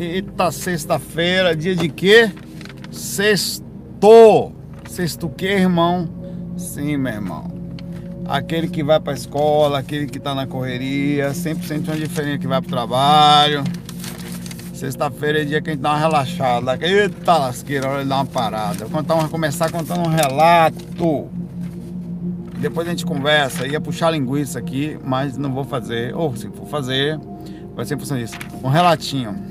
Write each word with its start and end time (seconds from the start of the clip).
Eita, 0.00 0.52
sexta-feira, 0.52 1.56
dia 1.56 1.74
de 1.74 1.88
quê? 1.88 2.30
Sexto. 2.88 4.52
Sexto 4.86 5.28
quê, 5.28 5.46
irmão? 5.46 6.08
Sim, 6.56 6.96
meu 6.96 7.14
irmão. 7.14 7.50
Aquele 8.24 8.68
que 8.68 8.84
vai 8.84 9.00
pra 9.00 9.12
escola, 9.12 9.80
aquele 9.80 10.06
que 10.06 10.20
tá 10.20 10.36
na 10.36 10.46
correria, 10.46 11.34
sempre 11.34 11.66
sente 11.66 11.90
uma 11.90 11.96
diferença 11.96 12.38
que 12.38 12.46
vai 12.46 12.60
pro 12.60 12.70
trabalho. 12.70 13.64
Sexta-feira 14.72 15.42
é 15.42 15.44
dia 15.44 15.60
que 15.60 15.70
a 15.70 15.72
gente 15.72 15.82
dá 15.82 15.90
uma 15.90 15.98
relaxada. 15.98 16.78
Eita 16.80 17.36
lasqueira, 17.36 17.88
hora 17.88 18.02
de 18.04 18.08
dar 18.08 18.16
uma 18.16 18.26
parada. 18.26 18.84
Vou 18.84 19.00
contar, 19.00 19.14
vamos 19.14 19.32
começar 19.32 19.68
contando 19.68 20.06
um 20.06 20.12
relato. 20.12 21.28
Depois 22.60 22.86
a 22.86 22.90
gente 22.90 23.04
conversa. 23.04 23.66
Ia 23.66 23.80
puxar 23.80 24.12
linguiça 24.12 24.60
aqui, 24.60 24.96
mas 25.04 25.36
não 25.36 25.52
vou 25.52 25.64
fazer. 25.64 26.14
Ou 26.14 26.36
se 26.36 26.48
for 26.50 26.68
fazer, 26.68 27.18
vai 27.74 27.84
ser 27.84 27.96
em 27.96 27.98
função 27.98 28.16
disso. 28.16 28.36
Um 28.62 28.68
relatinho. 28.68 29.47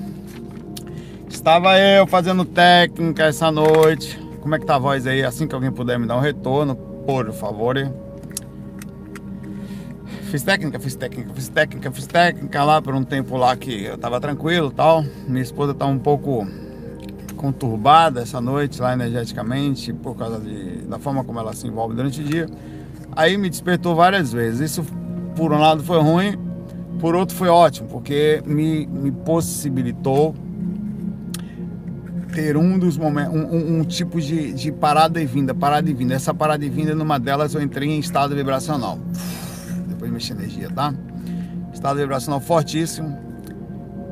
Estava 1.47 1.79
eu 1.79 2.06
fazendo 2.06 2.43
técnica 2.43 3.24
essa 3.24 3.50
noite. 3.50 4.19
Como 4.42 4.54
é 4.54 4.60
que 4.60 4.65
tá 4.65 4.75
a 4.75 4.79
voz 4.79 5.07
aí? 5.07 5.24
Assim 5.24 5.47
que 5.47 5.56
alguém 5.56 5.71
puder 5.71 5.97
me 5.97 6.06
dar 6.06 6.18
um 6.18 6.20
retorno, 6.20 6.75
por 6.75 7.32
favor. 7.32 7.78
Fiz 10.23 10.43
técnica, 10.43 10.78
fiz 10.78 10.93
técnica, 10.97 11.33
fiz 11.33 11.47
técnica, 11.47 11.89
fiz 11.89 12.06
técnica 12.06 12.64
lá 12.65 12.82
por 12.82 12.93
um 12.93 13.01
tempo 13.01 13.37
lá 13.37 13.56
que 13.56 13.86
eu 13.86 13.97
tava 13.97 14.20
tranquilo 14.20 14.70
tal. 14.71 15.06
Minha 15.25 15.42
esposa 15.42 15.73
tá 15.73 15.86
um 15.86 15.97
pouco 15.97 16.46
conturbada 17.37 18.23
essa 18.23 18.42
noite 18.42 18.82
lá 18.82 18.92
energeticamente 18.92 19.93
por 19.93 20.18
causa 20.18 20.42
de, 20.42 20.79
da 20.79 21.00
forma 21.00 21.23
como 21.23 21.39
ela 21.39 21.54
se 21.54 21.65
envolve 21.65 21.95
durante 21.95 22.20
o 22.20 22.25
dia. 22.25 22.50
Aí 23.15 23.37
me 23.37 23.50
despertou 23.50 23.95
várias 23.95 24.34
vezes. 24.34 24.71
Isso 24.71 24.86
por 25.34 25.54
um 25.54 25.59
lado 25.59 25.82
foi 25.82 26.01
ruim, 26.01 26.37
por 27.00 27.15
outro 27.15 27.37
foi 27.37 27.48
ótimo, 27.48 27.87
porque 27.87 28.43
me, 28.45 28.86
me 28.86 29.14
possibilitou 29.14 30.36
ter 32.38 32.55
um 32.55 32.77
dos 32.77 33.00
momentos, 33.00 33.34
um, 33.34 33.45
um, 33.45 33.80
um, 33.80 33.84
tipo 33.84 34.22
de, 34.22 34.53
de 34.53 34.72
parada 34.72 35.20
e 35.20 35.25
vinda, 35.25 35.56
parada 35.56 35.89
e 35.89 35.94
vinda. 35.94 36.14
Essa 36.14 36.36
parada 36.36 36.64
e 36.64 36.70
vinda, 36.70 36.94
numa 36.94 37.20
delas 37.20 37.56
eu 37.56 37.62
entrei 37.64 37.89
em 37.89 37.98
estado 37.98 38.36
vibracional. 38.36 39.00
Depois 39.88 40.12
mexi 40.12 40.34
energia, 40.34 40.70
tá? 40.70 40.94
Estado 41.73 41.97
vibracional 41.97 42.39
fortíssimo. 42.39 43.17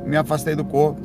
Me 0.07 0.17
afastei 0.17 0.55
do 0.55 0.65
corpo 0.65 0.99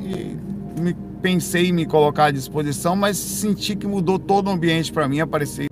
e 0.00 0.36
me, 0.80 0.92
pensei 1.22 1.68
em 1.68 1.72
me 1.72 1.86
colocar 1.86 2.24
à 2.24 2.30
disposição, 2.32 2.96
mas 2.96 3.16
senti 3.16 3.76
que 3.76 3.86
mudou 3.86 4.18
todo 4.18 4.48
o 4.48 4.50
ambiente 4.50 4.92
para 4.92 5.06
mim. 5.06 5.20
Apareci. 5.20 5.68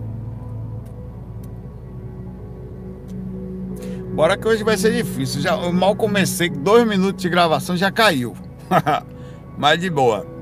Bora 4.14 4.36
que 4.36 4.47
hoje 4.47 4.62
vai 4.62 4.76
ser 4.76 4.92
difícil. 4.92 5.41
Já, 5.41 5.60
eu 5.60 5.72
mal 5.72 5.97
comecei, 5.97 6.48
dois 6.48 6.86
minutos 6.86 7.20
de 7.20 7.28
gravação 7.28 7.76
já 7.76 7.91
caiu. 7.91 8.32
mas 9.58 9.80
de 9.80 9.91
boa. 9.91 10.33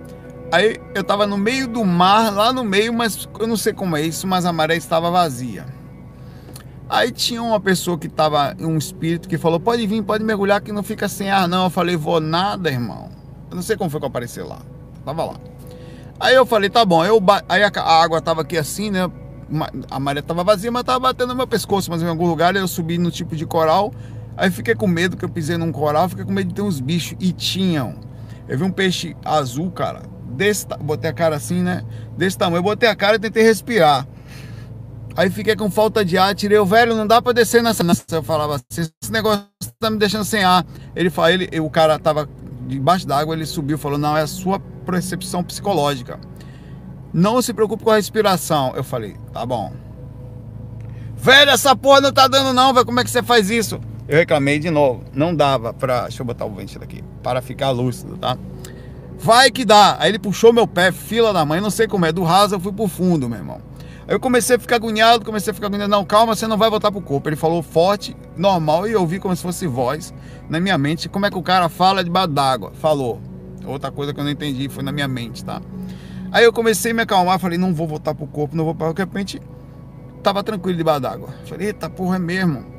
Aí 0.53 0.77
eu 0.95 1.03
tava 1.03 1.27
no 1.27 1.39
meio 1.39 1.67
do 1.67 1.83
mar, 1.83 2.31
lá 2.31 2.53
no 2.53 2.63
meio, 2.63 2.93
mas 2.93 3.27
eu 3.41 3.47
não 3.47 3.57
sei 3.57 3.73
como 3.73 3.97
é 3.97 4.03
isso, 4.03 4.27
mas 4.27 4.45
a 4.45 4.53
maré 4.53 4.77
estava 4.77 5.11
vazia. 5.11 5.65
Aí 6.91 7.11
tinha 7.11 7.43
uma 7.43 7.59
pessoa 7.59 7.97
que 7.97 8.07
tava, 8.07 8.55
um 8.61 8.77
espírito 8.77 9.31
que 9.31 9.39
falou: 9.39 9.59
pode 9.59 9.87
vir, 9.87 10.03
pode 10.03 10.23
mergulhar 10.23 10.61
que 10.61 10.71
não 10.71 10.83
fica 10.83 11.09
sem 11.09 11.31
ar, 11.31 11.49
não. 11.49 11.65
Eu 11.65 11.71
falei: 11.71 11.97
vou 11.97 12.21
nada, 12.21 12.71
irmão. 12.71 13.09
Eu 13.51 13.57
não 13.57 13.63
sei 13.63 13.79
como 13.79 13.89
foi 13.89 13.99
que 13.99 14.05
eu 14.05 14.09
apareci 14.09 14.43
lá. 14.43 14.59
Tava 15.07 15.25
lá. 15.25 15.37
Aí 16.21 16.35
eu 16.35 16.45
falei: 16.45 16.69
tá 16.69 16.85
bom. 16.85 17.03
Eu, 17.03 17.19
aí 17.49 17.65
a, 17.65 17.73
a 17.75 18.03
água 18.03 18.21
tava 18.21 18.43
aqui 18.43 18.59
assim, 18.59 18.91
né? 18.91 19.11
A 19.91 19.99
maré 19.99 20.21
tava 20.21 20.45
vazia, 20.45 20.71
mas 20.71 20.85
tava 20.85 21.01
batendo 21.01 21.31
no 21.31 21.37
meu 21.37 21.47
pescoço, 21.47 21.91
mas 21.91 22.03
em 22.03 22.07
algum 22.07 22.27
lugar 22.27 22.55
eu 22.55 22.69
subi 22.69 22.99
no 22.99 23.11
tipo 23.11 23.35
de 23.35 23.47
coral. 23.47 23.91
Aí 24.37 24.51
fiquei 24.51 24.75
com 24.75 24.87
medo 24.87 25.17
que 25.17 25.25
eu 25.25 25.31
pisei 25.31 25.57
num 25.57 25.73
coral, 25.73 26.11
fiquei 26.11 26.27
com 26.27 26.33
medo 26.33 26.49
de 26.49 26.55
ter 26.55 26.63
uns 26.63 26.79
bichos. 26.79 27.17
E 27.19 27.33
tinham. 27.33 27.95
Eu 28.47 28.59
vi 28.59 28.65
um 28.65 28.71
peixe 28.71 29.17
azul, 29.25 29.71
cara, 29.71 30.12
desse 30.33 30.67
botei 30.81 31.11
a 31.11 31.13
cara 31.13 31.37
assim, 31.37 31.63
né? 31.63 31.85
Desse 32.17 32.37
tamanho. 32.37 32.63
Botei 32.63 32.89
a 32.89 32.97
cara 32.97 33.17
e 33.17 33.19
tentei 33.19 33.43
respirar. 33.43 34.07
Aí 35.17 35.29
fiquei 35.29 35.55
com 35.55 35.71
falta 35.71 36.05
de 36.05 36.17
ar, 36.17 36.35
tirei 36.35 36.59
o 36.59 36.65
velho, 36.65 36.97
não 36.97 37.07
dá 37.07 37.21
para 37.21 37.33
descer 37.33 37.63
nessa. 37.63 37.85
Eu 38.11 38.23
falava 38.23 38.57
assim, 38.57 38.89
esse 39.03 39.13
negócio 39.13 39.47
tá 39.79 39.91
me 39.91 39.99
deixando 39.99 40.25
sem 40.25 40.43
ar. 40.43 40.65
Ele 40.97 41.11
falou, 41.11 41.31
ele, 41.31 41.61
o 41.61 41.69
cara 41.69 41.99
tava 41.99 42.29
debaixo 42.67 43.07
d'água, 43.07 43.35
ele 43.35 43.45
subiu, 43.45 43.77
falou: 43.77 43.99
"Não, 43.99 44.17
é 44.17 44.23
a 44.23 44.27
sua 44.27 44.59
percepção 44.87 45.45
psicológica. 45.45 46.19
Não 47.13 47.43
se 47.43 47.53
preocupe 47.53 47.85
com 47.85 47.91
a 47.91 47.97
respiração". 47.97 48.73
Eu 48.75 48.83
falei: 48.83 49.17
"Tá 49.33 49.45
bom". 49.45 49.73
Velho, 51.17 51.51
essa 51.51 51.77
porra 51.77 52.01
não 52.01 52.13
tá 52.13 52.27
dando 52.27 52.53
não, 52.53 52.73
velho. 52.73 52.87
Como 52.87 52.99
é 52.99 53.05
que 53.05 53.11
você 53.11 53.23
faz 53.23 53.51
isso? 53.51 53.81
Eu 54.09 54.19
reclamei 54.19 54.59
de 54.59 54.71
novo. 54.71 55.05
Não 55.13 55.35
dava 55.35 55.73
pra. 55.73 56.03
Deixa 56.03 56.23
eu 56.23 56.27
botar 56.27 56.47
o 56.47 56.55
vento 56.55 56.83
aqui. 56.83 57.05
Para 57.23 57.41
ficar 57.41 57.71
lúcido, 57.71 58.17
tá? 58.17 58.37
Vai 59.23 59.53
que 59.53 59.65
dá. 59.65 59.97
Aí 60.01 60.11
ele 60.11 60.19
puxou 60.19 60.53
meu 60.53 60.67
pé, 60.67 60.91
fila 60.91 61.33
da 61.33 61.45
mãe, 61.45 61.61
não 61.61 61.71
sei 61.71 61.87
como 61.87 62.05
é, 62.05 62.11
do 62.11 62.25
raso 62.25 62.57
eu 62.57 62.61
fui 62.61 62.73
pro 62.73 62.89
fundo, 62.89 63.29
meu 63.29 63.39
irmão. 63.39 63.61
Aí 64.09 64.17
eu 64.17 64.19
comecei 64.19 64.57
a 64.57 64.59
ficar 64.59 64.77
agoniado, 64.77 65.25
comecei 65.25 65.53
a 65.53 65.55
ficar 65.55 65.69
agoniado. 65.69 65.89
Não, 65.89 66.05
calma, 66.05 66.35
você 66.35 66.45
não 66.49 66.59
vai 66.59 66.69
voltar 66.69 66.91
pro 66.91 67.01
corpo. 67.01 67.29
Ele 67.29 67.37
falou 67.37 67.63
forte, 67.63 68.17
normal, 68.37 68.89
e 68.89 68.93
eu 68.93 69.01
ouvi 69.01 69.21
como 69.21 69.35
se 69.37 69.41
fosse 69.41 69.65
voz 69.65 70.13
na 70.51 70.59
minha 70.59 70.77
mente. 70.77 71.09
Como 71.09 71.25
é 71.25 71.31
que 71.31 71.39
o 71.39 71.43
cara 71.43 71.69
fala 71.69 72.03
debaixo 72.03 72.31
d'água? 72.31 72.73
Falou. 72.75 73.21
Outra 73.65 73.93
coisa 73.93 74.13
que 74.13 74.19
eu 74.19 74.25
não 74.25 74.31
entendi 74.33 74.69
foi 74.69 74.83
na 74.83 74.91
minha 74.91 75.07
mente, 75.07 75.45
tá? 75.45 75.63
Aí 76.33 76.43
eu 76.43 76.53
comecei 76.53 76.91
a 76.91 76.95
me 76.95 77.03
acalmar, 77.03 77.39
falei, 77.39 77.57
não 77.57 77.73
vou 77.73 77.87
voltar 77.87 78.17
pro 78.17 78.27
corpo, 78.27 78.57
não 78.57 78.65
vou 78.65 78.75
para. 78.75 78.93
De 78.93 79.03
repente, 79.03 79.41
tava 80.21 80.43
tranquilo 80.43 80.77
debaixo 80.77 81.01
d'água. 81.01 81.29
Falei, 81.47 81.69
eita 81.69 81.89
porra, 81.89 82.17
é 82.17 82.19
mesmo 82.19 82.72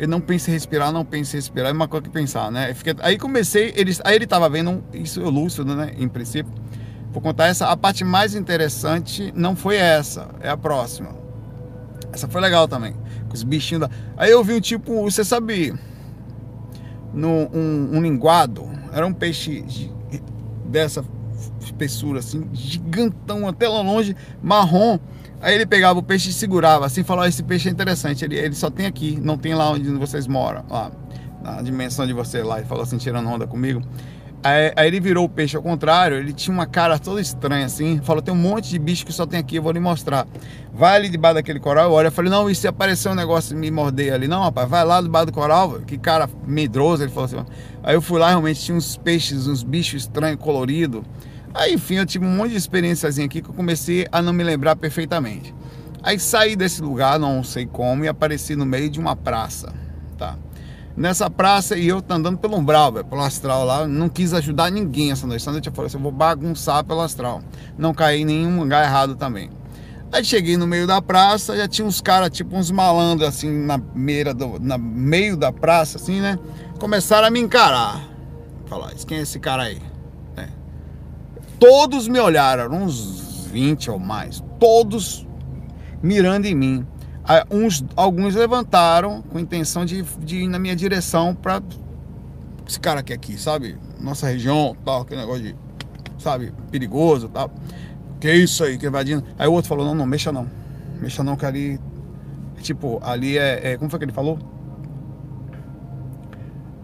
eu 0.00 0.08
não 0.08 0.18
pense 0.18 0.50
em 0.50 0.54
respirar, 0.54 0.90
não 0.90 1.04
pense 1.04 1.36
em 1.36 1.38
respirar, 1.38 1.68
é 1.68 1.72
uma 1.74 1.86
coisa 1.86 2.04
que 2.04 2.08
pensar, 2.08 2.50
né? 2.50 2.74
Aí 3.00 3.18
comecei, 3.18 3.70
ele, 3.76 3.94
aí 4.02 4.16
ele 4.16 4.26
tava 4.26 4.48
vendo 4.48 4.82
isso 4.94 5.20
lúcido, 5.28 5.76
né? 5.76 5.92
Em 5.98 6.08
princípio. 6.08 6.50
Vou 7.12 7.20
contar 7.20 7.48
essa. 7.48 7.66
A 7.68 7.76
parte 7.76 8.02
mais 8.02 8.34
interessante 8.34 9.30
não 9.36 9.54
foi 9.54 9.76
essa, 9.76 10.28
é 10.40 10.48
a 10.48 10.56
próxima. 10.56 11.10
Essa 12.10 12.26
foi 12.26 12.40
legal 12.40 12.66
também. 12.66 12.94
Com 13.28 13.34
os 13.34 13.42
bichinhos 13.42 13.82
da. 13.82 13.90
Aí 14.16 14.30
eu 14.30 14.42
vi 14.42 14.54
um 14.54 14.60
tipo, 14.60 15.02
você 15.02 15.22
sabe, 15.22 15.74
no, 17.12 17.50
um, 17.52 17.90
um 17.98 18.00
linguado, 18.00 18.66
era 18.94 19.06
um 19.06 19.12
peixe 19.12 19.62
dessa 20.64 21.04
espessura 21.60 22.20
assim, 22.20 22.48
gigantão, 22.54 23.46
até 23.46 23.68
lá 23.68 23.82
longe, 23.82 24.16
marrom. 24.42 24.98
Aí 25.40 25.54
ele 25.54 25.64
pegava 25.64 25.98
o 25.98 26.02
peixe 26.02 26.30
e 26.30 26.32
segurava, 26.32 26.86
assim, 26.86 27.02
falou: 27.02 27.24
esse 27.24 27.42
peixe 27.42 27.68
é 27.68 27.72
interessante, 27.72 28.24
ele, 28.24 28.36
ele 28.36 28.54
só 28.54 28.70
tem 28.70 28.86
aqui, 28.86 29.18
não 29.22 29.38
tem 29.38 29.54
lá 29.54 29.70
onde 29.70 29.90
vocês 29.92 30.26
moram, 30.26 30.64
lá, 30.68 30.90
na 31.42 31.62
dimensão 31.62 32.06
de 32.06 32.12
você 32.12 32.42
lá. 32.42 32.58
Ele 32.58 32.66
falou 32.66 32.82
assim, 32.82 32.98
tirando 32.98 33.28
onda 33.28 33.46
comigo. 33.46 33.80
Aí, 34.42 34.72
aí, 34.74 34.86
ele 34.86 35.00
virou 35.00 35.26
o 35.26 35.28
peixe 35.28 35.54
ao 35.54 35.62
contrário, 35.62 36.16
ele 36.16 36.32
tinha 36.32 36.52
uma 36.52 36.64
cara 36.64 36.98
toda 36.98 37.20
estranha 37.20 37.66
assim. 37.66 38.00
Falou: 38.02 38.22
tem 38.22 38.32
um 38.32 38.38
monte 38.38 38.70
de 38.70 38.78
bicho 38.78 39.04
que 39.04 39.12
só 39.12 39.26
tem 39.26 39.38
aqui, 39.38 39.56
eu 39.56 39.62
vou 39.62 39.72
lhe 39.72 39.80
mostrar. 39.80 40.26
Vai 40.72 40.96
ali 40.96 41.08
debaixo 41.10 41.34
daquele 41.34 41.60
coral, 41.60 41.92
olha. 41.92 42.08
Eu 42.08 42.12
falei: 42.12 42.30
não, 42.30 42.48
e 42.48 42.54
se 42.54 42.66
aparecer 42.66 43.10
um 43.10 43.14
negócio 43.14 43.54
e 43.54 43.58
me 43.58 43.70
morder 43.70 44.14
ali? 44.14 44.26
Não, 44.26 44.42
rapaz, 44.42 44.68
vai 44.68 44.84
lá 44.84 45.00
debaixo 45.00 45.26
do 45.26 45.32
coral, 45.32 45.80
que 45.86 45.98
cara 45.98 46.28
medroso. 46.46 47.02
Ele 47.02 47.10
falou 47.10 47.26
assim. 47.26 47.44
Aí 47.82 47.94
eu 47.94 48.00
fui 48.00 48.18
lá, 48.18 48.28
realmente 48.28 48.60
tinha 48.60 48.76
uns 48.76 48.96
peixes, 48.96 49.46
uns 49.46 49.62
bichos 49.62 50.02
estranhos, 50.02 50.38
coloridos. 50.38 51.02
Aí, 51.52 51.74
enfim, 51.74 51.96
eu 51.96 52.06
tive 52.06 52.24
um 52.24 52.36
monte 52.36 52.50
de 52.50 52.56
experiênciazinha 52.56 53.26
aqui 53.26 53.42
que 53.42 53.48
eu 53.48 53.54
comecei 53.54 54.06
a 54.12 54.22
não 54.22 54.32
me 54.32 54.44
lembrar 54.44 54.76
perfeitamente. 54.76 55.54
Aí 56.02 56.18
saí 56.18 56.56
desse 56.56 56.80
lugar, 56.80 57.18
não 57.18 57.42
sei 57.42 57.66
como, 57.66 58.04
e 58.04 58.08
apareci 58.08 58.56
no 58.56 58.64
meio 58.64 58.88
de 58.88 58.98
uma 58.98 59.14
praça, 59.14 59.74
tá? 60.16 60.36
Nessa 60.96 61.28
praça, 61.28 61.76
e 61.76 61.88
eu 61.88 62.02
andando 62.08 62.38
pelo 62.38 62.56
umbral, 62.56 62.92
véio, 62.92 63.04
pelo 63.04 63.20
astral 63.22 63.64
lá, 63.64 63.86
não 63.86 64.08
quis 64.08 64.32
ajudar 64.34 64.70
ninguém 64.70 65.12
essa 65.12 65.26
noite. 65.26 65.42
Essa 65.42 65.52
noite 65.52 65.68
eu 65.68 65.72
falei 65.72 65.86
assim, 65.86 65.96
eu 65.96 66.02
vou 66.02 66.12
bagunçar 66.12 66.84
pelo 66.84 67.00
astral. 67.00 67.42
Não 67.78 67.94
caí 67.94 68.22
em 68.22 68.24
nenhum 68.24 68.60
lugar 68.60 68.84
errado 68.84 69.14
também. 69.14 69.50
Aí 70.12 70.24
cheguei 70.24 70.56
no 70.56 70.66
meio 70.66 70.86
da 70.86 71.00
praça, 71.00 71.56
já 71.56 71.68
tinha 71.68 71.86
uns 71.86 72.00
caras, 72.00 72.30
tipo 72.30 72.56
uns 72.56 72.70
malandros, 72.70 73.28
assim, 73.28 73.50
na 73.50 73.78
meira 73.94 74.34
do, 74.34 74.58
na 74.58 74.76
meio 74.76 75.36
da 75.36 75.52
praça, 75.52 75.98
assim, 75.98 76.20
né? 76.20 76.38
Começaram 76.78 77.28
a 77.28 77.30
me 77.30 77.40
encarar. 77.40 78.02
Falar, 78.66 78.92
quem 79.06 79.18
é 79.18 79.22
esse 79.22 79.38
cara 79.38 79.64
aí? 79.64 79.89
Todos 81.60 82.08
me 82.08 82.18
olharam, 82.18 82.72
uns 82.72 83.46
20 83.52 83.90
ou 83.90 83.98
mais, 83.98 84.42
todos 84.58 85.28
mirando 86.02 86.46
em 86.46 86.54
mim. 86.54 86.86
Uns, 87.50 87.84
alguns 87.94 88.34
levantaram 88.34 89.20
com 89.20 89.38
intenção 89.38 89.84
de, 89.84 90.02
de 90.20 90.38
ir 90.38 90.48
na 90.48 90.58
minha 90.58 90.74
direção 90.74 91.34
para 91.34 91.62
esse 92.66 92.80
cara 92.80 93.00
aqui, 93.00 93.12
aqui, 93.12 93.38
sabe? 93.38 93.76
Nossa 94.00 94.26
região, 94.26 94.74
tal, 94.86 95.02
aquele 95.02 95.20
negócio 95.20 95.42
de, 95.42 95.56
sabe, 96.18 96.50
perigoso, 96.70 97.28
tal. 97.28 97.50
Que 98.18 98.32
isso 98.32 98.64
aí, 98.64 98.78
que 98.78 98.86
invadindo. 98.86 99.22
Aí 99.38 99.46
o 99.46 99.52
outro 99.52 99.68
falou: 99.68 99.84
não, 99.84 99.94
não, 99.94 100.06
mexa 100.06 100.32
não. 100.32 100.50
Mexa 100.98 101.22
não, 101.22 101.36
que 101.36 101.44
ali. 101.44 101.78
Tipo, 102.62 102.98
ali 103.02 103.36
é, 103.36 103.72
é. 103.72 103.76
Como 103.76 103.90
foi 103.90 103.98
que 103.98 104.06
ele 104.06 104.12
falou? 104.12 104.38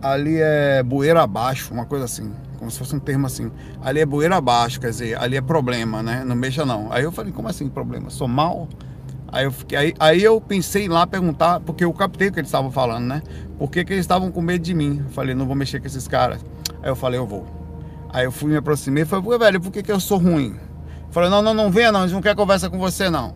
Ali 0.03 0.37
é 0.39 0.83
bueira 0.83 1.23
abaixo, 1.23 1.73
uma 1.73 1.87
coisa 1.87 2.05
assim 2.05 2.31
como 2.57 2.71
se 2.71 2.79
fosse 2.79 2.95
um 2.95 2.99
termo 2.99 3.27
assim. 3.27 3.51
Ali 3.83 4.01
é 4.01 4.07
bueira 4.07 4.37
abaixo, 4.37 4.81
quer 4.81 4.91
dizer, 4.91 5.21
ali 5.21 5.37
é 5.37 5.41
problema, 5.41 6.03
né? 6.03 6.25
Não 6.25 6.35
mexa 6.35 6.65
não. 6.65 6.93
Aí 6.93 7.05
eu 7.05 7.13
falei, 7.13 7.33
como 7.33 7.49
assim 7.49 7.69
problema? 7.69 8.11
Sou 8.11 8.29
mal? 8.29 8.69
Aí 9.29 9.45
eu, 9.45 9.53
fiquei, 9.53 9.77
aí, 9.77 9.95
aí 9.99 10.23
eu 10.23 10.41
pensei 10.41 10.89
lá 10.89 11.07
perguntar, 11.07 11.61
porque 11.61 11.85
eu 11.85 11.93
captei 11.93 12.29
o 12.29 12.33
que 12.33 12.41
eles 12.41 12.49
estavam 12.49 12.71
falando, 12.71 13.07
né? 13.07 13.23
Por 13.59 13.71
que, 13.71 13.85
que 13.85 13.93
eles 13.93 14.05
estavam 14.05 14.31
com 14.31 14.41
medo 14.41 14.63
de 14.63 14.75
mim? 14.75 15.03
Eu 15.05 15.11
falei, 15.11 15.35
não 15.35 15.47
vou 15.47 15.57
mexer 15.57 15.81
com 15.81 15.87
esses 15.87 16.07
caras. 16.07 16.45
Aí 16.83 16.89
eu 16.89 16.97
falei, 16.97 17.19
eu 17.19 17.27
vou. 17.27 17.47
Aí 18.11 18.25
eu 18.25 18.33
fui 18.33 18.51
me 18.51 18.57
aproximei 18.57 19.03
e 19.03 19.07
falei, 19.07 19.39
velho, 19.39 19.61
por 19.61 19.71
que, 19.71 19.83
que 19.83 19.93
eu 19.93 20.01
sou 20.01 20.19
ruim? 20.19 20.57
Falei, 21.11 21.29
não, 21.29 21.43
não, 21.43 21.53
não 21.53 21.71
venha 21.71 21.91
não, 21.91 22.01
eles 22.01 22.13
não 22.13 22.21
querem 22.21 22.37
conversa 22.37 22.71
com 22.71 22.79
você 22.79 23.11
não. 23.11 23.35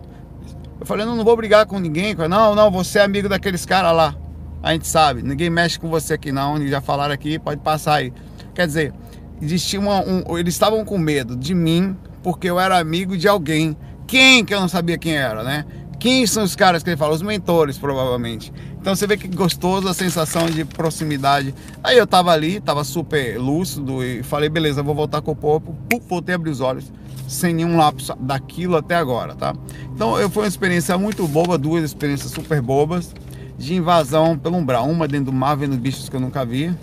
Eu 0.79 0.87
falei, 0.87 1.05
não, 1.05 1.17
não 1.17 1.25
vou 1.25 1.37
brigar 1.37 1.67
com 1.67 1.79
ninguém. 1.79 2.15
Não, 2.15 2.55
não, 2.55 2.71
você 2.71 2.99
é 2.99 3.03
amigo 3.03 3.29
daqueles 3.29 3.67
caras 3.67 3.95
lá. 3.95 4.15
A 4.63 4.73
gente 4.73 4.87
sabe, 4.87 5.23
ninguém 5.23 5.49
mexe 5.49 5.79
com 5.79 5.89
você 5.89 6.15
aqui 6.15 6.31
não, 6.31 6.61
já 6.67 6.83
falaram 6.83 7.15
aqui, 7.15 7.39
pode 7.39 7.61
passar 7.63 7.95
aí. 7.95 8.13
Quer 8.55 8.67
dizer, 8.67 8.95
existia 9.41 9.81
uma, 9.81 10.01
um, 10.01 10.39
eles 10.39 10.55
estavam 10.55 10.85
com 10.85 10.99
medo 10.99 11.37
de 11.37 11.55
mim 11.55 11.97
porque 12.23 12.49
eu 12.49 12.59
era 12.59 12.79
amigo 12.79 13.17
de 13.17 13.29
alguém. 13.29 13.77
Quem 14.07 14.45
que 14.45 14.55
eu 14.55 14.61
não 14.61 14.69
sabia 14.69 14.99
quem 14.99 15.17
era, 15.17 15.43
né? 15.43 15.65
Quem 15.99 16.27
são 16.27 16.45
os 16.45 16.57
caras 16.57 16.83
que 16.83 16.89
ele 16.89 16.97
fala? 16.97 17.15
Os 17.15 17.21
mentores, 17.21 17.77
provavelmente. 17.77 18.53
Então 18.81 18.97
você 18.97 19.07
vê 19.07 19.19
que 19.19 19.29
gostoso 19.29 19.87
a 19.87 19.93
sensação 19.93 20.47
de 20.47 20.65
proximidade. 20.65 21.55
Aí 21.85 21.99
eu 21.99 22.07
tava 22.07 22.33
ali, 22.33 22.59
tava 22.59 22.83
super 22.85 23.39
lúcido 23.39 24.03
e 24.03 24.23
falei, 24.23 24.49
beleza, 24.49 24.83
vou 24.83 24.95
voltar 24.95 25.21
com 25.21 25.33
o 25.33 25.37
corpo. 25.37 25.77
Puf, 25.89 26.03
voltei 26.09 26.35
a 26.35 26.37
abrir 26.37 26.51
os 26.51 26.63
olhos, 26.63 26.91
sem 27.29 27.53
nenhum 27.53 27.77
lapso 27.77 28.15
daquilo 28.19 28.79
até 28.79 28.97
agora, 28.97 29.35
tá? 29.35 29.55
Então 29.95 30.19
eu, 30.19 30.31
foi 30.31 30.45
uma 30.45 30.49
experiência 30.49 30.97
muito 30.97 31.29
boba, 31.29 31.59
duas 31.59 31.85
experiências 31.85 32.33
super 32.33 32.63
bobas 32.63 33.15
de 33.59 33.75
invasão 33.75 34.39
pelo 34.39 34.57
umbral. 34.57 34.89
Uma 34.89 35.07
dentro 35.07 35.27
do 35.27 35.33
mar, 35.35 35.55
vendo 35.55 35.77
bichos 35.77 36.09
que 36.09 36.17
eu 36.17 36.21
nunca 36.21 36.47
vi. 36.47 36.75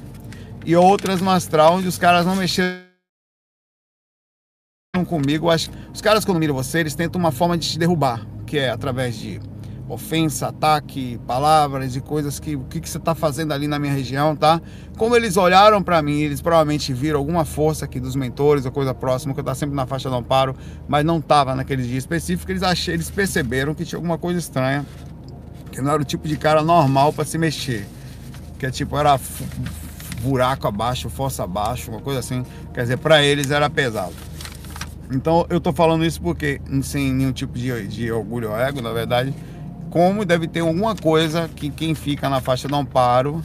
E 0.67 0.75
outras 0.75 1.21
no 1.21 1.29
astral, 1.29 1.75
onde 1.75 1.87
os 1.87 1.97
caras 1.97 2.25
não 2.25 2.35
mexeram 2.35 2.83
comigo. 5.07 5.49
Acho 5.49 5.71
os 5.93 6.01
caras 6.01 6.25
quando 6.25 6.39
miram 6.39 6.53
você, 6.53 6.79
eles 6.79 6.93
tentam 6.93 7.17
uma 7.17 7.31
forma 7.31 7.57
de 7.57 7.69
te 7.69 7.79
derrubar, 7.79 8.27
que 8.45 8.57
é 8.57 8.69
através 8.69 9.15
de 9.15 9.39
ofensa, 9.87 10.47
ataque, 10.47 11.17
palavras 11.25 11.95
e 11.95 12.01
coisas 12.01 12.37
que 12.37 12.57
o 12.57 12.65
que, 12.65 12.81
que 12.81 12.89
você 12.89 12.97
está 12.97 13.15
fazendo 13.15 13.53
ali 13.53 13.65
na 13.65 13.79
minha 13.79 13.93
região, 13.93 14.35
tá? 14.35 14.61
Como 14.97 15.15
eles 15.15 15.37
olharam 15.37 15.81
para 15.81 16.01
mim, 16.01 16.19
eles 16.19 16.41
provavelmente 16.41 16.91
viram 16.91 17.19
alguma 17.19 17.45
força 17.45 17.85
aqui 17.85 17.97
dos 17.97 18.13
mentores 18.13 18.65
ou 18.65 18.71
coisa 18.73 18.93
próxima, 18.93 19.33
que 19.33 19.39
eu 19.39 19.43
estava 19.43 19.55
sempre 19.55 19.73
na 19.73 19.85
faixa 19.85 20.09
do 20.09 20.17
amparo, 20.17 20.53
mas 20.85 21.05
não 21.05 21.19
estava 21.19 21.55
naquele 21.55 21.83
dia 21.83 21.97
específico, 21.97 22.51
eles, 22.51 22.61
achei, 22.61 22.93
eles 22.93 23.09
perceberam 23.09 23.73
que 23.73 23.85
tinha 23.85 23.97
alguma 23.97 24.17
coisa 24.17 24.37
estranha, 24.37 24.85
que 25.71 25.79
não 25.79 25.93
era 25.93 26.01
o 26.01 26.05
tipo 26.05 26.27
de 26.27 26.35
cara 26.35 26.61
normal 26.61 27.13
para 27.13 27.23
se 27.23 27.37
mexer, 27.37 27.87
que 28.59 28.65
é 28.65 28.69
tipo, 28.69 28.97
era 28.97 29.17
buraco 30.21 30.67
abaixo, 30.67 31.09
força 31.09 31.43
abaixo, 31.43 31.91
uma 31.91 32.01
coisa 32.01 32.19
assim, 32.19 32.43
quer 32.73 32.81
dizer, 32.81 32.97
para 32.97 33.23
eles 33.23 33.51
era 33.51 33.69
pesado. 33.69 34.13
Então 35.11 35.45
eu 35.49 35.59
tô 35.59 35.71
falando 35.71 36.05
isso 36.05 36.21
porque, 36.21 36.59
sem 36.83 37.13
nenhum 37.13 37.31
tipo 37.31 37.57
de, 37.57 37.87
de 37.87 38.11
orgulho 38.11 38.49
ou 38.49 38.57
ego, 38.57 38.81
na 38.81 38.91
verdade, 38.91 39.33
como 39.89 40.25
deve 40.25 40.47
ter 40.47 40.59
alguma 40.59 40.95
coisa 40.95 41.49
que 41.55 41.69
quem 41.69 41.95
fica 41.95 42.29
na 42.29 42.41
faixa 42.41 42.67
do 42.67 42.75
amparo 42.75 43.43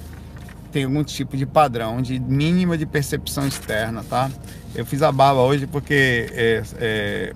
tem 0.73 0.85
algum 0.85 1.05
tipo 1.05 1.37
de 1.37 1.45
padrão, 1.45 2.01
de 2.01 2.19
mínima 2.19 2.79
de 2.79 2.87
percepção 2.87 3.47
externa, 3.47 4.03
tá? 4.09 4.31
Eu 4.75 4.87
fiz 4.87 5.03
a 5.03 5.13
barba 5.13 5.43
hoje 5.43 5.67
porque 5.67 6.27
é, 6.33 6.63
é, 6.79 7.33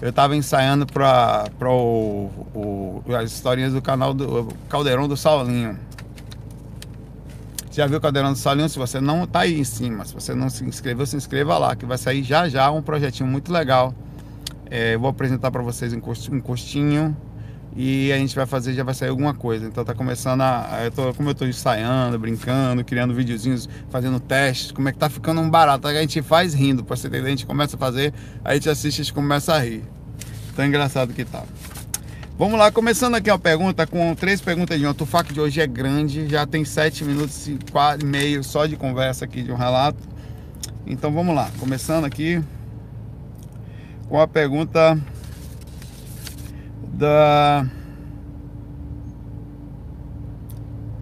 eu 0.00 0.10
estava 0.10 0.34
ensaiando 0.34 0.84
para 0.84 1.44
as 3.20 3.30
historinhas 3.30 3.72
do 3.72 3.80
canal 3.80 4.12
do 4.12 4.48
Caldeirão 4.68 5.06
do 5.06 5.16
Saulinho. 5.16 5.78
Já 7.72 7.86
viu 7.86 7.96
o 7.96 8.00
Caldeirão 8.02 8.32
do 8.32 8.38
Saulinho? 8.38 8.68
Se 8.68 8.78
você 8.78 9.00
não 9.00 9.24
está 9.24 9.40
aí 9.40 9.58
em 9.58 9.64
cima, 9.64 10.04
se 10.04 10.12
você 10.12 10.34
não 10.34 10.50
se 10.50 10.62
inscreveu, 10.62 11.06
se 11.06 11.16
inscreva 11.16 11.56
lá, 11.56 11.74
que 11.74 11.86
vai 11.86 11.96
sair 11.96 12.22
já 12.22 12.46
já 12.46 12.70
um 12.70 12.82
projetinho 12.82 13.26
muito 13.26 13.50
legal. 13.50 13.94
É, 14.70 14.94
eu 14.94 15.00
vou 15.00 15.08
apresentar 15.08 15.50
para 15.50 15.62
vocês 15.62 15.90
um 15.94 16.36
encostinho 16.36 17.16
e 17.74 18.12
a 18.12 18.18
gente 18.18 18.36
vai 18.36 18.44
fazer, 18.44 18.74
já 18.74 18.84
vai 18.84 18.92
sair 18.92 19.08
alguma 19.08 19.32
coisa. 19.32 19.66
Então 19.66 19.82
tá 19.86 19.94
começando 19.94 20.42
a. 20.42 20.80
Eu 20.84 20.90
tô, 20.90 21.14
como 21.14 21.30
eu 21.30 21.34
tô 21.34 21.46
ensaiando, 21.46 22.18
brincando, 22.18 22.84
criando 22.84 23.14
videozinhos, 23.14 23.66
fazendo 23.88 24.20
testes, 24.20 24.70
como 24.70 24.90
é 24.90 24.92
que 24.92 24.98
tá 24.98 25.08
ficando 25.08 25.40
um 25.40 25.48
barato. 25.48 25.88
A 25.88 25.94
gente 25.94 26.20
faz 26.20 26.52
rindo, 26.52 26.84
pra 26.84 26.94
você 26.94 27.06
entender, 27.06 27.26
a 27.26 27.30
gente 27.30 27.46
começa 27.46 27.76
a 27.76 27.78
fazer, 27.78 28.12
aí 28.44 28.52
a 28.52 28.54
gente 28.54 28.68
assiste 28.68 28.98
e 28.98 29.00
a 29.00 29.04
gente 29.04 29.14
começa 29.14 29.54
a 29.54 29.58
rir. 29.58 29.82
Tão 30.54 30.66
engraçado 30.66 31.14
que 31.14 31.24
tá. 31.24 31.42
Vamos 32.42 32.58
lá, 32.58 32.72
começando 32.72 33.14
aqui 33.14 33.30
uma 33.30 33.38
pergunta 33.38 33.86
com 33.86 34.16
três 34.16 34.40
perguntas 34.40 34.76
de 34.76 34.84
ontem. 34.84 35.04
O 35.04 35.06
FAQ 35.06 35.32
de 35.32 35.40
hoje 35.40 35.60
é 35.60 35.66
grande, 35.68 36.26
já 36.26 36.44
tem 36.44 36.64
sete 36.64 37.04
minutos 37.04 37.46
e 37.46 37.56
quase 37.70 38.04
meio 38.04 38.42
só 38.42 38.66
de 38.66 38.76
conversa 38.76 39.24
aqui, 39.24 39.44
de 39.44 39.52
um 39.52 39.54
relato. 39.54 40.00
Então 40.84 41.12
vamos 41.12 41.36
lá, 41.36 41.52
começando 41.60 42.04
aqui 42.04 42.42
com 44.08 44.20
a 44.20 44.26
pergunta 44.26 45.00
da 46.94 47.64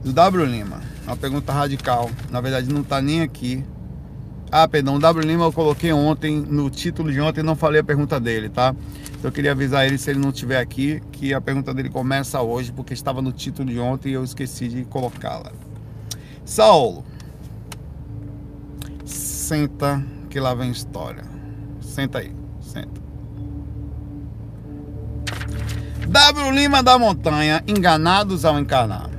do 0.05 0.13
W 0.13 0.45
Lima. 0.45 0.83
Uma 1.07 1.17
pergunta 1.17 1.55
radical. 1.55 2.11
Na 2.31 2.43
verdade 2.43 2.71
não 2.71 2.83
está 2.83 3.01
nem 3.01 3.23
aqui. 3.23 3.65
Ah, 4.53 4.69
perdão, 4.69 4.97
o 4.97 4.99
W 4.99 5.27
Lima 5.27 5.47
eu 5.47 5.53
coloquei 5.55 5.91
ontem 5.91 6.37
no 6.39 6.69
título 6.69 7.11
de 7.11 7.19
ontem, 7.19 7.43
não 7.43 7.57
falei 7.57 7.81
a 7.81 7.85
pergunta 7.85 8.21
dele, 8.21 8.51
tá? 8.51 8.75
Então 9.21 9.29
eu 9.29 9.33
queria 9.33 9.53
avisar 9.53 9.87
ele 9.87 9.99
se 9.99 10.09
ele 10.09 10.19
não 10.19 10.31
estiver 10.31 10.59
aqui 10.59 11.03
que 11.13 11.35
a 11.35 11.43
pergunta 11.43 11.75
dele 11.75 11.91
começa 11.91 12.41
hoje 12.41 12.73
porque 12.73 12.95
estava 12.95 13.21
no 13.21 13.31
título 13.31 13.71
de 13.71 13.79
ontem 13.79 14.09
e 14.09 14.13
eu 14.15 14.25
esqueci 14.25 14.67
de 14.67 14.83
colocá-la. 14.87 15.53
Saulo, 16.43 17.05
senta 19.05 20.03
que 20.31 20.41
lá 20.41 20.55
vem 20.55 20.71
história. 20.71 21.23
Senta 21.83 22.21
aí, 22.21 22.33
senta. 22.63 22.99
W. 26.09 26.51
Lima 26.53 26.83
da 26.83 26.99
Montanha, 26.99 27.63
enganados 27.69 28.47
ao 28.47 28.59
encarnar. 28.59 29.11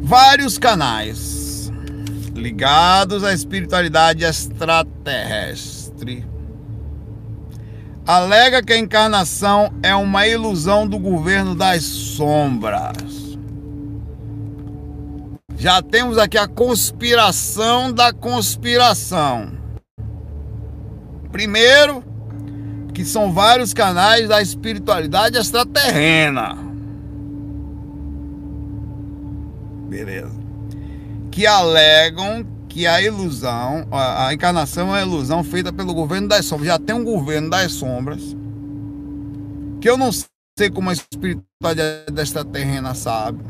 Vários 0.00 0.56
canais 0.56 1.70
ligados 2.34 3.24
à 3.24 3.34
espiritualidade 3.34 4.24
extraterrestre. 4.24 6.37
Alega 8.08 8.62
que 8.62 8.72
a 8.72 8.78
encarnação 8.78 9.70
é 9.82 9.94
uma 9.94 10.26
ilusão 10.26 10.88
do 10.88 10.98
governo 10.98 11.54
das 11.54 11.82
sombras. 11.82 13.36
Já 15.58 15.82
temos 15.82 16.16
aqui 16.16 16.38
a 16.38 16.48
conspiração 16.48 17.92
da 17.92 18.10
conspiração. 18.10 19.52
Primeiro, 21.30 22.02
que 22.94 23.04
são 23.04 23.30
vários 23.30 23.74
canais 23.74 24.26
da 24.26 24.40
espiritualidade 24.40 25.36
extraterrena. 25.36 26.56
Beleza. 29.86 30.32
Que 31.30 31.46
alegam 31.46 32.46
que 32.78 32.86
a 32.86 33.02
ilusão, 33.02 33.88
a, 33.90 34.32
encarnação 34.32 34.94
é 34.94 35.00
uma 35.00 35.00
ilusão 35.00 35.42
feita 35.42 35.72
pelo 35.72 35.92
governo 35.92 36.28
das 36.28 36.44
sombras. 36.44 36.68
Já 36.68 36.78
tem 36.78 36.94
um 36.94 37.02
governo 37.02 37.50
das 37.50 37.72
sombras. 37.72 38.36
Que 39.80 39.90
eu 39.90 39.98
não 39.98 40.12
sei 40.12 40.70
como 40.70 40.88
a 40.88 40.92
espiritualidade 40.92 42.20
extraterrena 42.22 42.94
sabe. 42.94 43.42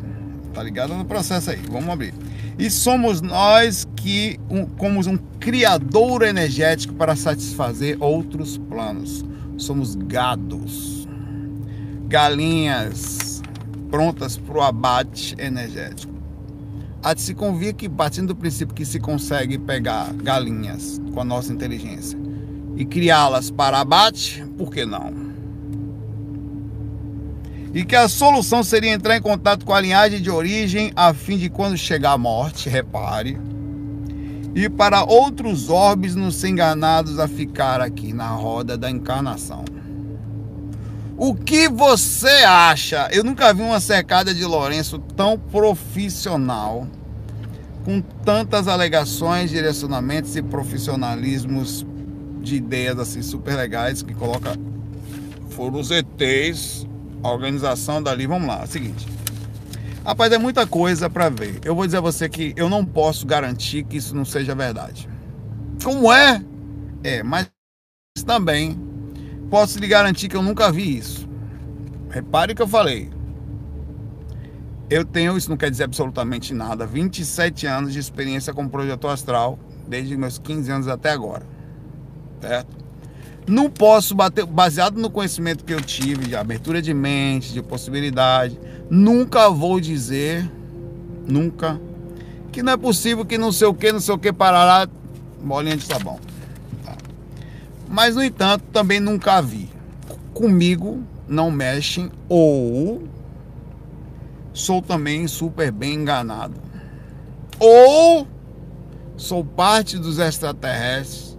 Tá 0.54 0.62
ligado 0.62 0.94
no 0.94 1.04
processo 1.04 1.50
aí. 1.50 1.60
Vamos 1.70 1.90
abrir. 1.90 2.14
E 2.58 2.70
somos 2.70 3.20
nós 3.20 3.86
que, 3.96 4.40
um, 4.48 4.64
como 4.64 4.98
um 5.06 5.18
criador 5.38 6.22
energético 6.22 6.94
para 6.94 7.14
satisfazer 7.14 7.98
outros 8.00 8.56
planos 8.56 9.22
somos 9.58 9.94
gados, 9.94 11.06
galinhas 12.06 13.42
prontas 13.90 14.38
para 14.38 14.56
o 14.56 14.62
abate 14.62 15.36
energético. 15.38 16.17
Há 17.02 17.14
de 17.14 17.22
se 17.22 17.34
convir 17.34 17.74
que, 17.74 17.88
partindo 17.88 18.28
do 18.28 18.36
princípio 18.36 18.74
que 18.74 18.84
se 18.84 18.98
consegue 18.98 19.56
pegar 19.56 20.12
galinhas 20.14 21.00
com 21.14 21.20
a 21.20 21.24
nossa 21.24 21.52
inteligência 21.52 22.18
e 22.76 22.84
criá-las 22.84 23.50
para 23.50 23.80
abate, 23.80 24.44
por 24.56 24.70
que 24.70 24.84
não? 24.84 25.12
E 27.72 27.84
que 27.84 27.94
a 27.94 28.08
solução 28.08 28.62
seria 28.62 28.92
entrar 28.92 29.16
em 29.16 29.22
contato 29.22 29.64
com 29.64 29.74
a 29.74 29.80
linhagem 29.80 30.20
de 30.20 30.30
origem 30.30 30.92
a 30.96 31.14
fim 31.14 31.36
de 31.36 31.48
quando 31.48 31.76
chegar 31.76 32.12
a 32.12 32.18
morte, 32.18 32.68
repare, 32.68 33.38
e 34.54 34.68
para 34.68 35.04
outros 35.04 35.68
orbes 35.68 36.14
não 36.14 36.30
ser 36.30 36.48
enganados 36.48 37.18
a 37.18 37.28
ficar 37.28 37.80
aqui 37.80 38.12
na 38.12 38.28
roda 38.28 38.76
da 38.76 38.90
encarnação. 38.90 39.64
O 41.20 41.34
que 41.34 41.68
você 41.68 42.44
acha? 42.46 43.08
Eu 43.10 43.24
nunca 43.24 43.52
vi 43.52 43.60
uma 43.60 43.80
secada 43.80 44.32
de 44.32 44.44
Lourenço 44.44 45.00
tão 45.00 45.36
profissional, 45.36 46.86
com 47.84 48.00
tantas 48.00 48.68
alegações, 48.68 49.50
direcionamentos 49.50 50.36
e 50.36 50.42
profissionalismos 50.42 51.84
de 52.40 52.54
ideias 52.54 53.00
assim 53.00 53.20
super 53.20 53.56
legais 53.56 54.00
que 54.00 54.14
coloca 54.14 54.56
foram 55.50 55.80
os 55.80 55.90
ETs, 55.90 56.86
a 57.20 57.32
organização 57.32 58.00
dali. 58.00 58.24
Vamos 58.24 58.46
lá, 58.46 58.60
é 58.60 58.64
o 58.64 58.68
seguinte. 58.68 59.04
Rapaz, 60.04 60.32
é 60.32 60.38
muita 60.38 60.68
coisa 60.68 61.10
para 61.10 61.28
ver. 61.28 61.58
Eu 61.64 61.74
vou 61.74 61.84
dizer 61.84 61.98
a 61.98 62.00
você 62.00 62.28
que 62.28 62.54
eu 62.56 62.70
não 62.70 62.84
posso 62.84 63.26
garantir 63.26 63.82
que 63.82 63.96
isso 63.96 64.14
não 64.14 64.24
seja 64.24 64.54
verdade. 64.54 65.08
Como 65.82 66.12
é? 66.12 66.40
É, 67.02 67.24
mas 67.24 67.50
também 68.24 68.78
posso 69.50 69.78
lhe 69.78 69.86
garantir 69.86 70.28
que 70.28 70.36
eu 70.36 70.42
nunca 70.42 70.70
vi 70.70 70.96
isso. 70.96 71.28
Repare 72.10 72.54
que 72.54 72.62
eu 72.62 72.68
falei. 72.68 73.10
Eu 74.90 75.04
tenho, 75.04 75.36
isso 75.36 75.50
não 75.50 75.56
quer 75.56 75.70
dizer 75.70 75.84
absolutamente 75.84 76.54
nada, 76.54 76.86
27 76.86 77.66
anos 77.66 77.92
de 77.92 77.98
experiência 77.98 78.54
como 78.54 78.70
projetor 78.70 79.10
astral, 79.10 79.58
desde 79.86 80.16
meus 80.16 80.38
15 80.38 80.70
anos 80.70 80.88
até 80.88 81.10
agora. 81.10 81.46
Certo? 82.40 82.76
Não 83.46 83.68
posso 83.68 84.14
bater, 84.14 84.46
baseado 84.46 84.98
no 84.98 85.10
conhecimento 85.10 85.64
que 85.64 85.74
eu 85.74 85.80
tive 85.80 86.26
de 86.26 86.36
abertura 86.36 86.80
de 86.80 86.94
mente, 86.94 87.52
de 87.52 87.62
possibilidade, 87.62 88.58
nunca 88.90 89.50
vou 89.50 89.78
dizer, 89.78 90.50
nunca, 91.26 91.80
que 92.50 92.62
não 92.62 92.72
é 92.72 92.76
possível 92.76 93.24
que 93.24 93.36
não 93.36 93.52
sei 93.52 93.66
o 93.66 93.74
que, 93.74 93.92
não 93.92 94.00
sei 94.00 94.14
o 94.14 94.18
que, 94.18 94.32
parará, 94.32 94.88
bolinha 95.42 95.76
de 95.76 95.84
sabão. 95.84 96.18
Mas, 97.88 98.14
no 98.14 98.22
entanto, 98.22 98.64
também 98.72 99.00
nunca 99.00 99.40
vi. 99.40 99.70
Comigo 100.34 101.02
não 101.26 101.50
mexem 101.50 102.10
ou 102.28 103.02
sou 104.52 104.82
também 104.82 105.26
super 105.26 105.70
bem 105.70 105.94
enganado. 105.94 106.54
Ou 107.58 108.26
sou 109.16 109.44
parte 109.44 109.98
dos 109.98 110.18
extraterrestres 110.18 111.36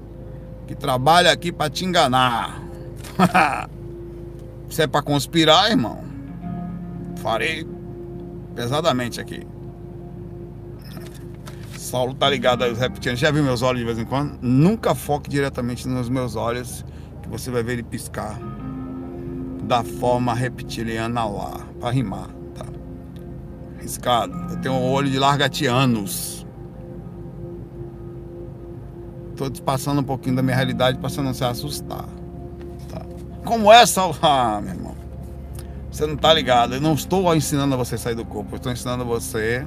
que 0.67 0.75
trabalha 0.75 1.31
aqui 1.31 1.51
para 1.51 1.69
te 1.69 1.85
enganar. 1.85 2.61
Se 4.69 4.83
é 4.83 4.87
para 4.87 5.01
conspirar, 5.01 5.71
irmão, 5.71 6.03
farei 7.17 7.67
pesadamente 8.55 9.19
aqui. 9.19 9.45
Saulo 11.89 12.13
tá 12.13 12.29
ligado 12.29 12.63
aos 12.63 12.77
reptilianos. 12.77 13.19
Já 13.19 13.31
viu 13.31 13.43
meus 13.43 13.63
olhos 13.63 13.79
de 13.79 13.85
vez 13.85 13.97
em 13.97 14.05
quando? 14.05 14.37
Nunca 14.43 14.93
foque 14.93 15.27
diretamente 15.27 15.87
nos 15.87 16.07
meus 16.07 16.35
olhos, 16.35 16.85
que 17.23 17.27
você 17.27 17.49
vai 17.49 17.63
ver 17.63 17.73
ele 17.73 17.83
piscar 17.83 18.39
da 19.63 19.83
forma 19.83 20.33
reptiliana 20.35 21.25
lá, 21.25 21.61
para 21.79 21.89
rimar, 21.89 22.29
tá? 22.53 22.65
Riscado. 23.79 24.33
Eu 24.51 24.57
tenho 24.61 24.75
um 24.75 24.91
olho 24.91 25.09
de 25.09 25.17
largatianos. 25.17 26.45
Tô 29.35 29.49
passando 29.63 30.01
um 30.01 30.03
pouquinho 30.03 30.35
da 30.35 30.43
minha 30.43 30.55
realidade 30.55 30.99
para 30.99 31.09
você 31.09 31.21
não 31.21 31.33
se 31.33 31.43
assustar. 31.43 32.05
Tá? 32.87 33.01
Como 33.43 33.71
é 33.71 33.81
essa? 33.81 34.01
Ah, 34.21 34.61
meu 34.61 34.75
irmão. 34.75 34.95
Você 35.91 36.05
não 36.05 36.15
tá 36.15 36.31
ligado. 36.31 36.75
Eu 36.75 36.81
não 36.81 36.93
estou 36.93 37.33
ensinando 37.35 37.73
a 37.73 37.77
você 37.77 37.95
a 37.95 37.97
sair 37.97 38.15
do 38.15 38.25
corpo. 38.25 38.53
Eu 38.53 38.57
estou 38.57 38.71
ensinando 38.71 39.03
você 39.03 39.65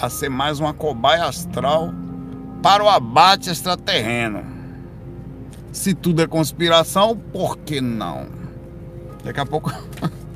a 0.00 0.08
ser 0.08 0.28
mais 0.28 0.60
uma 0.60 0.72
cobaia 0.72 1.24
astral 1.24 1.92
para 2.62 2.82
o 2.82 2.88
abate 2.88 3.50
extraterreno. 3.50 4.44
Se 5.72 5.94
tudo 5.94 6.22
é 6.22 6.26
conspiração, 6.26 7.16
por 7.16 7.58
que 7.58 7.80
não? 7.80 8.26
Daqui 9.24 9.40
a 9.40 9.46
pouco. 9.46 9.72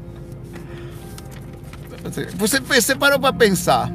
Você, 2.37 2.59
você 2.59 2.97
parou 2.97 3.19
para 3.21 3.33
pensar. 3.33 3.88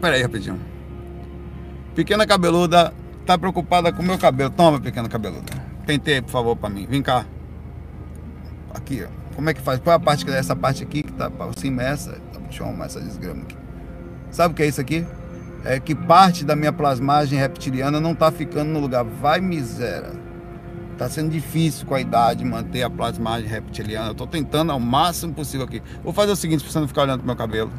Peraí, 0.00 0.22
rapidinho. 0.22 0.60
Pequena 1.92 2.24
cabeluda 2.24 2.94
tá 3.26 3.36
preocupada 3.36 3.92
com 3.92 4.00
o 4.00 4.06
meu 4.06 4.16
cabelo. 4.16 4.50
Toma, 4.50 4.80
pequena 4.80 5.08
cabeluda. 5.08 5.52
Pentei, 5.84 6.22
por 6.22 6.30
favor, 6.30 6.56
para 6.56 6.70
mim. 6.70 6.86
Vem 6.88 7.02
cá. 7.02 7.26
Aqui, 8.72 9.04
ó. 9.04 9.08
Como 9.34 9.50
é 9.50 9.54
que 9.54 9.60
faz? 9.60 9.80
Qual 9.80 9.92
é 9.92 9.96
a 9.96 10.00
parte 10.00 10.24
que 10.24 10.30
essa 10.30 10.54
parte 10.54 10.84
aqui 10.84 11.02
que 11.02 11.12
tá 11.12 11.28
para 11.28 11.52
cima 11.58 11.82
essa? 11.82 12.16
Deixa 12.44 12.62
eu 12.62 12.68
arrumar 12.68 12.86
essa 12.86 13.00
desgrama 13.00 13.42
aqui. 13.42 13.67
Sabe 14.30 14.52
o 14.52 14.56
que 14.56 14.62
é 14.62 14.66
isso 14.66 14.80
aqui? 14.80 15.06
É 15.64 15.80
que 15.80 15.94
parte 15.94 16.44
da 16.44 16.54
minha 16.54 16.72
plasmagem 16.72 17.38
reptiliana 17.38 18.00
não 18.00 18.14
tá 18.14 18.30
ficando 18.30 18.70
no 18.70 18.80
lugar. 18.80 19.04
Vai 19.04 19.40
miséria. 19.40 20.12
Tá 20.96 21.08
sendo 21.08 21.30
difícil 21.30 21.86
com 21.86 21.94
a 21.94 22.00
idade 22.00 22.44
manter 22.44 22.82
a 22.82 22.90
plasmagem 22.90 23.48
reptiliana. 23.48 24.14
Tô 24.14 24.26
tentando 24.26 24.72
ao 24.72 24.80
máximo 24.80 25.32
possível 25.32 25.64
aqui. 25.66 25.82
Vou 26.02 26.12
fazer 26.12 26.32
o 26.32 26.36
seguinte, 26.36 26.62
pra 26.62 26.72
você 26.72 26.80
não 26.80 26.88
ficar 26.88 27.02
olhando 27.02 27.18
pro 27.18 27.26
meu 27.26 27.36
cabelo. 27.36 27.70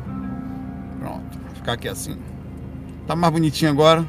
Pronto, 1.00 1.38
vou 1.46 1.56
ficar 1.56 1.74
aqui 1.74 1.88
assim. 1.88 2.18
Tá 3.06 3.16
mais 3.16 3.34
bonitinho 3.34 3.72
agora. 3.72 4.08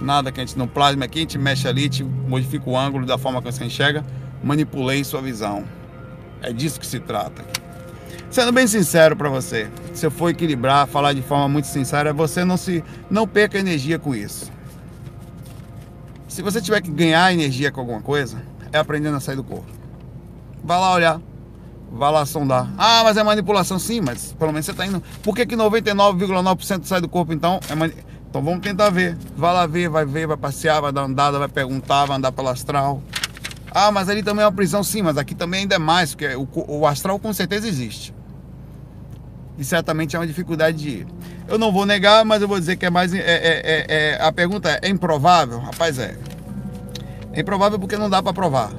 Nada 0.00 0.30
que 0.30 0.40
a 0.40 0.44
gente 0.44 0.58
não 0.58 0.66
plasma 0.66 1.04
aqui, 1.04 1.20
a 1.20 1.22
gente 1.22 1.38
mexe 1.38 1.66
ali, 1.66 1.88
te 1.88 2.04
modifica 2.04 2.68
o 2.68 2.76
ângulo 2.76 3.06
da 3.06 3.16
forma 3.16 3.40
que 3.40 3.50
você 3.50 3.64
enxerga. 3.64 4.04
Manipulei 4.42 5.04
sua 5.04 5.22
visão. 5.22 5.64
É 6.42 6.52
disso 6.52 6.78
que 6.78 6.86
se 6.86 7.00
trata. 7.00 7.42
Sendo 8.34 8.50
bem 8.50 8.66
sincero 8.66 9.14
para 9.14 9.28
você, 9.28 9.70
se 9.92 10.04
eu 10.04 10.10
for 10.10 10.28
equilibrar, 10.28 10.88
falar 10.88 11.12
de 11.12 11.22
forma 11.22 11.48
muito 11.48 11.68
sincera, 11.68 12.12
você 12.12 12.44
não 12.44 12.56
se 12.56 12.82
não 13.08 13.28
perca 13.28 13.56
energia 13.56 13.96
com 13.96 14.12
isso. 14.12 14.50
Se 16.26 16.42
você 16.42 16.60
tiver 16.60 16.80
que 16.80 16.90
ganhar 16.90 17.32
energia 17.32 17.70
com 17.70 17.78
alguma 17.78 18.00
coisa, 18.00 18.42
é 18.72 18.78
aprendendo 18.78 19.16
a 19.16 19.20
sair 19.20 19.36
do 19.36 19.44
corpo. 19.44 19.70
Vá 20.64 20.80
lá 20.80 20.94
olhar. 20.94 21.20
Vá 21.92 22.10
lá 22.10 22.26
sondar. 22.26 22.68
Ah, 22.76 23.02
mas 23.04 23.16
é 23.16 23.22
manipulação. 23.22 23.78
Sim, 23.78 24.00
mas 24.00 24.32
pelo 24.32 24.50
menos 24.50 24.66
você 24.66 24.72
está 24.72 24.84
indo. 24.84 25.00
Por 25.22 25.36
que, 25.36 25.46
que 25.46 25.54
99,9% 25.54 26.86
sai 26.86 27.00
do 27.00 27.08
corpo 27.08 27.32
então? 27.32 27.60
É 27.68 27.74
manipulação 27.76 28.14
então 28.28 28.42
vamos 28.42 28.62
tentar 28.62 28.90
ver. 28.90 29.16
Vai 29.36 29.54
lá 29.54 29.64
ver, 29.64 29.88
vai 29.88 30.04
ver, 30.04 30.26
vai 30.26 30.36
passear, 30.36 30.80
vai 30.80 30.90
dar 30.90 31.02
andada, 31.02 31.38
vai 31.38 31.46
perguntar, 31.46 32.04
vai 32.04 32.16
andar 32.16 32.32
pelo 32.32 32.48
astral. 32.48 33.00
Ah, 33.70 33.92
mas 33.92 34.08
ali 34.08 34.22
também 34.22 34.42
é 34.42 34.46
uma 34.46 34.52
prisão, 34.52 34.82
sim, 34.82 35.02
mas 35.02 35.16
aqui 35.16 35.34
também 35.34 35.60
ainda 35.62 35.74
é 35.74 35.78
mais, 35.78 36.14
porque 36.14 36.34
o, 36.34 36.48
o 36.68 36.86
astral 36.86 37.18
com 37.18 37.32
certeza 37.32 37.66
existe. 37.66 38.13
E 39.58 39.64
certamente 39.64 40.16
é 40.16 40.18
uma 40.18 40.26
dificuldade 40.26 40.76
de 40.78 40.88
ir. 40.88 41.06
Eu 41.46 41.58
não 41.58 41.72
vou 41.72 41.86
negar, 41.86 42.24
mas 42.24 42.42
eu 42.42 42.48
vou 42.48 42.58
dizer 42.58 42.76
que 42.76 42.86
é 42.86 42.90
mais. 42.90 43.12
É, 43.14 43.18
é, 43.18 43.24
é, 43.24 43.86
é 43.88 44.18
a 44.20 44.32
pergunta 44.32 44.68
é, 44.70 44.80
é 44.82 44.88
improvável? 44.88 45.58
Rapaz, 45.58 45.98
é. 45.98 46.16
É 47.32 47.40
improvável 47.40 47.78
porque 47.78 47.96
não 47.96 48.10
dá 48.10 48.22
para 48.22 48.32
provar. 48.32 48.72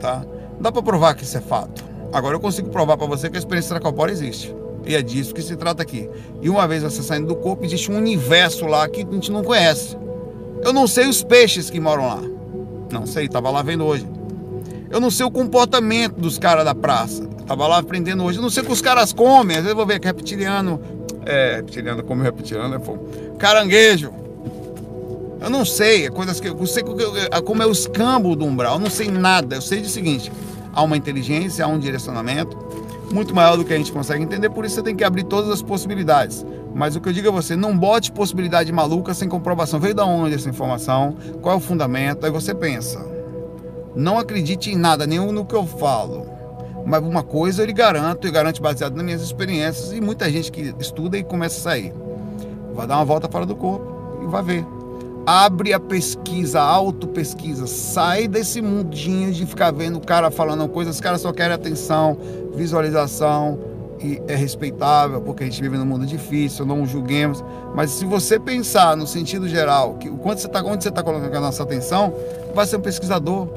Tá? 0.00 0.24
Não 0.54 0.62
dá 0.62 0.72
para 0.72 0.82
provar 0.82 1.14
que 1.14 1.24
isso 1.24 1.36
é 1.36 1.40
fato. 1.40 1.84
Agora 2.12 2.36
eu 2.36 2.40
consigo 2.40 2.68
provar 2.70 2.96
para 2.96 3.06
você 3.06 3.28
que 3.28 3.36
a 3.36 3.38
experiência 3.38 3.68
extracorpórea 3.68 4.12
existe. 4.12 4.54
E 4.86 4.94
é 4.94 5.02
disso 5.02 5.34
que 5.34 5.42
se 5.42 5.56
trata 5.56 5.82
aqui. 5.82 6.08
E 6.40 6.48
uma 6.48 6.68
vez 6.68 6.82
você 6.82 7.02
saindo 7.02 7.26
do 7.26 7.36
corpo, 7.36 7.64
existe 7.64 7.90
um 7.90 7.96
universo 7.96 8.66
lá 8.66 8.88
que 8.88 9.02
a 9.02 9.12
gente 9.12 9.32
não 9.32 9.42
conhece. 9.42 9.96
Eu 10.62 10.72
não 10.72 10.86
sei 10.86 11.08
os 11.08 11.22
peixes 11.22 11.70
que 11.70 11.80
moram 11.80 12.06
lá. 12.06 12.22
Não 12.92 13.06
sei, 13.06 13.26
estava 13.26 13.50
lá 13.50 13.62
vendo 13.62 13.84
hoje. 13.84 14.06
Eu 14.94 15.00
não 15.00 15.10
sei 15.10 15.26
o 15.26 15.30
comportamento 15.30 16.14
dos 16.20 16.38
caras 16.38 16.64
da 16.64 16.72
praça. 16.72 17.28
Estava 17.40 17.66
lá 17.66 17.78
aprendendo 17.78 18.22
hoje. 18.22 18.38
Eu 18.38 18.42
não 18.42 18.48
sei 18.48 18.62
o 18.62 18.66
que 18.66 18.72
os 18.72 18.80
caras 18.80 19.12
comem. 19.12 19.56
Às 19.56 19.64
vezes 19.64 19.70
eu 19.70 19.76
vou 19.76 19.84
ver 19.84 19.98
que 19.98 20.06
reptiliano. 20.06 20.80
É, 21.26 21.56
reptiliano 21.56 22.00
come 22.04 22.22
reptiliano, 22.22 22.76
é 22.76 22.78
fogo. 22.78 23.08
Caranguejo. 23.36 24.12
Eu 25.40 25.50
não 25.50 25.64
sei, 25.64 26.06
é 26.06 26.10
coisas 26.10 26.38
que 26.38 26.46
eu 26.46 26.66
sei 26.66 26.84
como 27.44 27.60
é 27.60 27.66
o 27.66 27.72
escambo 27.72 28.36
do 28.36 28.44
umbral. 28.44 28.74
Eu 28.74 28.78
não 28.78 28.88
sei 28.88 29.08
nada. 29.10 29.56
Eu 29.56 29.60
sei 29.60 29.80
do 29.80 29.88
seguinte: 29.88 30.30
há 30.72 30.80
uma 30.80 30.96
inteligência, 30.96 31.64
há 31.64 31.68
um 31.68 31.80
direcionamento 31.80 32.56
muito 33.12 33.34
maior 33.34 33.56
do 33.56 33.64
que 33.64 33.74
a 33.74 33.76
gente 33.76 33.90
consegue 33.90 34.22
entender, 34.22 34.48
por 34.50 34.64
isso 34.64 34.76
você 34.76 34.82
tem 34.82 34.94
que 34.94 35.02
abrir 35.02 35.24
todas 35.24 35.50
as 35.50 35.60
possibilidades. 35.60 36.46
Mas 36.72 36.94
o 36.94 37.00
que 37.00 37.08
eu 37.08 37.12
digo 37.12 37.28
a 37.28 37.32
você, 37.32 37.56
não 37.56 37.76
bote 37.76 38.12
possibilidade 38.12 38.70
maluca 38.72 39.12
sem 39.12 39.28
comprovação. 39.28 39.80
Veio 39.80 39.94
da 39.94 40.04
onde 40.04 40.36
essa 40.36 40.48
informação? 40.48 41.16
Qual 41.42 41.52
é 41.52 41.58
o 41.58 41.60
fundamento? 41.60 42.24
Aí 42.24 42.30
você 42.30 42.54
pensa. 42.54 43.13
Não 43.94 44.18
acredite 44.18 44.70
em 44.70 44.76
nada, 44.76 45.06
nenhum 45.06 45.32
no 45.32 45.44
que 45.44 45.54
eu 45.54 45.66
falo. 45.66 46.26
Mas 46.86 47.02
uma 47.02 47.22
coisa 47.22 47.62
eu 47.62 47.66
lhe 47.66 47.72
garanto, 47.72 48.26
e 48.26 48.30
garanto 48.30 48.60
baseado 48.60 48.94
nas 48.94 49.04
minhas 49.04 49.22
experiências, 49.22 49.92
e 49.92 50.00
muita 50.00 50.30
gente 50.30 50.50
que 50.52 50.74
estuda 50.78 51.16
e 51.16 51.24
começa 51.24 51.58
a 51.58 51.62
sair. 51.62 51.92
Vai 52.74 52.86
dar 52.86 52.96
uma 52.96 53.04
volta 53.04 53.28
fora 53.28 53.46
do 53.46 53.54
corpo 53.56 54.20
e 54.22 54.26
vai 54.26 54.42
ver 54.42 54.66
abre 55.26 55.72
a 55.72 55.80
pesquisa, 55.80 56.60
a 56.60 56.64
auto-pesquisa, 56.64 57.66
sai 57.66 58.28
desse 58.28 58.60
mundinho 58.60 59.32
de 59.32 59.46
ficar 59.46 59.72
vendo 59.72 59.96
o 59.96 60.00
cara 60.00 60.30
falando 60.30 60.68
coisas, 60.68 60.96
os 60.96 61.00
caras 61.00 61.20
só 61.20 61.32
querem 61.32 61.54
atenção, 61.54 62.18
visualização, 62.54 63.58
e 64.00 64.20
é 64.28 64.34
respeitável, 64.34 65.20
porque 65.22 65.44
a 65.44 65.46
gente 65.46 65.62
vive 65.62 65.78
num 65.78 65.86
mundo 65.86 66.04
difícil, 66.04 66.66
não 66.66 66.84
julguemos, 66.84 67.42
mas 67.74 67.90
se 67.90 68.04
você 68.04 68.38
pensar 68.38 68.96
no 68.96 69.06
sentido 69.06 69.48
geral, 69.48 69.94
que 69.94 70.10
o 70.10 70.16
quanto 70.16 70.40
você 70.40 70.46
está 70.46 70.62
onde 70.62 70.82
você 70.82 70.90
está 70.90 71.02
colocando 71.02 71.34
a 71.34 71.40
nossa 71.40 71.62
atenção, 71.62 72.12
vai 72.54 72.66
ser 72.66 72.76
um 72.76 72.82
pesquisador, 72.82 73.48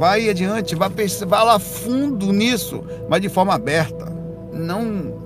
vai 0.00 0.30
adiante, 0.30 0.74
vai, 0.74 0.88
vai 0.88 1.44
lá 1.44 1.58
fundo 1.58 2.32
nisso, 2.32 2.82
mas 3.06 3.20
de 3.20 3.28
forma 3.28 3.54
aberta, 3.54 4.10
não 4.50 5.20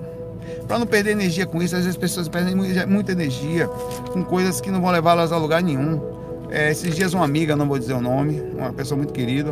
para 0.66 0.80
não 0.80 0.86
perder 0.86 1.12
energia 1.12 1.46
com 1.46 1.62
isso. 1.62 1.76
Às 1.76 1.82
vezes 1.84 1.90
as 1.90 1.96
pessoas 1.96 2.28
perdem 2.28 2.56
muita 2.56 3.12
energia 3.12 3.68
com 4.12 4.24
coisas 4.24 4.60
que 4.60 4.72
não 4.72 4.80
vão 4.80 4.90
levá-las 4.90 5.30
a 5.30 5.36
lugar 5.38 5.62
nenhum. 5.62 6.02
É, 6.50 6.72
esses 6.72 6.92
dias 6.92 7.14
uma 7.14 7.24
amiga, 7.24 7.54
não 7.54 7.68
vou 7.68 7.78
dizer 7.78 7.92
o 7.92 8.00
nome, 8.00 8.42
uma 8.52 8.72
pessoa 8.72 8.98
muito 8.98 9.12
querida, 9.12 9.50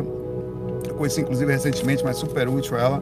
eu 0.85 0.95
conheci 0.95 1.21
inclusive 1.21 1.49
recentemente, 1.53 2.03
mas 2.03 2.17
super 2.17 2.49
útil 2.49 2.77
ela. 2.77 3.01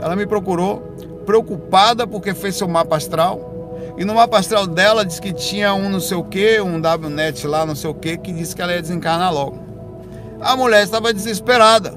Ela 0.00 0.16
me 0.16 0.26
procurou 0.26 0.80
preocupada 1.26 2.06
porque 2.06 2.32
fez 2.32 2.56
seu 2.56 2.66
mapa 2.66 2.96
astral. 2.96 3.50
E 3.98 4.06
no 4.06 4.14
mapa 4.14 4.38
astral 4.38 4.66
dela 4.66 5.04
disse 5.04 5.20
que 5.20 5.34
tinha 5.34 5.74
um 5.74 5.90
não 5.90 6.00
sei 6.00 6.16
o 6.16 6.24
que, 6.24 6.62
um 6.62 6.80
WNet 6.80 7.46
lá, 7.46 7.66
não 7.66 7.74
sei 7.74 7.90
o 7.90 7.94
que, 7.94 8.16
que 8.16 8.32
disse 8.32 8.56
que 8.56 8.62
ela 8.62 8.72
ia 8.72 8.80
desencarnar 8.80 9.34
logo. 9.34 9.71
A 10.42 10.56
mulher 10.56 10.82
estava 10.82 11.12
desesperada. 11.14 11.94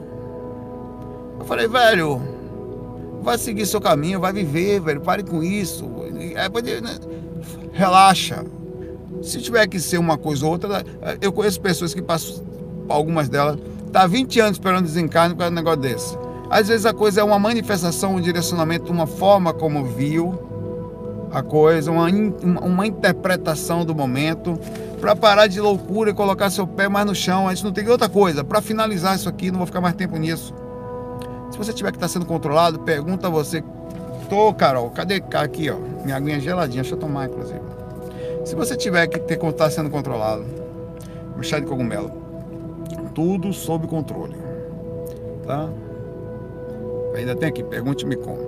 Eu 1.40 1.46
falei, 1.46 1.68
velho, 1.68 2.22
vai 3.22 3.38
seguir 3.38 3.66
seu 3.66 3.82
caminho, 3.82 4.20
vai 4.20 4.32
viver, 4.32 4.80
velho. 4.80 5.02
Pare 5.02 5.24
com 5.24 5.44
isso. 5.44 5.86
Né? 6.12 6.36
Relaxa. 7.74 8.46
Se 9.24 9.42
tiver 9.42 9.66
que 9.68 9.80
ser 9.80 9.98
uma 9.98 10.18
coisa 10.18 10.46
ou 10.46 10.52
outra, 10.52 10.84
eu 11.22 11.32
conheço 11.34 11.60
pessoas 11.60 11.94
que 11.94 12.02
passam, 12.02 12.44
algumas 12.88 13.28
delas, 13.28 13.58
tá 13.92 14.06
20 14.06 14.40
anos 14.40 14.52
esperando 14.58 14.84
desencarne 14.84 15.34
de 15.34 15.44
um 15.44 15.50
negócio 15.50 15.80
desse. 15.80 16.18
Às 16.50 16.68
vezes 16.68 16.86
a 16.86 16.94
coisa 16.94 17.22
é 17.22 17.24
uma 17.24 17.40
manifestação, 17.40 18.16
um 18.16 18.22
direcionamento, 18.22 18.92
uma 18.92 19.08
forma 19.08 19.52
como 19.52 19.84
viu. 19.86 20.40
A 21.36 21.44
coisa, 21.44 21.92
uma, 21.92 22.08
uma 22.62 22.88
interpretação 22.88 23.84
do 23.84 23.94
momento, 23.94 24.58
para 25.02 25.14
parar 25.18 25.48
de 25.48 25.60
loucura 25.60 26.12
e 26.12 26.14
colocar 26.14 26.50
seu 26.50 26.66
pé 26.66 26.88
mais 26.88 27.06
no 27.06 27.14
chão. 27.14 27.50
A 27.50 27.54
gente 27.54 27.66
não 27.66 27.74
tem 27.74 27.86
outra 27.90 28.08
coisa. 28.08 28.42
Para 28.42 28.62
finalizar 28.62 29.18
isso 29.18 29.28
aqui, 29.28 29.52
não 29.52 29.58
vou 29.58 29.68
ficar 29.68 29.82
mais 29.82 29.96
tempo 29.96 30.16
nisso. 30.16 30.56
Se 31.52 31.58
você 31.58 31.74
tiver 31.74 31.92
que 31.92 31.98
estar 31.98 32.08
tá 32.08 32.14
sendo 32.14 32.26
controlado, 32.26 32.80
pergunta 32.80 33.28
a 33.28 33.30
você. 33.30 33.62
Tô, 34.30 34.54
Carol, 34.54 34.90
cadê 34.92 35.22
aqui, 35.34 35.70
ó? 35.70 35.76
Minha 36.06 36.16
aguinha 36.16 36.40
geladinha, 36.40 36.82
deixa 36.82 36.96
eu 36.96 37.00
tomar, 37.00 37.28
inclusive. 37.28 37.60
Se 38.46 38.56
você 38.56 38.78
tiver 38.78 39.06
que 39.08 39.20
ter 39.20 39.34
estar 39.34 39.52
tá 39.52 39.70
sendo 39.70 39.90
controlado, 39.90 40.46
chá 41.42 41.60
de 41.60 41.66
cogumelo, 41.66 42.12
tudo 43.14 43.52
sob 43.52 43.88
controle, 43.88 44.38
tá? 45.46 45.70
Ainda 47.14 47.36
tem 47.36 47.50
aqui, 47.50 47.62
pergunte-me 47.62 48.16
como. 48.16 48.40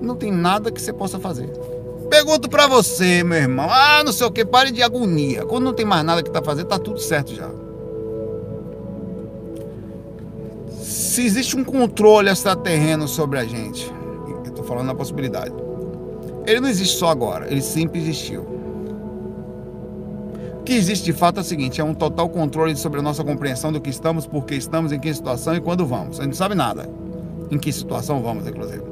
Não 0.00 0.16
tem 0.16 0.32
nada 0.32 0.72
que 0.72 0.80
você 0.80 0.94
possa 0.94 1.18
fazer. 1.18 1.50
Pergunto 2.10 2.50
para 2.50 2.66
você, 2.66 3.22
meu 3.22 3.38
irmão. 3.38 3.68
Ah, 3.70 4.02
não 4.04 4.12
sei 4.12 4.26
o 4.26 4.32
que, 4.32 4.44
pare 4.44 4.72
de 4.72 4.82
agonia. 4.82 5.46
Quando 5.46 5.64
não 5.64 5.72
tem 5.72 5.86
mais 5.86 6.04
nada 6.04 6.24
que 6.24 6.30
tá 6.30 6.42
fazendo, 6.42 6.66
tá 6.66 6.78
tudo 6.78 6.98
certo 6.98 7.32
já. 7.32 7.48
Se 10.82 11.24
existe 11.24 11.56
um 11.56 11.62
controle 11.62 12.28
extraterreno 12.28 13.06
sobre 13.06 13.38
a 13.38 13.44
gente, 13.44 13.88
eu 14.44 14.52
tô 14.52 14.64
falando 14.64 14.88
da 14.88 14.94
possibilidade. 14.94 15.54
Ele 16.46 16.60
não 16.60 16.68
existe 16.68 16.98
só 16.98 17.10
agora, 17.10 17.46
ele 17.48 17.62
sempre 17.62 18.00
existiu. 18.00 18.40
O 20.58 20.62
que 20.64 20.72
existe 20.72 21.04
de 21.04 21.12
fato 21.12 21.38
é 21.38 21.40
o 21.42 21.44
seguinte: 21.44 21.80
é 21.80 21.84
um 21.84 21.94
total 21.94 22.28
controle 22.28 22.74
sobre 22.76 22.98
a 22.98 23.02
nossa 23.02 23.22
compreensão 23.22 23.72
do 23.72 23.80
que 23.80 23.88
estamos, 23.88 24.26
por 24.26 24.44
que 24.44 24.56
estamos, 24.56 24.90
em 24.90 24.98
que 24.98 25.14
situação 25.14 25.54
e 25.54 25.60
quando 25.60 25.86
vamos. 25.86 26.18
A 26.18 26.24
gente 26.24 26.32
não 26.32 26.38
sabe 26.38 26.56
nada 26.56 26.90
em 27.52 27.58
que 27.58 27.72
situação 27.72 28.20
vamos, 28.20 28.46
inclusive. 28.48 28.82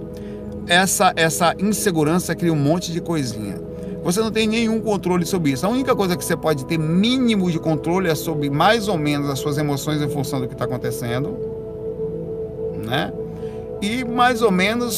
Essa, 0.68 1.14
essa 1.16 1.54
insegurança 1.58 2.34
cria 2.34 2.52
um 2.52 2.56
monte 2.56 2.92
de 2.92 3.00
coisinha. 3.00 3.58
Você 4.02 4.20
não 4.20 4.30
tem 4.30 4.46
nenhum 4.46 4.80
controle 4.80 5.24
sobre 5.26 5.50
isso. 5.52 5.66
A 5.66 5.68
única 5.68 5.96
coisa 5.96 6.16
que 6.16 6.24
você 6.24 6.36
pode 6.36 6.66
ter 6.66 6.78
mínimo 6.78 7.50
de 7.50 7.58
controle 7.58 8.08
é 8.08 8.14
sobre 8.14 8.50
mais 8.50 8.86
ou 8.86 8.98
menos 8.98 9.28
as 9.28 9.38
suas 9.38 9.58
emoções 9.58 10.00
em 10.00 10.08
função 10.08 10.40
do 10.40 10.46
que 10.46 10.54
está 10.54 10.66
acontecendo, 10.66 11.36
né? 12.84 13.12
E 13.80 14.04
mais 14.04 14.42
ou 14.42 14.50
menos 14.50 14.94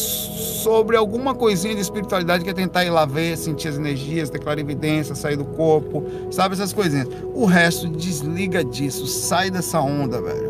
sobre 0.63 0.97
alguma 0.97 1.35
coisinha 1.35 1.75
de 1.75 1.81
espiritualidade 1.81 2.45
que 2.45 2.51
é 2.51 2.55
tentar 2.55 2.85
ir 2.85 2.91
lá 2.91 3.05
ver, 3.05 3.37
sentir 3.37 3.69
as 3.69 3.77
energias, 3.77 4.29
ter 4.29 4.41
evidência, 4.59 5.15
sair 5.15 5.37
do 5.37 5.45
corpo, 5.45 6.05
sabe 6.31 6.55
essas 6.55 6.73
coisinhas. 6.73 7.09
O 7.35 7.47
resto 7.47 7.89
desliga 7.89 8.65
disso, 8.65 9.07
sai 9.07 9.51
dessa 9.51 9.81
onda, 9.81 10.21
velho 10.21 10.50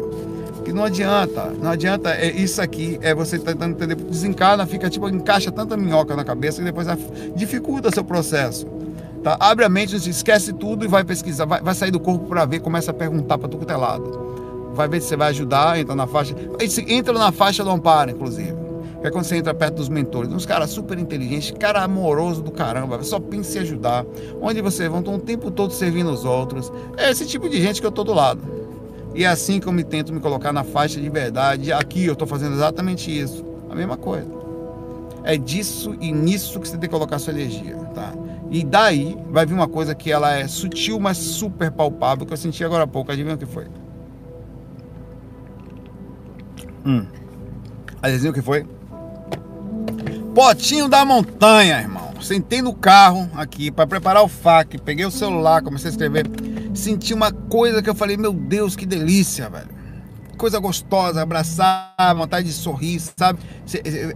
que 0.70 0.72
não 0.72 0.84
adianta, 0.84 1.52
não 1.60 1.70
adianta, 1.70 2.10
é 2.10 2.30
isso 2.30 2.62
aqui 2.62 2.96
é 3.02 3.12
você 3.12 3.38
tentando 3.38 3.72
entender, 3.72 3.96
desencarna, 3.96 4.64
fica 4.66 4.88
tipo, 4.88 5.08
encaixa 5.08 5.50
tanta 5.50 5.76
minhoca 5.76 6.14
na 6.14 6.22
cabeça 6.22 6.62
e 6.62 6.64
depois 6.64 6.86
dificulta 7.34 7.90
seu 7.90 8.04
processo. 8.04 8.66
Tá? 9.22 9.36
Abre 9.40 9.64
a 9.64 9.68
mente, 9.68 9.96
esquece 9.96 10.52
tudo 10.52 10.84
e 10.84 10.88
vai 10.88 11.02
pesquisar, 11.02 11.44
vai, 11.44 11.60
vai 11.60 11.74
sair 11.74 11.90
do 11.90 11.98
corpo 11.98 12.26
para 12.26 12.44
ver, 12.44 12.60
começa 12.60 12.92
a 12.92 12.94
perguntar 12.94 13.36
para 13.36 13.48
tudo 13.48 13.66
que 13.66 13.72
lado. 13.72 14.70
Vai 14.72 14.88
ver 14.88 15.02
se 15.02 15.08
você 15.08 15.16
vai 15.16 15.30
ajudar, 15.30 15.78
entra 15.78 15.96
na 15.96 16.06
faixa, 16.06 16.34
entra 16.86 17.12
na 17.12 17.32
faixa 17.32 17.64
do 17.64 17.70
amparo, 17.70 18.12
inclusive. 18.12 18.54
Que 19.00 19.08
é 19.08 19.10
quando 19.10 19.24
você 19.24 19.36
entra 19.36 19.52
perto 19.52 19.76
dos 19.76 19.88
mentores, 19.88 20.30
uns 20.32 20.46
caras 20.46 20.70
super 20.70 20.98
inteligentes, 20.98 21.52
cara 21.58 21.82
amoroso 21.82 22.42
do 22.42 22.50
caramba, 22.52 23.02
só 23.02 23.18
pensa 23.18 23.58
em 23.58 23.62
ajudar. 23.62 24.06
Onde 24.40 24.60
você 24.62 24.88
vai, 24.88 25.00
estão 25.00 25.16
o 25.16 25.18
tempo 25.18 25.50
todo 25.50 25.72
servindo 25.72 26.10
os 26.12 26.24
outros. 26.24 26.70
É 26.96 27.10
esse 27.10 27.26
tipo 27.26 27.48
de 27.48 27.60
gente 27.60 27.80
que 27.80 27.86
eu 27.86 27.90
tô 27.90 28.04
do 28.04 28.14
lado. 28.14 28.60
E 29.14 29.24
é 29.24 29.28
assim 29.28 29.58
que 29.58 29.66
eu 29.66 29.72
me 29.72 29.82
tento 29.82 30.12
me 30.12 30.20
colocar 30.20 30.52
na 30.52 30.64
faixa 30.64 31.00
de 31.00 31.08
verdade. 31.08 31.72
Aqui 31.72 32.06
eu 32.06 32.12
estou 32.12 32.26
fazendo 32.26 32.54
exatamente 32.54 33.10
isso. 33.10 33.44
A 33.68 33.74
mesma 33.74 33.96
coisa. 33.96 34.40
É 35.22 35.36
disso 35.36 35.94
e 36.00 36.12
nisso 36.12 36.58
que 36.60 36.68
você 36.68 36.78
tem 36.78 36.88
que 36.88 36.94
colocar 36.94 37.18
sua 37.18 37.32
energia, 37.32 37.76
tá? 37.94 38.12
E 38.50 38.64
daí 38.64 39.16
vai 39.30 39.44
vir 39.46 39.54
uma 39.54 39.68
coisa 39.68 39.94
que 39.94 40.10
ela 40.10 40.34
é 40.34 40.48
sutil, 40.48 40.98
mas 40.98 41.18
super 41.18 41.70
palpável, 41.70 42.26
que 42.26 42.32
eu 42.32 42.36
senti 42.36 42.64
agora 42.64 42.84
há 42.84 42.86
pouco. 42.86 43.12
Adivinha 43.12 43.34
o 43.34 43.38
que 43.38 43.46
foi? 43.46 43.66
Hum. 46.84 47.06
Adivinha 48.02 48.30
o 48.30 48.34
que 48.34 48.42
foi? 48.42 48.66
Potinho 50.34 50.88
da 50.88 51.04
montanha, 51.04 51.80
irmão. 51.80 52.10
Sentei 52.22 52.62
no 52.62 52.74
carro 52.74 53.28
aqui 53.34 53.70
para 53.70 53.86
preparar 53.86 54.22
o 54.22 54.28
FAQ, 54.28 54.78
peguei 54.78 55.04
o 55.04 55.10
celular, 55.10 55.62
comecei 55.62 55.88
a 55.88 55.92
escrever 55.92 56.26
senti 56.74 57.14
uma 57.14 57.32
coisa 57.32 57.82
que 57.82 57.90
eu 57.90 57.94
falei, 57.94 58.16
meu 58.16 58.32
Deus, 58.32 58.76
que 58.76 58.86
delícia, 58.86 59.48
velho. 59.48 59.80
Coisa 60.36 60.58
gostosa, 60.58 61.20
abraçar, 61.20 61.94
vontade 62.16 62.46
de 62.46 62.54
sorrir, 62.54 62.98
sabe? 62.98 63.40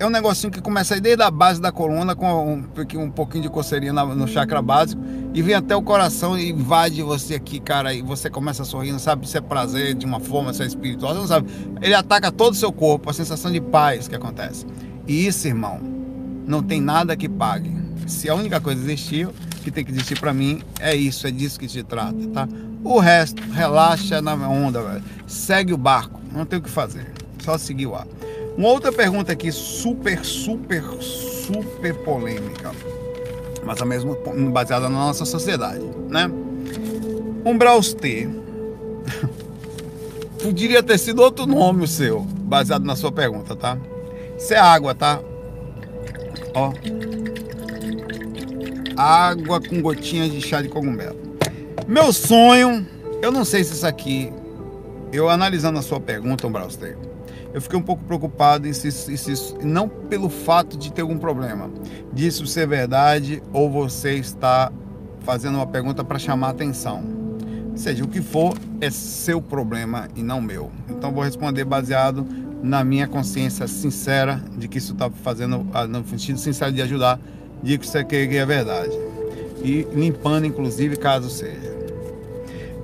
É 0.01 0.07
um 0.07 0.11
negocinho 0.11 0.51
que 0.51 0.59
começa 0.59 0.95
aí 0.95 1.01
desde 1.01 1.23
a 1.23 1.31
base 1.31 1.61
da 1.61 1.71
coluna, 1.71 2.17
com 2.17 2.27
um, 2.27 2.65
um 3.03 3.11
pouquinho 3.11 3.43
de 3.43 3.51
coceirinha 3.51 3.93
no 3.93 4.27
chakra 4.27 4.63
básico, 4.63 5.03
e 5.35 5.43
vem 5.43 5.55
até 5.55 5.77
o 5.77 5.83
coração 5.83 6.39
e 6.39 6.49
invade 6.51 7.03
você 7.03 7.35
aqui, 7.35 7.61
cara, 7.61 7.93
e 7.93 8.01
você 8.01 8.31
começa 8.31 8.63
a 8.63 8.65
sorrir, 8.65 8.91
não 8.91 8.99
sabe 8.99 9.29
se 9.29 9.37
é 9.37 9.41
prazer 9.43 9.95
de 9.95 10.07
uma 10.07 10.19
forma, 10.19 10.55
se 10.55 10.63
é 10.63 10.67
espiritual, 10.67 11.13
você 11.13 11.21
não 11.21 11.27
sabe. 11.27 11.51
Ele 11.83 11.95
ataca 11.95 12.33
todo 12.33 12.55
o 12.55 12.57
seu 12.57 12.73
corpo, 12.73 13.11
a 13.11 13.13
sensação 13.13 13.53
de 13.53 13.61
paz 13.61 14.09
que 14.09 14.15
acontece. 14.15 14.65
E 15.07 15.27
isso, 15.27 15.47
irmão, 15.47 15.79
não 16.47 16.63
tem 16.63 16.81
nada 16.81 17.15
que 17.15 17.29
pague. 17.29 17.71
Se 18.07 18.31
a 18.31 18.35
única 18.35 18.63
coisa 18.63 18.81
existiu, 18.81 19.31
que 19.65 19.71
tem 19.71 19.83
que 19.83 19.91
existir 19.91 20.21
para 20.21 20.33
mim 20.35 20.63
é 20.79 20.95
isso, 20.95 21.27
é 21.27 21.31
disso 21.31 21.59
que 21.59 21.67
se 21.69 21.83
trata, 21.83 22.15
tá? 22.33 22.47
O 22.85 22.99
resto, 22.99 23.43
relaxa 23.51 24.21
na 24.21 24.35
onda, 24.35 24.83
velho. 24.83 25.03
Segue 25.27 25.73
o 25.73 25.79
barco, 25.79 26.21
não 26.31 26.45
tem 26.45 26.59
o 26.59 26.63
que 26.63 26.69
fazer, 26.69 27.11
só 27.43 27.57
seguir 27.57 27.87
o 27.87 27.95
ar. 27.95 28.07
Uma 28.59 28.69
outra 28.69 28.93
pergunta 28.93 29.33
aqui, 29.33 29.51
super, 29.51 30.23
super, 30.25 30.85
super 31.01 31.95
polêmica, 32.05 32.73
mas 33.65 33.81
a 33.81 33.87
mesma 33.87 34.15
baseada 34.53 34.89
na 34.89 34.99
nossa 34.99 35.25
sociedade, 35.25 35.85
né? 36.09 36.31
Umbraus 37.45 37.95
T. 37.95 38.29
Poderia 40.43 40.83
ter 40.83 40.99
sido 40.99 41.23
outro 41.23 41.47
nome 41.47 41.85
o 41.85 41.89
seu, 41.89 42.21
baseado 42.21 42.85
na 42.85 42.95
sua 42.95 43.11
pergunta, 43.11 43.57
tá? 43.57 43.79
Isso 44.37 44.53
é 44.53 44.59
água, 44.59 44.95
tá? 44.95 45.19
Ó, 46.53 46.71
água 48.97 49.61
com 49.61 49.81
gotinhas 49.81 50.31
de 50.31 50.41
chá 50.41 50.63
de 50.63 50.69
cogumelo. 50.69 51.17
Meu 51.87 52.13
sonho, 52.13 52.87
eu 53.23 53.31
não 53.31 53.45
sei 53.45 53.65
se 53.65 53.75
isso 53.75 53.87
aqui, 53.87 54.33
eu 55.13 55.29
analisando 55.29 55.79
a 55.79 55.83
sua 55.83 56.01
pergunta, 56.01 56.47
Umbrauster, 56.47 56.97
eu 57.53 57.61
fiquei 57.61 57.79
um 57.79 57.83
pouco 57.83 58.03
preocupado 58.05 58.67
em 58.67 58.73
se, 58.73 58.91
se, 58.91 59.55
não 59.63 59.89
pelo 59.89 60.29
fato 60.29 60.77
de 60.77 60.93
ter 60.93 61.03
algum 61.03 61.19
problema, 61.19 61.71
disso 62.13 62.47
ser 62.47 62.67
verdade 62.67 63.43
ou 63.53 63.71
você 63.71 64.15
está 64.15 64.73
fazendo 65.21 65.57
uma 65.57 65.67
pergunta 65.67 66.03
para 66.03 66.19
chamar 66.19 66.51
atenção. 66.51 67.03
seja, 67.77 68.05
o 68.05 68.09
que 68.09 68.21
for 68.21 68.57
é 68.81 68.91
seu 68.91 69.41
problema 69.41 70.09
e 70.17 70.23
não 70.23 70.41
meu. 70.41 70.71
Então 70.89 71.13
vou 71.13 71.23
responder 71.23 71.65
baseado 71.65 72.27
na 72.63 72.83
minha 72.83 73.07
consciência 73.07 73.69
sincera 73.69 74.43
de 74.57 74.67
que 74.67 74.79
isso 74.79 74.95
está 74.95 75.11
fazendo 75.11 75.67
ah, 75.73 75.87
no 75.87 76.05
sentido 76.09 76.39
sincero 76.39 76.73
de 76.73 76.83
ajudar 76.83 77.21
digo 77.65 77.83
que 77.83 77.89
isso 77.89 77.99
aqui 77.99 78.17
é 78.17 78.47
verdade. 78.47 78.93
E 79.63 79.89
limpando, 79.93 80.47
inclusive, 80.47 80.97
caso 80.97 81.31
seja. 81.31 81.75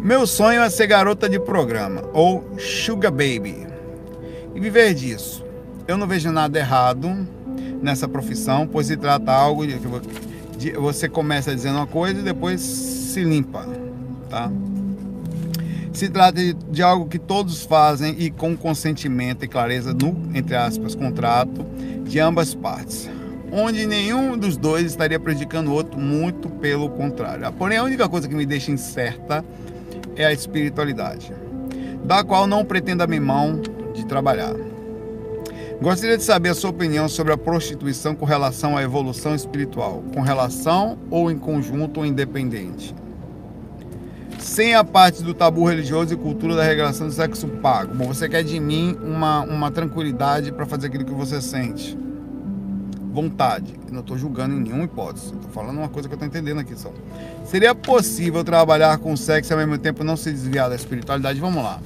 Meu 0.01 0.27
sonho 0.27 0.63
é 0.63 0.71
ser 0.71 0.87
garota 0.87 1.29
de 1.29 1.39
programa, 1.39 2.03
ou 2.15 2.43
sugar 2.59 3.13
baby. 3.13 3.67
E 4.55 4.59
viver 4.59 4.95
disso. 4.95 5.45
Eu 5.87 5.99
não 5.99 6.07
vejo 6.07 6.33
nada 6.33 6.59
errado 6.59 7.27
nessa 7.83 8.09
profissão, 8.09 8.67
pois 8.67 8.87
se 8.87 8.97
trata 8.97 9.31
algo 9.31 9.67
de, 9.67 10.73
você 10.73 11.09
começa 11.09 11.55
dizendo 11.55 11.77
uma 11.77 11.87
coisa 11.87 12.21
e 12.21 12.23
depois 12.23 12.61
se 12.61 13.23
limpa, 13.23 13.67
tá? 14.29 14.51
Se 15.93 16.09
trata 16.09 16.41
de, 16.41 16.53
de, 16.53 16.83
algo 16.83 17.07
que 17.07 17.19
todos 17.19 17.65
fazem 17.65 18.15
e 18.19 18.31
com 18.31 18.57
consentimento 18.57 19.45
e 19.45 19.49
clareza 19.49 19.93
no, 19.93 20.17
entre 20.35 20.55
aspas, 20.55 20.95
contrato 20.95 21.67
de 22.05 22.21
ambas 22.21 22.55
partes 22.55 23.11
onde 23.53 23.87
nenhum 23.87 24.37
dos 24.37 24.57
dois 24.57 24.87
estaria 24.87 25.19
prejudicando 25.19 25.69
o 25.69 25.73
outro, 25.73 25.99
muito 25.99 26.49
pelo 26.49 26.89
contrário. 26.91 27.51
Porém, 27.53 27.79
a 27.79 27.85
única 27.85 28.09
coisa 28.09 28.29
que 28.29 28.35
me 28.35 28.47
deixa 28.47 28.71
incerta 28.71 29.45
é 30.17 30.25
a 30.25 30.33
espiritualidade, 30.33 31.33
da 32.05 32.23
qual 32.23 32.47
não 32.47 32.65
pretendo 32.65 33.03
abrir 33.03 33.21
mão 33.21 33.61
de 33.95 34.05
trabalhar. 34.07 34.55
Gostaria 35.81 36.19
de 36.19 36.23
saber 36.23 36.51
a 36.51 36.55
sua 36.55 36.71
opinião 36.71 37.09
sobre 37.09 37.33
a 37.33 37.39
prostituição 37.39 38.15
com 38.15 38.27
relação 38.27 38.77
à 38.77 38.83
evolução 38.83 39.35
espiritual, 39.35 40.05
com 40.15 40.21
relação 40.21 40.99
ou 41.11 41.31
em 41.31 41.39
conjunto 41.39 42.01
ou 42.01 42.07
independente. 42.07 42.95
Sem 44.39 44.75
a 44.75 44.85
parte 44.85 45.23
do 45.23 45.33
tabu 45.33 45.65
religioso 45.65 46.13
e 46.13 46.17
cultura 46.17 46.55
da 46.55 46.65
regulação 46.65 47.07
do 47.07 47.13
sexo 47.13 47.47
pago. 47.47 47.95
Bom, 47.95 48.07
você 48.07 48.29
quer 48.29 48.43
de 48.43 48.61
mim 48.61 48.97
uma, 49.03 49.41
uma 49.41 49.71
tranquilidade 49.71 50.53
para 50.53 50.67
fazer 50.67 50.89
aquilo 50.89 51.05
que 51.05 51.15
você 51.15 51.41
sente 51.41 51.97
vontade. 53.11 53.75
Eu 53.87 53.93
não 53.93 54.01
estou 54.01 54.17
julgando 54.17 54.55
em 54.55 54.61
nenhuma 54.61 54.85
hipótese. 54.85 55.27
Estou 55.35 55.51
falando 55.51 55.79
uma 55.79 55.89
coisa 55.89 56.09
que 56.09 56.15
eu 56.15 56.17
estou 56.17 56.29
entendendo 56.29 56.61
aqui 56.61 56.79
só. 56.79 56.93
Seria 57.45 57.75
possível 57.75 58.45
trabalhar 58.45 58.99
com 58.99 59.17
sexo 59.17 59.53
e 59.53 59.55
ao 59.55 59.59
mesmo 59.59 59.79
tempo 59.79 60.05
não 60.05 60.17
se 60.17 60.31
desviar 60.31 60.69
da 60.69 60.77
espiritualidade? 60.77 61.41
Vamos 61.41 61.63
lá. 61.63 61.81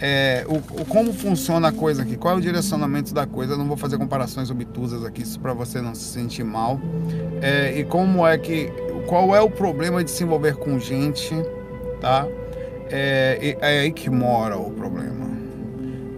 é, 0.00 0.44
o, 0.48 0.56
o, 0.56 0.84
como 0.84 1.12
funciona 1.12 1.68
a 1.68 1.72
coisa 1.72 2.02
aqui, 2.02 2.16
qual 2.16 2.34
é 2.34 2.36
o 2.36 2.40
direcionamento 2.40 3.14
da 3.14 3.26
coisa. 3.26 3.54
Eu 3.54 3.58
não 3.58 3.66
vou 3.66 3.76
fazer 3.76 3.96
comparações 3.96 4.50
obtusas 4.50 5.04
aqui, 5.04 5.22
isso 5.22 5.38
para 5.40 5.52
você 5.52 5.80
não 5.80 5.94
se 5.94 6.04
sentir 6.04 6.44
mal. 6.44 6.80
É, 7.40 7.78
e 7.78 7.84
como 7.84 8.26
é 8.26 8.36
que, 8.36 8.70
qual 9.06 9.34
é 9.34 9.40
o 9.40 9.50
problema 9.50 10.02
de 10.02 10.10
se 10.10 10.24
envolver 10.24 10.56
com 10.56 10.78
gente, 10.78 11.34
tá? 12.00 12.26
É, 12.90 13.56
é 13.60 13.80
aí 13.80 13.92
que 13.92 14.10
mora 14.10 14.58
o 14.58 14.70
problema. 14.70 15.33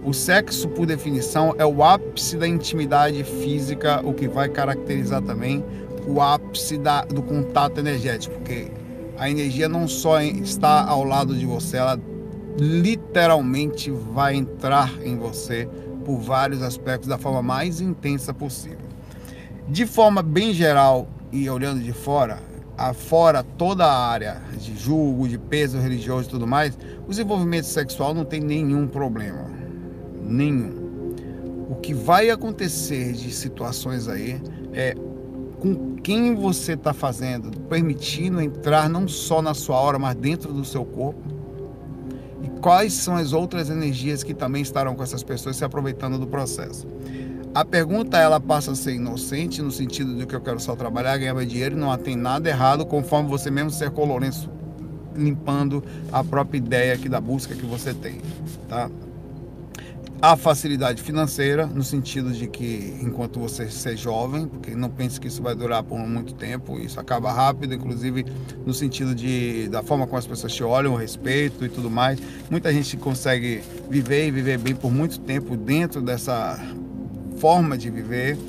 O 0.07 0.13
sexo, 0.13 0.69
por 0.69 0.85
definição, 0.85 1.53
é 1.57 1.65
o 1.65 1.83
ápice 1.83 2.37
da 2.37 2.47
intimidade 2.47 3.25
física, 3.25 3.99
o 4.05 4.13
que 4.13 4.25
vai 4.25 4.47
caracterizar 4.47 5.21
também 5.21 5.61
o 6.07 6.21
ápice 6.21 6.77
da, 6.77 7.03
do 7.03 7.21
contato 7.21 7.81
energético, 7.81 8.35
porque 8.35 8.71
a 9.17 9.29
energia 9.29 9.67
não 9.67 9.85
só 9.85 10.21
está 10.21 10.85
ao 10.85 11.03
lado 11.03 11.35
de 11.35 11.45
você, 11.45 11.75
ela 11.75 11.99
literalmente 12.57 13.91
vai 13.91 14.35
entrar 14.35 14.93
em 15.03 15.17
você 15.17 15.67
por 16.05 16.19
vários 16.19 16.61
aspectos 16.61 17.09
da 17.09 17.17
forma 17.17 17.41
mais 17.43 17.81
intensa 17.81 18.33
possível. 18.33 18.87
De 19.67 19.85
forma 19.85 20.23
bem 20.23 20.53
geral 20.53 21.05
e 21.33 21.49
olhando 21.49 21.83
de 21.83 21.91
fora, 21.91 22.39
afora 22.77 23.43
toda 23.43 23.85
a 23.85 24.07
área 24.07 24.41
de 24.57 24.73
julgo, 24.73 25.27
de 25.27 25.37
peso 25.37 25.77
religioso 25.79 26.29
e 26.29 26.31
tudo 26.31 26.47
mais, 26.47 26.79
o 27.05 27.09
desenvolvimento 27.09 27.65
sexual 27.65 28.13
não 28.13 28.23
tem 28.23 28.39
nenhum 28.39 28.87
problema. 28.87 29.56
Nenhum. 30.27 30.87
O 31.69 31.75
que 31.75 31.93
vai 31.93 32.29
acontecer 32.29 33.13
de 33.13 33.31
situações 33.31 34.07
aí 34.07 34.41
é 34.73 34.95
com 35.59 35.95
quem 35.95 36.35
você 36.35 36.73
está 36.73 36.93
fazendo, 36.93 37.51
permitindo 37.61 38.41
entrar 38.41 38.89
não 38.89 39.07
só 39.07 39.41
na 39.41 39.53
sua 39.53 39.77
hora, 39.79 39.97
mas 39.97 40.15
dentro 40.15 40.53
do 40.53 40.63
seu 40.63 40.85
corpo 40.85 41.21
e 42.41 42.47
quais 42.61 42.93
são 42.93 43.15
as 43.15 43.33
outras 43.33 43.69
energias 43.69 44.23
que 44.23 44.33
também 44.33 44.61
estarão 44.61 44.95
com 44.95 45.03
essas 45.03 45.23
pessoas 45.23 45.57
se 45.57 45.65
aproveitando 45.65 46.17
do 46.17 46.27
processo. 46.27 46.87
A 47.53 47.65
pergunta 47.65 48.17
ela 48.17 48.39
passa 48.39 48.71
a 48.71 48.75
ser 48.75 48.93
inocente 48.93 49.61
no 49.61 49.71
sentido 49.71 50.15
de 50.15 50.27
que 50.27 50.35
eu 50.35 50.41
quero 50.41 50.59
só 50.59 50.75
trabalhar, 50.75 51.17
ganhar 51.17 51.33
meu 51.33 51.45
dinheiro, 51.45 51.75
não 51.75 51.95
tem 51.97 52.15
nada 52.15 52.47
errado, 52.47 52.85
conforme 52.85 53.27
você 53.27 53.49
mesmo 53.49 53.71
ser 53.71 53.89
colorenço 53.89 54.49
limpando 55.15 55.83
a 56.11 56.23
própria 56.23 56.59
ideia 56.59 56.93
aqui 56.93 57.09
da 57.09 57.19
busca 57.19 57.55
que 57.55 57.65
você 57.65 57.93
tem, 57.95 58.21
tá? 58.69 58.91
A 60.19 60.35
facilidade 60.35 61.01
financeira, 61.01 61.67
no 61.67 61.83
sentido 61.83 62.31
de 62.31 62.47
que 62.47 62.97
enquanto 63.01 63.39
você 63.39 63.69
ser 63.69 63.95
jovem, 63.95 64.47
porque 64.47 64.71
não 64.71 64.89
pense 64.89 65.19
que 65.19 65.27
isso 65.27 65.43
vai 65.43 65.53
durar 65.53 65.83
por 65.83 65.99
muito 65.99 66.33
tempo, 66.33 66.79
isso 66.79 66.99
acaba 66.99 67.31
rápido, 67.31 67.75
inclusive 67.75 68.25
no 68.65 68.73
sentido 68.73 69.13
de 69.13 69.67
da 69.69 69.83
forma 69.83 70.07
como 70.07 70.17
as 70.17 70.25
pessoas 70.25 70.53
te 70.53 70.63
olham, 70.63 70.93
o 70.93 70.95
respeito 70.95 71.63
e 71.63 71.69
tudo 71.69 71.89
mais. 71.89 72.19
Muita 72.49 72.73
gente 72.73 72.97
consegue 72.97 73.61
viver 73.89 74.27
e 74.27 74.31
viver 74.31 74.57
bem 74.57 74.75
por 74.75 74.91
muito 74.91 75.19
tempo 75.19 75.55
dentro 75.55 76.01
dessa 76.01 76.59
forma 77.37 77.77
de 77.77 77.91
viver, 77.91 78.39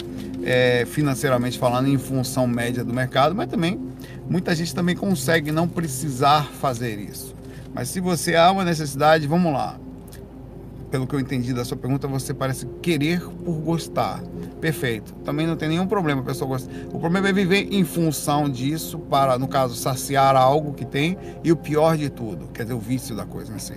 é, 0.45 0.87
financeiramente 0.87 1.59
falando, 1.59 1.89
em 1.89 1.99
função 1.99 2.47
média 2.47 2.83
do 2.83 2.95
mercado, 2.95 3.35
mas 3.35 3.47
também 3.47 3.79
muita 4.29 4.55
gente 4.55 4.75
também 4.75 4.97
consegue 4.97 5.53
não 5.53 5.69
precisar 5.69 6.45
fazer 6.45 6.99
isso. 6.99 7.35
Mas 7.75 7.91
se 7.91 8.01
você 8.01 8.35
há 8.35 8.51
uma 8.51 8.65
necessidade, 8.65 9.27
vamos 9.27 9.53
lá 9.53 9.79
pelo 10.91 11.07
que 11.07 11.15
eu 11.15 11.21
entendi 11.21 11.53
da 11.53 11.65
sua 11.65 11.77
pergunta, 11.77 12.09
você 12.09 12.33
parece 12.33 12.67
querer 12.83 13.21
por 13.21 13.55
gostar. 13.61 14.23
Perfeito. 14.61 15.13
Também 15.25 15.47
não 15.47 15.57
tem 15.57 15.69
nenhum 15.69 15.87
problema 15.87 16.21
a 16.21 16.25
pessoa 16.25 16.49
gostar. 16.49 16.73
O 16.93 16.99
problema 16.99 17.29
é 17.29 17.33
viver 17.33 17.69
em 17.73 17.85
função 17.85 18.49
disso 18.49 18.99
para, 18.99 19.39
no 19.39 19.47
caso, 19.47 19.75
saciar 19.75 20.37
algo 20.37 20.75
que 20.75 20.85
tem 20.85 21.17
e 21.45 21.53
o 21.53 21.57
pior 21.57 21.97
de 21.97 22.09
tudo, 22.11 22.49
quer 22.49 22.63
dizer, 22.63 22.75
o 22.75 22.81
vício 22.81 23.15
da 23.15 23.25
coisa 23.25 23.57
si. 23.59 23.75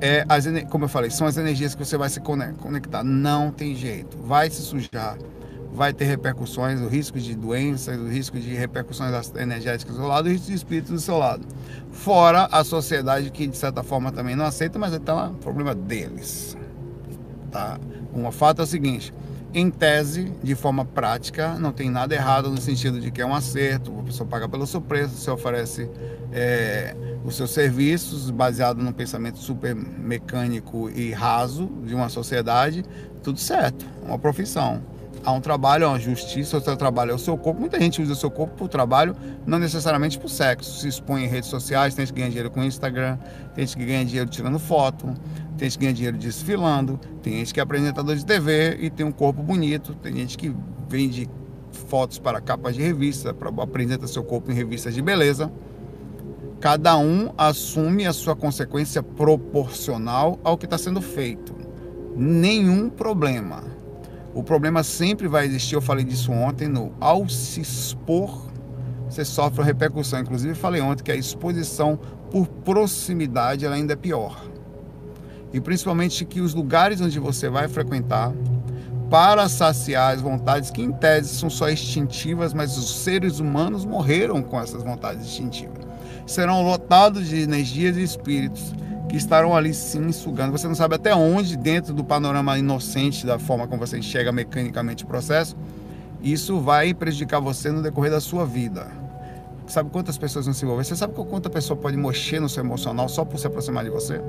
É, 0.00 0.24
as, 0.28 0.46
como 0.68 0.84
eu 0.84 0.88
falei, 0.88 1.10
são 1.10 1.26
as 1.26 1.36
energias 1.36 1.74
que 1.74 1.84
você 1.84 1.96
vai 1.96 2.10
se 2.10 2.20
conectar. 2.20 3.02
Não 3.02 3.50
tem 3.50 3.74
jeito. 3.74 4.18
Vai 4.18 4.50
se 4.50 4.60
sujar 4.60 5.16
vai 5.74 5.92
ter 5.92 6.04
repercussões, 6.04 6.80
o 6.80 6.86
risco 6.86 7.18
de 7.18 7.34
doenças, 7.34 7.98
o 7.98 8.06
risco 8.06 8.38
de 8.38 8.54
repercussões 8.54 9.32
energéticas 9.34 9.96
do 9.96 10.00
seu 10.00 10.08
lado 10.08 10.26
o 10.26 10.28
risco 10.30 10.46
de 10.46 10.54
espírito 10.54 10.92
do 10.92 11.00
seu 11.00 11.18
lado. 11.18 11.44
Fora 11.90 12.48
a 12.52 12.62
sociedade 12.62 13.28
que, 13.30 13.44
de 13.44 13.56
certa 13.56 13.82
forma, 13.82 14.12
também 14.12 14.36
não 14.36 14.44
aceita, 14.44 14.78
mas 14.78 14.94
então 14.94 15.18
é 15.18 15.24
um 15.24 15.34
problema 15.34 15.74
deles. 15.74 16.56
Tá? 17.50 17.78
Um 18.14 18.30
fato 18.30 18.60
é 18.60 18.62
o 18.62 18.66
seguinte, 18.66 19.12
em 19.52 19.68
tese, 19.68 20.32
de 20.44 20.54
forma 20.54 20.84
prática, 20.84 21.58
não 21.58 21.72
tem 21.72 21.90
nada 21.90 22.14
errado 22.14 22.50
no 22.50 22.60
sentido 22.60 23.00
de 23.00 23.10
que 23.10 23.20
é 23.20 23.26
um 23.26 23.34
acerto, 23.34 23.92
a 23.98 24.02
pessoa 24.04 24.28
paga 24.28 24.48
pelo 24.48 24.68
seu 24.68 24.80
preço, 24.80 25.16
você 25.16 25.30
oferece 25.30 25.90
é, 26.32 26.94
os 27.24 27.34
seus 27.34 27.50
serviços 27.50 28.30
baseado 28.30 28.78
num 28.78 28.92
pensamento 28.92 29.38
super 29.38 29.74
mecânico 29.74 30.88
e 30.90 31.12
raso 31.12 31.66
de 31.84 31.94
uma 31.94 32.08
sociedade, 32.08 32.84
tudo 33.24 33.40
certo, 33.40 33.84
uma 34.04 34.18
profissão 34.18 34.93
há 35.24 35.32
um 35.32 35.40
trabalho, 35.40 35.86
há 35.86 35.90
uma 35.90 35.98
justiça, 35.98 36.56
o 36.56 36.60
seu 36.60 36.76
trabalho 36.76 37.10
é 37.10 37.14
o 37.14 37.18
seu 37.18 37.36
corpo. 37.36 37.60
Muita 37.60 37.78
gente 37.78 38.00
usa 38.00 38.12
o 38.12 38.16
seu 38.16 38.30
corpo 38.30 38.54
para 38.54 38.64
o 38.64 38.68
trabalho, 38.68 39.16
não 39.46 39.58
necessariamente 39.58 40.18
para 40.18 40.26
o 40.26 40.28
sexo. 40.28 40.80
Se 40.80 40.88
expõe 40.88 41.24
em 41.24 41.26
redes 41.26 41.48
sociais, 41.48 41.94
tem 41.94 42.04
gente 42.04 42.14
que 42.14 42.20
ganha 42.20 42.30
dinheiro 42.30 42.50
com 42.50 42.62
Instagram, 42.62 43.18
tem 43.54 43.66
gente 43.66 43.76
que 43.76 43.84
ganha 43.84 44.04
dinheiro 44.04 44.28
tirando 44.30 44.58
foto, 44.58 45.06
tem 45.56 45.68
gente 45.68 45.78
que 45.78 45.84
ganha 45.84 45.94
dinheiro 45.94 46.16
desfilando, 46.16 46.98
tem 47.22 47.34
gente 47.34 47.52
que 47.52 47.60
é 47.60 47.62
apresentador 47.62 48.16
de 48.16 48.24
TV 48.24 48.78
e 48.80 48.90
tem 48.90 49.04
um 49.04 49.12
corpo 49.12 49.42
bonito, 49.42 49.94
tem 49.94 50.14
gente 50.16 50.36
que 50.36 50.54
vende 50.88 51.28
fotos 51.74 52.18
para 52.18 52.40
capas 52.40 52.74
de 52.74 52.82
revista, 52.82 53.34
para 53.34 53.50
apresenta 53.62 54.06
seu 54.06 54.22
corpo 54.22 54.50
em 54.50 54.54
revistas 54.54 54.94
de 54.94 55.02
beleza. 55.02 55.52
Cada 56.60 56.96
um 56.96 57.30
assume 57.36 58.06
a 58.06 58.12
sua 58.12 58.34
consequência 58.34 59.02
proporcional 59.02 60.38
ao 60.42 60.56
que 60.56 60.64
está 60.64 60.78
sendo 60.78 61.02
feito. 61.02 61.54
Nenhum 62.16 62.88
problema. 62.88 63.73
O 64.34 64.42
problema 64.42 64.82
sempre 64.82 65.28
vai 65.28 65.46
existir, 65.46 65.76
eu 65.76 65.80
falei 65.80 66.04
disso 66.04 66.32
ontem, 66.32 66.66
no 66.66 66.92
ao 67.00 67.28
se 67.28 67.60
expor, 67.60 68.50
você 69.08 69.24
sofre 69.24 69.60
uma 69.60 69.64
repercussão. 69.64 70.18
Inclusive 70.18 70.54
falei 70.54 70.80
ontem 70.80 71.04
que 71.04 71.12
a 71.12 71.16
exposição 71.16 71.96
por 72.32 72.48
proximidade 72.48 73.64
ela 73.64 73.76
ainda 73.76 73.92
é 73.92 73.96
pior. 73.96 74.44
E 75.52 75.60
principalmente 75.60 76.24
que 76.24 76.40
os 76.40 76.52
lugares 76.52 77.00
onde 77.00 77.20
você 77.20 77.48
vai 77.48 77.68
frequentar 77.68 78.32
para 79.08 79.48
saciar 79.48 80.14
as 80.14 80.20
vontades 80.20 80.68
que 80.68 80.82
em 80.82 80.90
tese 80.90 81.28
são 81.28 81.48
só 81.48 81.70
instintivas, 81.70 82.52
mas 82.52 82.76
os 82.76 83.02
seres 83.04 83.38
humanos 83.38 83.84
morreram 83.84 84.42
com 84.42 84.60
essas 84.60 84.82
vontades 84.82 85.24
instintivas. 85.24 85.84
Serão 86.26 86.62
lotados 86.62 87.28
de 87.28 87.40
energias 87.40 87.96
e 87.96 88.02
espíritos 88.02 88.74
que 89.14 89.18
estarão 89.18 89.54
ali 89.54 89.72
sim 89.72 90.10
sugando. 90.10 90.50
Você 90.50 90.66
não 90.66 90.74
sabe 90.74 90.96
até 90.96 91.14
onde, 91.14 91.56
dentro 91.56 91.94
do 91.94 92.02
panorama 92.02 92.58
inocente 92.58 93.24
da 93.24 93.38
forma 93.38 93.68
como 93.68 93.86
você 93.86 93.96
enxerga 93.96 94.32
mecanicamente 94.32 95.04
o 95.04 95.06
processo, 95.06 95.56
isso 96.20 96.58
vai 96.58 96.92
prejudicar 96.92 97.38
você 97.38 97.70
no 97.70 97.80
decorrer 97.80 98.10
da 98.10 98.20
sua 98.20 98.44
vida. 98.44 98.88
Sabe 99.68 99.88
quantas 99.90 100.18
pessoas 100.18 100.46
vão 100.46 100.52
se 100.52 100.64
envolver? 100.64 100.82
Você 100.82 100.96
sabe 100.96 101.14
quanta 101.14 101.48
pessoa 101.48 101.76
pode 101.76 101.96
mexer 101.96 102.40
no 102.40 102.48
seu 102.48 102.64
emocional 102.64 103.08
só 103.08 103.24
por 103.24 103.38
se 103.38 103.46
aproximar 103.46 103.84
de 103.84 103.90
você? 103.90 104.20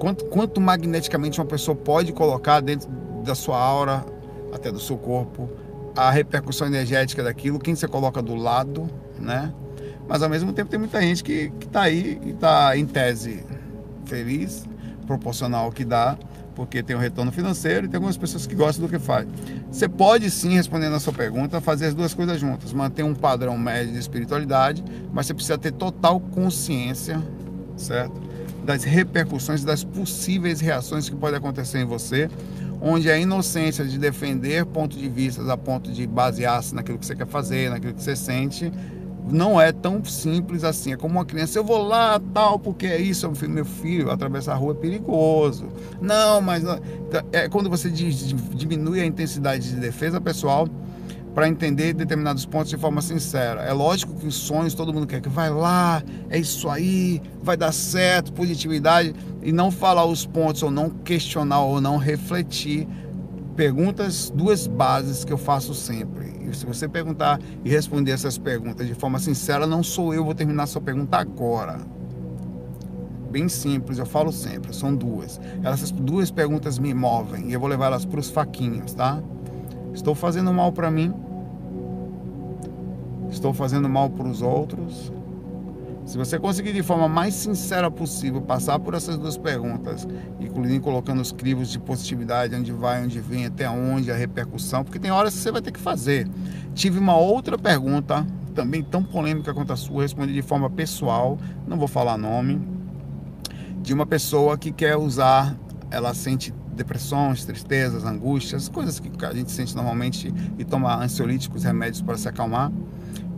Quanto, 0.00 0.24
quanto 0.24 0.58
magneticamente 0.58 1.38
uma 1.38 1.46
pessoa 1.46 1.76
pode 1.76 2.14
colocar 2.14 2.60
dentro 2.60 2.88
da 3.22 3.34
sua 3.34 3.60
aura, 3.60 4.02
até 4.50 4.72
do 4.72 4.80
seu 4.80 4.96
corpo, 4.96 5.46
a 5.94 6.10
repercussão 6.10 6.66
energética 6.66 7.22
daquilo, 7.22 7.58
quem 7.58 7.74
você 7.74 7.86
coloca 7.86 8.22
do 8.22 8.34
lado, 8.34 8.88
né? 9.20 9.52
Mas 10.08 10.22
ao 10.22 10.28
mesmo 10.28 10.52
tempo 10.52 10.70
tem 10.70 10.78
muita 10.78 11.00
gente 11.00 11.22
que 11.22 11.52
está 11.60 11.82
aí 11.82 12.20
e 12.24 12.30
está 12.30 12.76
em 12.76 12.86
tese 12.86 13.44
feliz, 14.04 14.64
proporcional 15.06 15.66
ao 15.66 15.72
que 15.72 15.84
dá, 15.84 16.16
porque 16.54 16.82
tem 16.82 16.96
um 16.96 16.98
retorno 16.98 17.30
financeiro 17.30 17.86
e 17.86 17.88
tem 17.88 17.96
algumas 17.96 18.16
pessoas 18.16 18.46
que 18.46 18.54
gostam 18.54 18.86
do 18.86 18.90
que 18.90 18.98
faz. 18.98 19.26
Você 19.70 19.88
pode 19.88 20.30
sim, 20.30 20.54
respondendo 20.54 20.94
a 20.94 21.00
sua 21.00 21.12
pergunta, 21.12 21.60
fazer 21.60 21.86
as 21.86 21.94
duas 21.94 22.14
coisas 22.14 22.40
juntas, 22.40 22.72
manter 22.72 23.02
um 23.02 23.14
padrão 23.14 23.58
médio 23.58 23.92
de 23.92 23.98
espiritualidade, 23.98 24.82
mas 25.12 25.26
você 25.26 25.34
precisa 25.34 25.58
ter 25.58 25.72
total 25.72 26.18
consciência, 26.18 27.22
certo? 27.76 28.20
Das 28.64 28.84
repercussões, 28.84 29.62
das 29.62 29.84
possíveis 29.84 30.60
reações 30.60 31.08
que 31.08 31.14
podem 31.14 31.36
acontecer 31.36 31.78
em 31.78 31.84
você, 31.84 32.28
onde 32.80 33.10
a 33.10 33.18
inocência 33.18 33.84
de 33.84 33.98
defender 33.98 34.64
pontos 34.64 34.98
de 34.98 35.08
vista 35.08 35.52
a 35.52 35.56
ponto 35.56 35.92
de 35.92 36.06
basear-se 36.06 36.74
naquilo 36.74 36.98
que 36.98 37.06
você 37.06 37.14
quer 37.14 37.26
fazer, 37.26 37.70
naquilo 37.70 37.94
que 37.94 38.02
você 38.02 38.16
sente, 38.16 38.72
não 39.30 39.60
é 39.60 39.72
tão 39.72 40.04
simples 40.04 40.64
assim. 40.64 40.92
É 40.92 40.96
como 40.96 41.14
uma 41.14 41.24
criança, 41.24 41.58
eu 41.58 41.64
vou 41.64 41.82
lá, 41.82 42.20
tal, 42.32 42.58
porque 42.58 42.86
é 42.86 43.00
isso, 43.00 43.30
meu 43.48 43.64
filho, 43.64 44.10
atravessar 44.10 44.52
a 44.52 44.56
rua 44.56 44.72
é 44.72 44.76
perigoso. 44.76 45.66
Não, 46.00 46.40
mas 46.40 46.62
então, 46.62 47.24
é 47.32 47.48
quando 47.48 47.68
você 47.68 47.90
diminui 47.90 49.00
a 49.00 49.04
intensidade 49.04 49.70
de 49.70 49.76
defesa 49.76 50.20
pessoal 50.20 50.68
para 51.34 51.46
entender 51.46 51.92
determinados 51.92 52.46
pontos 52.46 52.70
de 52.70 52.78
forma 52.78 53.02
sincera. 53.02 53.60
É 53.60 53.70
lógico 53.70 54.14
que 54.14 54.26
os 54.26 54.36
sonhos 54.36 54.72
todo 54.72 54.90
mundo 54.90 55.06
quer 55.06 55.20
que 55.20 55.28
vai 55.28 55.50
lá, 55.50 56.02
é 56.30 56.38
isso 56.38 56.66
aí, 56.66 57.20
vai 57.42 57.58
dar 57.58 57.72
certo, 57.72 58.32
positividade 58.32 59.14
e 59.42 59.52
não 59.52 59.70
falar 59.70 60.06
os 60.06 60.24
pontos 60.24 60.62
ou 60.62 60.70
não 60.70 60.88
questionar 60.88 61.60
ou 61.60 61.78
não 61.78 61.98
refletir 61.98 62.88
perguntas, 63.56 64.30
duas 64.32 64.66
bases 64.66 65.24
que 65.24 65.32
eu 65.32 65.38
faço 65.38 65.74
sempre. 65.74 66.26
E 66.42 66.54
se 66.54 66.66
você 66.66 66.86
perguntar 66.86 67.40
e 67.64 67.70
responder 67.70 68.12
essas 68.12 68.36
perguntas 68.38 68.86
de 68.86 68.94
forma 68.94 69.18
sincera, 69.18 69.66
não 69.66 69.82
sou 69.82 70.14
eu, 70.14 70.24
vou 70.24 70.34
terminar 70.34 70.66
sua 70.66 70.82
pergunta 70.82 71.16
agora. 71.16 71.78
bem 73.30 73.48
simples, 73.48 73.98
eu 73.98 74.06
falo 74.06 74.32
sempre, 74.32 74.74
são 74.74 74.94
duas. 74.94 75.40
Essas 75.62 75.90
duas 75.90 76.30
perguntas 76.30 76.78
me 76.78 76.94
movem 76.94 77.48
e 77.48 77.52
eu 77.52 77.60
vou 77.60 77.68
levar 77.68 77.86
elas 77.86 78.04
para 78.04 78.20
os 78.20 78.30
faquinhos, 78.30 78.94
tá? 78.94 79.20
Estou 79.92 80.14
fazendo 80.14 80.52
mal 80.52 80.72
para 80.72 80.90
mim? 80.90 81.12
Estou 83.30 83.52
fazendo 83.52 83.88
mal 83.88 84.08
para 84.08 84.26
os 84.28 84.40
outros? 84.40 85.12
Se 86.06 86.16
você 86.16 86.38
conseguir 86.38 86.72
de 86.72 86.84
forma 86.84 87.08
mais 87.08 87.34
sincera 87.34 87.90
possível 87.90 88.40
passar 88.40 88.78
por 88.78 88.94
essas 88.94 89.18
duas 89.18 89.36
perguntas, 89.36 90.06
incluindo 90.40 90.80
colocando 90.80 91.20
os 91.20 91.32
crivos 91.32 91.68
de 91.68 91.80
positividade, 91.80 92.54
onde 92.54 92.70
vai, 92.70 93.02
onde 93.02 93.18
vem, 93.18 93.44
até 93.44 93.68
onde, 93.68 94.12
a 94.12 94.14
repercussão, 94.14 94.84
porque 94.84 95.00
tem 95.00 95.10
horas 95.10 95.34
que 95.34 95.40
você 95.40 95.50
vai 95.50 95.60
ter 95.60 95.72
que 95.72 95.80
fazer. 95.80 96.28
Tive 96.76 97.00
uma 97.00 97.16
outra 97.16 97.58
pergunta, 97.58 98.24
também 98.54 98.84
tão 98.84 99.02
polêmica 99.02 99.52
quanto 99.52 99.72
a 99.72 99.76
sua, 99.76 100.02
respondi 100.02 100.32
de 100.32 100.42
forma 100.42 100.70
pessoal, 100.70 101.36
não 101.66 101.76
vou 101.76 101.88
falar 101.88 102.16
nome, 102.16 102.60
de 103.82 103.92
uma 103.92 104.06
pessoa 104.06 104.56
que 104.56 104.70
quer 104.70 104.96
usar, 104.96 105.56
ela 105.90 106.14
sente 106.14 106.54
depressões, 106.72 107.44
tristezas, 107.44 108.04
angústias, 108.04 108.68
coisas 108.68 109.00
que 109.00 109.10
a 109.24 109.34
gente 109.34 109.50
sente 109.50 109.74
normalmente 109.74 110.32
e 110.56 110.64
toma 110.64 111.02
ansiolíticos, 111.02 111.64
remédios 111.64 112.00
para 112.00 112.16
se 112.16 112.28
acalmar 112.28 112.70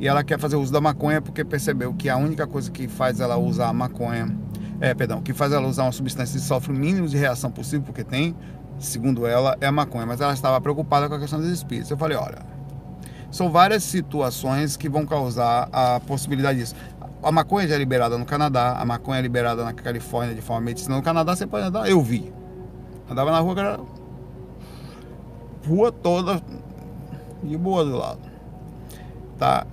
e 0.01 0.07
ela 0.07 0.23
quer 0.23 0.39
fazer 0.39 0.57
uso 0.57 0.73
da 0.73 0.81
maconha 0.81 1.21
porque 1.21 1.45
percebeu 1.45 1.93
que 1.93 2.09
a 2.09 2.17
única 2.17 2.47
coisa 2.47 2.71
que 2.71 2.87
faz 2.87 3.21
ela 3.21 3.37
usar 3.37 3.69
a 3.69 3.73
maconha, 3.73 4.37
é, 4.81 4.95
perdão, 4.95 5.21
que 5.21 5.33
faz 5.33 5.53
ela 5.53 5.67
usar 5.67 5.85
uma 5.85 5.93
substância 5.93 6.39
que 6.39 6.45
sofre 6.45 6.73
o 6.73 6.77
mínimo 6.77 7.09
de 7.09 7.17
reação 7.17 7.51
possível, 7.51 7.83
porque 7.83 8.05
tem, 8.05 8.37
segundo 8.79 9.27
ela, 9.27 9.57
é 9.61 9.67
a 9.67 9.73
maconha, 9.73 10.07
mas 10.07 10.21
ela 10.21 10.33
estava 10.33 10.61
preocupada 10.61 11.09
com 11.09 11.15
a 11.15 11.19
questão 11.19 11.41
dos 11.41 11.51
espíritos. 11.51 11.91
Eu 11.91 11.97
falei, 11.97 12.17
olha, 12.17 12.39
são 13.31 13.51
várias 13.51 13.83
situações 13.83 14.77
que 14.77 14.89
vão 14.89 15.05
causar 15.05 15.69
a 15.73 16.01
possibilidade 16.01 16.61
disso. 16.61 16.75
A 17.23 17.33
maconha 17.33 17.67
já 17.67 17.75
é 17.75 17.79
liberada 17.79 18.17
no 18.17 18.25
Canadá, 18.25 18.77
a 18.79 18.85
maconha 18.85 19.19
é 19.19 19.23
liberada 19.23 19.65
na 19.65 19.73
Califórnia 19.73 20.35
de 20.35 20.41
forma 20.41 20.63
medicinal. 20.63 20.99
No 20.99 21.05
Canadá 21.05 21.35
você 21.35 21.47
pode 21.47 21.67
andar, 21.67 21.91
eu 21.91 22.01
vi. 22.01 22.33
Andava 23.11 23.33
na 23.33 23.41
rua, 23.41 23.55
cara, 23.55 23.81
rua 25.67 25.91
toda 25.91 26.41
de 27.43 27.57
boa 27.57 27.85
do 27.85 27.97
lado. 27.97 28.21
Tá? 29.37 29.67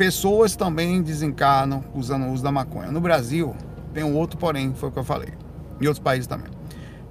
Pessoas 0.00 0.56
também 0.56 1.02
desencarnam 1.02 1.84
usando 1.94 2.24
o 2.24 2.32
uso 2.32 2.42
da 2.42 2.50
maconha. 2.50 2.90
No 2.90 3.02
Brasil, 3.02 3.54
tem 3.92 4.02
um 4.02 4.16
outro 4.16 4.38
porém, 4.38 4.72
foi 4.72 4.88
o 4.88 4.92
que 4.92 4.98
eu 4.98 5.04
falei. 5.04 5.28
Em 5.78 5.86
outros 5.86 6.02
países 6.02 6.26
também. 6.26 6.50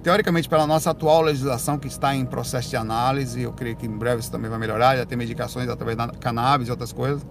Teoricamente, 0.02 0.48
pela 0.48 0.66
nossa 0.66 0.90
atual 0.90 1.22
legislação, 1.22 1.78
que 1.78 1.86
está 1.86 2.16
em 2.16 2.24
processo 2.24 2.68
de 2.68 2.76
análise, 2.76 3.42
eu 3.42 3.52
creio 3.52 3.76
que 3.76 3.86
em 3.86 3.96
breve 3.96 4.22
isso 4.22 4.32
também 4.32 4.50
vai 4.50 4.58
melhorar, 4.58 4.96
já 4.96 5.06
tem 5.06 5.16
medicações 5.16 5.68
através 5.68 5.96
da 5.96 6.08
cannabis 6.08 6.66
e 6.66 6.72
outras 6.72 6.92
coisas, 6.92 7.24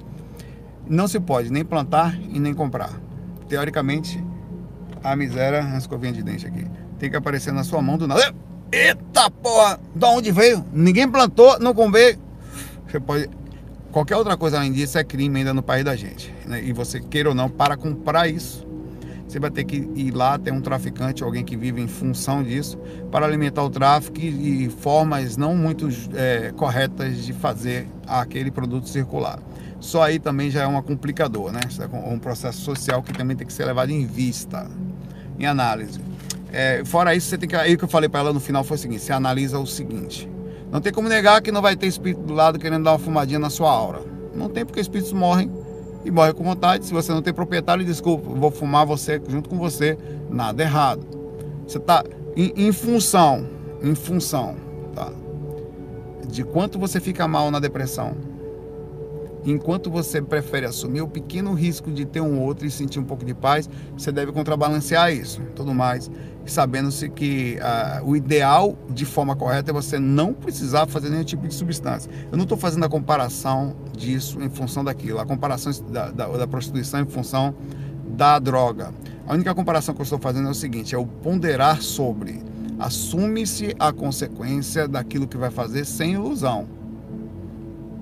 não 0.88 1.10
se 1.10 1.19
pode 1.19 1.52
nem 1.52 1.65
plantar 1.65 2.17
e 2.17 2.39
nem 2.39 2.54
comprar. 2.54 2.93
Teoricamente, 3.50 4.24
a 5.04 5.13
miséria, 5.13 5.62
a 5.62 5.78
escovinha 5.78 6.13
de 6.13 6.24
dente 6.24 6.48
aqui, 6.48 6.65
tem 6.98 7.10
que 7.10 7.17
aparecer 7.17 7.52
na 7.52 7.65
sua 7.65 7.82
mão 7.82 7.98
do 7.98 8.08
nada. 8.08 8.34
Eita 8.72 9.30
porra! 9.30 9.78
De 9.93 10.06
onde 10.06 10.32
veio? 10.32 10.63
Ninguém 10.72 11.10
plantou, 11.10 11.60
não 11.60 11.74
comprei. 11.74 12.17
Você 12.88 12.98
pode 12.98 13.38
Qualquer 13.91 14.17
outra 14.17 14.38
coisa 14.38 14.58
além 14.58 14.71
disso 14.71 14.99
é 14.99 15.04
crime 15.04 15.39
ainda 15.39 15.54
no 15.54 15.63
país 15.63 15.84
da 15.84 15.95
gente. 15.95 16.34
Né? 16.45 16.63
E 16.63 16.71
você, 16.71 16.99
queira 16.99 17.30
ou 17.30 17.36
não, 17.36 17.49
para 17.49 17.75
comprar 17.75 18.28
isso, 18.28 18.67
você 19.28 19.39
vai 19.39 19.49
ter 19.49 19.63
que 19.63 19.78
ir 19.95 20.12
lá, 20.12 20.38
ter 20.38 20.52
um 20.52 20.62
traficante, 20.62 21.23
alguém 21.23 21.43
que 21.43 21.58
vive 21.58 21.82
em 21.82 21.88
função 21.88 22.43
disso, 22.43 22.78
para 23.12 23.25
alimentar 23.25 23.63
o 23.63 23.69
tráfico 23.69 24.19
e 24.19 24.69
formas 24.69 25.38
não 25.38 25.56
muito 25.56 25.89
é, 26.13 26.52
corretas 26.56 27.25
de 27.25 27.34
fazer 27.34 27.88
aquele 28.06 28.52
produto 28.52 28.88
circular. 28.88 29.39
Só 29.80 30.04
aí 30.04 30.19
também 30.19 30.52
já 30.52 30.63
é 30.63 30.67
uma 30.67 30.84
complicador, 30.84 31.52
né? 31.52 31.62
É 31.80 32.13
um 32.13 32.19
processo 32.19 32.60
social 32.62 33.02
que 33.02 33.13
também 33.13 33.36
tem 33.36 33.47
que 33.47 33.54
ser 33.54 33.65
levado 33.65 33.91
em 33.91 34.06
vista, 34.06 34.69
em 35.39 35.45
análise. 35.45 35.99
É, 36.52 36.84
fora 36.84 37.15
isso, 37.15 37.28
você 37.28 37.38
tem 37.38 37.47
que. 37.47 37.56
Aí 37.56 37.75
o 37.75 37.78
que 37.78 37.86
eu 37.86 37.88
falei 37.88 38.10
para 38.10 38.19
ela 38.19 38.34
no 38.34 38.39
final 38.41 38.63
foi 38.63 38.75
o 38.75 38.80
seguinte: 38.80 39.02
você 39.02 39.13
analisa 39.13 39.58
o 39.58 39.65
seguinte 39.65 40.28
não 40.71 40.79
tem 40.79 40.93
como 40.93 41.10
negar 41.10 41.41
que 41.41 41.51
não 41.51 41.62
vai 41.62 41.75
ter 41.75 41.88
espírito 41.88 42.21
do 42.21 42.34
lado 42.34 42.60
querendo 42.60 42.84
dar 42.84 42.91
uma 42.91 42.99
fumadinha 42.99 43.39
na 43.39 43.49
sua 43.49 43.71
aura. 43.71 44.01
Não 44.36 44.47
tem 44.49 44.65
porque 44.65 44.79
espíritos 44.79 45.12
morrem 45.12 45.51
e 46.05 46.12
morrem 46.12 46.34
com 46.34 46.43
vontade. 46.43 46.86
Se 46.86 46.93
você 46.93 47.12
não 47.12 47.21
tem 47.21 47.34
proprietário, 47.34 47.84
desculpa, 47.84 48.29
vou 48.29 48.51
fumar 48.51 48.86
você 48.86 49.21
junto 49.27 49.49
com 49.49 49.58
você, 49.58 49.97
nada 50.29 50.62
errado. 50.62 51.05
Você 51.67 51.77
está 51.77 52.03
em, 52.36 52.53
em, 52.55 52.71
função, 52.71 53.47
em 53.82 53.95
função, 53.95 54.55
tá? 54.93 55.12
De 56.27 56.43
quanto 56.43 56.77
você 56.77 56.99
fica 56.99 57.27
mal 57.27 57.49
na 57.49 57.60
depressão. 57.60 58.15
Enquanto 59.45 59.89
você 59.89 60.21
prefere 60.21 60.65
assumir 60.65 61.02
o 61.02 61.08
pequeno 61.08 61.54
risco 61.54 61.91
de 61.91 62.06
ter 62.06 62.21
um 62.21 62.39
outro 62.39 62.67
e 62.67 62.71
sentir 62.71 62.99
um 62.99 63.06
pouco 63.06 63.25
de 63.25 63.34
paz, 63.34 63.69
você 63.97 64.12
deve 64.12 64.32
contrabalancear 64.32 65.13
isso, 65.13 65.41
tudo 65.56 65.73
mais 65.73 66.10
sabendo-se 66.49 67.10
que 67.10 67.58
uh, 67.60 68.06
o 68.06 68.15
ideal 68.15 68.78
de 68.89 69.06
forma 69.06 69.36
correta 69.36 69.71
é 69.71 69.73
você 69.73 69.99
não 69.99 70.34
precisar 70.34 70.88
fazer 70.88 71.10
nenhum 71.10 71.23
tipo 71.23 71.47
de 71.47 71.54
substância. 71.54 72.12
Eu 72.32 72.38
não 72.38 72.43
estou 72.43 72.58
fazendo 72.58 72.84
a 72.86 72.89
comparação 72.89 73.75
disso 73.95 74.41
em 74.41 74.49
função 74.49 74.84
daquilo, 74.84 75.19
a 75.19 75.25
comparação 75.25 75.71
da, 75.89 76.12
da, 76.12 76.28
da, 76.28 76.47
prostituição 76.47 77.02
em 77.02 77.06
função 77.06 77.54
da 78.08 78.39
droga. 78.39 78.93
A 79.28 79.34
única 79.34 79.54
comparação 79.54 79.93
que 79.93 80.02
eu 80.02 80.04
estou 80.04 80.19
fazendo 80.19 80.47
é 80.47 80.52
o 80.52 80.56
seguinte: 80.56 80.95
é 80.95 80.97
o 80.97 81.06
ponderar 81.06 81.82
sobre. 81.82 82.41
Assume-se 82.80 83.75
a 83.78 83.91
consequência 83.91 84.88
daquilo 84.88 85.28
que 85.28 85.38
vai 85.38 85.52
fazer 85.52 85.86
sem 85.86 86.13
ilusão. 86.13 86.79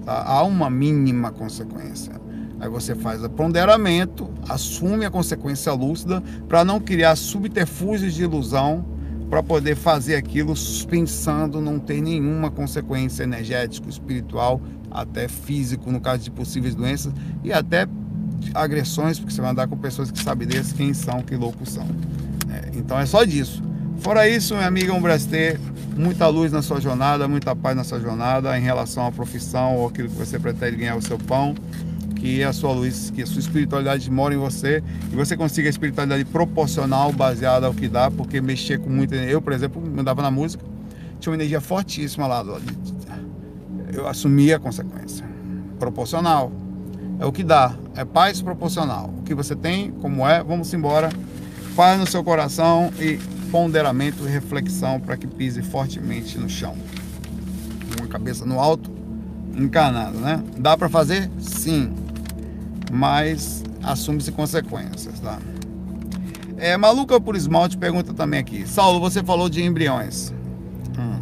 Há 0.08 0.44
uma 0.44 0.70
mínima 0.70 1.32
consequência. 1.32 2.14
Aí 2.60 2.70
você 2.70 2.96
faz 2.96 3.24
o 3.24 3.30
ponderamento, 3.30 4.30
assume 4.48 5.06
a 5.06 5.12
consequência 5.12 5.72
lúcida 5.74 6.24
para 6.48 6.66
não 6.66 6.80
criar 6.80 7.16
subterfúgios 7.16 8.14
de 8.14 8.24
ilusão 8.24 8.86
para 9.30 9.44
poder 9.44 9.76
fazer 9.76 10.16
aquilo 10.16 10.54
pensando 10.90 11.60
não 11.60 11.78
ter 11.78 12.02
nenhuma 12.02 12.50
consequência 12.50 13.24
energética, 13.24 13.90
espiritual, 13.90 14.62
até 14.90 15.28
físico, 15.28 15.92
no 15.92 16.00
caso 16.00 16.24
de 16.24 16.32
possíveis 16.32 16.74
doenças 16.74 17.14
e 17.44 17.52
até 17.52 17.88
agressões, 18.54 19.20
porque 19.20 19.34
você 19.34 19.42
vai 19.42 19.52
andar 19.52 19.68
com 19.68 19.78
pessoas 19.78 20.10
que 20.10 20.24
sabem 20.24 20.48
desse 20.48 20.74
quem 20.74 20.94
são, 20.94 21.22
que 21.22 21.36
loucos 21.36 21.70
são. 21.70 21.86
É, 22.50 22.72
então 22.78 22.98
é 22.98 23.06
só 23.06 23.24
disso. 23.24 23.62
Fora 24.00 24.28
isso, 24.28 24.56
minha 24.56 24.68
amiga 24.68 24.94
Umbrastê, 24.94 25.60
muita 25.96 26.28
luz 26.28 26.52
na 26.52 26.62
sua 26.62 26.80
jornada, 26.80 27.28
muita 27.28 27.56
paz 27.56 27.76
na 27.76 27.84
sua 27.84 28.00
jornada 28.00 28.58
em 28.58 28.62
relação 28.62 29.06
à 29.06 29.12
profissão 29.12 29.76
ou 29.78 29.88
aquilo 29.88 30.10
que 30.10 30.16
você 30.16 30.40
pretende 30.40 30.78
ganhar 30.78 30.96
o 30.96 31.02
seu 31.02 31.18
pão 31.18 31.56
que 32.18 32.44
a 32.44 32.52
sua 32.52 32.74
luz, 32.74 33.12
que 33.12 33.22
a 33.22 33.26
sua 33.26 33.40
espiritualidade 33.40 34.10
mora 34.10 34.34
em 34.34 34.38
você 34.38 34.84
e 35.12 35.16
você 35.16 35.38
consiga 35.38 35.70
a 35.70 35.72
espiritualidade 35.72 36.26
proporcional 36.26 37.12
baseada 37.12 37.68
ao 37.68 37.74
que 37.74 37.88
dá, 37.88 38.10
porque 38.10 38.42
mexer 38.42 38.80
com 38.80 38.90
muita 38.90 39.16
eu, 39.16 39.42
por 39.42 39.54
exemplo, 39.54 39.82
andava 39.98 40.22
na 40.22 40.32
música, 40.32 40.64
tinha 41.20 41.32
uma 41.32 41.38
energia 41.38 41.62
fortíssima 41.62 42.28
lá, 42.28 42.44
eu 43.94 44.08
assumia 44.08 44.58
a 44.58 44.60
consequência. 44.60 45.26
Proporcional. 45.80 46.52
É 47.20 47.26
o 47.26 47.32
que 47.32 47.44
dá, 47.44 47.76
é 47.96 48.04
paz 48.04 48.42
proporcional. 48.42 49.14
O 49.20 49.24
que 49.24 49.34
você 49.34 49.56
tem, 49.56 49.92
como 49.92 50.28
é, 50.28 50.44
vamos 50.44 50.72
embora. 50.74 51.10
Paz 51.76 52.00
no 52.00 52.08
seu 52.08 52.24
coração 52.24 52.92
e 53.00 53.20
ponderamento 53.58 54.28
e 54.28 54.30
reflexão 54.30 55.00
para 55.00 55.18
que 55.18 55.26
pise 55.26 55.62
fortemente 55.62 56.38
no 56.38 56.50
chão. 56.50 56.76
Uma 58.00 58.08
cabeça 58.08 58.46
no 58.46 58.60
alto, 58.60 58.92
encanado, 59.56 60.20
né? 60.20 60.44
Dá 60.58 60.78
para 60.78 60.88
fazer? 60.90 61.30
Sim 61.40 62.08
mas 62.92 63.64
assume-se 63.84 64.32
consequências, 64.32 65.20
tá? 65.20 65.40
É, 66.58 66.76
Maluca 66.76 67.20
por 67.20 67.36
Esmalte 67.36 67.78
pergunta 67.78 68.14
também 68.14 68.40
aqui. 68.40 68.68
Saulo, 68.68 69.00
você 69.00 69.24
falou 69.24 69.50
de 69.50 69.64
embriões. 69.64 70.34
Hum. 70.98 71.20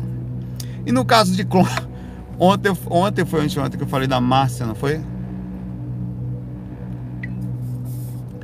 E 0.85 0.91
no 0.91 1.03
caso 1.03 1.35
de 1.35 1.43
clone... 1.43 1.69
Ontem, 2.37 2.69
ontem 2.89 3.23
foi 3.23 3.45
anteontem 3.45 3.77
que 3.77 3.85
eu 3.85 3.87
falei 3.87 4.09
da 4.09 4.19
Márcia, 4.19 4.65
não 4.65 4.75
foi? 4.75 5.01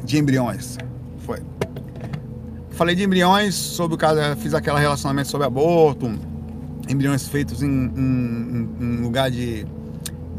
De 0.01 0.17
embriões. 0.17 0.77
Foi. 1.25 1.39
Falei 2.71 2.95
de 2.95 3.03
embriões 3.03 3.53
sobre 3.53 3.95
o 3.95 3.97
caso, 3.97 4.19
fiz 4.38 4.53
aquele 4.53 4.79
relacionamento 4.79 5.27
sobre 5.27 5.45
aborto, 5.45 6.12
embriões 6.88 7.27
feitos 7.27 7.62
em, 7.62 7.67
em, 7.69 8.69
em 8.79 8.97
lugar 9.01 9.29
de, 9.29 9.65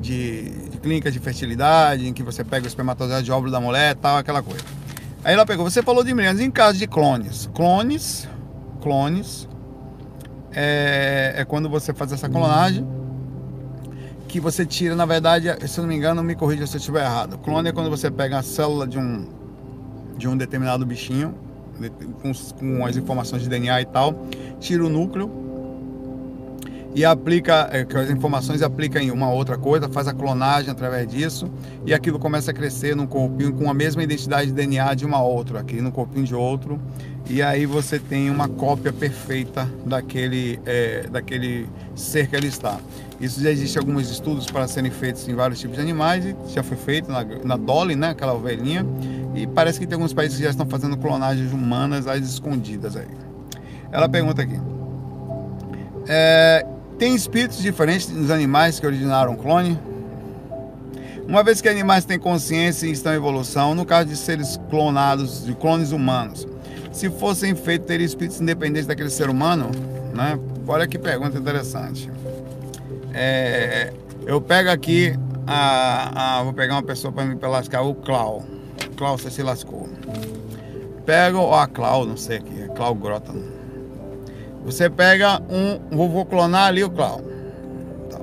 de 0.00 0.52
clínicas 0.82 1.12
de 1.12 1.20
fertilidade, 1.20 2.08
em 2.08 2.12
que 2.12 2.22
você 2.22 2.42
pega 2.42 2.64
o 2.64 2.68
espermatozoide 2.68 3.24
de 3.24 3.32
óvulo 3.32 3.50
da 3.50 3.60
mulher 3.60 3.94
tal, 3.96 4.16
aquela 4.16 4.42
coisa. 4.42 4.64
Aí 5.24 5.34
ela 5.34 5.46
pegou, 5.46 5.68
você 5.68 5.82
falou 5.82 6.02
de 6.02 6.10
embriões, 6.10 6.40
em 6.40 6.50
caso 6.50 6.78
de 6.78 6.86
clones. 6.86 7.48
Clones, 7.54 8.28
clones, 8.80 9.48
é, 10.52 11.34
é 11.36 11.44
quando 11.44 11.68
você 11.68 11.94
faz 11.94 12.12
essa 12.12 12.28
clonagem, 12.28 12.84
que 14.26 14.40
você 14.40 14.64
tira, 14.64 14.96
na 14.96 15.04
verdade, 15.04 15.48
se 15.68 15.78
eu 15.78 15.82
não 15.82 15.88
me 15.88 15.94
engano, 15.94 16.22
me 16.22 16.34
corrija 16.34 16.66
se 16.66 16.76
eu 16.76 16.78
estiver 16.78 17.04
errado. 17.04 17.36
Clone 17.38 17.68
é 17.68 17.72
quando 17.72 17.90
você 17.90 18.10
pega 18.10 18.38
a 18.38 18.42
célula 18.42 18.86
de 18.86 18.98
um, 18.98 19.28
de 20.16 20.26
um 20.26 20.36
determinado 20.36 20.86
bichinho, 20.86 21.34
com, 21.90 22.32
com 22.32 22.86
as 22.86 22.96
informações 22.96 23.42
de 23.42 23.48
DNA 23.48 23.82
e 23.82 23.86
tal, 23.86 24.14
tira 24.60 24.84
o 24.84 24.88
núcleo, 24.88 25.42
e 26.94 27.04
aplica, 27.04 27.68
é, 27.72 27.84
que 27.84 27.96
as 27.96 28.10
informações 28.10 28.62
aplica 28.62 29.02
em 29.02 29.10
uma 29.10 29.30
outra 29.30 29.56
coisa, 29.56 29.88
faz 29.88 30.06
a 30.06 30.12
clonagem 30.12 30.70
através 30.70 31.08
disso 31.08 31.50
e 31.86 31.94
aquilo 31.94 32.18
começa 32.18 32.50
a 32.50 32.54
crescer 32.54 32.94
num 32.94 33.06
corpinho 33.06 33.52
com 33.54 33.70
a 33.70 33.74
mesma 33.74 34.02
identidade 34.02 34.48
de 34.48 34.52
DNA 34.52 34.94
de 34.94 35.06
uma 35.06 35.22
outra, 35.22 35.60
aqui 35.60 35.80
no 35.80 35.90
corpinho 35.90 36.24
de 36.24 36.34
outro, 36.34 36.78
e 37.28 37.40
aí 37.40 37.64
você 37.64 37.98
tem 37.98 38.28
uma 38.28 38.48
cópia 38.48 38.92
perfeita 38.92 39.68
daquele, 39.86 40.60
é, 40.66 41.06
daquele 41.10 41.66
ser 41.94 42.26
que 42.26 42.36
ele 42.36 42.48
está. 42.48 42.78
Isso 43.18 43.40
já 43.40 43.50
existe 43.50 43.78
alguns 43.78 44.10
estudos 44.10 44.46
para 44.46 44.66
serem 44.66 44.90
feitos 44.90 45.26
em 45.28 45.34
vários 45.34 45.60
tipos 45.60 45.76
de 45.76 45.82
animais, 45.82 46.34
já 46.48 46.62
foi 46.62 46.76
feito 46.76 47.10
na, 47.10 47.24
na 47.24 47.56
Dolly, 47.56 47.94
né, 47.94 48.10
aquela 48.10 48.34
ovelhinha, 48.34 48.84
e 49.34 49.46
parece 49.46 49.80
que 49.80 49.86
tem 49.86 49.94
alguns 49.94 50.12
países 50.12 50.36
que 50.36 50.44
já 50.44 50.50
estão 50.50 50.66
fazendo 50.66 50.96
clonagens 50.96 51.52
humanas 51.52 52.06
às 52.06 52.20
escondidas 52.20 52.96
aí. 52.96 53.08
Ela 53.90 54.08
pergunta 54.08 54.42
aqui. 54.42 54.58
É, 56.08 56.66
tem 56.98 57.14
espíritos 57.14 57.58
diferentes 57.58 58.06
dos 58.08 58.30
animais 58.30 58.78
que 58.78 58.86
originaram 58.86 59.34
clone? 59.36 59.78
Uma 61.26 61.42
vez 61.42 61.60
que 61.60 61.68
animais 61.68 62.04
têm 62.04 62.18
consciência 62.18 62.86
e 62.86 62.90
estão 62.90 63.12
em 63.12 63.16
evolução, 63.16 63.74
no 63.74 63.86
caso 63.86 64.08
de 64.08 64.16
seres 64.16 64.58
clonados, 64.68 65.44
de 65.44 65.54
clones 65.54 65.92
humanos, 65.92 66.46
se 66.92 67.08
fossem 67.08 67.54
feitos, 67.54 67.86
teriam 67.86 68.06
espíritos 68.06 68.40
independentes 68.40 68.86
daquele 68.86 69.08
ser 69.08 69.30
humano? 69.30 69.70
Né? 70.14 70.38
Olha 70.66 70.86
que 70.86 70.98
pergunta 70.98 71.38
interessante. 71.38 72.10
É, 73.14 73.92
eu 74.26 74.40
pego 74.40 74.70
aqui, 74.70 75.16
a, 75.46 76.38
a, 76.38 76.42
vou 76.42 76.52
pegar 76.52 76.74
uma 76.74 76.82
pessoa 76.82 77.12
para 77.12 77.24
me 77.24 77.36
lascar, 77.40 77.82
o 77.82 77.94
Clau. 77.94 78.44
Clau, 79.02 79.18
você 79.18 79.32
se 79.32 79.42
lascou. 79.42 79.88
Pego, 81.04 81.52
a 81.52 81.66
Clau, 81.66 82.06
não 82.06 82.16
sei 82.16 82.36
aqui, 82.36 82.62
é 82.62 82.68
Clau 82.68 82.94
Grota. 82.94 83.32
Você 84.64 84.88
pega 84.88 85.42
um, 85.50 85.96
vou, 85.96 86.08
vou 86.08 86.24
clonar 86.24 86.66
ali 86.66 86.84
o 86.84 86.90
Clau. 86.90 87.20
Tá. 88.08 88.20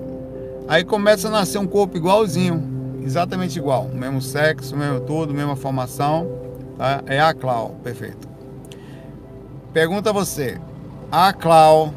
Aí 0.70 0.86
começa 0.86 1.28
a 1.28 1.32
nascer 1.32 1.58
um 1.58 1.68
corpo 1.68 1.98
igualzinho, 1.98 2.98
exatamente 3.04 3.60
igual, 3.60 3.90
mesmo 3.90 4.22
sexo, 4.22 4.74
mesmo 4.78 5.02
tudo, 5.02 5.34
mesma 5.34 5.58
formação. 5.58 6.26
Tá? 6.78 7.04
É 7.08 7.20
a 7.20 7.34
Clau, 7.34 7.76
perfeito. 7.84 8.30
Pergunta 9.74 10.14
você, 10.14 10.58
a 11.12 11.34
Clau, 11.34 11.94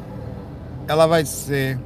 ela 0.89 1.07
vai 1.07 1.23
ser 1.25 1.79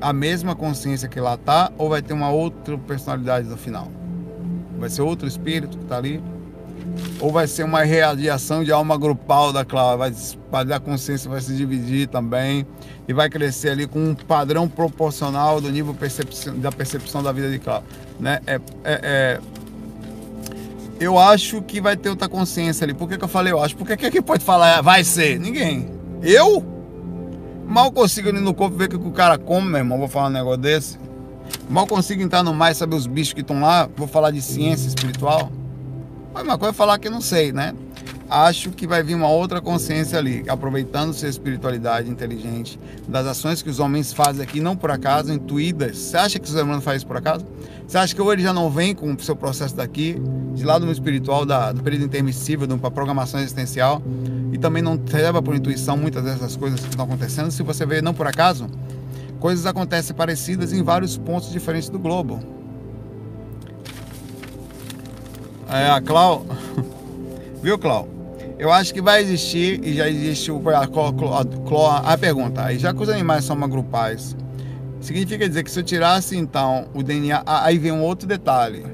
a 0.00 0.14
mesma 0.14 0.56
consciência 0.56 1.10
que 1.10 1.20
lá 1.20 1.36
tá 1.36 1.70
ou 1.76 1.90
vai 1.90 2.00
ter 2.00 2.14
uma 2.14 2.30
outra 2.30 2.78
personalidade 2.78 3.46
no 3.46 3.58
final? 3.58 3.97
Vai 4.78 4.88
ser 4.88 5.02
outro 5.02 5.26
espírito 5.26 5.76
que 5.76 5.84
está 5.84 5.96
ali? 5.96 6.22
ou 7.20 7.32
vai 7.32 7.46
ser 7.46 7.64
uma 7.64 7.84
radiação 7.84 8.62
de 8.62 8.72
alma 8.72 8.96
grupal 8.96 9.52
da 9.52 9.64
Cláudia, 9.64 10.12
vai, 10.50 10.72
a 10.72 10.80
consciência 10.80 11.28
vai 11.28 11.40
se 11.40 11.54
dividir 11.54 12.08
também 12.08 12.66
e 13.06 13.12
vai 13.12 13.28
crescer 13.28 13.70
ali 13.70 13.86
com 13.86 13.98
um 13.98 14.14
padrão 14.14 14.68
proporcional 14.68 15.60
do 15.60 15.70
nível 15.70 15.94
percepção, 15.94 16.58
da 16.58 16.70
percepção 16.70 17.22
da 17.22 17.32
vida 17.32 17.50
de 17.50 17.58
Cláudia. 17.58 17.88
Né? 18.18 18.40
É, 18.46 18.54
é, 18.54 18.60
é, 18.84 19.40
eu 21.00 21.18
acho 21.18 21.62
que 21.62 21.80
vai 21.80 21.96
ter 21.96 22.10
outra 22.10 22.28
consciência 22.28 22.84
ali. 22.84 22.94
Por 22.94 23.08
que, 23.08 23.18
que 23.18 23.24
eu 23.24 23.28
falei 23.28 23.52
eu 23.52 23.62
acho? 23.62 23.76
Porque 23.76 23.96
quem 23.96 24.10
que 24.10 24.22
pode 24.22 24.44
falar 24.44 24.80
vai 24.80 25.04
ser? 25.04 25.38
Ninguém. 25.38 25.90
Eu? 26.22 26.64
Mal 27.66 27.92
consigo 27.92 28.28
ir 28.28 28.32
no 28.32 28.54
corpo 28.54 28.76
ver 28.76 28.86
o 28.86 28.88
que 28.88 28.96
o 28.96 29.12
cara 29.12 29.38
come, 29.38 29.68
meu 29.68 29.78
irmão. 29.78 29.98
Vou 29.98 30.08
falar 30.08 30.28
um 30.28 30.32
negócio 30.32 30.58
desse. 30.58 30.98
Mal 31.68 31.86
consigo 31.86 32.22
entrar 32.22 32.42
no 32.42 32.54
mais, 32.54 32.76
saber 32.76 32.96
os 32.96 33.06
bichos 33.06 33.34
que 33.34 33.40
estão 33.40 33.60
lá. 33.60 33.88
Vou 33.96 34.08
falar 34.08 34.30
de 34.30 34.40
ciência 34.40 34.88
espiritual. 34.88 35.50
Mas 36.32 36.42
uma 36.42 36.56
coisa 36.56 36.72
é 36.72 36.74
falar 36.74 36.98
que 36.98 37.08
não 37.08 37.20
sei, 37.20 37.52
né? 37.52 37.74
Acho 38.30 38.70
que 38.70 38.86
vai 38.86 39.02
vir 39.02 39.14
uma 39.14 39.28
outra 39.28 39.58
consciência 39.58 40.18
ali, 40.18 40.44
aproveitando 40.48 41.14
sua 41.14 41.30
espiritualidade 41.30 42.10
inteligente, 42.10 42.78
das 43.08 43.26
ações 43.26 43.62
que 43.62 43.70
os 43.70 43.80
homens 43.80 44.12
fazem 44.12 44.42
aqui, 44.42 44.60
não 44.60 44.76
por 44.76 44.90
acaso, 44.90 45.32
intuídas. 45.32 45.96
Você 45.96 46.16
acha 46.18 46.38
que 46.38 46.46
os 46.46 46.54
humanos 46.54 46.84
fazem 46.84 46.98
isso 46.98 47.06
por 47.06 47.16
acaso? 47.16 47.46
Você 47.86 47.96
acha 47.96 48.14
que 48.14 48.20
ou 48.20 48.30
ele 48.30 48.42
já 48.42 48.52
não 48.52 48.70
vem 48.70 48.94
com 48.94 49.14
o 49.14 49.20
seu 49.20 49.34
processo 49.34 49.74
daqui, 49.74 50.20
de 50.54 50.62
lado 50.62 50.84
no 50.84 50.92
espiritual, 50.92 51.46
da, 51.46 51.72
do 51.72 51.82
período 51.82 52.04
intermissível, 52.04 52.68
para 52.76 52.90
programação 52.90 53.40
existencial, 53.40 54.02
e 54.52 54.58
também 54.58 54.82
não 54.82 55.00
leva 55.10 55.40
por 55.40 55.56
intuição 55.56 55.96
muitas 55.96 56.22
dessas 56.22 56.54
coisas 56.54 56.80
que 56.80 56.88
estão 56.90 57.06
acontecendo? 57.06 57.50
Se 57.50 57.62
você 57.62 57.86
vê, 57.86 58.02
não 58.02 58.12
por 58.12 58.26
acaso, 58.26 58.68
coisas 59.38 59.66
acontecem 59.66 60.14
parecidas 60.14 60.72
em 60.72 60.82
vários 60.82 61.16
pontos 61.16 61.50
diferentes 61.50 61.88
do 61.88 61.98
globo. 61.98 62.40
É, 65.68 65.90
a 65.90 66.00
Clau. 66.00 66.46
Viu, 67.62 67.78
Clau? 67.78 68.08
Eu 68.58 68.72
acho 68.72 68.92
que 68.92 69.00
vai 69.00 69.22
existir, 69.22 69.80
e 69.84 69.94
já 69.94 70.08
existe 70.08 70.50
o, 70.50 70.60
a, 70.70 70.80
a, 70.80 72.12
a 72.12 72.18
pergunta, 72.18 72.64
aí 72.64 72.78
já 72.78 72.92
que 72.92 73.00
os 73.00 73.08
animais 73.08 73.44
são 73.44 73.62
agrupais, 73.62 74.36
significa 75.00 75.48
dizer 75.48 75.62
que 75.62 75.70
se 75.70 75.78
eu 75.78 75.84
tirasse 75.84 76.36
então 76.36 76.88
o 76.92 77.02
DNA, 77.02 77.42
aí 77.46 77.78
vem 77.78 77.92
um 77.92 78.02
outro 78.02 78.26
detalhe. 78.26 78.84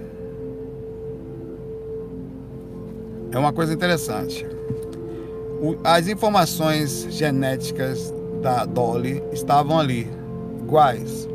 É 3.33 3.38
uma 3.38 3.52
coisa 3.52 3.72
interessante. 3.72 4.46
O, 5.62 5.76
as 5.83 6.09
informações 6.09 7.07
genéticas 7.11 8.12
da 8.42 8.66
Dolly 8.66 9.22
estavam 9.33 9.78
ali, 9.78 10.11
iguais. 10.74 11.28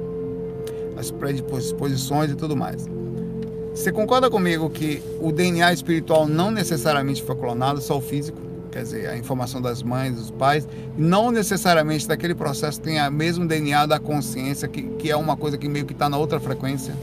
As 0.97 1.09
predisposições 1.11 2.31
e 2.31 2.35
tudo 2.35 2.57
mais. 2.57 2.85
Você 3.73 3.89
concorda 3.89 4.29
comigo 4.29 4.69
que 4.69 5.01
o 5.21 5.31
DNA 5.31 5.71
espiritual 5.71 6.27
não 6.27 6.51
necessariamente 6.51 7.23
foi 7.23 7.35
clonado, 7.35 7.79
só 7.79 7.97
o 7.97 8.01
físico? 8.01 8.37
Quer 8.69 8.83
dizer, 8.83 9.09
a 9.09 9.17
informação 9.17 9.61
das 9.61 9.81
mães, 9.81 10.15
dos 10.15 10.29
pais, 10.29 10.67
não 10.97 11.31
necessariamente 11.31 12.07
daquele 12.07 12.35
processo 12.35 12.81
tem 12.81 12.99
o 12.99 13.11
mesmo 13.11 13.47
DNA 13.47 13.85
da 13.85 13.97
consciência, 13.97 14.67
que, 14.67 14.83
que 14.83 15.09
é 15.09 15.15
uma 15.15 15.37
coisa 15.37 15.57
que 15.57 15.69
meio 15.69 15.85
que 15.85 15.93
está 15.93 16.09
na 16.09 16.17
outra 16.17 16.39
frequência. 16.39 16.93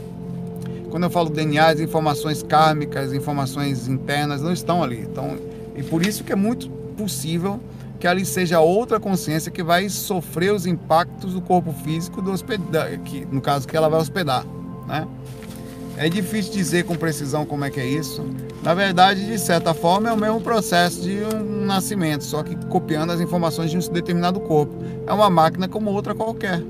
Quando 0.91 1.03
eu 1.03 1.09
falo 1.09 1.29
DNA, 1.29 1.67
as 1.67 1.79
informações 1.79 2.43
kármicas, 2.43 3.11
informações 3.11 3.87
internas 3.87 4.41
não 4.41 4.53
estão 4.53 4.83
ali. 4.83 4.99
Então, 4.99 5.37
e 5.75 5.81
por 5.81 6.05
isso 6.05 6.23
que 6.23 6.31
é 6.31 6.35
muito 6.35 6.69
possível 6.95 7.59
que 7.99 8.07
ali 8.07 8.25
seja 8.25 8.59
outra 8.59 8.99
consciência 8.99 9.51
que 9.51 9.63
vai 9.63 9.89
sofrer 9.89 10.53
os 10.53 10.65
impactos 10.65 11.33
do 11.33 11.41
corpo 11.41 11.73
físico 11.83 12.21
do 12.21 12.31
hospedar, 12.31 12.97
que, 12.99 13.25
no 13.31 13.41
caso 13.41 13.67
que 13.67 13.75
ela 13.75 13.89
vai 13.89 13.99
hospedar, 13.99 14.45
né? 14.87 15.07
É 15.99 16.07
difícil 16.07 16.53
dizer 16.53 16.85
com 16.85 16.95
precisão 16.95 17.43
como 17.43 17.65
é 17.65 17.71
que 17.71 17.79
é 17.79 17.85
isso. 17.85 18.23
Na 18.61 18.75
verdade, 18.75 19.25
de 19.25 19.39
certa 19.39 19.73
forma, 19.73 20.09
é 20.09 20.13
o 20.13 20.17
mesmo 20.17 20.39
processo 20.39 21.01
de 21.01 21.17
um 21.35 21.65
nascimento, 21.65 22.23
só 22.23 22.43
que 22.43 22.55
copiando 22.67 23.09
as 23.09 23.19
informações 23.19 23.71
de 23.71 23.77
um 23.77 23.91
determinado 23.91 24.39
corpo. 24.39 24.75
É 25.07 25.11
uma 25.11 25.27
máquina 25.27 25.67
como 25.67 25.89
outra 25.91 26.13
qualquer, 26.13 26.61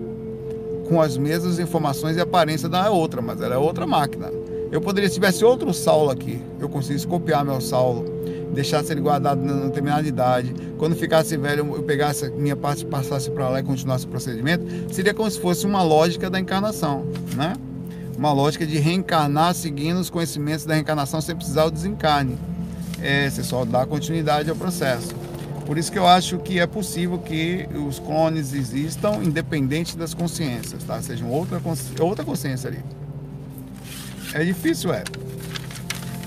com 0.88 1.02
as 1.02 1.18
mesmas 1.18 1.60
informações 1.60 2.16
e 2.16 2.22
aparência 2.22 2.70
da 2.70 2.90
outra, 2.90 3.22
mas 3.22 3.42
ela 3.42 3.56
é 3.56 3.58
outra 3.58 3.86
máquina. 3.86 4.32
Eu 4.72 4.80
poderia, 4.80 5.10
se 5.10 5.16
tivesse 5.16 5.44
outro 5.44 5.74
Saulo 5.74 6.10
aqui, 6.10 6.42
eu 6.58 6.70
conseguisse 6.70 7.06
copiar 7.06 7.44
meu 7.44 7.60
Saulo, 7.60 8.06
deixasse 8.54 8.92
ele 8.92 9.02
guardado 9.02 9.44
na 9.44 9.66
determinada 9.66 10.08
idade, 10.08 10.54
quando 10.78 10.96
ficasse 10.96 11.38
velho, 11.38 11.76
eu 11.76 11.84
pegasse 11.84 12.30
minha 12.32 12.56
parte, 12.56 12.86
passasse 12.86 13.30
para 13.32 13.50
lá 13.50 13.60
e 13.60 13.64
continuasse 13.64 14.06
o 14.06 14.10
procedimento, 14.10 14.66
seria 14.94 15.14
como 15.14 15.30
se 15.30 15.40
fosse 15.40 15.66
uma 15.66 15.84
lógica 15.84 16.30
da 16.30 16.40
encarnação, 16.40 17.06
né? 17.36 17.54
uma 18.18 18.34
lógica 18.34 18.66
de 18.66 18.78
reencarnar 18.80 19.54
seguindo 19.54 20.00
os 20.00 20.10
conhecimentos 20.10 20.66
da 20.66 20.74
reencarnação 20.74 21.22
sem 21.22 21.36
precisar 21.36 21.66
o 21.66 21.72
desencarne. 21.72 22.38
É, 23.00 23.30
você 23.30 23.44
só 23.44 23.64
dá 23.64 23.86
continuidade 23.86 24.50
ao 24.50 24.56
processo. 24.56 25.16
Por 25.68 25.78
isso 25.78 25.92
que 25.92 26.00
eu 26.00 26.08
acho 26.08 26.40
que 26.40 26.60
é 26.60 26.66
possível 26.66 27.20
que 27.20 27.68
os 27.88 28.00
clones 28.00 28.54
existam 28.54 29.22
independente 29.22 29.96
das 29.96 30.14
consciências, 30.14 30.84
tá? 30.84 31.00
Sejam 31.02 31.30
outra, 31.30 31.62
outra 32.00 32.26
consciência 32.26 32.70
ali. 32.70 32.80
É 34.34 34.44
difícil, 34.44 34.94
é. 34.94 35.04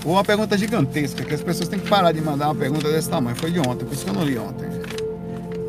Uma 0.03 0.23
pergunta 0.23 0.57
gigantesca, 0.57 1.23
que 1.23 1.33
as 1.33 1.43
pessoas 1.43 1.69
têm 1.69 1.79
que 1.79 1.87
parar 1.87 2.11
de 2.11 2.21
mandar 2.21 2.47
uma 2.47 2.55
pergunta 2.55 2.91
desse 2.91 3.09
tamanho. 3.09 3.35
Foi 3.35 3.51
de 3.51 3.59
ontem, 3.59 3.85
por 3.85 3.93
isso 3.93 4.03
que 4.03 4.09
eu 4.09 4.15
não 4.15 4.23
li 4.23 4.37
ontem. 4.37 4.67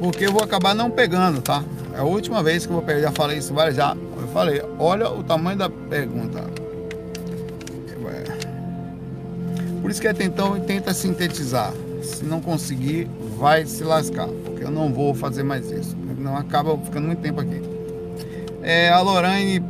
Porque 0.00 0.26
eu 0.26 0.32
vou 0.32 0.42
acabar 0.42 0.74
não 0.74 0.90
pegando, 0.90 1.40
tá? 1.42 1.62
É 1.94 1.98
a 1.98 2.04
última 2.04 2.42
vez 2.42 2.64
que 2.64 2.72
eu 2.72 2.76
vou 2.76 2.82
pegar, 2.82 3.00
já 3.00 3.12
falei 3.12 3.38
isso 3.38 3.52
várias 3.52 3.76
já 3.76 3.94
falei, 4.32 4.62
olha 4.78 5.10
o 5.10 5.22
tamanho 5.22 5.58
da 5.58 5.68
pergunta. 5.68 6.42
Por 9.80 9.90
isso 9.90 10.00
que 10.00 10.08
é 10.08 10.12
tentão 10.12 10.58
tenta 10.60 10.94
sintetizar. 10.94 11.72
Se 12.02 12.24
não 12.24 12.40
conseguir, 12.40 13.08
vai 13.36 13.66
se 13.66 13.84
lascar, 13.84 14.28
porque 14.44 14.64
eu 14.64 14.70
não 14.70 14.92
vou 14.92 15.14
fazer 15.14 15.42
mais 15.42 15.70
isso. 15.70 15.96
Não 16.18 16.36
acaba 16.36 16.76
ficando 16.78 17.06
muito 17.08 17.20
tempo 17.20 17.40
aqui. 17.40 17.60
É, 18.62 18.88
a 18.90 19.00
Lorraine, 19.00 19.62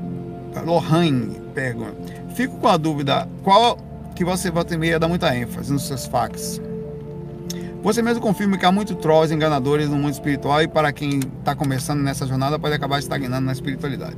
Lorraine 0.64 1.40
pergunta: 1.54 1.96
Fico 2.34 2.58
com 2.58 2.68
a 2.68 2.76
dúvida, 2.76 3.26
qual 3.42 3.78
que 4.12 4.24
você 4.24 4.50
volta 4.50 4.74
e 4.74 4.78
meia 4.78 4.98
dá 4.98 5.08
muita 5.08 5.34
ênfase 5.34 5.72
nos 5.72 5.86
seus 5.86 6.06
fax? 6.06 6.60
Você 7.82 8.00
mesmo 8.00 8.20
confirma 8.20 8.56
que 8.56 8.64
há 8.64 8.70
muitos 8.70 8.96
trolls 8.98 9.34
enganadores 9.34 9.88
no 9.88 9.96
mundo 9.96 10.12
espiritual 10.12 10.62
e 10.62 10.68
para 10.68 10.92
quem 10.92 11.18
está 11.18 11.54
começando 11.54 12.00
nessa 12.00 12.24
jornada 12.26 12.56
pode 12.56 12.74
acabar 12.74 13.00
estagnando 13.00 13.44
na 13.44 13.52
espiritualidade. 13.52 14.16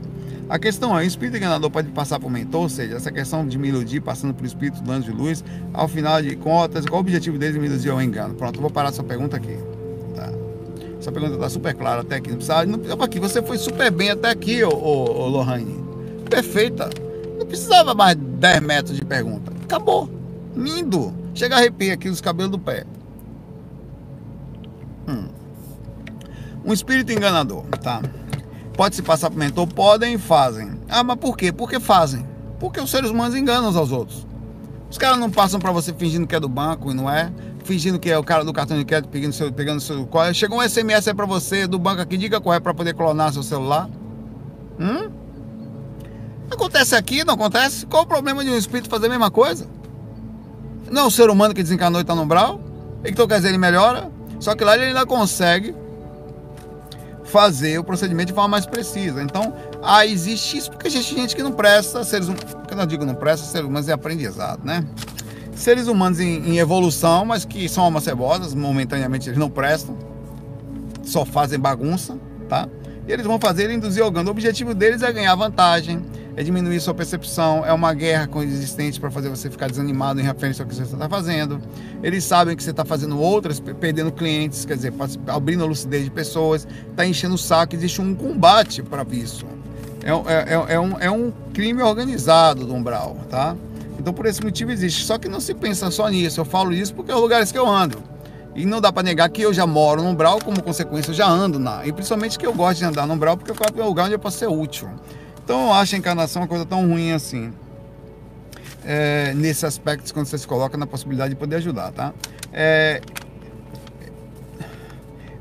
A 0.50 0.58
questão 0.58 0.98
é, 0.98 1.02
o 1.02 1.06
espírito 1.06 1.38
enganador 1.38 1.70
pode 1.70 1.88
passar 1.88 2.20
por 2.20 2.30
mentor, 2.30 2.62
ou 2.62 2.68
seja, 2.68 2.96
essa 2.96 3.10
questão 3.10 3.46
de 3.46 3.56
me 3.56 3.68
iludir 3.68 4.00
passando 4.00 4.34
por 4.34 4.44
espírito 4.44 4.82
do 4.82 4.92
anjo 4.92 5.10
de 5.10 5.16
luz, 5.16 5.42
ao 5.72 5.88
final 5.88 6.20
de 6.20 6.36
contas, 6.36 6.84
qual 6.84 6.98
o 6.98 7.00
objetivo 7.00 7.38
dele 7.38 7.54
de 7.54 7.58
me 7.58 7.66
iludir 7.66 7.88
ao 7.88 8.02
engano? 8.02 8.34
Pronto, 8.34 8.60
vou 8.60 8.68
parar 8.68 8.90
essa 8.90 9.02
pergunta 9.02 9.38
aqui. 9.38 9.56
Tá? 10.14 10.30
Essa 11.00 11.10
pergunta 11.10 11.34
está 11.36 11.48
super 11.48 11.74
clara 11.74 12.02
até 12.02 12.16
aqui. 12.16 12.28
Não 12.28 12.36
precisava, 12.36 12.66
não, 12.66 13.02
aqui, 13.02 13.18
você 13.18 13.42
foi 13.42 13.56
super 13.56 13.90
bem 13.90 14.10
até 14.10 14.28
aqui, 14.28 14.62
ô, 14.62 14.68
ô, 14.68 15.22
ô 15.22 15.28
Lohane. 15.28 15.82
Perfeita. 16.28 16.90
Não 17.38 17.46
precisava 17.46 17.94
mais 17.94 18.14
10 18.14 18.60
metros 18.60 18.96
de 18.98 19.04
pergunta. 19.06 19.53
Acabou. 19.74 20.08
Lindo. 20.54 21.12
Chega 21.34 21.56
a 21.56 21.58
arrepia 21.58 21.94
aqui 21.94 22.08
os 22.08 22.20
cabelos 22.20 22.52
do 22.52 22.58
pé. 22.60 22.84
Hum. 25.08 25.26
Um 26.64 26.72
espírito 26.72 27.10
enganador, 27.10 27.64
tá? 27.82 28.00
Pode 28.76 28.94
se 28.94 29.02
passar 29.02 29.30
por 29.30 29.36
mentor? 29.36 29.66
Podem 29.66 30.14
e 30.14 30.18
fazem. 30.18 30.80
Ah, 30.88 31.02
mas 31.02 31.16
por 31.16 31.36
quê? 31.36 31.52
Porque 31.52 31.80
fazem. 31.80 32.24
Porque 32.60 32.80
os 32.80 32.88
seres 32.88 33.10
humanos 33.10 33.34
enganam 33.34 33.68
uns 33.68 33.76
aos 33.76 33.90
outros. 33.90 34.24
Os 34.88 34.96
caras 34.96 35.18
não 35.18 35.28
passam 35.28 35.58
para 35.58 35.72
você 35.72 35.92
fingindo 35.92 36.24
que 36.24 36.36
é 36.36 36.40
do 36.40 36.48
banco 36.48 36.92
e 36.92 36.94
não 36.94 37.10
é. 37.10 37.32
Fingindo 37.64 37.98
que 37.98 38.08
é 38.08 38.16
o 38.16 38.22
cara 38.22 38.44
do 38.44 38.52
cartão 38.52 38.78
de 38.78 38.84
crédito 38.84 39.10
pegando 39.10 39.32
seu, 39.32 39.52
pegando 39.52 39.80
seu. 39.80 40.08
Chegou 40.32 40.60
um 40.60 40.62
SMS 40.62 41.08
aí 41.08 41.14
pra 41.14 41.26
você 41.26 41.66
do 41.66 41.80
banco 41.80 42.00
aqui, 42.00 42.16
diga 42.16 42.40
qual 42.40 42.54
é 42.54 42.60
pra 42.60 42.72
poder 42.72 42.94
clonar 42.94 43.32
seu 43.32 43.42
celular. 43.42 43.90
Hum? 44.78 45.23
Acontece 46.50 46.94
aqui, 46.94 47.24
não 47.24 47.34
acontece? 47.34 47.86
Qual 47.86 48.02
o 48.02 48.06
problema 48.06 48.44
de 48.44 48.50
um 48.50 48.56
espírito 48.56 48.88
fazer 48.88 49.06
a 49.06 49.10
mesma 49.10 49.30
coisa? 49.30 49.66
Não 50.90 51.02
é 51.02 51.06
o 51.06 51.10
ser 51.10 51.30
humano 51.30 51.54
que 51.54 51.62
desencanou 51.62 52.00
e 52.00 52.02
está 52.02 52.14
no 52.14 52.22
umbral? 52.22 52.60
Então 53.04 53.26
quer 53.26 53.36
dizer, 53.36 53.48
ele 53.48 53.58
melhora? 53.58 54.10
Só 54.40 54.54
que 54.54 54.64
lá 54.64 54.74
ele 54.74 54.84
ainda 54.86 55.06
consegue 55.06 55.74
fazer 57.24 57.78
o 57.78 57.84
procedimento 57.84 58.28
de 58.28 58.32
forma 58.32 58.48
mais 58.48 58.66
precisa. 58.66 59.22
Então, 59.22 59.54
ah, 59.82 60.06
existe 60.06 60.58
isso 60.58 60.70
porque 60.70 60.86
existe 60.86 61.14
gente 61.14 61.34
que 61.34 61.42
não 61.42 61.52
presta, 61.52 62.04
seres 62.04 62.28
humanos, 62.28 62.56
quando 62.68 62.80
eu 62.80 62.86
digo 62.86 63.04
não 63.04 63.14
presta, 63.14 63.46
seres 63.46 63.66
humanos 63.66 63.88
é 63.88 63.92
aprendizado, 63.92 64.64
né? 64.64 64.86
Seres 65.54 65.88
humanos 65.88 66.20
em, 66.20 66.50
em 66.50 66.58
evolução, 66.58 67.24
mas 67.24 67.44
que 67.44 67.68
são 67.68 67.84
almas 67.84 68.04
cebosas, 68.04 68.54
momentaneamente 68.54 69.28
eles 69.28 69.38
não 69.38 69.50
prestam, 69.50 69.96
só 71.02 71.24
fazem 71.24 71.58
bagunça, 71.58 72.16
tá? 72.48 72.68
E 73.06 73.12
eles 73.12 73.26
vão 73.26 73.38
fazer 73.38 73.70
induzir 73.70 74.02
ao 74.02 74.10
ganho. 74.10 74.28
O 74.28 74.30
objetivo 74.30 74.74
deles 74.74 75.02
é 75.02 75.12
ganhar 75.12 75.34
vantagem, 75.34 76.04
é 76.36 76.42
diminuir 76.42 76.80
sua 76.80 76.94
percepção, 76.94 77.64
é 77.64 77.72
uma 77.72 77.94
guerra 77.94 78.26
com 78.26 78.40
os 78.40 78.46
existentes 78.46 78.98
para 78.98 79.10
fazer 79.10 79.28
você 79.28 79.50
ficar 79.50 79.68
desanimado 79.68 80.20
em 80.20 80.24
referência 80.24 80.62
ao 80.62 80.68
que 80.68 80.74
você 80.74 80.82
está 80.82 81.08
fazendo. 81.08 81.60
Eles 82.02 82.24
sabem 82.24 82.56
que 82.56 82.62
você 82.62 82.70
está 82.70 82.84
fazendo 82.84 83.20
outras, 83.20 83.60
perdendo 83.60 84.10
clientes, 84.10 84.64
quer 84.64 84.76
dizer, 84.76 84.92
abrindo 85.28 85.62
a 85.62 85.66
lucidez 85.66 86.04
de 86.04 86.10
pessoas, 86.10 86.66
está 86.90 87.06
enchendo 87.06 87.34
o 87.34 87.38
saco, 87.38 87.74
existe 87.74 88.00
um 88.00 88.14
combate 88.14 88.82
para 88.82 89.06
isso. 89.12 89.46
É, 90.02 90.10
é, 90.10 90.54
é, 90.54 90.74
é, 90.74 90.80
um, 90.80 91.00
é 91.00 91.10
um 91.10 91.32
crime 91.52 91.82
organizado 91.82 92.66
do 92.66 92.74
umbral, 92.74 93.16
tá? 93.30 93.56
Então 93.98 94.12
por 94.12 94.26
esse 94.26 94.42
motivo 94.42 94.70
existe. 94.70 95.04
Só 95.04 95.16
que 95.16 95.28
não 95.28 95.40
se 95.40 95.54
pensa 95.54 95.90
só 95.90 96.08
nisso. 96.08 96.40
Eu 96.40 96.44
falo 96.44 96.74
isso 96.74 96.94
porque 96.94 97.10
é 97.10 97.14
os 97.14 97.20
lugares 97.20 97.50
que 97.50 97.58
eu 97.58 97.66
ando. 97.66 98.02
E 98.54 98.66
não 98.66 98.80
dá 98.80 98.92
para 98.92 99.02
negar 99.02 99.28
que 99.30 99.42
eu 99.42 99.52
já 99.52 99.66
moro 99.66 100.02
no 100.02 100.10
umbral, 100.10 100.38
como 100.44 100.62
consequência 100.62 101.10
eu 101.10 101.14
já 101.14 101.26
ando 101.26 101.58
na. 101.58 101.86
E 101.86 101.92
principalmente 101.92 102.38
que 102.38 102.46
eu 102.46 102.52
gosto 102.52 102.78
de 102.78 102.84
andar 102.84 103.06
no 103.06 103.14
umbral 103.14 103.36
porque 103.36 103.50
é 103.50 103.82
o 103.82 103.86
lugar 103.86 104.04
onde 104.04 104.14
eu 104.14 104.18
posso 104.18 104.38
ser 104.38 104.46
útil. 104.46 104.88
Então 105.44 105.66
eu 105.66 105.72
acho 105.74 105.94
a 105.94 105.98
encarnação 105.98 106.42
uma 106.42 106.48
coisa 106.48 106.64
tão 106.64 106.88
ruim 106.88 107.12
assim. 107.12 107.52
É, 108.84 109.32
nesse 109.34 109.64
aspecto, 109.64 110.12
quando 110.12 110.26
você 110.26 110.38
se 110.38 110.46
coloca 110.46 110.76
na 110.76 110.86
possibilidade 110.86 111.30
de 111.30 111.36
poder 111.36 111.56
ajudar, 111.56 111.92
tá? 111.92 112.12
É, 112.52 113.00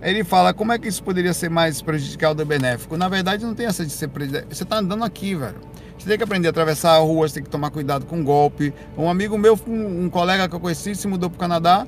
ele 0.02 0.24
fala 0.26 0.54
como 0.54 0.74
é 0.74 0.78
que 0.78 0.90
isso 0.90 1.02
poderia 1.02 1.34
ser 1.34 1.50
mais 1.50 1.82
prejudicial 1.82 2.36
do 2.36 2.46
benéfico. 2.46 2.98
Na 2.98 3.08
verdade, 3.08 3.46
não 3.46 3.56
tem 3.56 3.66
essa 3.66 3.86
de 3.86 3.92
ser 3.92 4.10
prejudicial. 4.10 4.50
Você 4.50 4.64
está 4.64 4.78
andando 4.78 5.04
aqui, 5.06 5.34
velho. 5.36 5.56
Você 5.98 6.10
tem 6.10 6.18
que 6.18 6.24
aprender 6.24 6.48
a 6.48 6.52
atravessar 6.52 6.96
a 6.96 6.98
rua, 6.98 7.28
você 7.28 7.36
tem 7.36 7.44
que 7.44 7.50
tomar 7.50 7.70
cuidado 7.70 8.06
com 8.06 8.22
golpe. 8.22 8.74
Um 8.98 9.10
amigo 9.10 9.38
meu, 9.38 9.58
um, 9.66 10.04
um 10.06 10.10
colega 10.10 10.50
que 10.50 10.56
eu 10.56 10.60
conheci, 10.60 10.94
se 10.96 11.08
mudou 11.08 11.30
para 11.30 11.38
o 11.38 11.40
Canadá. 11.40 11.88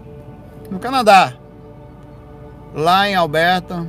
No 0.71 0.79
Canadá. 0.79 1.33
Lá 2.73 3.09
em 3.09 3.15
Alberta. 3.15 3.85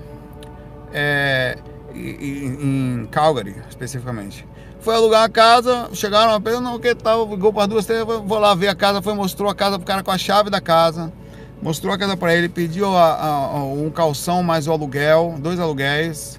É, 0.92 1.58
em 1.96 3.06
Calgary, 3.10 3.54
especificamente. 3.68 4.46
Foi 4.80 4.94
alugar 4.94 5.24
a 5.24 5.28
casa, 5.28 5.88
chegaram 5.94 6.32
a 6.32 6.40
pessoa, 6.40 6.60
não, 6.60 6.78
que 6.78 6.94
tal, 6.94 7.28
ligou 7.28 7.52
para 7.52 7.66
duas, 7.66 7.86
três, 7.86 8.04
vou 8.04 8.38
lá 8.38 8.54
ver 8.54 8.68
a 8.68 8.74
casa, 8.74 9.02
foi, 9.02 9.14
mostrou 9.14 9.50
a 9.50 9.54
casa 9.54 9.78
pro 9.78 9.86
cara 9.86 10.02
com 10.02 10.10
a 10.10 10.18
chave 10.18 10.48
da 10.48 10.60
casa, 10.60 11.12
mostrou 11.60 11.92
a 11.92 11.98
casa 11.98 12.16
para 12.16 12.34
ele, 12.34 12.48
pediu 12.48 12.96
a, 12.96 13.14
a, 13.14 13.64
um 13.64 13.90
calção 13.90 14.42
mais 14.42 14.68
o 14.68 14.72
aluguel, 14.72 15.34
dois 15.38 15.58
aluguéis, 15.58 16.38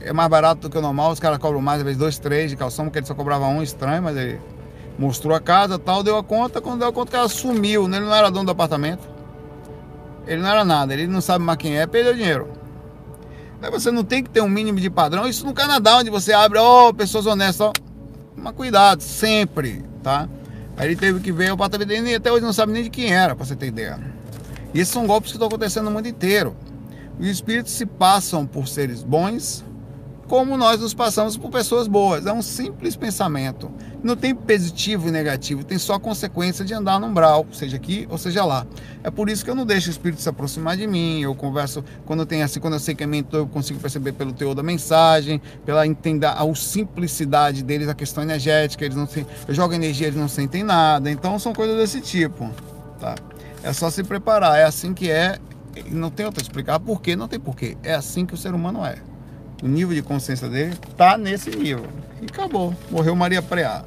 é 0.00 0.12
mais 0.12 0.30
barato 0.30 0.62
do 0.62 0.70
que 0.70 0.78
o 0.78 0.80
normal, 0.80 1.10
os 1.10 1.20
caras 1.20 1.38
cobram 1.38 1.60
mais, 1.60 1.80
às 1.80 1.84
vezes 1.84 1.98
dois, 1.98 2.18
três 2.18 2.50
de 2.50 2.56
calção, 2.56 2.86
porque 2.86 3.00
ele 3.00 3.06
só 3.06 3.14
cobrava 3.14 3.46
um, 3.46 3.62
estranho, 3.62 4.02
mas 4.02 4.16
ele 4.16 4.40
mostrou 4.98 5.34
a 5.34 5.40
casa 5.40 5.78
tal, 5.78 6.02
deu 6.02 6.16
a 6.16 6.24
conta, 6.24 6.60
quando 6.60 6.78
deu 6.78 6.88
a 6.88 6.92
conta 6.92 7.10
o 7.10 7.12
cara 7.12 7.28
sumiu, 7.28 7.88
né? 7.88 7.98
ele 7.98 8.06
não 8.06 8.14
era 8.14 8.30
dono 8.30 8.46
do 8.46 8.52
apartamento, 8.52 9.06
ele 10.26 10.40
não 10.40 10.48
era 10.48 10.64
nada, 10.64 10.94
ele 10.94 11.06
não 11.06 11.20
sabe 11.20 11.44
mais 11.44 11.58
quem 11.58 11.78
é, 11.78 11.86
perdeu 11.86 12.14
dinheiro. 12.14 12.63
Aí 13.64 13.70
você 13.70 13.90
não 13.90 14.04
tem 14.04 14.22
que 14.22 14.28
ter 14.28 14.42
um 14.42 14.48
mínimo 14.48 14.78
de 14.78 14.90
padrão. 14.90 15.26
Isso 15.26 15.46
no 15.46 15.54
Canadá, 15.54 15.96
onde 15.96 16.10
você 16.10 16.34
abre, 16.34 16.58
ó, 16.58 16.88
oh, 16.88 16.94
pessoas 16.94 17.24
honestas, 17.24 17.68
ó. 17.68 17.72
Mas 18.36 18.54
cuidado, 18.54 19.00
sempre, 19.00 19.82
tá? 20.02 20.28
Aí 20.76 20.88
ele 20.88 20.96
teve 20.96 21.18
que 21.20 21.32
ver 21.32 21.50
o 21.50 21.56
dele 21.56 22.10
e 22.10 22.14
até 22.14 22.30
hoje 22.30 22.44
não 22.44 22.52
sabe 22.52 22.72
nem 22.72 22.82
de 22.82 22.90
quem 22.90 23.10
era, 23.10 23.34
pra 23.34 23.46
você 23.46 23.56
ter 23.56 23.68
ideia. 23.68 23.98
E 24.74 24.80
esses 24.80 24.92
são 24.92 25.06
golpes 25.06 25.30
que 25.30 25.36
estão 25.36 25.48
acontecendo 25.48 25.86
no 25.86 25.92
mundo 25.92 26.06
inteiro. 26.06 26.54
Os 27.18 27.26
espíritos 27.26 27.72
se 27.72 27.86
passam 27.86 28.44
por 28.44 28.68
seres 28.68 29.02
bons, 29.02 29.64
como 30.26 30.56
nós 30.56 30.80
nos 30.80 30.94
passamos 30.94 31.36
por 31.36 31.50
pessoas 31.50 31.86
boas. 31.86 32.26
É 32.26 32.32
um 32.32 32.42
simples 32.42 32.96
pensamento. 32.96 33.70
Não 34.02 34.16
tem 34.16 34.34
positivo 34.34 35.08
e 35.08 35.10
negativo, 35.10 35.64
tem 35.64 35.78
só 35.78 35.98
consequência 35.98 36.64
de 36.64 36.74
andar 36.74 37.00
no 37.00 37.06
umbral, 37.06 37.46
seja 37.52 37.76
aqui 37.76 38.06
ou 38.10 38.18
seja 38.18 38.44
lá. 38.44 38.66
É 39.02 39.10
por 39.10 39.30
isso 39.30 39.44
que 39.44 39.50
eu 39.50 39.54
não 39.54 39.64
deixo 39.64 39.88
o 39.88 39.90
espírito 39.90 40.20
se 40.20 40.28
aproximar 40.28 40.76
de 40.76 40.86
mim. 40.86 41.22
Eu 41.22 41.34
converso 41.34 41.84
quando 42.04 42.26
tem 42.26 42.42
assim, 42.42 42.60
quando 42.60 42.74
eu 42.74 42.80
sei 42.80 42.94
que 42.94 43.02
é 43.02 43.06
mentor, 43.06 43.40
eu 43.40 43.46
consigo 43.46 43.80
perceber 43.80 44.12
pelo 44.12 44.32
teor 44.32 44.54
da 44.54 44.62
mensagem, 44.62 45.40
pela 45.64 45.86
entender 45.86 46.26
a 46.26 46.54
simplicidade 46.54 47.62
deles, 47.62 47.88
a 47.88 47.94
questão 47.94 48.22
energética, 48.22 48.84
eles 48.84 48.96
não 48.96 49.06
se, 49.06 49.26
eu 49.48 49.54
jogo 49.54 49.74
energia, 49.74 50.06
eles 50.06 50.18
não 50.18 50.28
sentem 50.28 50.62
nada. 50.62 51.10
Então 51.10 51.38
são 51.38 51.52
coisas 51.52 51.76
desse 51.76 52.00
tipo, 52.00 52.50
tá? 53.00 53.14
É 53.62 53.72
só 53.72 53.88
se 53.90 54.02
preparar, 54.04 54.58
é 54.58 54.64
assim 54.64 54.92
que 54.92 55.10
é, 55.10 55.38
não 55.90 56.10
tem 56.10 56.26
outra 56.26 56.42
explicar 56.42 56.78
por 56.78 57.00
quê, 57.00 57.16
não 57.16 57.26
tem 57.26 57.40
porquê. 57.40 57.76
É 57.82 57.94
assim 57.94 58.26
que 58.26 58.34
o 58.34 58.36
ser 58.36 58.52
humano 58.54 58.84
é 58.84 58.96
o 59.64 59.66
nível 59.66 59.94
de 59.94 60.02
consciência 60.02 60.46
dele 60.46 60.76
tá 60.94 61.16
nesse 61.16 61.48
nível. 61.48 61.86
E 62.20 62.26
acabou. 62.26 62.76
Morreu 62.90 63.16
Maria 63.16 63.40
Preá. 63.40 63.82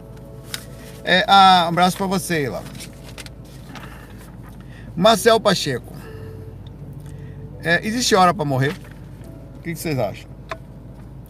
É, 1.03 1.23
ah, 1.27 1.65
um 1.65 1.69
abraço 1.69 1.95
para 1.95 2.07
você, 2.07 2.49
lá. 2.49 2.63
Marcel 4.95 5.39
Pacheco. 5.39 5.93
É, 7.63 7.85
existe 7.85 8.15
hora 8.15 8.33
para 8.33 8.43
morrer? 8.43 8.75
O 9.57 9.61
que, 9.61 9.73
que, 9.73 9.75
vocês 9.75 9.99
acham? 9.99 10.27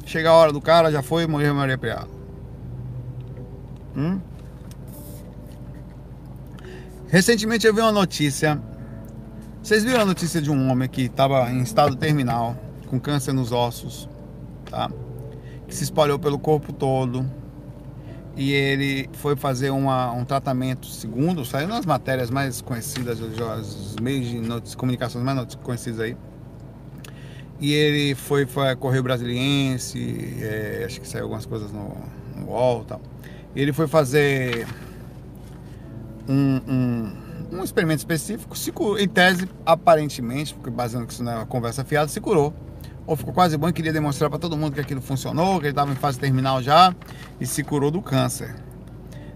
Chega 0.06 0.30
a 0.30 0.34
hora 0.34 0.54
do 0.54 0.62
cara, 0.62 0.90
já 0.94 1.02
foi, 1.02 1.28
morreu 1.28 1.54
Maria 1.54 1.78
Preá. 1.78 2.06
Hum? 3.98 4.22
Recentemente 7.10 7.68
eu 7.68 7.74
vi 7.74 7.82
uma 7.82 7.92
notícia. 7.92 8.62
Vocês 9.62 9.84
viram 9.84 10.00
a 10.00 10.06
notícia 10.06 10.42
de 10.42 10.50
um 10.50 10.72
homem 10.72 10.88
que 10.88 11.02
estava 11.02 11.52
em 11.52 11.62
estado 11.62 11.98
terminal, 11.98 12.56
com 12.88 12.98
câncer 12.98 13.34
nos 13.34 13.52
ossos, 13.52 14.08
tá? 14.70 14.90
Que 15.68 15.76
se 15.76 15.84
espalhou 15.84 16.18
pelo 16.20 16.40
corpo 16.40 16.72
todo. 16.72 17.26
E 18.36 18.52
ele 18.52 19.10
foi 19.14 19.36
fazer 19.36 19.72
uma, 19.72 20.12
um 20.12 20.24
tratamento 20.24 20.86
segundo, 20.86 21.44
saiu 21.44 21.68
nas 21.68 21.88
matérias 21.88 22.30
mais 22.30 22.62
conhecidas, 22.62 23.20
os 23.20 23.96
meios 23.96 24.28
de 24.28 24.40
notícias, 24.40 24.76
comunicações 24.76 25.26
mais 25.26 25.56
conhecidos 25.56 26.00
aí. 26.00 26.16
E 27.60 27.74
ele 27.74 28.14
foi, 28.14 28.46
foi 28.46 28.76
correr 28.76 29.02
brasiliense, 29.02 30.38
é, 30.40 30.84
acho 30.86 31.02
que 31.02 31.08
saiu 31.08 31.24
algumas 31.24 31.48
coisas 31.48 31.72
no, 31.72 31.96
no 32.36 32.52
UOL 32.52 32.84
e 32.84 32.86
tal. 32.86 33.02
E 33.56 33.62
ele 33.62 33.74
foi 33.74 33.88
fazer 33.88 34.68
um, 36.30 36.62
um, 36.68 37.12
um 37.54 37.64
experimento 37.64 38.00
específico, 38.00 38.56
se 38.56 38.72
curou, 38.72 39.00
em 39.00 39.08
tese, 39.08 39.50
aparentemente, 39.66 40.54
porque 40.54 40.70
baseando 40.70 41.08
que 41.08 41.14
isso 41.14 41.24
não 41.24 41.32
é 41.32 41.36
uma 41.38 41.46
conversa 41.48 41.84
fiada, 41.84 42.08
se 42.08 42.22
curou 42.22 42.54
ou 43.08 43.16
ficou 43.16 43.34
quase 43.34 43.58
bom 43.58 43.70
e 43.70 43.74
queria 43.74 43.94
demonstrar 43.94 44.30
para 44.30 44.38
todo 44.38 44.58
mundo 44.58 44.74
que 44.74 44.82
aquilo 44.82 45.02
funcionou, 45.02 45.60
que 45.60 45.66
ele 45.66 45.70
estava 45.70 45.92
em 45.92 45.96
fase 45.96 46.20
terminal 46.20 46.62
já 46.62 46.94
e 47.40 47.48
se 47.48 47.64
curou 47.64 47.90
do 47.90 48.02
câncer. 48.02 48.54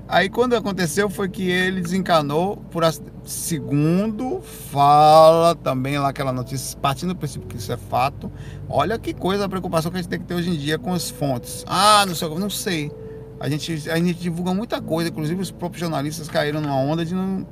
Aí 0.08 0.30
quando 0.30 0.54
aconteceu 0.56 1.10
foi 1.10 1.30
que 1.30 1.50
ele 1.50 1.80
desencanou 1.80 2.58
por 2.70 2.84
segundo 3.24 4.42
fala 4.42 5.56
também 5.56 5.98
lá 5.98 6.10
aquela 6.10 6.34
notícia, 6.34 6.78
partindo 6.80 7.14
do 7.14 7.16
princípio 7.16 7.48
que 7.48 7.56
isso 7.56 7.72
é 7.72 7.78
fato. 7.78 8.30
Olha 8.68 9.00
que 9.00 9.14
coisa 9.14 9.46
a 9.46 9.50
preocupação 9.50 9.90
que 9.90 9.98
a 9.98 10.02
gente 10.02 10.10
tem 10.10 10.20
que 10.20 10.26
ter 10.26 10.34
hoje 10.34 10.50
em 10.50 10.58
dia 10.58 10.78
com 10.78 10.94
as 10.94 11.10
fontes. 11.10 11.64
Ah, 11.66 12.04
não 12.06 12.14
sei, 12.14 12.28
não 12.28 12.50
sei. 12.50 12.92
A 13.40 13.48
gente, 13.48 13.90
a 13.90 13.96
gente 13.96 14.16
divulga 14.16 14.54
muita 14.54 14.82
coisa, 14.82 15.10
inclusive 15.10 15.42
os 15.42 15.50
próprios 15.50 15.80
jornalistas 15.80 16.28
caíram 16.28 16.60
numa 16.60 16.76
onda 16.76 17.06
de 17.06 17.16
não 17.16 17.48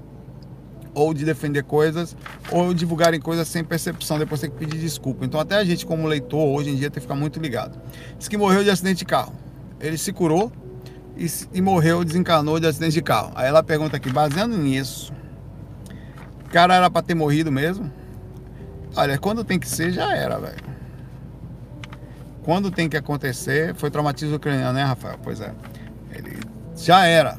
ou 0.94 1.14
de 1.14 1.26
defender 1.26 1.64
coisas, 1.64 2.16
ou 2.52 2.74
divulgarem 2.74 3.20
coisas 3.20 3.48
sem 3.48 3.64
percepção, 3.64 4.18
depois 4.18 4.42
tem 4.42 4.50
que 4.50 4.58
pedir 4.58 4.78
desculpa. 4.78 5.26
Então 5.26 5.40
até 5.40 5.56
a 5.56 5.64
gente 5.64 5.86
como 5.86 6.08
leitor 6.08 6.48
hoje 6.48 6.70
em 6.70 6.76
dia 6.76 6.90
tem 6.90 6.96
que 6.96 7.02
ficar 7.02 7.16
muito 7.16 7.40
ligado. 7.40 7.80
Diz 8.18 8.28
que 8.28 8.38
morreu 8.38 8.64
de 8.64 8.70
acidente 8.70 9.00
de 9.00 9.06
carro. 9.06 9.34
Ele 9.80 9.98
se 9.98 10.12
curou 10.12 10.52
e, 11.16 11.28
e 11.54 11.62
morreu, 11.62 12.04
desencarnou 12.04 12.60
de 12.60 12.68
acidente 12.68 12.94
de 12.94 13.02
carro. 13.02 13.32
Aí 13.36 13.48
ela 13.48 13.62
pergunta 13.62 13.98
aqui, 13.98 14.12
baseando 14.12 14.58
nisso, 14.58 15.14
o 16.46 16.50
cara 16.50 16.76
era 16.76 16.90
para 16.90 17.02
ter 17.02 17.14
morrido 17.14 17.52
mesmo? 17.52 17.92
Olha, 18.96 19.18
quando 19.18 19.44
tem 19.44 19.60
que 19.60 19.70
ser, 19.70 19.92
já 19.92 20.16
era, 20.16 20.40
velho. 20.40 20.64
quando 22.42 22.72
tem 22.72 22.90
que 22.90 22.98
acontecer, 22.98 23.76
foi 23.76 23.92
traumatismo 23.92 24.36
ucraniano, 24.36 24.74
né, 24.74 24.84
Rafael? 24.84 25.20
Pois 25.22 25.40
é. 25.40 25.54
Ele 26.12 26.40
já 26.76 27.06
era. 27.06 27.38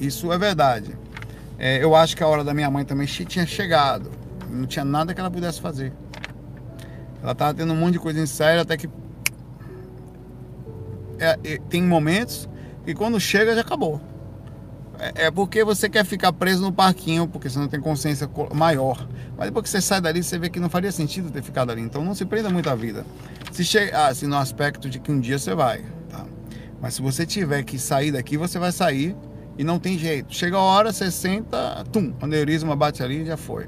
Isso 0.00 0.32
é 0.32 0.38
verdade. 0.38 0.96
É, 1.58 1.82
eu 1.82 1.94
acho 1.94 2.16
que 2.16 2.22
a 2.22 2.26
hora 2.26 2.42
da 2.42 2.52
minha 2.52 2.70
mãe 2.70 2.84
também 2.84 3.06
tinha 3.06 3.46
chegado. 3.46 4.10
Não 4.50 4.66
tinha 4.66 4.84
nada 4.84 5.14
que 5.14 5.20
ela 5.20 5.30
pudesse 5.30 5.60
fazer. 5.60 5.92
Ela 7.22 7.34
tava 7.34 7.54
tendo 7.54 7.72
um 7.72 7.76
monte 7.76 7.92
de 7.92 7.98
coisa 7.98 8.18
em 8.18 8.58
até 8.58 8.76
que. 8.76 8.88
É, 11.18 11.38
é, 11.44 11.58
tem 11.68 11.82
momentos 11.82 12.48
que 12.84 12.94
quando 12.94 13.18
chega 13.20 13.54
já 13.54 13.60
acabou. 13.60 14.00
É, 14.98 15.26
é 15.26 15.30
porque 15.30 15.64
você 15.64 15.88
quer 15.88 16.04
ficar 16.04 16.32
preso 16.32 16.62
no 16.62 16.72
parquinho, 16.72 17.28
porque 17.28 17.48
você 17.48 17.58
não 17.58 17.68
tem 17.68 17.80
consciência 17.80 18.28
maior. 18.54 19.06
Mas 19.36 19.46
depois 19.46 19.64
que 19.64 19.70
você 19.70 19.80
sai 19.80 20.00
dali, 20.00 20.22
você 20.22 20.38
vê 20.38 20.50
que 20.50 20.60
não 20.60 20.68
faria 20.68 20.90
sentido 20.90 21.30
ter 21.30 21.42
ficado 21.42 21.70
ali. 21.70 21.80
Então 21.80 22.04
não 22.04 22.14
se 22.14 22.24
prenda 22.24 22.50
muito 22.50 22.68
à 22.68 22.74
vida. 22.74 23.06
Se 23.52 23.64
chega, 23.64 24.06
assim, 24.06 24.26
no 24.26 24.36
aspecto 24.36 24.90
de 24.90 24.98
que 24.98 25.12
um 25.12 25.20
dia 25.20 25.38
você 25.38 25.54
vai, 25.54 25.84
tá? 26.10 26.24
Mas 26.80 26.94
se 26.94 27.02
você 27.02 27.24
tiver 27.24 27.62
que 27.62 27.78
sair 27.78 28.12
daqui, 28.12 28.36
você 28.36 28.58
vai 28.58 28.72
sair 28.72 29.16
e 29.58 29.64
não 29.64 29.78
tem 29.78 29.98
jeito. 29.98 30.34
Chega 30.34 30.56
a 30.56 30.60
hora, 30.60 30.92
você 30.92 31.10
senta, 31.10 31.84
tum, 31.92 32.12
o 32.20 32.24
aneurisma 32.24 32.74
bate 32.74 33.02
ali 33.02 33.22
e 33.22 33.26
já 33.26 33.36
foi. 33.36 33.66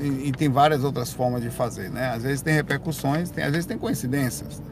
E, 0.00 0.28
e, 0.28 0.32
tem 0.32 0.48
várias 0.48 0.84
outras 0.84 1.12
formas 1.12 1.42
de 1.42 1.50
fazer, 1.50 1.90
né? 1.90 2.10
Às 2.10 2.22
vezes 2.22 2.42
tem 2.42 2.54
repercussões, 2.54 3.30
tem, 3.30 3.42
às 3.42 3.50
vezes 3.50 3.66
tem 3.66 3.76
coincidências. 3.76 4.62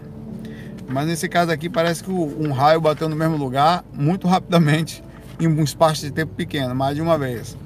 Mas 0.88 1.06
nesse 1.06 1.28
caso 1.28 1.50
aqui 1.50 1.68
parece 1.68 2.04
que 2.04 2.10
um 2.10 2.52
raio 2.52 2.80
bateu 2.80 3.08
no 3.08 3.16
mesmo 3.16 3.36
lugar 3.36 3.84
muito 3.92 4.28
rapidamente, 4.28 5.02
em 5.40 5.48
um 5.48 5.62
espaço 5.64 6.02
de 6.02 6.12
tempo 6.12 6.34
pequeno, 6.34 6.74
mais 6.74 6.94
de 6.94 7.02
uma 7.02 7.18
vez. 7.18 7.56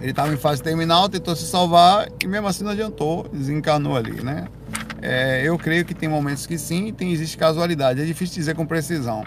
Ele 0.00 0.10
estava 0.10 0.32
em 0.32 0.36
fase 0.36 0.62
terminal, 0.62 1.08
tentou 1.08 1.34
se 1.36 1.46
salvar 1.46 2.08
e 2.22 2.26
mesmo 2.26 2.48
assim 2.48 2.64
não 2.64 2.72
adiantou, 2.72 3.28
desencanou 3.32 3.96
ali, 3.96 4.22
né? 4.22 4.48
É, 5.00 5.42
eu 5.44 5.56
creio 5.58 5.84
que 5.84 5.94
tem 5.94 6.08
momentos 6.08 6.46
que 6.46 6.58
sim, 6.58 6.92
tem 6.92 7.12
existe 7.12 7.36
casualidade. 7.36 8.00
É 8.00 8.04
difícil 8.04 8.34
dizer 8.34 8.54
com 8.54 8.66
precisão. 8.66 9.24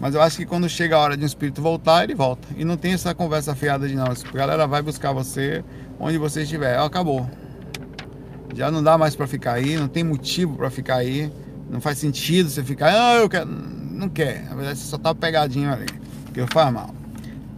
Mas 0.00 0.14
eu 0.14 0.22
acho 0.22 0.38
que 0.38 0.46
quando 0.46 0.66
chega 0.66 0.96
a 0.96 0.98
hora 0.98 1.16
de 1.16 1.22
um 1.22 1.26
espírito 1.26 1.60
voltar, 1.60 2.04
ele 2.04 2.14
volta. 2.14 2.48
E 2.56 2.64
não 2.64 2.76
tem 2.76 2.94
essa 2.94 3.14
conversa 3.14 3.54
fiada 3.54 3.86
de 3.86 3.94
não. 3.94 4.06
A 4.06 4.36
galera 4.36 4.66
vai 4.66 4.80
buscar 4.80 5.12
você 5.12 5.62
onde 5.98 6.16
você 6.16 6.42
estiver. 6.42 6.78
Acabou. 6.78 7.28
Já 8.54 8.70
não 8.70 8.82
dá 8.82 8.96
mais 8.96 9.14
para 9.14 9.26
ficar 9.26 9.52
aí, 9.52 9.76
não 9.76 9.88
tem 9.88 10.02
motivo 10.02 10.56
para 10.56 10.70
ficar 10.70 10.96
aí. 10.96 11.30
Não 11.68 11.80
faz 11.80 11.98
sentido 11.98 12.48
você 12.48 12.64
ficar, 12.64 12.92
ah, 12.92 13.16
eu 13.16 13.28
quero. 13.28 13.46
Não 13.46 14.08
quer. 14.08 14.44
Na 14.48 14.56
verdade, 14.56 14.78
você 14.78 14.86
só 14.86 14.96
tá 14.96 15.14
pegadinho 15.14 15.70
ali. 15.70 15.86
Porque 16.24 16.44
faz 16.52 16.72
mal. 16.72 16.94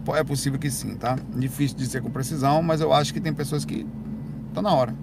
É 0.09 0.23
possível 0.23 0.59
que 0.59 0.69
sim, 0.69 0.95
tá? 0.95 1.17
Difícil 1.33 1.77
dizer 1.77 2.01
com 2.01 2.11
precisão, 2.11 2.61
mas 2.61 2.81
eu 2.81 2.91
acho 2.91 3.13
que 3.13 3.21
tem 3.21 3.33
pessoas 3.33 3.63
que 3.63 3.87
tá 4.53 4.61
na 4.61 4.73
hora. 4.73 4.93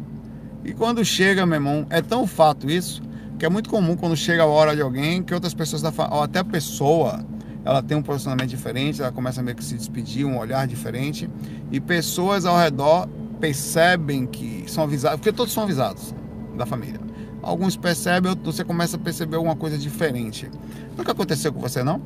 E 0.62 0.74
quando 0.74 1.02
chega, 1.02 1.46
meu 1.46 1.56
irmão, 1.56 1.86
é 1.88 2.02
tão 2.02 2.26
fato 2.26 2.70
isso, 2.70 3.02
que 3.38 3.46
é 3.46 3.48
muito 3.48 3.70
comum 3.70 3.96
quando 3.96 4.14
chega 4.14 4.42
a 4.42 4.46
hora 4.46 4.76
de 4.76 4.82
alguém, 4.82 5.22
que 5.22 5.32
outras 5.32 5.54
pessoas, 5.54 5.80
da 5.80 5.90
ou 6.10 6.22
até 6.22 6.40
a 6.40 6.44
pessoa, 6.44 7.24
ela 7.64 7.82
tem 7.82 7.96
um 7.96 8.02
posicionamento 8.02 8.48
diferente, 8.48 9.00
ela 9.00 9.12
começa 9.12 9.40
a 9.40 9.44
meio 9.44 9.56
que 9.56 9.64
se 9.64 9.74
despedir, 9.74 10.24
um 10.24 10.38
olhar 10.38 10.66
diferente, 10.66 11.28
e 11.70 11.80
pessoas 11.80 12.44
ao 12.46 12.58
redor 12.58 13.08
percebem 13.40 14.26
que 14.26 14.64
são 14.68 14.84
avisados, 14.84 15.18
porque 15.18 15.32
todos 15.32 15.52
são 15.52 15.62
avisados 15.64 16.14
da 16.56 16.66
família. 16.66 17.00
Alguns 17.42 17.76
percebem, 17.76 18.34
você 18.42 18.64
começa 18.64 18.96
a 18.96 18.98
perceber 18.98 19.36
alguma 19.36 19.56
coisa 19.56 19.78
diferente. 19.78 20.50
Nunca 20.96 21.12
aconteceu 21.12 21.52
com 21.52 21.60
você, 21.60 21.82
não? 21.82 22.00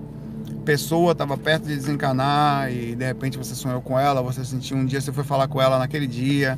Pessoa 0.65 1.13
estava 1.13 1.37
perto 1.37 1.67
de 1.67 1.75
desencarnar 1.75 2.73
e 2.73 2.95
de 2.95 3.05
repente 3.05 3.37
você 3.37 3.55
sonhou 3.55 3.83
com 3.83 3.99
ela, 3.99 4.23
você 4.23 4.45
sentiu 4.45 4.77
um 4.77 4.87
dia, 4.87 5.01
você 5.01 5.13
foi 5.13 5.25
falar 5.25 5.49
com 5.49 5.61
ela 5.61 5.79
naquele 5.79 6.07
dia, 6.07 6.57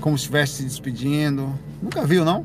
como 0.00 0.18
se 0.18 0.24
estivesse 0.24 0.54
se 0.54 0.64
despedindo. 0.64 1.48
Nunca 1.80 2.04
viu, 2.04 2.24
não? 2.24 2.44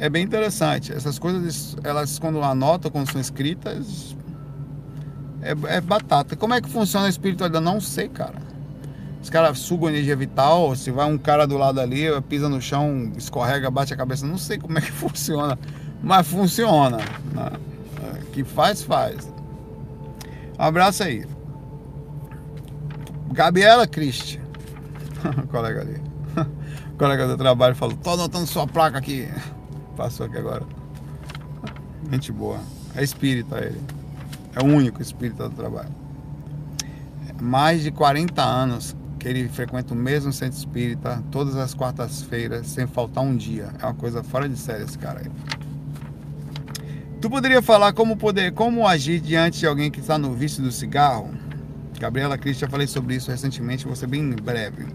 É 0.00 0.08
bem 0.08 0.24
interessante. 0.24 0.92
Essas 0.92 1.18
coisas, 1.18 1.76
elas 1.84 2.18
quando 2.18 2.42
anotam, 2.42 2.90
quando 2.90 3.10
são 3.10 3.20
escritas, 3.20 4.16
é, 5.44 5.76
é 5.76 5.80
batata. 5.80 6.34
Como 6.34 6.54
é 6.54 6.60
que 6.60 6.68
funciona 6.68 7.06
a 7.06 7.08
espiritualidade? 7.10 7.64
Não 7.64 7.80
sei, 7.80 8.08
cara. 8.08 8.34
Os 9.22 9.30
caras 9.30 9.58
sugam 9.58 9.88
energia 9.88 10.16
vital, 10.16 10.74
se 10.74 10.90
vai 10.90 11.06
um 11.06 11.16
cara 11.16 11.46
do 11.46 11.56
lado 11.56 11.80
ali, 11.80 12.04
pisa 12.28 12.48
no 12.48 12.60
chão, 12.60 13.12
escorrega, 13.16 13.70
bate 13.70 13.92
a 13.92 13.96
cabeça. 13.96 14.26
Não 14.26 14.38
sei 14.38 14.58
como 14.58 14.78
é 14.78 14.80
que 14.80 14.92
funciona, 14.92 15.58
mas 16.02 16.26
funciona. 16.26 16.98
Né? 17.32 17.52
É, 18.02 18.20
que 18.32 18.44
faz, 18.44 18.82
faz. 18.82 19.32
Um 20.58 20.62
abraço 20.62 21.02
aí. 21.02 21.26
Gabriela 23.32 23.86
Cristi. 23.86 24.40
colega 25.50 25.80
ali. 25.80 26.02
colega 26.98 27.26
do 27.26 27.36
trabalho 27.36 27.74
falou: 27.74 27.96
tô 27.96 28.10
anotando 28.10 28.46
sua 28.46 28.66
placa 28.66 28.98
aqui. 28.98 29.28
Passou 29.96 30.26
aqui 30.26 30.38
agora. 30.38 30.64
Gente 32.10 32.30
boa. 32.30 32.60
É 32.94 33.02
espírita 33.02 33.58
ele. 33.58 33.80
É 34.54 34.62
o 34.62 34.66
único 34.66 35.02
espírita 35.02 35.48
do 35.48 35.54
trabalho. 35.54 35.90
Mais 37.40 37.82
de 37.82 37.90
40 37.90 38.42
anos 38.42 38.96
que 39.18 39.28
ele 39.28 39.48
frequenta 39.48 39.94
o 39.94 39.96
mesmo 39.96 40.32
centro 40.32 40.58
espírita, 40.58 41.22
todas 41.30 41.56
as 41.56 41.72
quartas-feiras, 41.72 42.66
sem 42.66 42.86
faltar 42.86 43.24
um 43.24 43.34
dia. 43.34 43.70
É 43.80 43.84
uma 43.86 43.94
coisa 43.94 44.22
fora 44.22 44.48
de 44.48 44.56
série 44.56 44.84
esse 44.84 44.98
cara 44.98 45.20
aí. 45.20 45.30
Tu 47.20 47.30
poderia 47.30 47.62
falar 47.62 47.94
como 47.94 48.18
poder, 48.18 48.52
como 48.52 48.86
agir 48.86 49.20
diante 49.20 49.60
de 49.60 49.66
alguém 49.66 49.90
que 49.90 49.98
está 49.98 50.18
no 50.18 50.34
vício 50.34 50.62
do 50.62 50.70
cigarro? 50.70 51.30
Gabriela 51.98 52.36
Cris, 52.36 52.58
já 52.58 52.68
falei 52.68 52.86
sobre 52.86 53.14
isso 53.14 53.30
recentemente, 53.30 53.86
vou 53.86 53.96
ser 53.96 54.06
bem 54.06 54.30
breve. 54.30 54.86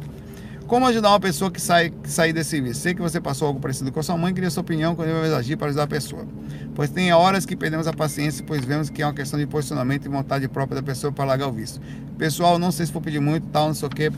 Como 0.70 0.86
ajudar 0.86 1.09
uma 1.09 1.20
pessoa 1.20 1.49
que 1.49 1.59
sai, 1.59 1.89
que 1.89 2.11
sai 2.11 2.32
desse 2.32 2.61
vício? 2.61 2.76
Sei 2.76 2.93
que 2.93 3.01
você 3.01 3.20
passou 3.20 3.47
algo 3.47 3.59
parecido 3.59 3.91
com 3.91 3.99
a 3.99 4.03
sua 4.03 4.15
mãe, 4.15 4.32
queria 4.32 4.51
sua 4.51 4.61
opinião 4.61 4.95
quando 4.95 5.09
vai 5.09 5.34
agir 5.34 5.57
para 5.57 5.70
ajudar 5.70 5.86
a 5.86 5.88
pessoa. 5.88 6.28
Pois 6.76 6.91
tem 6.91 7.11
horas 7.11 7.43
que 7.43 7.55
perdemos 7.55 7.88
a 7.88 7.91
paciência, 7.91 8.45
pois 8.45 8.63
vemos 8.63 8.88
que 8.88 9.01
é 9.01 9.05
uma 9.07 9.13
questão 9.15 9.39
de 9.39 9.47
posicionamento 9.47 10.05
e 10.05 10.09
vontade 10.09 10.47
própria 10.47 10.80
da 10.80 10.86
pessoa 10.86 11.11
para 11.11 11.26
largar 11.26 11.47
o 11.47 11.51
vício. 11.51 11.82
Pessoal, 12.20 12.59
não 12.59 12.72
sei 12.72 12.86
se 12.86 12.91
for 12.91 13.01
pedir 13.01 13.20
muito, 13.20 13.47
tal, 13.47 13.65
não 13.65 13.74
sei 13.74 13.88
o 13.88 13.89
que. 13.89 14.11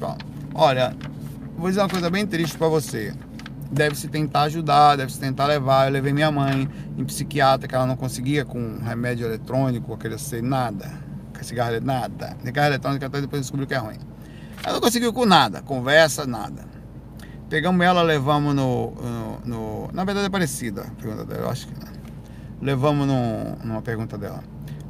Olha, 0.54 0.94
vou 1.58 1.70
dizer 1.70 1.80
uma 1.80 1.88
coisa 1.88 2.10
bem 2.10 2.28
triste 2.28 2.58
para 2.58 2.68
você 2.68 3.14
deve-se 3.72 4.10
tentar 4.10 4.42
ajudar, 4.42 4.98
deve-se 4.98 5.22
tentar 5.22 5.46
levar. 5.46 5.88
Eu 5.88 5.94
levei 5.94 6.12
minha 6.12 6.30
mãe 6.30 6.68
em 6.98 7.06
psiquiatra, 7.06 7.66
que 7.66 7.74
ela 7.74 7.88
não 7.88 7.96
conseguia 7.96 8.44
com 8.44 8.78
remédio 8.84 9.26
eletrônico, 9.26 9.94
aquele 9.94 10.18
ser 10.18 10.44
nada, 10.44 10.92
cigarro 11.42 11.80
nada. 11.80 12.36
Cigarro 12.44 12.68
eletrônico 12.68 13.06
até 13.06 13.22
depois 13.22 13.42
descobriu 13.42 13.66
que 13.66 13.74
é 13.74 13.78
ruim. 13.78 14.11
Ela 14.64 14.74
não 14.74 14.82
conseguiu 14.82 15.12
com 15.14 15.26
nada, 15.26 15.62
conversa, 15.62 16.26
nada. 16.26 16.66
Pegamos 17.50 17.86
ela, 17.86 18.02
levamos 18.02 18.56
no, 18.56 18.92
no, 18.92 19.40
no 19.44 19.90
na 19.92 20.04
verdade 20.06 20.28
é 20.28 20.30
parecida 20.30 20.84
a 20.84 21.02
pergunta 21.02 21.26
dela, 21.26 21.42
eu 21.42 21.50
acho 21.50 21.68
que 21.68 21.74
levamos 22.62 23.06
no, 23.08 23.56
numa 23.64 23.82
pergunta 23.82 24.18
dela. 24.18 24.44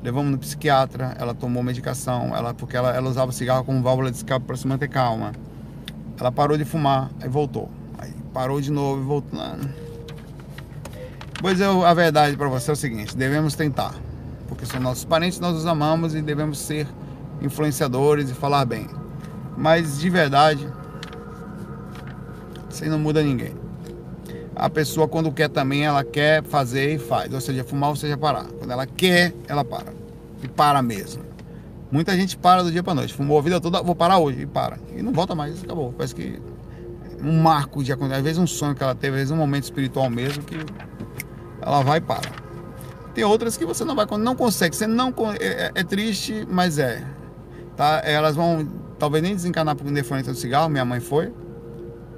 Levamos 0.04 0.32
no 0.32 0.38
psiquiatra, 0.38 1.16
ela 1.20 1.34
tomou 1.34 1.64
medicação, 1.64 2.36
ela 2.36 2.54
porque 2.54 2.76
ela, 2.76 2.96
ela 2.96 3.10
usava 3.10 3.32
cigarro 3.32 3.64
como 3.64 3.82
válvula 3.82 4.12
de 4.12 4.18
escape 4.18 4.46
para 4.46 4.56
se 4.56 4.68
manter 4.68 4.90
calma. 4.90 5.32
Ela 6.20 6.32
parou 6.32 6.58
de 6.58 6.66
fumar, 6.66 7.10
aí 7.22 7.30
voltou 7.30 7.70
parou 8.34 8.60
de 8.62 8.72
novo 8.72 9.02
e 9.02 9.06
voltou. 9.06 9.40
Pois 11.40 11.60
eu, 11.60 11.86
a 11.86 11.94
verdade 11.94 12.38
para 12.38 12.48
você 12.48 12.72
é 12.72 12.74
o 12.74 12.76
seguinte: 12.76 13.16
devemos 13.16 13.56
tentar, 13.56 13.96
porque 14.48 14.66
são 14.66 14.80
nossos 14.80 15.06
parentes, 15.06 15.40
nós 15.40 15.56
os 15.56 15.66
amamos 15.66 16.16
e 16.16 16.22
devemos 16.22 16.60
ser 16.60 16.88
influenciadores 17.42 18.30
e 18.30 18.34
falar 18.34 18.66
bem. 18.66 18.88
Mas 19.58 20.00
de 20.00 20.10
verdade, 20.10 20.68
aí 22.82 22.90
não 22.90 23.00
muda 23.00 23.22
ninguém. 23.22 23.54
A 24.56 24.70
pessoa, 24.70 25.08
quando 25.08 25.32
quer 25.32 25.50
também, 25.50 25.86
ela 25.86 26.04
quer 26.04 26.44
fazer 26.44 26.96
e 26.96 27.00
faz. 27.00 27.34
Ou 27.34 27.42
seja, 27.42 27.64
fumar 27.64 27.90
ou 27.90 27.96
seja 27.96 28.18
parar. 28.18 28.46
Quando 28.46 28.72
ela 28.72 28.86
quer, 28.86 29.34
ela 29.48 29.64
para. 29.64 29.94
E 30.44 30.48
para 30.48 30.82
mesmo. 30.82 31.24
Muita 31.92 32.16
gente 32.16 32.38
para 32.38 32.64
do 32.64 32.72
dia 32.72 32.84
para 32.84 32.96
noite. 32.96 33.14
Fumou 33.14 33.38
a 33.38 33.42
vida 33.42 33.60
toda, 33.60 33.82
vou 33.82 33.96
parar 33.96 34.18
hoje. 34.18 34.42
E 34.42 34.46
para. 34.46 34.78
E 34.96 35.02
não 35.02 35.14
volta 35.14 35.34
mais. 35.36 35.64
Acabou. 35.64 35.94
Parece 35.94 36.14
que 36.14 36.40
um 37.24 37.40
marco 37.40 37.84
de 37.84 37.92
acontecer, 37.92 38.18
às 38.18 38.24
vezes 38.24 38.38
um 38.40 38.48
sonho 38.48 38.76
que 38.76 38.84
ela 38.84 38.96
teve, 38.96 39.14
às 39.14 39.20
vezes 39.20 39.32
um 39.32 39.38
momento 39.38 39.64
espiritual 39.64 40.10
mesmo 40.10 40.44
que 40.44 40.58
ela 41.62 41.82
vai 41.84 42.00
e 42.00 42.02
para. 42.02 42.30
Tem 43.14 43.24
outras 43.24 43.58
que 43.58 43.66
você 43.66 43.84
não 43.84 43.96
vai, 43.96 44.08
não 44.18 44.36
consegue, 44.36 44.76
você 44.76 44.88
não 44.88 45.14
é, 45.40 45.46
é, 45.46 45.72
é 45.76 45.84
triste, 45.84 46.48
mas 46.50 46.80
é. 46.80 47.04
Tá? 47.76 48.02
Elas 48.04 48.36
vão 48.36 48.68
talvez 49.02 49.24
nem 49.24 49.34
desencanar 49.34 49.76
por 49.76 49.88
interferência 49.88 50.32
do 50.32 50.38
cigarro, 50.38 50.70
minha 50.70 50.86
mãe 50.86 51.00
foi. 51.00 51.34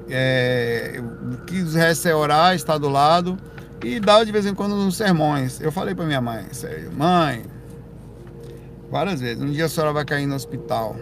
É, 0.10 1.02
o 1.32 1.38
que 1.46 1.62
resta 1.62 2.10
é 2.10 2.14
orar, 2.14 2.54
estar 2.54 2.78
do 2.78 2.90
lado 2.90 3.38
e 3.82 4.02
dar 4.02 4.26
de 4.26 4.34
vez 4.34 4.46
em 4.46 4.54
quando 4.54 4.76
uns 4.76 4.98
sermões. 4.98 5.62
Eu 5.62 5.72
falei 5.72 5.96
para 5.96 6.04
minha 6.04 6.20
mãe, 6.20 6.46
sério, 6.52 6.92
mãe, 6.92 7.46
várias 8.92 9.22
vezes, 9.22 9.42
um 9.42 9.50
dia 9.50 9.64
a 9.64 9.70
senhora 9.70 9.94
vai 9.94 10.04
cair 10.04 10.26
no 10.26 10.36
hospital, 10.36 10.98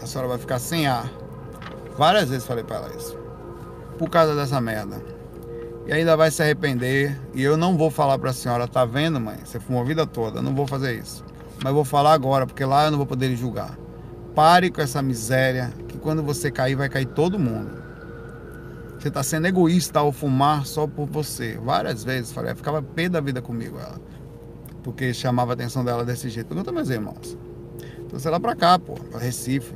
a 0.00 0.06
senhora 0.06 0.28
vai 0.28 0.38
ficar 0.38 0.60
sem 0.60 0.86
ar. 0.86 1.10
Várias 1.98 2.28
vezes 2.28 2.46
falei 2.46 2.62
para 2.62 2.76
ela 2.76 2.92
isso 2.96 3.18
por 3.98 4.08
causa 4.08 4.36
dessa 4.36 4.60
merda. 4.60 5.02
E 5.84 5.92
ainda 5.92 6.16
vai 6.16 6.30
se 6.30 6.42
arrepender. 6.42 7.20
E 7.34 7.42
eu 7.42 7.56
não 7.56 7.76
vou 7.76 7.90
falar 7.90 8.18
para 8.20 8.30
a 8.30 8.32
senhora, 8.32 8.68
tá 8.68 8.84
vendo, 8.84 9.20
mãe? 9.20 9.38
Você 9.44 9.58
fumou 9.58 9.82
a 9.82 9.84
vida 9.84 10.06
toda, 10.06 10.40
não 10.40 10.54
vou 10.54 10.66
fazer 10.66 10.94
isso. 10.96 11.24
Mas 11.62 11.72
vou 11.72 11.84
falar 11.84 12.12
agora, 12.12 12.46
porque 12.46 12.64
lá 12.64 12.84
eu 12.84 12.92
não 12.92 12.98
vou 12.98 13.06
poder 13.06 13.34
julgar. 13.36 13.76
Pare 14.34 14.70
com 14.70 14.80
essa 14.80 15.00
miséria, 15.00 15.72
que 15.88 15.96
quando 15.98 16.22
você 16.22 16.50
cair, 16.50 16.74
vai 16.74 16.88
cair 16.88 17.06
todo 17.06 17.38
mundo. 17.38 17.84
Você 18.98 19.08
está 19.08 19.22
sendo 19.22 19.46
egoísta 19.46 20.00
ao 20.00 20.10
fumar 20.10 20.64
só 20.66 20.86
por 20.86 21.06
você. 21.06 21.58
Várias 21.62 22.02
vezes. 22.02 22.32
Falei, 22.32 22.54
ficava 22.54 22.82
pé 22.82 23.08
da 23.08 23.20
vida 23.20 23.42
comigo 23.42 23.78
ela. 23.78 24.00
Porque 24.82 25.12
chamava 25.12 25.52
a 25.52 25.54
atenção 25.54 25.84
dela 25.84 26.04
desse 26.04 26.30
jeito. 26.30 26.46
Pergunta 26.48 26.72
meus 26.72 26.88
irmãos. 26.88 27.36
Trouxe 28.08 28.26
ela 28.26 28.40
pra 28.40 28.56
cá, 28.56 28.78
pô, 28.78 28.94
pra 28.94 29.20
Recife. 29.20 29.74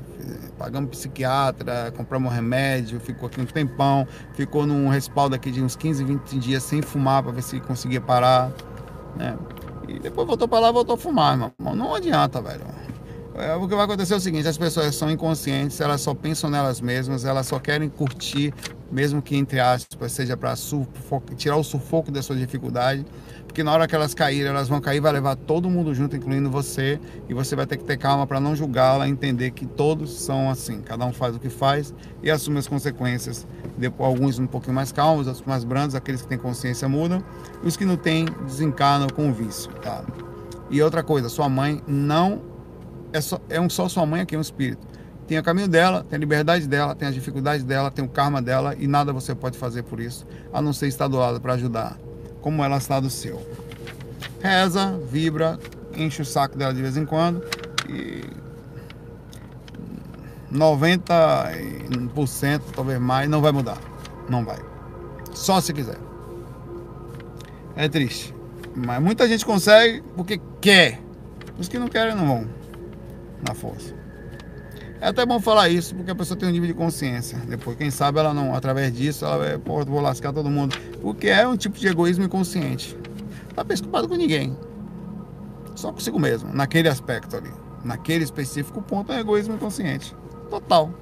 Pagamos 0.58 0.90
psiquiatra, 0.90 1.92
compramos 1.96 2.32
remédio, 2.32 2.98
ficou 2.98 3.28
aqui 3.28 3.40
um 3.40 3.46
tempão, 3.46 4.06
ficou 4.34 4.66
num 4.66 4.88
respaldo 4.88 5.34
aqui 5.34 5.50
de 5.50 5.62
uns 5.62 5.76
15, 5.76 6.04
20 6.04 6.38
dias 6.38 6.62
sem 6.62 6.82
fumar 6.82 7.22
para 7.22 7.32
ver 7.32 7.42
se 7.42 7.60
conseguia 7.60 8.00
parar. 8.00 8.50
Né? 9.16 9.36
E 9.86 9.98
depois 9.98 10.26
voltou 10.26 10.48
para 10.48 10.60
lá 10.60 10.72
voltou 10.72 10.94
a 10.94 10.98
fumar, 10.98 11.34
irmão. 11.34 11.52
Não 11.76 11.94
adianta, 11.94 12.40
velho. 12.40 12.64
É, 13.38 13.54
o 13.54 13.68
que 13.68 13.74
vai 13.76 13.84
acontecer 13.84 14.14
é 14.14 14.16
o 14.16 14.20
seguinte: 14.20 14.48
as 14.48 14.58
pessoas 14.58 14.96
são 14.96 15.08
inconscientes, 15.08 15.80
elas 15.80 16.00
só 16.00 16.12
pensam 16.12 16.50
nelas 16.50 16.80
mesmas, 16.80 17.24
elas 17.24 17.46
só 17.46 17.60
querem 17.60 17.88
curtir, 17.88 18.52
mesmo 18.90 19.22
que 19.22 19.36
entre 19.36 19.60
aspas 19.60 20.10
seja 20.10 20.36
para 20.36 20.54
tirar 21.36 21.56
o 21.56 21.62
sufoco 21.62 22.10
da 22.10 22.20
sua 22.20 22.34
dificuldade, 22.34 23.06
porque 23.46 23.62
na 23.62 23.72
hora 23.72 23.86
que 23.86 23.94
elas 23.94 24.12
caírem, 24.12 24.48
elas 24.48 24.68
vão 24.68 24.80
cair, 24.80 24.98
vai 24.98 25.12
levar 25.12 25.36
todo 25.36 25.70
mundo 25.70 25.94
junto, 25.94 26.16
incluindo 26.16 26.50
você, 26.50 26.98
e 27.28 27.34
você 27.34 27.54
vai 27.54 27.64
ter 27.64 27.76
que 27.76 27.84
ter 27.84 27.96
calma 27.96 28.26
para 28.26 28.40
não 28.40 28.56
julgá-la, 28.56 29.08
entender 29.08 29.52
que 29.52 29.66
todos 29.66 30.18
são 30.18 30.50
assim, 30.50 30.80
cada 30.80 31.06
um 31.06 31.12
faz 31.12 31.36
o 31.36 31.38
que 31.38 31.48
faz 31.48 31.94
e 32.20 32.32
assume 32.32 32.58
as 32.58 32.66
consequências. 32.66 33.46
Depois, 33.76 34.10
alguns 34.10 34.40
um 34.40 34.48
pouquinho 34.48 34.74
mais 34.74 34.90
calmos, 34.90 35.28
outros 35.28 35.46
mais 35.46 35.62
brandos, 35.62 35.94
aqueles 35.94 36.22
que 36.22 36.28
têm 36.28 36.38
consciência 36.38 36.88
mudam, 36.88 37.22
e 37.62 37.68
os 37.68 37.76
que 37.76 37.84
não 37.84 37.96
têm 37.96 38.24
desencanam 38.44 39.06
com 39.08 39.30
o 39.30 39.32
vício, 39.32 39.70
tá? 39.74 40.02
E 40.68 40.82
outra 40.82 41.04
coisa, 41.04 41.28
sua 41.28 41.48
mãe 41.48 41.80
não 41.86 42.57
é, 43.12 43.20
só, 43.20 43.40
é 43.48 43.60
um 43.60 43.68
só 43.68 43.88
sua 43.88 44.06
mãe 44.06 44.22
aqui, 44.22 44.34
é 44.34 44.38
um 44.38 44.42
espírito. 44.42 44.86
Tem 45.26 45.38
o 45.38 45.42
caminho 45.42 45.68
dela, 45.68 46.04
tem 46.08 46.16
a 46.16 46.20
liberdade 46.20 46.66
dela, 46.66 46.94
tem 46.94 47.06
as 47.06 47.14
dificuldades 47.14 47.62
dela, 47.62 47.90
tem 47.90 48.02
o 48.04 48.08
karma 48.08 48.40
dela 48.40 48.74
e 48.78 48.86
nada 48.86 49.12
você 49.12 49.34
pode 49.34 49.58
fazer 49.58 49.82
por 49.82 50.00
isso, 50.00 50.26
a 50.52 50.62
não 50.62 50.72
ser 50.72 50.88
estar 50.88 51.06
do 51.06 51.18
lado 51.18 51.40
para 51.40 51.52
ajudar, 51.52 51.98
como 52.40 52.64
ela 52.64 52.78
está 52.78 52.98
do 52.98 53.10
seu. 53.10 53.46
Reza, 54.40 54.98
vibra, 55.10 55.58
enche 55.94 56.22
o 56.22 56.24
saco 56.24 56.56
dela 56.56 56.72
de 56.72 56.80
vez 56.80 56.96
em 56.96 57.04
quando 57.04 57.44
e 57.88 58.24
90%, 60.50 62.62
talvez 62.74 62.98
mais, 62.98 63.28
não 63.28 63.42
vai 63.42 63.52
mudar. 63.52 63.78
Não 64.30 64.42
vai. 64.44 64.58
Só 65.34 65.60
se 65.60 65.74
quiser. 65.74 65.98
É 67.76 67.88
triste. 67.88 68.34
Mas 68.74 69.02
muita 69.02 69.28
gente 69.28 69.44
consegue 69.44 70.02
porque 70.16 70.40
quer. 70.60 71.00
Os 71.58 71.68
que 71.68 71.78
não 71.78 71.88
querem 71.88 72.14
não 72.14 72.26
vão 72.26 72.57
na 73.46 73.54
força. 73.54 73.94
É 75.00 75.08
até 75.08 75.24
bom 75.24 75.38
falar 75.38 75.68
isso, 75.68 75.94
porque 75.94 76.10
a 76.10 76.14
pessoa 76.14 76.36
tem 76.36 76.48
um 76.48 76.52
nível 76.52 76.66
de 76.66 76.74
consciência. 76.74 77.38
Depois, 77.48 77.76
quem 77.76 77.90
sabe 77.90 78.18
ela 78.18 78.34
não, 78.34 78.54
através 78.54 78.92
disso, 78.92 79.24
ela 79.24 79.38
vai, 79.38 79.58
pô, 79.58 79.84
vou 79.84 80.00
lascar 80.00 80.32
todo 80.32 80.50
mundo. 80.50 80.76
Porque 81.00 81.28
é 81.28 81.46
um 81.46 81.56
tipo 81.56 81.78
de 81.78 81.86
egoísmo 81.86 82.24
inconsciente. 82.24 82.96
Não 83.46 83.54
tá 83.54 83.64
preocupado 83.64 84.08
com 84.08 84.16
ninguém. 84.16 84.56
Só 85.76 85.92
consigo 85.92 86.18
mesmo, 86.18 86.52
naquele 86.52 86.88
aspecto 86.88 87.36
ali. 87.36 87.50
Naquele 87.84 88.24
específico 88.24 88.82
ponto 88.82 89.12
é 89.12 89.20
egoísmo 89.20 89.54
inconsciente. 89.54 90.16
Total. 90.50 90.92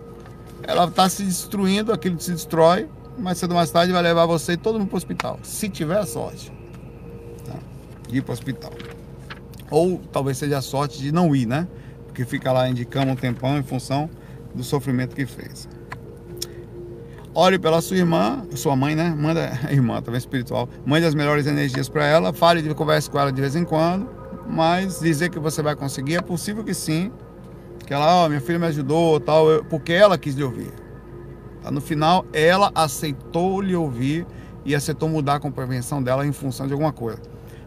Ela 0.62 0.84
está 0.84 1.08
se 1.08 1.22
destruindo, 1.22 1.90
aquilo 1.90 2.20
se 2.20 2.32
destrói, 2.32 2.86
mas 3.18 3.38
cedo 3.38 3.52
ou 3.52 3.56
mais 3.56 3.70
tarde 3.70 3.92
vai 3.92 4.02
levar 4.02 4.26
você 4.26 4.52
e 4.52 4.56
todo 4.58 4.78
mundo 4.78 4.88
para 4.88 4.96
o 4.96 4.98
hospital. 4.98 5.38
Se 5.42 5.70
tiver 5.70 6.04
sorte 6.04 6.52
tá? 7.46 7.54
de 8.08 8.18
ir 8.18 8.22
para 8.22 8.32
o 8.32 8.34
hospital. 8.34 8.72
Ou 9.70 10.02
talvez 10.12 10.36
seja 10.36 10.58
a 10.58 10.62
sorte 10.62 10.98
de 10.98 11.10
não 11.10 11.34
ir, 11.34 11.46
né? 11.46 11.66
Que 12.16 12.24
fica 12.24 12.50
lá 12.50 12.66
indicando 12.66 13.12
um 13.12 13.14
tempão 13.14 13.58
em 13.58 13.62
função 13.62 14.08
do 14.54 14.64
sofrimento 14.64 15.14
que 15.14 15.26
fez. 15.26 15.68
Ore 17.34 17.58
pela 17.58 17.82
sua 17.82 17.98
irmã, 17.98 18.46
sua 18.54 18.74
mãe, 18.74 18.96
né? 18.96 19.14
Manda 19.14 19.52
irmã, 19.70 20.00
também 20.00 20.16
espiritual. 20.16 20.66
Mande 20.86 21.04
as 21.04 21.14
melhores 21.14 21.46
energias 21.46 21.90
para 21.90 22.06
ela, 22.06 22.32
fale 22.32 22.62
de 22.62 22.74
converse 22.74 23.10
com 23.10 23.18
ela 23.18 23.30
de 23.30 23.38
vez 23.38 23.54
em 23.54 23.64
quando, 23.64 24.08
mas 24.48 25.00
dizer 25.00 25.28
que 25.28 25.38
você 25.38 25.60
vai 25.60 25.76
conseguir 25.76 26.16
é 26.16 26.22
possível 26.22 26.64
que 26.64 26.72
sim. 26.72 27.12
Que 27.86 27.92
ela, 27.92 28.22
ó, 28.22 28.24
oh, 28.24 28.28
minha 28.30 28.40
filha 28.40 28.58
me 28.58 28.66
ajudou, 28.66 29.20
tal, 29.20 29.48
eu, 29.50 29.64
porque 29.64 29.92
ela 29.92 30.16
quis 30.16 30.34
lhe 30.34 30.42
ouvir. 30.42 30.72
Tá? 31.62 31.70
No 31.70 31.82
final, 31.82 32.24
ela 32.32 32.72
aceitou 32.74 33.60
lhe 33.60 33.76
ouvir 33.76 34.26
e 34.64 34.74
aceitou 34.74 35.06
mudar 35.06 35.34
a 35.34 35.40
compreensão 35.40 36.02
dela 36.02 36.26
em 36.26 36.32
função 36.32 36.66
de 36.66 36.72
alguma 36.72 36.92
coisa. 36.92 37.20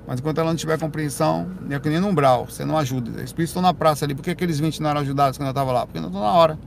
Mas 0.10 0.20
enquanto 0.20 0.40
ela 0.40 0.50
não 0.50 0.56
tiver 0.56 0.80
compreensão, 0.80 1.48
é 1.70 1.80
que 1.80 1.88
nem 1.88 2.00
no 2.00 2.08
umbral, 2.08 2.48
você 2.48 2.66
não 2.66 2.76
ajuda. 2.76 3.12
Os 3.12 3.26
espíritos 3.26 3.52
estão 3.52 3.62
na 3.62 3.76
praça 3.76 4.06
ali. 4.06 4.16
Por 4.16 4.24
que 4.24 4.32
aqueles 4.32 4.60
20 4.60 4.82
não 4.82 4.90
eram 4.90 5.02
ajudados 5.02 5.38
quando 5.38 5.50
eu 5.50 5.52
estava 5.52 5.72
lá? 5.72 5.86
Porque 5.86 6.00
não 6.00 6.08
estão 6.08 6.20
na 6.20 6.32
hora. 6.32 6.58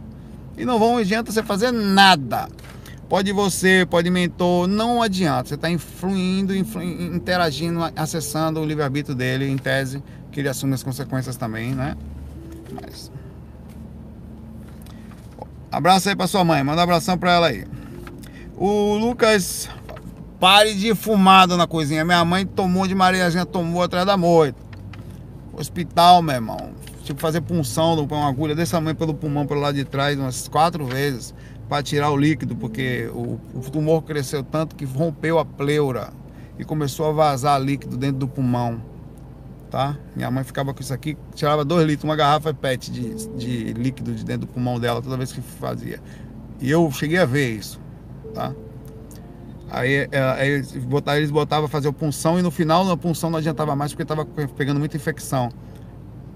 E 0.56 0.64
não 0.64 0.78
vão 0.78 0.96
adianta 0.96 1.32
você 1.32 1.42
fazer 1.42 1.72
nada. 1.72 2.48
Pode 3.08 3.32
você, 3.32 3.84
pode 3.84 4.08
mentor, 4.10 4.68
não 4.68 5.02
adianta. 5.02 5.48
Você 5.48 5.56
está 5.56 5.68
influindo, 5.68 6.54
influ, 6.54 6.84
interagindo, 6.84 7.80
acessando 7.96 8.60
o 8.60 8.64
livre-arbítrio 8.64 9.16
dele, 9.16 9.48
em 9.48 9.58
tese, 9.58 10.00
que 10.30 10.38
ele 10.38 10.48
assume 10.48 10.74
as 10.74 10.84
consequências 10.84 11.36
também, 11.36 11.74
né? 11.74 11.96
Mas. 12.70 13.10
Abraço 15.68 16.08
aí 16.08 16.14
para 16.14 16.28
sua 16.28 16.44
mãe, 16.44 16.62
manda 16.62 16.78
um 16.78 16.84
abração 16.84 17.18
para 17.18 17.32
ela 17.32 17.48
aí. 17.48 17.64
O 18.56 18.94
Lucas 18.98 19.68
Pare 20.42 20.74
de 20.74 20.92
fumar, 20.92 21.46
dona 21.46 21.68
coisinha. 21.68 22.04
Minha 22.04 22.24
mãe 22.24 22.44
tomou 22.44 22.84
de 22.88 22.96
Mariazinha, 22.96 23.46
tomou 23.46 23.80
atrás 23.80 24.04
da 24.04 24.16
moita. 24.16 24.58
Hospital, 25.52 26.20
meu 26.20 26.34
irmão. 26.34 26.72
Tive 27.04 27.14
que 27.14 27.20
fazer 27.22 27.40
punção, 27.42 27.94
uma 27.94 28.28
agulha 28.28 28.52
desse 28.52 28.72
tamanho 28.72 28.96
pelo 28.96 29.14
pulmão, 29.14 29.46
pelo 29.46 29.60
lado 29.60 29.76
de 29.76 29.84
trás, 29.84 30.18
umas 30.18 30.48
quatro 30.48 30.84
vezes, 30.84 31.32
para 31.68 31.80
tirar 31.80 32.10
o 32.10 32.16
líquido, 32.16 32.56
porque 32.56 33.08
o, 33.14 33.38
o 33.54 33.60
tumor 33.70 34.02
cresceu 34.02 34.42
tanto 34.42 34.74
que 34.74 34.84
rompeu 34.84 35.38
a 35.38 35.44
pleura 35.44 36.12
e 36.58 36.64
começou 36.64 37.08
a 37.08 37.12
vazar 37.12 37.62
líquido 37.62 37.96
dentro 37.96 38.18
do 38.18 38.26
pulmão. 38.26 38.82
Tá? 39.70 39.96
Minha 40.16 40.28
mãe 40.28 40.42
ficava 40.42 40.74
com 40.74 40.82
isso 40.82 40.92
aqui, 40.92 41.16
tirava 41.36 41.64
dois 41.64 41.86
litros, 41.86 42.02
uma 42.02 42.16
garrafa 42.16 42.52
PET 42.52 42.90
de, 42.90 43.28
de 43.36 43.72
líquido 43.74 44.12
de 44.12 44.24
dentro 44.24 44.48
do 44.48 44.52
pulmão 44.52 44.80
dela 44.80 45.00
toda 45.00 45.16
vez 45.16 45.30
que 45.30 45.40
fazia. 45.40 46.00
E 46.60 46.68
eu 46.68 46.90
cheguei 46.90 47.18
a 47.18 47.24
ver 47.24 47.48
isso, 47.48 47.80
tá? 48.34 48.52
Aí, 49.74 50.06
é, 50.12 50.20
aí 50.36 50.50
eles, 50.50 50.72
botavam, 50.84 51.18
eles 51.18 51.30
botavam 51.30 51.66
fazer 51.66 51.88
a 51.88 51.92
punção 51.94 52.38
e 52.38 52.42
no 52.42 52.50
final 52.50 52.88
a 52.90 52.96
punção 52.96 53.30
não 53.30 53.38
adiantava 53.38 53.74
mais 53.74 53.92
porque 53.92 54.02
estava 54.02 54.26
pegando 54.26 54.78
muita 54.78 54.98
infecção. 54.98 55.48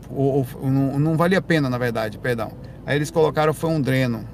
Ou, 0.09 0.47
ou, 0.55 0.71
não, 0.71 0.99
não, 0.99 1.17
valia 1.19 1.39
a 1.39 1.43
pena, 1.43 1.69
na 1.69 1.77
verdade, 1.77 2.17
perdão. 2.17 2.51
Aí 2.87 2.97
eles 2.97 3.11
colocaram 3.11 3.53
foi 3.53 3.69
um 3.69 3.79
dreno, 3.79 4.27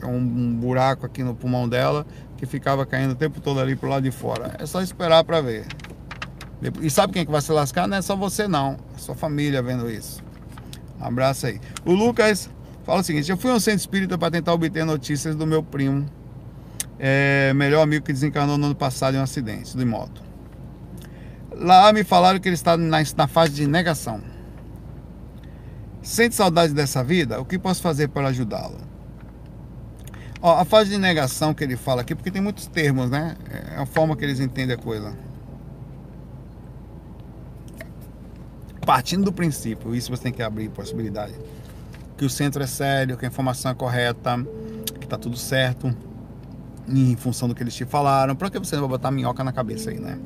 é 0.00 0.06
um, 0.06 0.18
um, 0.18 0.54
buraco 0.54 1.04
aqui 1.04 1.24
no 1.24 1.34
pulmão 1.34 1.68
dela 1.68 2.06
que 2.36 2.46
ficava 2.46 2.86
caindo 2.86 3.10
o 3.10 3.14
tempo 3.16 3.40
todo 3.40 3.58
ali 3.58 3.74
pro 3.74 3.88
lado 3.88 4.04
de 4.04 4.12
fora. 4.12 4.54
É 4.60 4.66
só 4.66 4.80
esperar 4.80 5.24
para 5.24 5.40
ver. 5.40 5.66
E 6.80 6.88
sabe 6.88 7.12
quem 7.12 7.22
é 7.22 7.24
que 7.24 7.32
vai 7.32 7.42
se 7.42 7.50
lascar? 7.50 7.88
Não 7.88 7.96
é 7.96 8.02
só 8.02 8.14
você 8.14 8.46
não, 8.46 8.76
é 8.94 8.98
sua 8.98 9.16
família 9.16 9.60
vendo 9.62 9.90
isso. 9.90 10.22
Um 11.00 11.06
abraço 11.06 11.46
aí. 11.46 11.60
O 11.84 11.92
Lucas 11.92 12.48
fala 12.84 13.00
o 13.00 13.02
seguinte: 13.02 13.28
eu 13.28 13.36
fui 13.36 13.50
a 13.50 13.54
um 13.54 13.60
centro 13.60 13.80
espírita 13.80 14.16
para 14.16 14.30
tentar 14.30 14.52
obter 14.52 14.84
notícias 14.84 15.34
do 15.34 15.44
meu 15.44 15.60
primo 15.60 16.06
é, 16.98 17.52
melhor 17.54 17.82
amigo 17.82 18.04
que 18.04 18.12
desencarnou 18.12 18.56
no 18.56 18.66
ano 18.66 18.74
passado 18.74 19.14
em 19.14 19.20
um 19.20 19.22
acidente 19.22 19.76
de 19.76 19.84
moto. 19.84 20.22
Lá 21.56 21.92
me 21.92 22.04
falaram 22.04 22.38
que 22.38 22.48
ele 22.48 22.54
está 22.54 22.76
na, 22.76 22.98
na 23.16 23.26
fase 23.28 23.52
de 23.52 23.66
negação. 23.66 24.20
Sente 26.02 26.34
saudade 26.34 26.74
dessa 26.74 27.02
vida? 27.02 27.40
O 27.40 27.44
que 27.44 27.58
posso 27.58 27.80
fazer 27.80 28.08
para 28.08 28.28
ajudá-lo? 28.28 28.78
a 30.42 30.62
fase 30.62 30.90
de 30.90 30.98
negação 30.98 31.54
que 31.54 31.64
ele 31.64 31.74
fala 31.74 32.02
aqui, 32.02 32.14
porque 32.14 32.30
tem 32.30 32.42
muitos 32.42 32.66
termos, 32.66 33.08
né? 33.08 33.34
É 33.50 33.80
a 33.80 33.86
forma 33.86 34.14
que 34.14 34.22
eles 34.22 34.40
entendem 34.40 34.76
a 34.76 34.78
coisa. 34.78 35.16
Partindo 38.84 39.24
do 39.24 39.32
princípio, 39.32 39.94
isso 39.94 40.10
você 40.10 40.24
tem 40.24 40.32
que 40.34 40.42
abrir 40.42 40.68
possibilidade, 40.68 41.32
que 42.18 42.26
o 42.26 42.28
centro 42.28 42.62
é 42.62 42.66
sério, 42.66 43.16
que 43.16 43.24
a 43.24 43.28
informação 43.28 43.70
é 43.70 43.74
correta, 43.74 44.46
que 45.00 45.06
está 45.06 45.16
tudo 45.16 45.38
certo 45.38 45.96
em 46.88 47.16
função 47.16 47.48
do 47.48 47.54
que 47.54 47.62
eles 47.62 47.74
te 47.74 47.84
falaram. 47.84 48.34
Para 48.36 48.50
que 48.50 48.58
você 48.58 48.76
vai 48.76 48.88
botar 48.88 49.10
minhoca 49.10 49.42
na 49.42 49.52
cabeça 49.52 49.90
aí, 49.90 49.98
né? 49.98 50.18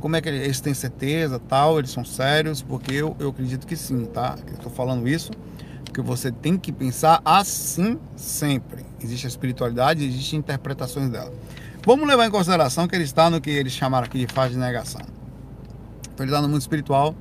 Como 0.00 0.14
é 0.14 0.20
que 0.20 0.28
eles 0.28 0.60
têm 0.60 0.74
certeza, 0.74 1.40
tal, 1.40 1.78
eles 1.78 1.90
são 1.90 2.04
sérios? 2.04 2.62
Porque 2.62 2.92
eu, 2.92 3.16
eu 3.18 3.30
acredito 3.30 3.66
que 3.66 3.76
sim, 3.76 4.04
tá? 4.04 4.36
Eu 4.46 4.58
tô 4.58 4.70
falando 4.70 5.08
isso 5.08 5.32
porque 5.98 6.02
você 6.02 6.30
tem 6.30 6.56
que 6.56 6.70
pensar 6.70 7.20
assim 7.24 7.98
sempre. 8.16 8.84
Existe 9.02 9.26
a 9.26 9.28
espiritualidade, 9.28 10.04
existem 10.04 10.38
interpretações 10.38 11.10
dela. 11.10 11.32
Vamos 11.84 12.06
levar 12.06 12.26
em 12.26 12.30
consideração 12.30 12.86
que 12.86 12.94
ele 12.94 13.04
está 13.04 13.28
no 13.28 13.40
que 13.40 13.50
eles 13.50 13.72
chamaram 13.72 14.06
aqui 14.06 14.24
de 14.24 14.32
fase 14.32 14.54
de 14.54 14.60
negação. 14.60 15.00
Então 16.02 16.24
ele 16.24 16.30
está 16.30 16.40
no 16.40 16.48
mundo 16.48 16.60
espiritual, 16.60 17.14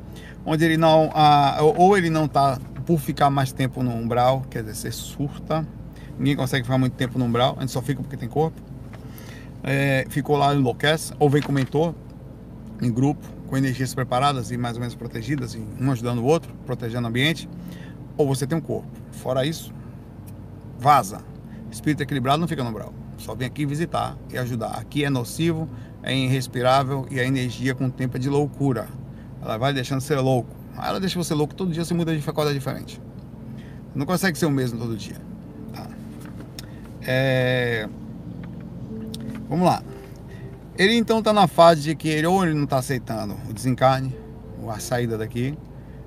onde 0.45 0.63
ele 0.63 0.78
não, 0.78 1.09
ah, 1.13 1.57
ou 1.61 1.97
ele 1.97 2.09
não 2.09 2.26
está 2.26 2.59
por 2.86 2.99
ficar 2.99 3.30
mais 3.30 3.51
tempo 3.51 3.82
no 3.82 3.91
umbral, 3.91 4.43
quer 4.49 4.63
dizer, 4.63 4.76
você 4.76 4.91
surta, 4.91 5.65
Ninguém 6.18 6.36
consegue 6.36 6.63
ficar 6.63 6.78
muito 6.78 6.93
tempo 6.93 7.20
no 7.20 7.26
umbral, 7.26 7.55
a 7.57 7.61
gente 7.61 7.72
só 7.72 7.82
fica 7.82 8.01
porque 8.01 8.18
tem 8.18 8.28
corpo. 8.28 8.59
É, 9.63 10.05
ficou 10.09 10.38
lá, 10.38 10.53
enlouquece, 10.53 11.13
ou 11.20 11.30
vem 11.30 11.41
com 11.41 11.51
mentor, 11.51 11.93
em 12.82 12.91
grupo, 12.91 13.26
com 13.47 13.57
energias 13.57 13.93
preparadas 13.93 14.51
e 14.51 14.57
mais 14.57 14.76
ou 14.76 14.82
menos 14.82 14.95
protegidas, 14.95 15.57
um 15.80 15.91
ajudando 15.91 16.20
o 16.20 16.26
outro, 16.26 16.53
protegendo 16.65 17.05
o 17.05 17.09
ambiente, 17.09 17.49
ou 18.18 18.28
você 18.28 18.45
tem 18.47 18.57
um 18.57 18.61
corpo. 18.61 18.88
Fora 19.11 19.45
isso, 19.45 19.74
vaza. 20.80 21.22
Espírito 21.72 22.01
equilibrado 22.01 22.39
não 22.39 22.47
fica 22.47 22.63
no 22.63 22.70
umbral. 22.70 22.93
Só 23.18 23.36
vem 23.36 23.47
aqui 23.47 23.65
visitar 23.65 24.15
e 24.32 24.38
ajudar. 24.38 24.72
Aqui 24.78 25.03
é 25.03 25.09
nocivo, 25.09 25.68
é 26.03 26.15
irrespirável 26.15 27.07
e 27.09 27.20
a 27.20 27.26
energia 27.26 27.74
com 27.74 27.88
o 27.88 27.91
tempo 27.91 28.18
é 28.18 28.20
de 28.20 28.30
loucura. 28.30 28.88
Ela 29.41 29.57
vai 29.57 29.74
deixando 29.74 30.01
ser 30.01 30.20
louco. 30.20 30.55
Ela 30.78 30.99
deixa 30.99 31.22
você 31.22 31.34
louco 31.34 31.55
todo 31.55 31.72
dia, 31.72 31.84
você 31.84 31.93
muda 31.93 32.15
de 32.15 32.22
faculdade 32.22 32.57
diferente. 32.57 33.01
Não 33.95 34.05
consegue 34.05 34.38
ser 34.38 34.45
o 34.45 34.51
mesmo 34.51 34.80
todo 34.80 34.95
dia. 34.95 35.27
É... 37.08 37.88
Vamos 39.49 39.66
lá. 39.66 39.82
Ele 40.78 40.93
então 40.93 41.20
está 41.20 41.34
na 41.34 41.47
fase 41.47 41.82
de 41.82 41.95
que 41.95 42.10
ele 42.10 42.28
ou 42.28 42.43
ele 42.43 42.53
não 42.53 42.66
está 42.66 42.78
aceitando 42.78 43.36
o 43.49 43.53
desencarne, 43.53 44.14
ou 44.62 44.70
a 44.70 44.78
saída 44.78 45.18
daqui, 45.18 45.58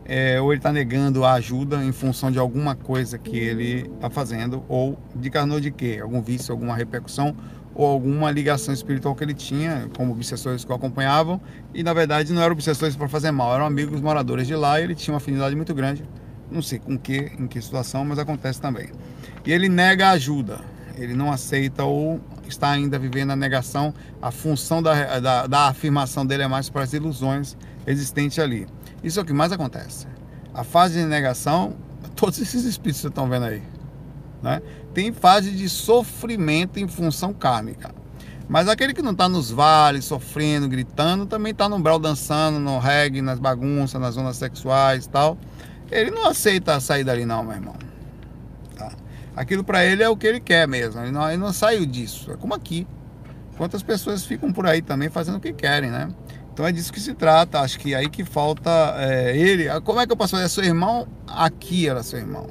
é, 0.04 0.40
ou 0.40 0.52
ele 0.52 0.58
está 0.58 0.72
negando 0.72 1.24
a 1.24 1.32
ajuda 1.32 1.82
em 1.84 1.90
função 1.90 2.30
de 2.30 2.38
alguma 2.38 2.74
coisa 2.74 3.18
que 3.18 3.36
ele 3.36 3.90
está 3.94 4.10
fazendo, 4.10 4.62
ou 4.68 4.98
desencarnou 5.14 5.58
de 5.58 5.70
quê? 5.70 5.98
Algum 6.02 6.20
vício, 6.20 6.52
alguma 6.52 6.76
repercussão, 6.76 7.34
ou 7.74 7.86
alguma 7.86 8.30
ligação 8.30 8.74
espiritual 8.74 9.14
que 9.14 9.24
ele 9.24 9.34
tinha, 9.34 9.88
como 9.96 10.12
obsessores 10.12 10.64
que 10.64 10.70
o 10.70 10.74
acompanhavam, 10.74 11.40
e 11.74 11.82
na 11.82 11.92
verdade 11.92 12.32
não 12.32 12.42
eram 12.42 12.52
obsessores 12.52 12.94
para 12.94 13.08
fazer 13.08 13.30
mal, 13.30 13.54
eram 13.54 13.64
amigos 13.64 14.00
moradores 14.00 14.46
de 14.46 14.54
lá, 14.54 14.80
e 14.80 14.84
ele 14.84 14.94
tinha 14.94 15.14
uma 15.14 15.18
afinidade 15.18 15.56
muito 15.56 15.74
grande, 15.74 16.04
não 16.50 16.60
sei 16.60 16.78
com 16.78 16.98
que, 16.98 17.32
em 17.38 17.46
que 17.46 17.60
situação, 17.60 18.04
mas 18.04 18.18
acontece 18.18 18.60
também. 18.60 18.90
E 19.44 19.52
ele 19.52 19.68
nega 19.68 20.10
ajuda, 20.10 20.60
ele 20.96 21.14
não 21.14 21.30
aceita 21.30 21.84
ou 21.84 22.20
está 22.46 22.70
ainda 22.70 22.98
vivendo 22.98 23.30
a 23.30 23.36
negação, 23.36 23.94
a 24.20 24.30
função 24.30 24.82
da, 24.82 25.20
da, 25.20 25.46
da 25.46 25.68
afirmação 25.68 26.26
dele 26.26 26.42
é 26.42 26.48
mais 26.48 26.68
para 26.68 26.82
as 26.82 26.92
ilusões 26.92 27.56
existentes 27.86 28.38
ali. 28.38 28.66
Isso 29.02 29.18
é 29.18 29.22
o 29.22 29.24
que 29.24 29.32
mais 29.32 29.52
acontece. 29.52 30.06
A 30.52 30.64
fase 30.64 31.00
de 31.00 31.06
negação, 31.06 31.76
todos 32.16 32.38
esses 32.40 32.64
espíritos 32.64 33.00
que 33.00 33.08
estão 33.08 33.28
vendo 33.28 33.46
aí, 33.46 33.62
né? 34.42 34.60
tem 34.92 35.12
fase 35.12 35.52
de 35.52 35.68
sofrimento 35.68 36.78
em 36.78 36.88
função 36.88 37.32
kármica. 37.32 37.94
Mas 38.48 38.66
aquele 38.68 38.92
que 38.92 39.02
não 39.02 39.12
está 39.12 39.28
nos 39.28 39.50
vales, 39.50 40.04
sofrendo, 40.04 40.68
gritando, 40.68 41.24
também 41.24 41.52
está 41.52 41.68
no 41.68 41.76
umbral 41.76 42.00
dançando, 42.00 42.58
no 42.58 42.80
reggae, 42.80 43.22
nas 43.22 43.38
bagunças, 43.38 44.00
nas 44.00 44.14
zonas 44.14 44.36
sexuais 44.36 45.04
e 45.04 45.08
tal. 45.08 45.38
Ele 45.88 46.10
não 46.10 46.26
aceita 46.26 46.80
sair 46.80 47.04
dali 47.04 47.24
não, 47.24 47.44
meu 47.44 47.54
irmão 47.54 47.89
aquilo 49.40 49.64
para 49.64 49.84
ele 49.84 50.02
é 50.02 50.08
o 50.08 50.16
que 50.16 50.26
ele 50.26 50.40
quer 50.40 50.68
mesmo. 50.68 51.00
Ele 51.00 51.10
não, 51.10 51.28
ele 51.28 51.38
não 51.38 51.52
saiu 51.52 51.86
disso. 51.86 52.30
É 52.30 52.36
como 52.36 52.54
aqui. 52.54 52.86
Quantas 53.56 53.82
pessoas 53.82 54.24
ficam 54.24 54.52
por 54.52 54.66
aí 54.66 54.80
também 54.80 55.08
fazendo 55.08 55.36
o 55.36 55.40
que 55.40 55.52
querem, 55.52 55.90
né? 55.90 56.08
Então 56.52 56.66
é 56.66 56.72
disso 56.72 56.92
que 56.92 57.00
se 57.00 57.14
trata. 57.14 57.60
Acho 57.60 57.78
que 57.78 57.94
é 57.94 57.98
aí 57.98 58.08
que 58.08 58.24
falta 58.24 58.70
é, 58.98 59.36
ele. 59.36 59.68
Ah, 59.68 59.80
como 59.80 60.00
é 60.00 60.06
que 60.06 60.12
eu 60.12 60.16
posso 60.16 60.36
fazer? 60.36 60.48
Seu 60.48 60.64
irmão 60.64 61.08
aqui 61.26 61.88
era 61.88 62.02
seu 62.02 62.18
irmão. 62.18 62.46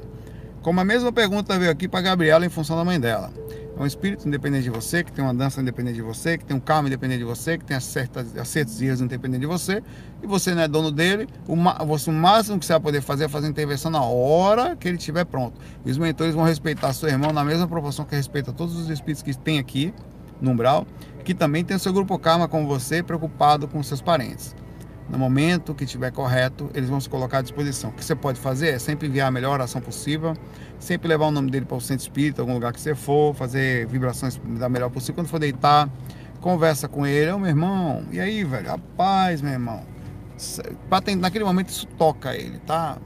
Como 0.62 0.80
a 0.80 0.84
mesma 0.84 1.12
pergunta 1.12 1.58
veio 1.58 1.70
aqui 1.70 1.88
para 1.88 2.00
Gabriela 2.00 2.44
em 2.44 2.48
função 2.50 2.76
da 2.76 2.84
mãe 2.84 2.98
dela. 3.00 3.32
Um 3.80 3.86
espírito 3.86 4.28
independente 4.28 4.64
de 4.64 4.70
você, 4.70 5.02
que 5.02 5.10
tem 5.10 5.24
uma 5.24 5.32
dança 5.32 5.58
independente 5.58 5.94
de 5.94 6.02
você, 6.02 6.36
que 6.36 6.44
tem 6.44 6.54
um 6.54 6.60
karma 6.60 6.86
independente 6.86 7.20
de 7.20 7.24
você, 7.24 7.56
que 7.56 7.64
tem 7.64 7.74
acertos, 7.74 8.82
e 8.82 8.84
erros 8.84 9.00
independente 9.00 9.40
de 9.40 9.46
você, 9.46 9.82
e 10.22 10.26
você 10.26 10.54
não 10.54 10.60
é 10.60 10.68
dono 10.68 10.92
dele. 10.92 11.26
O, 11.48 11.56
você, 11.86 12.10
o 12.10 12.12
máximo 12.12 12.58
que 12.58 12.66
você 12.66 12.74
vai 12.74 12.80
poder 12.80 13.00
fazer 13.00 13.24
é 13.24 13.28
fazer 13.28 13.48
intervenção 13.48 13.90
na 13.90 14.02
hora 14.02 14.76
que 14.76 14.86
ele 14.86 14.98
estiver 14.98 15.24
pronto. 15.24 15.58
E 15.82 15.90
os 15.90 15.96
mentores 15.96 16.34
vão 16.34 16.44
respeitar 16.44 16.92
seu 16.92 17.08
irmão 17.08 17.32
na 17.32 17.42
mesma 17.42 17.66
proporção 17.66 18.04
que 18.04 18.14
respeita 18.14 18.52
todos 18.52 18.76
os 18.76 18.90
espíritos 18.90 19.22
que 19.22 19.34
tem 19.34 19.58
aqui 19.58 19.94
no 20.42 20.50
umbral, 20.50 20.86
que 21.24 21.32
também 21.32 21.64
tem 21.64 21.74
o 21.74 21.80
seu 21.80 21.94
grupo 21.94 22.18
karma 22.18 22.46
como 22.46 22.66
você, 22.66 23.02
preocupado 23.02 23.66
com 23.66 23.82
seus 23.82 24.02
parentes. 24.02 24.54
No 25.10 25.18
momento 25.18 25.74
que 25.74 25.84
estiver 25.84 26.12
correto, 26.12 26.70
eles 26.72 26.88
vão 26.88 27.00
se 27.00 27.08
colocar 27.08 27.38
à 27.38 27.42
disposição. 27.42 27.90
O 27.90 27.92
que 27.92 28.04
você 28.04 28.14
pode 28.14 28.38
fazer 28.38 28.68
é 28.68 28.78
sempre 28.78 29.08
enviar 29.08 29.26
a 29.26 29.30
melhor 29.30 29.60
ação 29.60 29.80
possível, 29.80 30.36
sempre 30.78 31.08
levar 31.08 31.26
o 31.26 31.30
nome 31.32 31.50
dele 31.50 31.66
para 31.66 31.76
o 31.76 31.80
centro 31.80 32.04
espírita, 32.04 32.42
algum 32.42 32.54
lugar 32.54 32.72
que 32.72 32.80
você 32.80 32.94
for, 32.94 33.34
fazer 33.34 33.86
vibrações 33.88 34.40
da 34.58 34.68
melhor 34.68 34.88
possível. 34.88 35.16
Quando 35.16 35.26
for 35.26 35.40
deitar, 35.40 35.90
conversa 36.40 36.86
com 36.86 37.04
ele, 37.04 37.32
ô 37.32 37.34
oh, 37.34 37.38
meu 37.40 37.48
irmão, 37.48 38.04
e 38.12 38.20
aí, 38.20 38.44
velho? 38.44 38.68
Rapaz, 38.68 39.42
meu 39.42 39.52
irmão. 39.52 39.82
Naquele 41.18 41.44
momento 41.44 41.70
isso 41.70 41.86
toca 41.98 42.34
ele, 42.34 42.58
tá? 42.60 42.96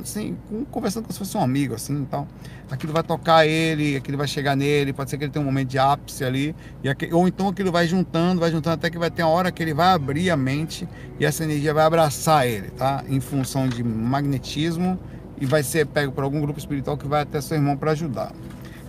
Assim, 0.00 0.36
conversando 0.70 1.04
como 1.04 1.12
se 1.12 1.18
fosse 1.18 1.36
um 1.36 1.40
amigo, 1.40 1.74
assim, 1.74 1.94
então, 1.94 2.26
aquilo 2.70 2.92
vai 2.92 3.02
tocar 3.02 3.46
ele, 3.46 3.96
aquilo 3.96 4.18
vai 4.18 4.26
chegar 4.26 4.56
nele, 4.56 4.92
pode 4.92 5.10
ser 5.10 5.18
que 5.18 5.24
ele 5.24 5.32
tenha 5.32 5.42
um 5.42 5.46
momento 5.46 5.68
de 5.68 5.78
ápice 5.78 6.24
ali, 6.24 6.54
aquele, 6.88 7.12
ou 7.14 7.28
então 7.28 7.48
aquilo 7.48 7.70
vai 7.70 7.86
juntando, 7.86 8.40
vai 8.40 8.50
juntando 8.50 8.74
até 8.74 8.90
que 8.90 8.98
vai 8.98 9.10
ter 9.10 9.22
uma 9.22 9.30
hora 9.30 9.52
que 9.52 9.62
ele 9.62 9.72
vai 9.72 9.88
abrir 9.88 10.30
a 10.30 10.36
mente 10.36 10.88
e 11.18 11.24
essa 11.24 11.44
energia 11.44 11.72
vai 11.72 11.84
abraçar 11.84 12.46
ele, 12.46 12.70
tá? 12.70 13.04
Em 13.08 13.20
função 13.20 13.68
de 13.68 13.82
magnetismo 13.82 14.98
e 15.40 15.46
vai 15.46 15.62
ser 15.62 15.86
pego 15.86 16.12
por 16.12 16.24
algum 16.24 16.40
grupo 16.40 16.58
espiritual 16.58 16.96
que 16.96 17.06
vai 17.06 17.22
até 17.22 17.40
seu 17.40 17.56
irmão 17.56 17.76
para 17.76 17.92
ajudar. 17.92 18.32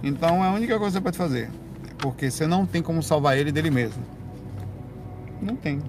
Então 0.02 0.44
é 0.44 0.48
a 0.48 0.52
única 0.52 0.78
coisa 0.80 1.00
que 1.00 1.04
você 1.04 1.04
pode 1.04 1.18
fazer, 1.18 1.50
porque 2.00 2.32
você 2.32 2.48
não 2.48 2.66
tem 2.66 2.82
como 2.82 3.04
salvar 3.04 3.38
ele 3.38 3.52
dele 3.52 3.70
mesmo. 3.70 4.04
Não 5.42 5.56
tem 5.56 5.82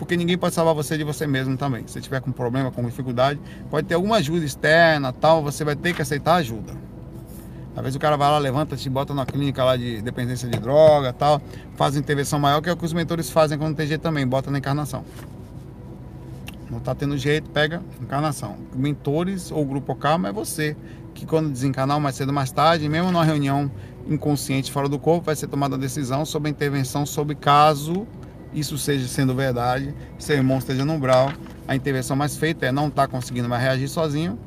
porque 0.00 0.16
ninguém 0.16 0.38
pode 0.38 0.54
salvar 0.54 0.74
você 0.74 0.96
de 0.96 1.04
você 1.04 1.26
mesmo 1.26 1.58
também. 1.58 1.86
Se 1.86 2.00
tiver 2.00 2.22
com 2.22 2.32
problema, 2.32 2.70
com 2.70 2.82
dificuldade, 2.86 3.38
pode 3.70 3.86
ter 3.86 3.92
alguma 3.96 4.16
ajuda 4.16 4.42
externa, 4.42 5.12
tal, 5.12 5.42
você 5.42 5.62
vai 5.62 5.76
ter 5.76 5.94
que 5.94 6.00
aceitar 6.00 6.36
ajuda. 6.36 6.72
Às 7.76 7.82
vezes 7.82 7.96
o 7.96 7.98
cara 7.98 8.16
vai 8.16 8.30
lá, 8.30 8.38
levanta, 8.38 8.74
te 8.78 8.88
bota 8.88 9.12
na 9.12 9.26
clínica 9.26 9.62
lá 9.62 9.76
de 9.76 10.00
dependência 10.00 10.48
de 10.48 10.58
droga, 10.58 11.12
tal, 11.12 11.42
faz 11.76 11.96
intervenção 11.96 12.38
maior, 12.40 12.62
que 12.62 12.70
é 12.70 12.72
o 12.72 12.78
que 12.78 12.84
os 12.86 12.94
mentores 12.94 13.28
fazem 13.28 13.58
quando 13.58 13.76
tem 13.76 13.86
jeito 13.86 14.00
também, 14.00 14.26
bota 14.26 14.50
na 14.50 14.56
encarnação. 14.56 15.04
Não 16.70 16.80
tá 16.80 16.94
tendo 16.94 17.18
jeito, 17.18 17.50
pega 17.50 17.82
encarnação. 18.00 18.56
Mentores 18.74 19.52
ou 19.52 19.66
grupo 19.66 19.94
Karma 19.94 20.30
é 20.30 20.32
você, 20.32 20.74
que 21.12 21.26
quando 21.26 21.50
desencarnar 21.50 22.00
mais 22.00 22.14
cedo 22.14 22.28
ou 22.28 22.34
mais 22.34 22.50
tarde, 22.50 22.88
mesmo 22.88 23.12
numa 23.12 23.24
reunião 23.24 23.70
inconsciente 24.08 24.72
fora 24.72 24.88
do 24.88 24.98
corpo, 24.98 25.26
vai 25.26 25.36
ser 25.36 25.46
tomada 25.46 25.76
a 25.76 25.78
decisão 25.78 26.24
sobre 26.24 26.48
a 26.48 26.50
intervenção 26.50 27.04
sobre 27.04 27.34
caso 27.34 28.06
isso 28.52 28.76
seja 28.76 29.06
sendo 29.06 29.34
verdade, 29.34 29.94
seu 30.18 30.36
irmão 30.36 30.58
esteja 30.58 30.84
no 30.84 30.94
umbral, 30.94 31.32
a 31.66 31.76
intervenção 31.76 32.16
mais 32.16 32.36
feita 32.36 32.66
é 32.66 32.72
não 32.72 32.88
estar 32.88 33.06
tá 33.06 33.08
conseguindo 33.08 33.48
mais 33.48 33.62
reagir 33.62 33.88
sozinho. 33.88 34.38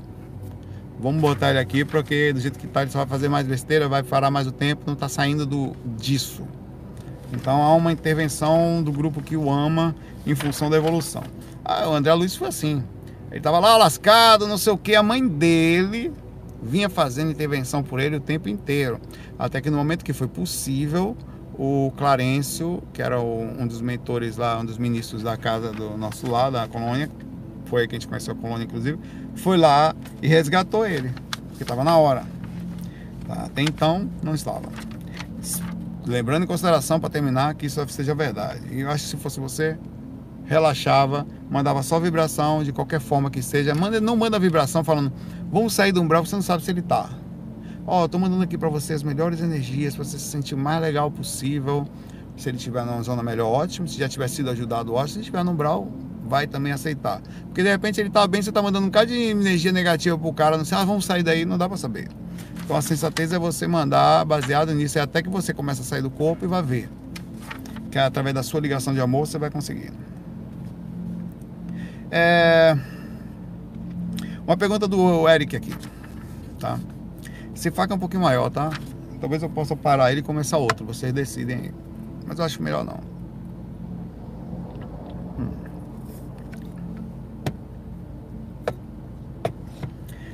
Vamos 0.99 1.21
botar 1.21 1.49
ele 1.49 1.59
aqui, 1.59 1.83
porque 1.83 2.31
do 2.31 2.39
jeito 2.39 2.57
que 2.57 2.65
está, 2.65 2.81
ele 2.81 2.91
só 2.91 2.99
vai 2.99 3.07
fazer 3.07 3.27
mais 3.27 3.45
besteira, 3.45 3.89
vai 3.89 4.03
parar 4.03 4.31
mais 4.31 4.47
o 4.47 4.51
tempo, 4.51 4.83
não 4.85 4.93
está 4.93 5.09
saindo 5.09 5.45
do, 5.45 5.75
disso. 5.97 6.43
Então 7.33 7.61
há 7.61 7.73
uma 7.73 7.91
intervenção 7.91 8.81
do 8.81 8.91
grupo 8.91 9.21
que 9.21 9.35
o 9.35 9.49
ama 9.49 9.95
em 10.25 10.35
função 10.35 10.69
da 10.69 10.77
evolução. 10.77 11.23
Ah, 11.65 11.89
o 11.89 11.93
André 11.93 12.13
Luiz 12.13 12.35
foi 12.35 12.47
assim. 12.47 12.83
Ele 13.29 13.39
estava 13.39 13.59
lá 13.59 13.75
lascado, 13.77 14.47
não 14.47 14.57
sei 14.57 14.71
o 14.71 14.77
que, 14.77 14.95
a 14.95 15.01
mãe 15.01 15.27
dele 15.27 16.13
vinha 16.61 16.89
fazendo 16.89 17.31
intervenção 17.31 17.83
por 17.83 17.99
ele 17.99 18.15
o 18.17 18.19
tempo 18.19 18.47
inteiro. 18.47 18.99
Até 19.37 19.59
que 19.59 19.69
no 19.69 19.77
momento 19.77 20.05
que 20.05 20.13
foi 20.13 20.27
possível, 20.27 21.17
o 21.57 21.91
Clarencio, 21.97 22.81
que 22.91 23.01
era 23.01 23.19
um 23.21 23.67
dos 23.67 23.81
mentores 23.81 24.37
lá, 24.37 24.59
um 24.59 24.65
dos 24.65 24.77
ministros 24.77 25.21
da 25.21 25.37
casa 25.37 25.71
do 25.71 25.97
nosso 25.97 26.29
lado, 26.29 26.53
da 26.53 26.67
colônia, 26.67 27.09
foi 27.65 27.81
aí 27.81 27.87
que 27.87 27.95
a 27.95 27.99
gente 27.99 28.07
conheceu 28.07 28.33
a 28.33 28.37
colônia, 28.37 28.65
inclusive, 28.65 28.99
foi 29.35 29.57
lá 29.57 29.95
e 30.21 30.27
resgatou 30.27 30.85
ele, 30.85 31.11
porque 31.49 31.63
estava 31.63 31.83
na 31.83 31.97
hora. 31.97 32.23
Tá? 33.27 33.45
Até 33.45 33.61
então, 33.61 34.09
não 34.21 34.33
estava. 34.33 34.63
Lembrando 36.05 36.43
em 36.43 36.47
consideração, 36.47 36.99
para 36.99 37.09
terminar, 37.09 37.55
que 37.55 37.65
isso 37.65 37.83
seja 37.87 38.13
verdade. 38.13 38.61
E 38.71 38.81
eu 38.81 38.89
acho 38.89 39.05
que 39.05 39.09
se 39.11 39.17
fosse 39.17 39.39
você, 39.39 39.77
relaxava, 40.45 41.25
mandava 41.49 41.81
só 41.81 41.99
vibração, 41.99 42.63
de 42.63 42.73
qualquer 42.73 42.99
forma 42.99 43.29
que 43.29 43.41
seja. 43.41 43.73
Manda, 43.73 44.01
não 44.01 44.15
manda 44.17 44.37
vibração 44.37 44.83
falando, 44.83 45.11
vamos 45.51 45.73
sair 45.73 45.91
do 45.91 46.01
umbral, 46.01 46.25
você 46.25 46.35
não 46.35 46.43
sabe 46.43 46.63
se 46.63 46.71
ele 46.71 46.81
está. 46.81 47.09
Ó, 47.85 48.03
oh, 48.03 48.09
tô 48.09 48.17
mandando 48.17 48.43
aqui 48.43 48.57
para 48.57 48.69
você 48.69 48.93
as 48.93 49.03
melhores 49.03 49.41
energias 49.41 49.95
para 49.95 50.05
você 50.05 50.17
se 50.17 50.25
sentir 50.25 50.55
o 50.55 50.57
mais 50.57 50.81
legal 50.81 51.11
possível. 51.11 51.85
Se 52.37 52.49
ele 52.49 52.57
estiver 52.57 52.85
numa 52.85 53.01
zona 53.03 53.21
melhor, 53.21 53.47
ótimo. 53.47 53.87
Se 53.87 53.97
já 53.97 54.07
tiver 54.07 54.27
sido 54.29 54.49
ajudado, 54.49 54.93
ótimo. 54.93 55.15
Se 55.15 55.19
estiver 55.19 55.43
no 55.43 55.51
umbral, 55.51 55.91
vai 56.25 56.47
também 56.47 56.71
aceitar. 56.71 57.21
Porque 57.45 57.61
de 57.61 57.69
repente 57.69 57.99
ele 57.99 58.09
tá 58.09 58.25
bem, 58.25 58.41
você 58.41 58.51
tá 58.51 58.61
mandando 58.61 58.85
um 58.85 58.89
bocado 58.89 59.07
de 59.07 59.15
energia 59.15 59.71
negativa 59.71 60.17
pro 60.17 60.33
cara, 60.33 60.57
não 60.57 60.65
sei, 60.65 60.77
ah, 60.77 60.85
vamos 60.85 61.05
sair 61.05 61.23
daí, 61.23 61.45
não 61.45 61.57
dá 61.57 61.67
para 61.67 61.77
saber. 61.77 62.07
Então 62.63 62.75
a 62.75 62.81
sensatez 62.81 63.33
é 63.33 63.37
você 63.37 63.67
mandar 63.67 64.23
baseado 64.25 64.73
nisso, 64.73 64.97
é 64.97 65.01
até 65.01 65.21
que 65.21 65.29
você 65.29 65.53
começa 65.53 65.81
a 65.81 65.85
sair 65.85 66.01
do 66.01 66.09
corpo 66.09 66.45
e 66.45 66.47
vai 66.47 66.63
ver. 66.63 66.89
Que 67.91 67.99
é 67.99 68.01
através 68.01 68.33
da 68.33 68.41
sua 68.41 68.61
ligação 68.61 68.93
de 68.93 69.01
amor 69.01 69.27
você 69.27 69.37
vai 69.37 69.51
conseguir. 69.51 69.91
É... 72.09 72.77
Uma 74.47 74.55
pergunta 74.55 74.87
do 74.87 75.27
Eric 75.27 75.55
aqui, 75.55 75.73
tá? 76.59 76.79
Esse 77.63 77.71
faca 77.71 77.93
é 77.93 77.95
um 77.95 77.99
pouquinho 77.99 78.23
maior, 78.23 78.49
tá? 78.49 78.71
Talvez 79.21 79.41
eu 79.41 79.49
possa 79.49 79.73
parar 79.73 80.11
ele 80.11 80.19
e 80.19 80.23
começar 80.23 80.57
outro. 80.57 80.85
Vocês 80.85 81.13
decidem 81.13 81.55
aí. 81.55 81.73
Mas 82.27 82.37
eu 82.37 82.43
acho 82.43 82.61
melhor 82.61 82.83
não. 82.83 82.99
Hum. 85.39 85.53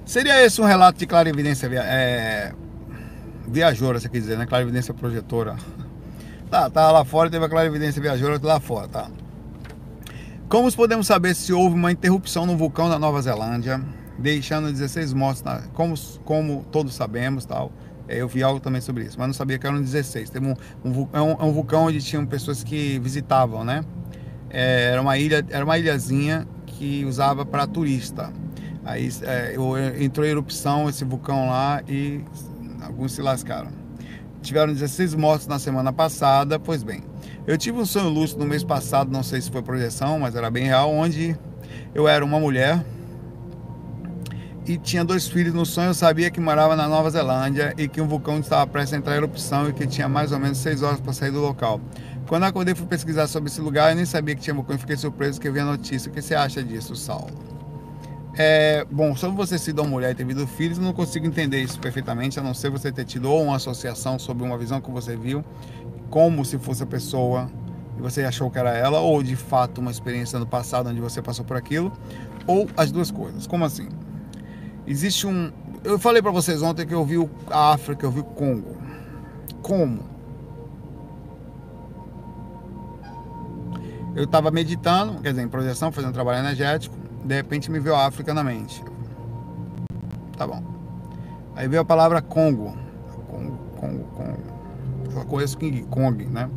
Seria 0.04 0.44
esse 0.44 0.60
um 0.60 0.66
relato 0.66 0.98
de 0.98 1.06
clarividência 1.06 1.68
é, 1.68 2.52
viajora, 3.48 4.00
você 4.00 4.10
quer 4.10 4.18
dizer, 4.18 4.36
né? 4.36 4.48
Clarividência 4.48 4.92
projetora. 4.92 5.56
Tá, 6.50 6.68
tá 6.68 6.92
lá 6.92 7.06
fora 7.06 7.30
teve 7.30 7.46
a 7.46 7.50
clarividência 7.50 8.02
viajora 8.02 8.40
lá 8.42 8.60
fora, 8.60 8.88
tá? 8.88 9.08
Como 10.48 10.76
podemos 10.76 11.06
saber 11.06 11.36
se 11.36 11.54
houve 11.54 11.76
uma 11.76 11.92
interrupção 11.92 12.44
no 12.48 12.58
vulcão 12.58 12.90
da 12.90 12.98
Nova 12.98 13.22
Zelândia? 13.22 13.80
Deixando 14.20 14.72
16 14.72 15.14
mortos, 15.14 15.44
na, 15.44 15.62
como, 15.74 15.96
como 16.24 16.66
todos 16.72 16.94
sabemos, 16.94 17.46
tal, 17.46 17.72
É, 18.08 18.18
eu 18.18 18.28
vi 18.28 18.42
algo 18.42 18.60
também 18.60 18.82
sobre 18.82 19.04
isso, 19.04 19.18
mas 19.20 19.28
não 19.28 19.34
sabia 19.36 19.60
que 19.60 19.68
eram 19.68 19.80
16. 19.80 20.32
Tem 20.32 20.42
um, 20.42 20.56
um, 20.84 21.08
é 21.14 21.22
um, 21.22 21.32
é 21.32 21.44
um 21.44 21.54
vulcão 21.54 21.86
onde 21.86 22.02
tinham 22.02 22.26
pessoas 22.26 22.64
que 22.64 22.98
visitavam, 22.98 23.64
né? 23.64 23.86
É, 24.50 24.90
era 24.94 25.02
uma 25.02 25.16
ilha, 25.18 25.46
era 25.50 25.64
uma 25.64 25.78
ilhazinha 25.78 26.48
que 26.66 27.06
usava 27.06 27.46
para 27.46 27.68
turista. 27.68 28.34
Aí 28.84 29.10
é, 29.22 29.56
entrou 30.04 30.26
em 30.26 30.30
erupção 30.30 30.90
esse 30.90 31.06
vulcão 31.06 31.50
lá 31.50 31.84
e 31.88 32.24
alguns 32.82 33.12
se 33.12 33.22
lascaram. 33.22 33.70
Tiveram 34.42 34.74
16 34.74 35.14
mortos 35.14 35.46
na 35.46 35.60
semana 35.60 35.94
passada, 35.94 36.58
pois 36.60 36.82
bem. 36.82 37.04
Eu 37.46 37.60
tive 37.60 37.78
um 37.78 37.86
sonho 37.86 38.10
lúcido 38.10 38.44
no 38.44 38.50
mês 38.50 38.64
passado, 38.64 39.12
não 39.12 39.22
sei 39.22 39.40
se 39.40 39.52
foi 39.52 39.62
projeção, 39.62 40.18
mas 40.18 40.36
era 40.36 40.50
bem 40.50 40.66
real, 40.66 40.92
onde 40.92 41.38
eu 41.94 42.08
era 42.08 42.26
uma 42.26 42.40
mulher 42.40 42.84
e 44.70 44.78
tinha 44.78 45.04
dois 45.04 45.28
filhos. 45.28 45.52
No 45.52 45.66
sonho 45.66 45.90
eu 45.90 45.94
sabia 45.96 46.30
que 46.30 46.40
morava 46.40 46.76
na 46.76 46.88
Nova 46.88 47.10
Zelândia 47.10 47.74
e 47.76 47.88
que 47.88 48.00
um 48.00 48.08
vulcão 48.08 48.40
estava 48.40 48.68
prestes 48.68 48.94
a 48.94 48.98
entrar 48.98 49.14
em 49.16 49.18
erupção 49.18 49.68
e 49.68 49.74
que 49.74 49.88
tinha 49.88 50.08
mais 50.08 50.32
ou 50.32 50.38
menos 50.38 50.60
seis 50.60 50.84
horas 50.84 51.00
para 51.00 51.12
sair 51.12 51.32
do 51.32 51.42
local. 51.42 51.82
Quando 52.28 52.44
acordei 52.44 52.76
fui 52.76 52.86
pesquisar 52.86 53.26
sobre 53.26 53.50
esse 53.50 53.60
lugar, 53.60 53.90
eu 53.90 53.96
nem 53.96 54.06
sabia 54.06 54.36
que 54.36 54.42
tinha 54.42 54.54
vulcão 54.54 54.76
e 54.76 54.80
fiquei 54.80 54.96
surpreso 54.96 55.42
que 55.42 55.48
eu 55.48 55.54
vi 55.54 55.60
a 55.60 55.66
notícia. 55.66 56.12
O 56.12 56.14
que 56.14 56.22
você 56.22 56.36
acha 56.36 56.64
disso, 56.64 56.96
Saulo? 56.96 57.32
É, 58.38 58.86
bom, 58.92 59.16
sobre 59.16 59.36
você 59.36 59.58
ser 59.58 59.74
uma 59.74 59.86
mulher 59.86 60.12
e 60.12 60.16
ter 60.16 60.24
tido 60.24 60.46
filhos, 60.46 60.78
eu 60.78 60.84
não 60.84 60.94
consigo 60.94 61.26
entender 61.26 61.60
isso 61.64 61.80
perfeitamente, 61.80 62.40
a 62.40 62.44
não 62.44 62.54
ser 62.54 62.70
você 62.70 62.92
ter 62.92 63.06
tido 63.06 63.32
ou 63.32 63.44
uma 63.44 63.56
associação 63.56 64.20
sobre 64.20 64.44
uma 64.44 64.56
visão 64.56 64.80
que 64.80 64.92
você 64.92 65.16
viu, 65.16 65.44
como 66.12 66.46
se 66.46 66.60
fosse 66.60 66.84
a 66.84 66.86
pessoa 66.86 67.50
e 67.98 68.02
você 68.02 68.24
achou 68.24 68.52
que 68.52 68.60
era 68.60 68.78
ela, 68.78 69.00
ou 69.00 69.24
de 69.24 69.36
fato 69.36 69.82
uma 69.82 69.90
experiência 69.90 70.38
no 70.38 70.46
passado 70.46 70.90
onde 70.90 71.02
você 71.02 71.24
passou 71.24 71.44
por 71.44 71.58
aquilo, 71.58 71.92
ou 72.46 72.70
as 72.78 72.92
duas 72.92 73.10
coisas. 73.10 73.48
Como 73.48 73.66
assim? 73.66 73.90
Existe 74.90 75.28
um. 75.28 75.52
Eu 75.84 76.00
falei 76.00 76.20
para 76.20 76.32
vocês 76.32 76.64
ontem 76.64 76.86
que 76.86 76.96
eu 76.96 77.06
vi 77.06 77.16
a 77.48 77.74
África, 77.74 78.08
eu 78.08 78.12
vi 78.12 78.22
o 78.22 78.24
Congo. 78.24 78.76
Como? 79.62 80.00
Eu 84.16 84.24
estava 84.24 84.50
meditando, 84.50 85.22
quer 85.22 85.30
dizer, 85.30 85.44
em 85.44 85.48
projeção, 85.48 85.92
fazendo 85.92 86.12
trabalho 86.12 86.40
energético, 86.40 86.96
de 87.24 87.36
repente 87.36 87.70
me 87.70 87.80
veio 87.80 87.96
a 87.96 88.08
África 88.08 88.34
na 88.34 88.44
mente. 88.44 88.84
Tá 90.36 90.48
bom. 90.48 90.64
Aí 91.56 91.68
veio 91.68 91.84
a 91.84 91.86
palavra 91.86 92.20
Congo. 92.20 92.76
Congo, 93.28 93.58
Congo, 93.78 94.04
Congo. 94.16 94.40
Só 95.14 95.24
conheço 95.24 95.56
King 95.56 95.84
Kong, 95.84 96.26
né? 96.26 96.50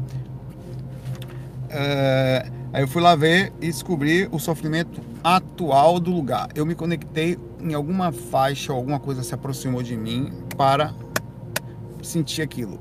É, 1.69 2.51
aí 2.73 2.83
eu 2.83 2.89
fui 2.89 3.03
lá 3.03 3.15
ver 3.15 3.53
e 3.61 3.67
descobri 3.67 4.27
o 4.33 4.39
sofrimento 4.39 5.03
atual 5.23 6.01
do 6.01 6.11
lugar. 6.11 6.49
Eu 6.55 6.65
me 6.65 6.75
conectei 6.75 7.39
em 7.63 7.75
alguma 7.75 8.13
faixa, 8.13 8.73
alguma 8.73 8.99
coisa 8.99 9.23
se 9.23 9.35
aproximou 9.35 9.83
de 9.83 9.97
mim 9.97 10.33
para 10.57 10.95
sentir 12.03 12.43
aquilo. 12.43 12.79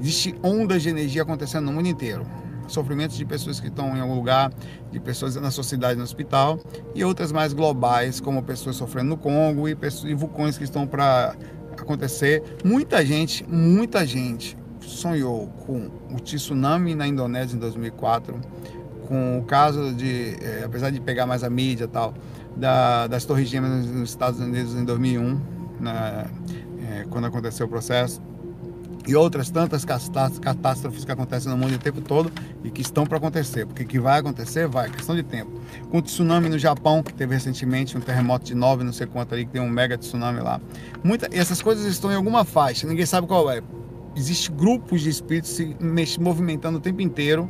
Existem 0.00 0.34
ondas 0.42 0.82
de 0.82 0.88
energia 0.88 1.22
acontecendo 1.22 1.66
no 1.66 1.72
mundo 1.72 1.88
inteiro 1.88 2.26
sofrimentos 2.66 3.16
de 3.16 3.24
pessoas 3.24 3.60
que 3.60 3.68
estão 3.68 3.96
em 3.96 4.00
algum 4.00 4.14
lugar, 4.14 4.52
de 4.90 5.00
pessoas 5.00 5.36
na 5.36 5.50
sociedade, 5.50 5.96
no 5.96 6.04
hospital, 6.04 6.58
e 6.94 7.04
outras 7.04 7.32
mais 7.32 7.52
globais, 7.52 8.20
como 8.20 8.42
pessoas 8.42 8.76
sofrendo 8.76 9.10
no 9.10 9.16
Congo 9.16 9.68
e, 9.68 9.74
pessoas, 9.74 10.10
e 10.10 10.14
vulcões 10.14 10.56
que 10.56 10.64
estão 10.64 10.86
para 10.86 11.34
acontecer. 11.72 12.42
Muita 12.64 13.04
gente, 13.04 13.44
muita 13.48 14.06
gente 14.06 14.56
sonhou 14.80 15.48
com 15.66 15.90
o 16.10 16.20
tsunami 16.20 16.94
na 16.94 17.06
Indonésia 17.06 17.56
em 17.56 17.58
2004, 17.58 18.40
com 19.08 19.38
o 19.38 19.44
caso 19.44 19.92
de, 19.94 20.36
é, 20.40 20.62
apesar 20.64 20.90
de 20.90 21.00
pegar 21.00 21.26
mais 21.26 21.44
a 21.44 21.50
mídia 21.50 21.84
e 21.84 21.88
tal, 21.88 22.14
da, 22.56 23.06
das 23.06 23.24
Torres 23.24 23.48
Gêmeas 23.48 23.86
nos 23.86 24.10
Estados 24.10 24.40
Unidos 24.40 24.74
em 24.74 24.84
2001, 24.84 25.40
na, 25.80 26.26
é, 26.90 27.06
quando 27.10 27.26
aconteceu 27.26 27.66
o 27.66 27.68
processo 27.68 28.20
e 29.06 29.14
outras 29.14 29.50
tantas 29.50 29.84
catástrofes 29.84 31.04
que 31.04 31.12
acontecem 31.12 31.50
no 31.50 31.58
mundo 31.58 31.74
o 31.74 31.78
tempo 31.78 32.00
todo 32.00 32.32
e 32.62 32.70
que 32.70 32.80
estão 32.80 33.06
para 33.06 33.18
acontecer, 33.18 33.66
porque 33.66 33.84
que 33.84 34.00
vai 34.00 34.20
acontecer, 34.20 34.66
vai, 34.66 34.88
questão 34.90 35.14
de 35.14 35.22
tempo. 35.22 35.50
Com 35.90 35.98
o 35.98 36.02
tsunami 36.02 36.48
no 36.48 36.58
Japão, 36.58 37.02
que 37.02 37.12
teve 37.12 37.34
recentemente 37.34 37.98
um 37.98 38.00
terremoto 38.00 38.46
de 38.46 38.54
9, 38.54 38.82
não 38.82 38.92
sei 38.92 39.06
quanto 39.06 39.34
ali, 39.34 39.44
que 39.44 39.52
tem 39.52 39.60
um 39.60 39.68
mega 39.68 39.98
tsunami 39.98 40.40
lá. 40.40 40.60
Muita, 41.02 41.28
essas 41.32 41.60
coisas 41.60 41.84
estão 41.84 42.10
em 42.10 42.14
alguma 42.14 42.44
faixa, 42.44 42.86
ninguém 42.86 43.04
sabe 43.04 43.26
qual 43.26 43.50
é. 43.50 43.62
Existem 44.16 44.56
grupos 44.56 45.02
de 45.02 45.10
espíritos 45.10 45.50
se 45.50 45.76
movimentando 46.20 46.78
o 46.78 46.80
tempo 46.80 47.02
inteiro 47.02 47.46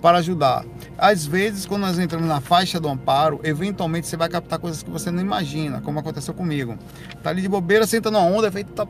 para 0.00 0.18
ajudar. 0.18 0.64
Às 0.96 1.26
vezes, 1.26 1.66
quando 1.66 1.82
nós 1.82 1.98
entramos 1.98 2.28
na 2.28 2.40
faixa 2.40 2.80
do 2.80 2.88
amparo, 2.88 3.40
eventualmente 3.42 4.06
você 4.06 4.16
vai 4.16 4.28
captar 4.28 4.58
coisas 4.58 4.82
que 4.82 4.90
você 4.90 5.10
não 5.10 5.20
imagina, 5.20 5.80
como 5.80 5.98
aconteceu 5.98 6.34
comigo. 6.34 6.76
Tá 7.22 7.30
ali 7.30 7.42
de 7.42 7.48
bobeira, 7.48 7.86
senta 7.86 8.10
numa 8.10 8.24
onda, 8.24 8.50
feito 8.50 8.72
tá 8.72 8.86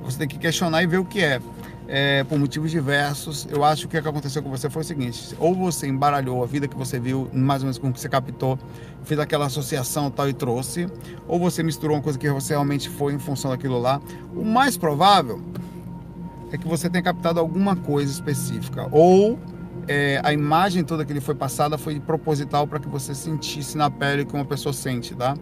você 0.00 0.18
tem 0.18 0.28
que 0.28 0.38
questionar 0.38 0.82
e 0.82 0.86
ver 0.86 0.98
o 0.98 1.04
que 1.04 1.20
é. 1.20 1.40
é. 1.86 2.24
por 2.24 2.38
motivos 2.38 2.70
diversos. 2.70 3.46
Eu 3.50 3.62
acho 3.64 3.88
que 3.88 3.98
o 3.98 4.02
que 4.02 4.08
aconteceu 4.08 4.42
com 4.42 4.50
você 4.50 4.70
foi 4.70 4.82
o 4.82 4.84
seguinte: 4.84 5.34
ou 5.38 5.54
você 5.54 5.86
embaralhou 5.86 6.42
a 6.42 6.46
vida 6.46 6.66
que 6.66 6.76
você 6.76 6.98
viu, 6.98 7.28
mais 7.32 7.62
ou 7.62 7.66
menos 7.66 7.78
com 7.78 7.88
o 7.88 7.92
que 7.92 8.00
você 8.00 8.08
captou, 8.08 8.58
fez 9.04 9.20
aquela 9.20 9.46
associação 9.46 10.10
tal 10.10 10.28
e 10.28 10.32
trouxe, 10.32 10.88
ou 11.26 11.38
você 11.38 11.62
misturou 11.62 11.96
uma 11.96 12.02
coisa 12.02 12.18
que 12.18 12.30
você 12.30 12.54
realmente 12.54 12.88
foi 12.88 13.12
em 13.12 13.18
função 13.18 13.50
daquilo 13.50 13.78
lá. 13.78 14.00
O 14.34 14.44
mais 14.44 14.76
provável 14.76 15.42
é 16.50 16.56
que 16.56 16.66
você 16.66 16.88
tenha 16.88 17.02
captado 17.02 17.38
alguma 17.38 17.76
coisa 17.76 18.10
específica, 18.10 18.88
ou 18.90 19.38
é, 19.88 20.20
a 20.22 20.32
imagem 20.32 20.84
toda 20.84 21.04
que 21.04 21.12
lhe 21.12 21.20
foi 21.20 21.34
passada 21.34 21.78
foi 21.78 21.98
proposital 21.98 22.66
para 22.66 22.78
que 22.78 22.88
você 22.88 23.14
sentisse 23.14 23.76
na 23.76 23.90
pele 23.90 24.22
o 24.22 24.26
que 24.26 24.34
uma 24.34 24.44
pessoa 24.44 24.72
sente, 24.72 25.14
tá? 25.14 25.34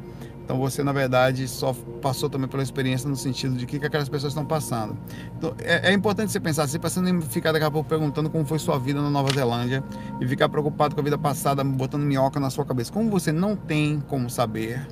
Então 0.44 0.59
você, 0.59 0.84
na 0.84 0.92
verdade, 0.92 1.49
só 1.49 1.74
passou 2.01 2.30
também 2.30 2.49
pela 2.49 2.62
experiência 2.62 3.09
no 3.09 3.16
sentido 3.16 3.57
de 3.57 3.66
que, 3.66 3.80
que 3.80 3.86
aquelas 3.86 4.09
pessoas 4.09 4.32
estão 4.32 4.47
passando. 4.47 4.97
Então 5.36 5.53
é, 5.59 5.90
é 5.90 5.92
importante 5.92 6.30
você 6.30 6.38
pensar, 6.38 6.68
você 6.68 6.78
passando 6.78 7.09
em 7.09 7.20
ficar 7.20 7.51
daqui 7.51 7.64
a 7.64 7.70
pouco 7.70 7.88
perguntando 7.88 8.30
como 8.30 8.47
foi 8.47 8.61
sua 8.61 8.78
vida 8.78 9.03
na 9.03 9.11
Nova 9.11 9.34
Zelândia 9.34 9.82
e 10.20 10.28
ficar 10.28 10.49
preocupado 10.49 10.94
com 10.94 11.01
a 11.01 11.05
vida 11.05 11.18
passada, 11.18 11.64
botando 11.64 12.03
minhoca 12.03 12.38
na 12.38 12.49
sua 12.49 12.64
cabeça. 12.64 12.92
Como 12.92 13.11
você 13.11 13.32
não 13.32 13.57
tem 13.57 13.99
como 13.99 14.30
saber, 14.30 14.86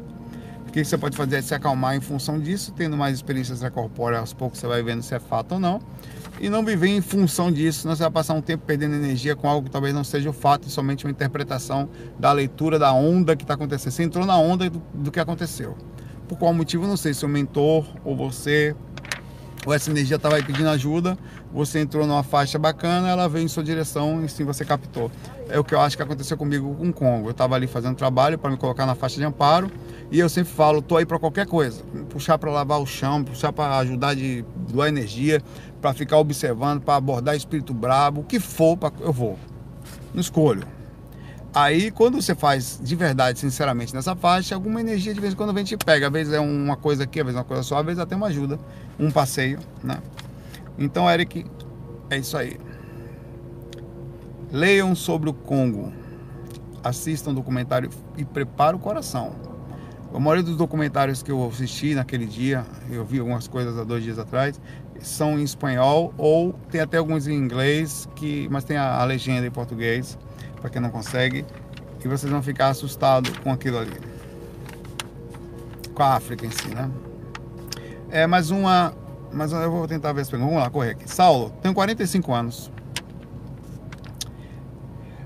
o 0.66 0.72
que 0.72 0.84
você 0.84 0.98
pode 0.98 1.16
fazer 1.16 1.36
é 1.36 1.42
se 1.42 1.55
acalmar 1.55 1.94
em 1.94 2.00
função 2.00 2.40
disso, 2.40 2.72
tendo 2.72 2.96
mais 2.96 3.14
experiências 3.14 3.59
extracorpóreas, 3.59 4.20
aos 4.20 4.32
poucos 4.32 4.59
você 4.59 4.66
vai 4.66 4.82
vendo 4.82 5.02
se 5.02 5.14
é 5.14 5.20
fato 5.20 5.52
ou 5.52 5.61
não 5.61 5.80
e 6.41 6.49
não 6.49 6.64
viver 6.64 6.89
em 6.89 7.01
função 7.01 7.51
disso, 7.51 7.82
senão 7.82 7.95
você 7.95 8.03
vai 8.03 8.11
passar 8.11 8.35
um 8.35 8.41
tempo 8.41 8.64
perdendo 8.66 8.95
energia 8.95 9.37
com 9.37 9.49
algo 9.49 9.66
que 9.66 9.70
talvez 9.70 9.95
não 9.95 10.05
seja 10.05 10.30
o 10.30 10.32
fato, 10.32 10.68
somente 10.68 11.05
uma 11.05 11.11
interpretação 11.11 11.89
da 12.18 12.32
leitura 12.32 12.78
da 12.78 12.93
onda 12.93 13.37
que 13.37 13.45
está 13.45 13.55
acontecendo. 13.55 13.93
Você 13.93 14.03
entrou 14.03 14.26
na 14.26 14.37
onda 14.37 14.68
do, 14.68 14.82
do 14.93 15.11
que 15.11 15.20
aconteceu. 15.20 15.76
Por 16.28 16.39
qual 16.39 16.53
motivo, 16.53 16.87
não 16.87 16.97
sei, 16.97 17.14
seu 17.14 17.28
mentor 17.28 17.87
ou 18.05 18.16
você, 18.16 18.74
ou 19.64 19.72
essa 19.72 19.91
energia 19.91 20.16
estava 20.16 20.37
aí 20.37 20.43
pedindo 20.43 20.68
ajuda, 20.68 21.16
você 21.53 21.78
entrou 21.78 22.07
numa 22.07 22.22
faixa 22.22 22.59
bacana, 22.59 23.09
ela 23.09 23.28
veio 23.28 23.45
em 23.45 23.49
sua 23.49 23.62
direção 23.62 24.24
e 24.24 24.28
sim 24.28 24.45
você 24.45 24.64
captou. 24.64 25.11
É 25.49 25.59
o 25.59 25.64
que 25.64 25.74
eu 25.74 25.80
acho 25.80 25.97
que 25.97 26.03
aconteceu 26.03 26.37
comigo 26.37 26.74
com 26.74 26.89
o 26.89 26.93
Congo. 26.93 27.28
Eu 27.28 27.32
estava 27.32 27.55
ali 27.55 27.66
fazendo 27.66 27.95
trabalho 27.95 28.39
para 28.39 28.51
me 28.51 28.57
colocar 28.57 28.87
na 28.87 28.95
faixa 28.95 29.16
de 29.16 29.24
amparo 29.24 29.70
e 30.11 30.18
eu 30.18 30.28
sempre 30.28 30.52
falo, 30.52 30.80
tô 30.82 30.96
aí 30.96 31.07
para 31.07 31.18
qualquer 31.18 31.46
coisa, 31.46 31.82
puxar 32.09 32.38
para 32.38 32.50
lavar 32.50 32.80
o 32.80 32.86
chão, 32.86 33.24
puxar 33.24 33.52
para 33.52 33.78
ajudar 33.78 34.14
de 34.14 34.44
doar 34.68 34.88
energia, 34.88 35.42
para 35.80 35.92
ficar 35.92 36.18
observando, 36.18 36.80
para 36.80 36.96
abordar 36.96 37.36
espírito 37.36 37.74
brabo, 37.74 38.20
o 38.20 38.24
que 38.24 38.38
for, 38.38 38.76
pra, 38.76 38.92
eu 39.00 39.12
vou. 39.12 39.38
Não 40.12 40.20
escolho. 40.20 40.66
Aí, 41.55 41.92
quando 41.92 42.20
você 42.20 42.34
faz 42.34 42.80
de 42.82 42.96
verdade, 42.96 43.38
sinceramente, 43.38 43.94
nessa 43.94 44.16
faixa, 44.16 44.57
alguma 44.57 44.80
energia 44.80 45.14
de 45.14 45.20
vez 45.20 45.34
em 45.34 45.36
quando 45.36 45.52
vem 45.52 45.62
te 45.62 45.76
pega. 45.76 46.09
Às 46.09 46.12
vezes 46.12 46.32
é 46.32 46.40
uma 46.40 46.76
coisa 46.76 47.05
aqui, 47.05 47.20
às 47.20 47.26
vezes 47.26 47.36
é 47.36 47.40
uma 47.40 47.44
coisa 47.44 47.62
só, 47.62 47.78
às 47.78 47.86
vezes 47.86 48.00
até 48.00 48.16
uma 48.16 48.26
ajuda, 48.26 48.59
um 48.98 49.09
passeio, 49.09 49.61
né? 49.82 49.98
Então, 50.76 51.09
Eric, 51.09 51.46
é 52.11 52.18
isso 52.18 52.36
aí. 52.36 52.59
Leiam 54.50 54.96
sobre 54.96 55.30
o 55.30 55.32
Congo. 55.32 55.92
Assistam 56.82 57.30
o 57.30 57.34
documentário 57.34 57.88
e 58.16 58.24
preparem 58.24 58.78
o 58.78 58.82
coração. 58.82 59.53
A 60.14 60.20
maioria 60.20 60.44
dos 60.44 60.56
documentários 60.56 61.24
que 61.24 61.32
eu 61.32 61.44
assisti 61.44 61.92
naquele 61.92 62.24
dia, 62.24 62.64
eu 62.88 63.04
vi 63.04 63.18
algumas 63.18 63.48
coisas 63.48 63.76
há 63.76 63.82
dois 63.82 64.04
dias 64.04 64.16
atrás, 64.16 64.60
são 65.00 65.36
em 65.40 65.42
espanhol 65.42 66.14
ou 66.16 66.52
tem 66.70 66.80
até 66.80 66.98
alguns 66.98 67.26
em 67.26 67.34
inglês, 67.34 68.08
que, 68.14 68.48
mas 68.48 68.62
tem 68.62 68.76
a, 68.76 69.00
a 69.00 69.04
legenda 69.04 69.44
em 69.44 69.50
português, 69.50 70.16
para 70.60 70.70
quem 70.70 70.80
não 70.80 70.90
consegue, 70.90 71.44
e 72.04 72.06
vocês 72.06 72.30
vão 72.30 72.40
ficar 72.40 72.68
assustados 72.68 73.36
com 73.38 73.50
aquilo 73.50 73.78
ali. 73.78 73.98
Com 75.92 76.02
a 76.04 76.14
África 76.14 76.46
em 76.46 76.50
si, 76.50 76.68
né? 76.68 76.88
É 78.08 78.24
mais 78.24 78.50
uma. 78.50 78.94
Mas 79.32 79.50
eu 79.50 79.68
vou 79.68 79.88
tentar 79.88 80.12
ver 80.12 80.24
se 80.24 80.30
pegou. 80.30 80.46
Vamos 80.46 80.62
lá, 80.62 80.70
correr 80.70 80.90
aqui. 80.90 81.10
Saulo, 81.10 81.50
tenho 81.60 81.74
45 81.74 82.32
anos. 82.32 82.70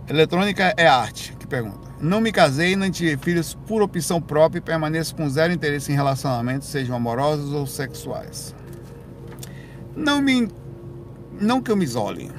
Eletrônica 0.08 0.72
é 0.78 0.86
arte? 0.86 1.34
Que 1.38 1.46
pergunta. 1.46 1.87
Não 2.00 2.20
me 2.20 2.30
casei, 2.30 2.76
nem 2.76 2.90
tive 2.90 3.16
filhos 3.16 3.54
por 3.66 3.82
opção 3.82 4.20
própria 4.20 4.58
e 4.58 4.62
permaneço 4.62 5.16
com 5.16 5.28
zero 5.28 5.52
interesse 5.52 5.90
em 5.90 5.96
relacionamentos, 5.96 6.68
sejam 6.68 6.94
amorosos 6.94 7.52
ou 7.52 7.66
sexuais. 7.66 8.54
Não 9.96 10.22
me. 10.22 10.48
Não 11.40 11.60
que 11.60 11.72
eu 11.72 11.76
me 11.76 11.84
isole. 11.84 12.30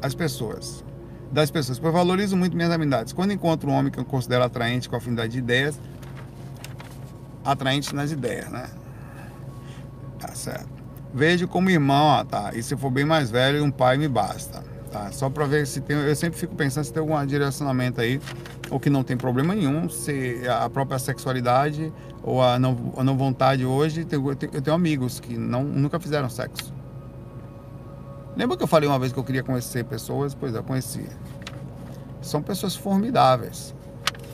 As 0.00 0.14
pessoas. 0.14 0.82
Das 1.30 1.50
pessoas. 1.50 1.78
Pois 1.78 1.92
valorizo 1.92 2.36
muito 2.36 2.56
minhas 2.56 2.70
amizades. 2.70 3.12
Quando 3.12 3.32
encontro 3.32 3.70
um 3.70 3.74
homem 3.74 3.92
que 3.92 3.98
eu 3.98 4.04
considero 4.04 4.44
atraente, 4.44 4.88
com 4.88 4.96
afinidade 4.96 5.32
de 5.32 5.38
ideias, 5.38 5.78
atraente 7.44 7.94
nas 7.94 8.10
ideias, 8.10 8.48
né? 8.48 8.68
Tá 10.18 10.34
certo. 10.34 10.68
Vejo 11.12 11.46
como 11.46 11.68
irmão, 11.68 12.10
ah, 12.10 12.24
tá. 12.24 12.52
E 12.54 12.62
se 12.62 12.74
for 12.76 12.90
bem 12.90 13.04
mais 13.04 13.30
velho, 13.30 13.62
um 13.62 13.70
pai 13.70 13.98
me 13.98 14.08
basta. 14.08 14.62
Tá? 14.96 15.12
Só 15.12 15.28
para 15.28 15.44
ver 15.44 15.66
se 15.66 15.82
tem. 15.82 15.94
Eu 15.94 16.16
sempre 16.16 16.38
fico 16.38 16.54
pensando 16.54 16.84
se 16.84 16.92
tem 16.92 17.00
algum 17.00 17.24
direcionamento 17.26 18.00
aí, 18.00 18.18
ou 18.70 18.80
que 18.80 18.88
não 18.88 19.04
tem 19.04 19.14
problema 19.14 19.54
nenhum, 19.54 19.90
se 19.90 20.40
a 20.48 20.70
própria 20.70 20.98
sexualidade 20.98 21.92
ou 22.22 22.42
a 22.42 22.58
não, 22.58 22.94
a 22.96 23.04
não 23.04 23.14
vontade 23.14 23.66
hoje. 23.66 24.06
Eu 24.10 24.62
tenho 24.62 24.74
amigos 24.74 25.20
que 25.20 25.36
não, 25.36 25.64
nunca 25.64 26.00
fizeram 26.00 26.30
sexo. 26.30 26.72
Lembra 28.34 28.56
que 28.56 28.62
eu 28.62 28.66
falei 28.66 28.88
uma 28.88 28.98
vez 28.98 29.12
que 29.12 29.18
eu 29.18 29.24
queria 29.24 29.42
conhecer 29.42 29.84
pessoas? 29.84 30.34
Pois 30.34 30.54
é, 30.54 30.58
eu 30.58 30.64
conheci. 30.64 31.04
São 32.22 32.42
pessoas 32.42 32.74
formidáveis, 32.74 33.74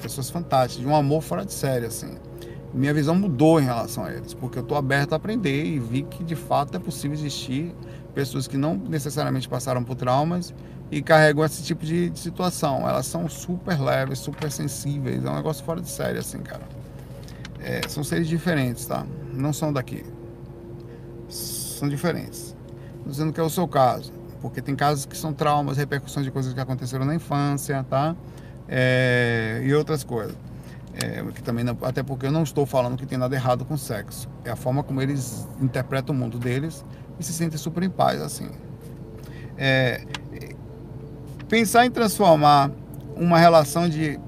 pessoas 0.00 0.30
fantásticas, 0.30 0.84
de 0.84 0.88
um 0.88 0.94
amor 0.94 1.22
fora 1.22 1.44
de 1.44 1.52
série, 1.52 1.86
assim 1.86 2.16
minha 2.74 2.94
visão 2.94 3.14
mudou 3.14 3.60
em 3.60 3.64
relação 3.64 4.04
a 4.04 4.12
eles, 4.12 4.32
porque 4.32 4.58
eu 4.58 4.62
estou 4.62 4.78
aberto 4.78 5.12
a 5.12 5.16
aprender 5.16 5.64
e 5.64 5.78
vi 5.78 6.02
que 6.02 6.24
de 6.24 6.34
fato 6.34 6.74
é 6.76 6.80
possível 6.80 7.14
existir 7.14 7.74
pessoas 8.14 8.46
que 8.46 8.56
não 8.56 8.76
necessariamente 8.76 9.48
passaram 9.48 9.82
por 9.82 9.96
traumas 9.96 10.54
e 10.90 11.00
carregam 11.02 11.44
esse 11.44 11.62
tipo 11.62 11.84
de, 11.84 12.10
de 12.10 12.18
situação. 12.18 12.88
Elas 12.88 13.06
são 13.06 13.28
super 13.28 13.80
leves, 13.80 14.18
super 14.18 14.50
sensíveis, 14.50 15.24
é 15.24 15.30
um 15.30 15.36
negócio 15.36 15.64
fora 15.64 15.80
de 15.80 15.88
série, 15.88 16.18
assim, 16.18 16.38
cara. 16.38 16.62
É, 17.60 17.80
são 17.88 18.02
seres 18.04 18.28
diferentes, 18.28 18.86
tá? 18.86 19.06
Não 19.32 19.52
são 19.52 19.72
daqui. 19.72 20.04
São 21.28 21.88
diferentes. 21.88 22.54
Não 23.04 23.10
dizendo 23.10 23.32
que 23.32 23.40
é 23.40 23.42
o 23.42 23.50
seu 23.50 23.66
caso, 23.66 24.12
porque 24.40 24.60
tem 24.60 24.76
casos 24.76 25.06
que 25.06 25.16
são 25.16 25.32
traumas, 25.32 25.76
repercussões 25.76 26.26
de 26.26 26.30
coisas 26.30 26.52
que 26.52 26.60
aconteceram 26.60 27.04
na 27.04 27.14
infância, 27.14 27.84
tá? 27.88 28.14
É, 28.68 29.62
e 29.64 29.72
outras 29.74 30.04
coisas. 30.04 30.36
É, 30.94 31.22
que 31.32 31.42
também 31.42 31.64
não, 31.64 31.76
até 31.82 32.02
porque 32.02 32.26
eu 32.26 32.32
não 32.32 32.42
estou 32.42 32.66
falando 32.66 32.98
que 32.98 33.06
tem 33.06 33.16
nada 33.16 33.34
errado 33.34 33.64
com 33.64 33.78
sexo. 33.78 34.28
É 34.44 34.50
a 34.50 34.56
forma 34.56 34.82
como 34.82 35.00
eles 35.00 35.48
interpretam 35.60 36.14
o 36.14 36.18
mundo 36.18 36.38
deles 36.38 36.84
e 37.18 37.24
se 37.24 37.32
sentem 37.32 37.58
super 37.58 37.82
em 37.82 37.90
paz 37.90 38.20
assim. 38.20 38.48
É, 39.56 40.02
pensar 41.48 41.84
em 41.84 41.90
transformar 41.90 42.70
uma 43.16 43.38
relação 43.38 43.88
de, 43.88 44.18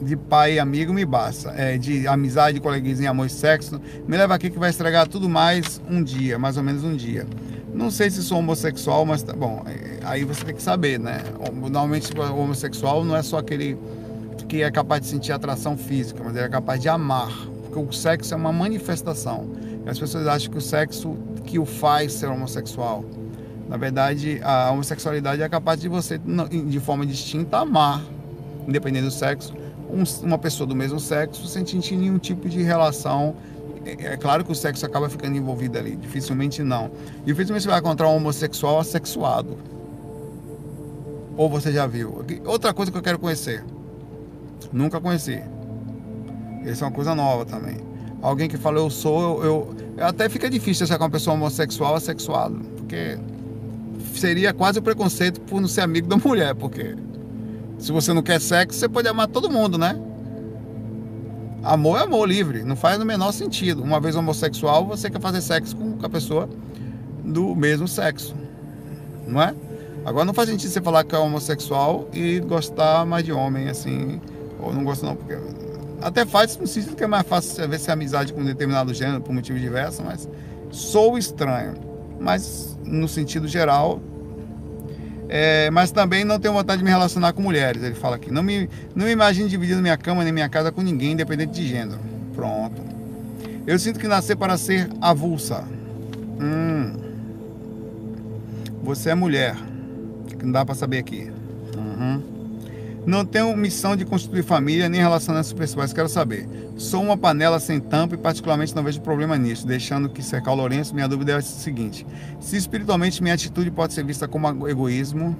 de 0.00 0.16
pai 0.16 0.54
e 0.54 0.58
amigo 0.58 0.92
me 0.92 1.04
basta. 1.04 1.52
É, 1.56 1.76
de 1.76 2.06
amizade, 2.06 2.60
coleguinha 2.60 3.02
em 3.02 3.06
amor 3.06 3.26
e 3.26 3.30
sexo, 3.30 3.80
me 4.06 4.16
leva 4.16 4.34
aqui 4.34 4.48
que 4.48 4.58
vai 4.58 4.70
estragar 4.70 5.08
tudo 5.08 5.28
mais 5.28 5.80
um 5.88 6.02
dia, 6.02 6.38
mais 6.38 6.56
ou 6.56 6.62
menos 6.62 6.84
um 6.84 6.94
dia. 6.94 7.26
Não 7.74 7.90
sei 7.90 8.10
se 8.10 8.22
sou 8.22 8.38
homossexual, 8.38 9.04
mas 9.04 9.22
tá 9.22 9.32
bom. 9.32 9.64
Aí 10.04 10.24
você 10.24 10.44
tem 10.44 10.54
que 10.54 10.62
saber, 10.62 10.98
né? 10.98 11.22
Normalmente 11.52 12.12
o 12.12 12.36
homossexual 12.36 13.04
não 13.04 13.14
é 13.14 13.22
só 13.22 13.38
aquele 13.38 13.78
que 14.48 14.62
é 14.62 14.70
capaz 14.70 15.02
de 15.02 15.08
sentir 15.08 15.32
atração 15.32 15.76
física, 15.76 16.22
mas 16.24 16.34
ele 16.34 16.46
é 16.46 16.48
capaz 16.48 16.80
de 16.80 16.88
amar. 16.88 17.30
Porque 17.64 17.78
o 17.78 17.92
sexo 17.92 18.32
é 18.32 18.36
uma 18.36 18.52
manifestação. 18.52 19.50
As 19.86 19.98
pessoas 19.98 20.26
acham 20.26 20.50
que 20.50 20.58
o 20.58 20.60
sexo 20.60 21.16
que 21.48 21.58
o 21.58 21.64
faz 21.64 22.12
ser 22.12 22.26
homossexual. 22.26 23.04
Na 23.68 23.76
verdade, 23.76 24.40
a 24.42 24.70
homossexualidade 24.70 25.42
é 25.42 25.48
capaz 25.48 25.80
de 25.80 25.88
você, 25.88 26.18
de 26.18 26.80
forma 26.80 27.06
distinta, 27.06 27.58
amar, 27.58 28.04
independente 28.66 29.04
do 29.04 29.10
sexo, 29.10 29.54
uma 30.22 30.38
pessoa 30.38 30.66
do 30.66 30.76
mesmo 30.76 31.00
sexo 31.00 31.46
sem 31.46 31.64
sentir 31.64 31.96
nenhum 31.96 32.18
tipo 32.18 32.48
de 32.48 32.62
relação. 32.62 33.34
É, 33.84 34.12
é 34.12 34.16
claro 34.16 34.44
que 34.44 34.52
o 34.52 34.54
sexo 34.54 34.84
acaba 34.84 35.08
ficando 35.08 35.36
envolvido 35.36 35.78
ali, 35.78 35.96
dificilmente 35.96 36.62
não. 36.62 36.90
Dificilmente 37.24 37.64
você 37.64 37.70
vai 37.70 37.78
encontrar 37.78 38.08
um 38.08 38.16
homossexual 38.16 38.78
assexuado. 38.78 39.56
Ou 41.36 41.48
você 41.48 41.72
já 41.72 41.86
viu. 41.86 42.24
Outra 42.44 42.74
coisa 42.74 42.92
que 42.92 42.98
eu 42.98 43.02
quero 43.02 43.18
conhecer 43.18 43.64
Nunca 44.72 45.00
conheci. 45.00 45.42
Isso 46.64 46.84
é 46.84 46.86
uma 46.86 46.92
coisa 46.92 47.14
nova 47.14 47.44
também. 47.44 47.87
Alguém 48.20 48.48
que 48.48 48.56
fala 48.56 48.78
eu 48.78 48.90
sou, 48.90 49.44
eu, 49.44 49.74
eu 49.96 50.04
até 50.04 50.28
fica 50.28 50.50
difícil 50.50 50.84
achar 50.84 50.98
com 50.98 51.04
uma 51.04 51.10
pessoa 51.10 51.34
homossexual 51.34 51.94
assexuado, 51.94 52.58
porque 52.76 53.16
seria 54.14 54.52
quase 54.52 54.78
o 54.80 54.82
preconceito 54.82 55.40
por 55.42 55.60
não 55.60 55.68
ser 55.68 55.82
amigo 55.82 56.08
da 56.08 56.16
mulher, 56.24 56.54
porque 56.54 56.96
se 57.78 57.92
você 57.92 58.12
não 58.12 58.22
quer 58.22 58.40
sexo, 58.40 58.78
você 58.78 58.88
pode 58.88 59.06
amar 59.06 59.28
todo 59.28 59.48
mundo, 59.48 59.78
né? 59.78 59.98
Amor 61.62 61.98
é 61.98 62.02
amor 62.02 62.28
livre, 62.28 62.62
não 62.62 62.76
faz 62.76 62.98
no 62.98 63.04
menor 63.04 63.32
sentido. 63.32 63.82
Uma 63.82 64.00
vez 64.00 64.16
homossexual, 64.16 64.86
você 64.86 65.10
quer 65.10 65.20
fazer 65.20 65.40
sexo 65.40 65.76
com 65.76 65.98
a 66.04 66.08
pessoa 66.08 66.48
do 67.24 67.54
mesmo 67.54 67.86
sexo, 67.86 68.34
não 69.26 69.40
é? 69.42 69.54
Agora 70.04 70.24
não 70.24 70.32
faz 70.32 70.48
sentido 70.48 70.70
você 70.70 70.80
falar 70.80 71.04
que 71.04 71.14
é 71.14 71.18
homossexual 71.18 72.08
e 72.12 72.40
gostar 72.40 73.04
mais 73.04 73.24
de 73.24 73.32
homem, 73.32 73.68
assim, 73.68 74.20
ou 74.60 74.72
não 74.72 74.82
gosto 74.82 75.04
não, 75.04 75.14
porque 75.14 75.36
até 76.00 76.24
faz 76.24 76.56
no 76.56 76.66
sentido 76.66 76.96
que 76.96 77.04
é 77.04 77.06
mais 77.06 77.26
fácil 77.26 77.68
ver 77.68 77.78
se 77.78 77.90
é 77.90 77.92
amizade 77.92 78.32
com 78.32 78.40
um 78.40 78.44
determinado 78.44 78.92
gênero 78.94 79.20
por 79.20 79.32
motivo 79.32 79.58
diverso, 79.58 80.02
mas 80.04 80.28
sou 80.70 81.18
estranho. 81.18 81.74
Mas 82.20 82.76
no 82.84 83.08
sentido 83.08 83.46
geral, 83.46 84.00
é, 85.28 85.70
mas 85.70 85.90
também 85.90 86.24
não 86.24 86.38
tenho 86.38 86.54
vontade 86.54 86.78
de 86.78 86.84
me 86.84 86.90
relacionar 86.90 87.32
com 87.32 87.42
mulheres. 87.42 87.82
Ele 87.82 87.94
fala 87.94 88.16
aqui. 88.16 88.30
Não 88.30 88.42
me, 88.42 88.68
não 88.94 89.06
me 89.06 89.12
imagino 89.12 89.48
dividindo 89.48 89.82
minha 89.82 89.96
cama 89.96 90.24
nem 90.24 90.32
minha 90.32 90.48
casa 90.48 90.72
com 90.72 90.80
ninguém, 90.80 91.12
independente 91.12 91.52
de 91.52 91.66
gênero. 91.66 92.00
Pronto. 92.34 92.80
Eu 93.66 93.78
sinto 93.78 94.00
que 94.00 94.08
nascer 94.08 94.36
para 94.36 94.56
ser 94.56 94.88
avulsa. 95.00 95.64
Hum. 96.40 96.92
Você 98.82 99.10
é 99.10 99.14
mulher. 99.14 99.54
Não 100.42 100.52
dá 100.52 100.64
para 100.64 100.74
saber 100.74 100.98
aqui. 100.98 101.30
Uhum. 101.76 102.37
Não 103.08 103.24
tenho 103.24 103.56
missão 103.56 103.96
de 103.96 104.04
constituir 104.04 104.44
família 104.44 104.86
nem 104.86 105.00
relacionamentos 105.00 105.50
pessoais, 105.54 105.94
quero 105.94 106.10
saber. 106.10 106.46
Sou 106.76 107.02
uma 107.02 107.16
panela 107.16 107.58
sem 107.58 107.80
tampa 107.80 108.14
e 108.14 108.18
particularmente 108.18 108.76
não 108.76 108.82
vejo 108.82 109.00
problema 109.00 109.38
nisso. 109.38 109.66
Deixando 109.66 110.10
que 110.10 110.22
cercar 110.22 110.52
o 110.52 110.56
Lourenço, 110.58 110.94
minha 110.94 111.08
dúvida 111.08 111.32
é 111.32 111.36
a 111.36 111.40
seguinte. 111.40 112.06
Se 112.38 112.58
espiritualmente 112.58 113.22
minha 113.22 113.34
atitude 113.34 113.70
pode 113.70 113.94
ser 113.94 114.04
vista 114.04 114.28
como 114.28 114.68
egoísmo, 114.68 115.34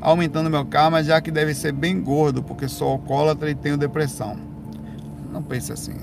aumentando 0.00 0.50
meu 0.50 0.66
karma, 0.66 1.00
já 1.00 1.20
que 1.20 1.30
deve 1.30 1.54
ser 1.54 1.70
bem 1.70 2.02
gordo, 2.02 2.42
porque 2.42 2.66
sou 2.66 2.88
alcoólatra 2.88 3.48
e 3.48 3.54
tenho 3.54 3.76
depressão. 3.76 4.36
Não 5.32 5.44
pense 5.44 5.72
assim. 5.72 5.94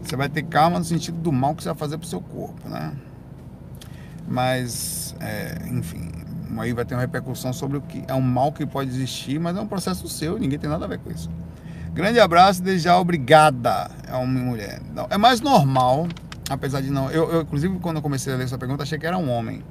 Você 0.00 0.14
vai 0.14 0.28
ter 0.28 0.44
karma 0.44 0.78
no 0.78 0.84
sentido 0.84 1.18
do 1.18 1.32
mal 1.32 1.56
que 1.56 1.64
você 1.64 1.70
vai 1.70 1.78
fazer 1.78 1.98
pro 1.98 2.06
seu 2.06 2.20
corpo, 2.20 2.68
né? 2.68 2.92
Mas, 4.28 5.16
é, 5.18 5.58
enfim, 5.72 6.08
aí 6.60 6.72
vai 6.72 6.84
ter 6.84 6.94
uma 6.94 7.00
repercussão 7.00 7.52
sobre 7.52 7.78
o 7.78 7.80
que 7.80 8.04
é 8.06 8.14
um 8.14 8.20
mal 8.20 8.52
que 8.52 8.66
pode 8.66 8.90
existir, 8.90 9.38
mas 9.38 9.56
é 9.56 9.60
um 9.60 9.66
processo 9.66 10.08
seu, 10.08 10.38
ninguém 10.38 10.58
tem 10.58 10.68
nada 10.68 10.84
a 10.84 10.88
ver 10.88 10.98
com 10.98 11.10
isso. 11.10 11.30
Grande 11.92 12.18
abraço, 12.20 12.62
desde 12.62 12.84
já 12.84 12.98
obrigada. 12.98 13.90
É 14.08 14.14
uma 14.14 14.26
mulher. 14.26 14.80
Não, 14.94 15.06
é 15.10 15.18
mais 15.18 15.40
normal, 15.40 16.08
apesar 16.48 16.80
de 16.80 16.90
não. 16.90 17.10
Eu, 17.10 17.30
eu, 17.30 17.42
inclusive, 17.42 17.78
quando 17.80 17.96
eu 17.96 18.02
comecei 18.02 18.32
a 18.32 18.36
ler 18.36 18.44
essa 18.44 18.56
pergunta, 18.56 18.82
achei 18.82 18.98
que 18.98 19.06
era 19.06 19.18
um 19.18 19.30
homem. 19.30 19.62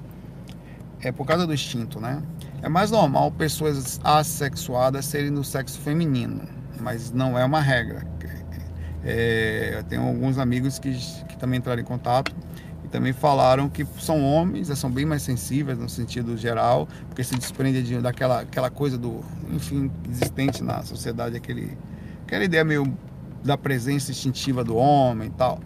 É 1.02 1.12
por 1.12 1.26
causa 1.26 1.48
do 1.48 1.54
instinto, 1.54 2.00
né? 2.00 2.22
É 2.62 2.70
mais 2.70 2.92
normal 2.92 3.32
pessoas 3.32 4.00
assexuadas 4.04 5.06
serem 5.06 5.34
do 5.34 5.44
sexo 5.44 5.80
feminino, 5.80 6.44
mas 6.80 7.12
não 7.12 7.38
é 7.38 7.44
uma 7.44 7.60
regra. 7.60 8.06
É, 9.04 9.78
eu 9.78 9.84
tenho 9.84 10.04
alguns 10.04 10.38
amigos 10.38 10.78
que, 10.78 10.94
que 11.28 11.36
também 11.38 11.58
entraram 11.58 11.82
em 11.82 11.86
contato 11.86 12.32
também 12.92 13.14
falaram 13.14 13.70
que 13.70 13.86
são 14.00 14.24
homens, 14.24 14.70
né, 14.70 14.76
são 14.76 14.92
bem 14.92 15.06
mais 15.06 15.22
sensíveis 15.22 15.78
no 15.80 15.90
sentido 15.90 16.36
geral, 16.38 16.88
porque 17.08 17.24
se 17.24 17.36
desprende 17.36 17.82
de, 17.82 17.98
daquela 18.00 18.42
aquela 18.42 18.70
coisa 18.70 18.98
do, 18.98 19.22
enfim, 19.52 19.90
existente 20.10 20.64
na 20.64 20.84
sociedade, 20.84 21.38
aquele, 21.38 21.78
aquela 22.26 22.44
ideia 22.44 22.64
meio 22.64 22.94
da 23.44 23.58
presença 23.58 24.12
instintiva 24.12 24.64
do 24.64 24.76
homem 24.76 25.30
e 25.30 25.32
tal. 25.32 25.60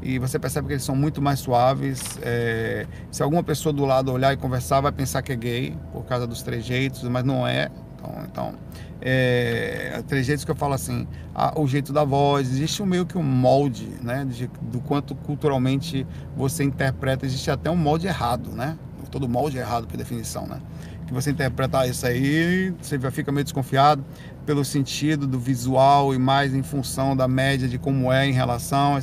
E 0.00 0.18
você 0.18 0.38
percebe 0.38 0.68
que 0.68 0.74
eles 0.74 0.84
são 0.84 0.94
muito 0.94 1.20
mais 1.20 1.40
suaves. 1.40 2.18
É, 2.22 2.86
se 3.10 3.22
alguma 3.22 3.42
pessoa 3.42 3.72
do 3.72 3.84
lado 3.84 4.12
olhar 4.12 4.32
e 4.32 4.36
conversar, 4.36 4.80
vai 4.80 4.92
pensar 4.92 5.22
que 5.22 5.32
é 5.32 5.36
gay, 5.36 5.76
por 5.92 6.04
causa 6.04 6.26
dos 6.26 6.42
trejeitos, 6.42 7.02
mas 7.02 7.24
não 7.24 7.46
é. 7.46 7.68
Então, 7.98 8.24
então 8.24 8.54
é, 9.00 10.02
trejeitos 10.06 10.44
que 10.44 10.50
eu 10.50 10.56
falo 10.56 10.74
assim, 10.74 11.06
a, 11.34 11.58
o 11.58 11.66
jeito 11.66 11.92
da 11.92 12.04
voz, 12.04 12.48
existe 12.48 12.82
um 12.82 12.86
meio 12.86 13.06
que 13.06 13.16
um 13.16 13.22
molde, 13.22 13.88
né, 14.02 14.24
de, 14.24 14.50
do 14.62 14.80
quanto 14.80 15.14
culturalmente 15.14 16.06
você 16.36 16.64
interpreta, 16.64 17.26
existe 17.26 17.50
até 17.50 17.70
um 17.70 17.76
molde 17.76 18.06
errado, 18.06 18.50
né, 18.50 18.76
todo 19.10 19.28
molde 19.28 19.58
é 19.58 19.60
errado 19.60 19.86
por 19.86 19.96
definição, 19.96 20.46
né, 20.46 20.60
que 21.06 21.14
você 21.14 21.30
interpreta 21.30 21.86
isso 21.86 22.06
aí, 22.06 22.74
você 22.80 22.98
já 22.98 23.10
fica 23.10 23.30
meio 23.32 23.44
desconfiado 23.44 24.04
pelo 24.44 24.64
sentido 24.64 25.26
do 25.26 25.38
visual 25.38 26.14
e 26.14 26.18
mais 26.18 26.54
em 26.54 26.62
função 26.62 27.16
da 27.16 27.28
média 27.28 27.68
de 27.68 27.78
como 27.78 28.12
é 28.12 28.26
em 28.26 28.32
relação, 28.32 28.98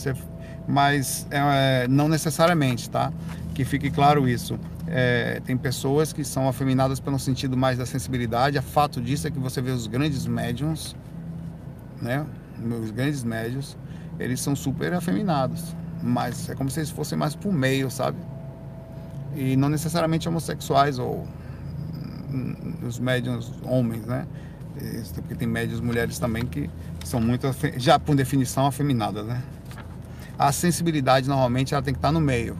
mas 0.67 1.25
é, 1.31 1.87
não 1.87 2.07
necessariamente, 2.07 2.89
tá, 2.89 3.13
que 3.53 3.63
fique 3.63 3.89
claro 3.89 4.27
isso. 4.27 4.59
É, 4.87 5.41
tem 5.43 5.57
pessoas 5.57 6.13
que 6.13 6.23
são 6.23 6.47
afeminadas 6.47 6.99
pelo 6.99 7.17
sentido 7.17 7.57
mais 7.57 7.77
da 7.77 7.85
sensibilidade. 7.85 8.57
A 8.57 8.61
fato 8.61 9.01
disso 9.01 9.27
é 9.27 9.31
que 9.31 9.39
você 9.39 9.61
vê 9.61 9.71
os 9.71 9.87
grandes 9.87 10.27
médiums, 10.27 10.95
né? 12.01 12.25
Os 12.81 12.91
grandes 12.91 13.23
médios, 13.23 13.75
eles 14.19 14.39
são 14.39 14.55
super 14.55 14.93
afeminados. 14.93 15.75
Mas 16.03 16.49
é 16.49 16.55
como 16.55 16.69
se 16.69 16.79
eles 16.79 16.91
fossem 16.91 17.17
mais 17.17 17.35
por 17.35 17.51
meio, 17.51 17.89
sabe? 17.89 18.17
E 19.35 19.55
não 19.55 19.69
necessariamente 19.69 20.29
homossexuais 20.29 20.99
ou 20.99 21.27
hum, 22.31 22.55
os 22.87 22.99
médiums 22.99 23.51
homens, 23.63 24.05
né? 24.05 24.27
Porque 25.15 25.35
tem 25.35 25.47
médios 25.47 25.79
mulheres 25.79 26.19
também 26.19 26.45
que 26.45 26.69
são 27.03 27.19
muito, 27.19 27.47
já 27.77 27.97
por 27.97 28.15
definição, 28.15 28.67
afeminadas, 28.67 29.25
né? 29.25 29.41
A 30.37 30.51
sensibilidade 30.51 31.27
normalmente 31.27 31.73
ela 31.73 31.81
tem 31.81 31.93
que 31.93 31.97
estar 31.97 32.11
no 32.11 32.19
meio 32.19 32.57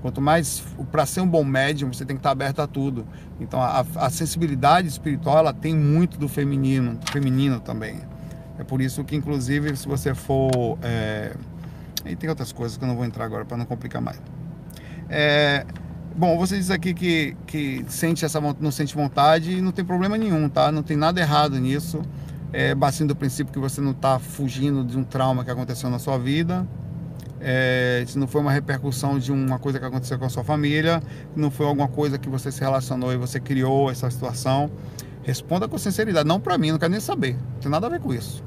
Quanto 0.00 0.20
mais, 0.20 0.62
para 0.92 1.04
ser 1.04 1.20
um 1.20 1.26
bom 1.26 1.44
médium, 1.44 1.92
você 1.92 2.04
tem 2.04 2.16
que 2.16 2.20
estar 2.20 2.30
aberto 2.30 2.60
a 2.60 2.66
tudo. 2.66 3.06
Então 3.40 3.60
a, 3.60 3.84
a 3.96 4.10
sensibilidade 4.10 4.86
espiritual 4.86 5.38
ela 5.38 5.52
tem 5.52 5.74
muito 5.74 6.18
do 6.18 6.28
feminino, 6.28 6.98
feminino 7.10 7.58
também. 7.58 8.00
É 8.58 8.64
por 8.64 8.80
isso 8.80 9.04
que, 9.04 9.16
inclusive, 9.16 9.76
se 9.76 9.86
você 9.86 10.14
for. 10.14 10.78
É... 10.82 11.34
E 12.04 12.14
tem 12.14 12.30
outras 12.30 12.52
coisas 12.52 12.76
que 12.76 12.84
eu 12.84 12.88
não 12.88 12.96
vou 12.96 13.04
entrar 13.04 13.24
agora 13.24 13.44
para 13.44 13.56
não 13.56 13.64
complicar 13.64 14.00
mais. 14.00 14.20
É... 15.08 15.66
Bom, 16.16 16.36
você 16.36 16.56
diz 16.56 16.70
aqui 16.70 16.92
que, 16.94 17.36
que 17.46 17.84
sente 17.88 18.24
essa, 18.24 18.40
não 18.40 18.72
sente 18.72 18.94
vontade 18.94 19.52
e 19.52 19.60
não 19.60 19.70
tem 19.70 19.84
problema 19.84 20.18
nenhum, 20.18 20.48
tá? 20.48 20.72
Não 20.72 20.82
tem 20.82 20.96
nada 20.96 21.20
errado 21.20 21.58
nisso. 21.58 22.02
É, 22.52 22.74
bastante 22.74 23.08
do 23.08 23.16
princípio 23.16 23.52
que 23.52 23.58
você 23.58 23.80
não 23.80 23.92
está 23.92 24.18
fugindo 24.18 24.82
de 24.82 24.96
um 24.96 25.04
trauma 25.04 25.44
que 25.44 25.50
aconteceu 25.50 25.90
na 25.90 25.98
sua 25.98 26.18
vida 26.18 26.66
é, 27.40 28.04
se 28.06 28.18
não 28.18 28.26
foi 28.26 28.40
uma 28.40 28.50
repercussão 28.50 29.18
de 29.18 29.30
uma 29.32 29.58
coisa 29.58 29.78
que 29.78 29.84
aconteceu 29.84 30.18
com 30.18 30.24
a 30.24 30.28
sua 30.28 30.44
família, 30.44 31.02
não 31.36 31.50
foi 31.50 31.66
alguma 31.66 31.88
coisa 31.88 32.18
que 32.18 32.28
você 32.28 32.50
se 32.50 32.60
relacionou 32.60 33.12
e 33.12 33.16
você 33.16 33.38
criou 33.38 33.90
essa 33.90 34.10
situação, 34.10 34.70
responda 35.22 35.68
com 35.68 35.78
sinceridade. 35.78 36.26
Não 36.26 36.40
para 36.40 36.58
mim, 36.58 36.72
não 36.72 36.78
quero 36.78 36.90
nem 36.90 37.00
saber. 37.00 37.34
Não 37.34 37.60
tem 37.60 37.70
nada 37.70 37.86
a 37.86 37.90
ver 37.90 38.00
com 38.00 38.12
isso. 38.12 38.42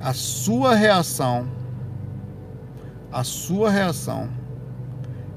A 0.00 0.12
sua 0.12 0.74
reação, 0.74 1.48
a 3.12 3.22
sua 3.22 3.70
reação, 3.70 4.28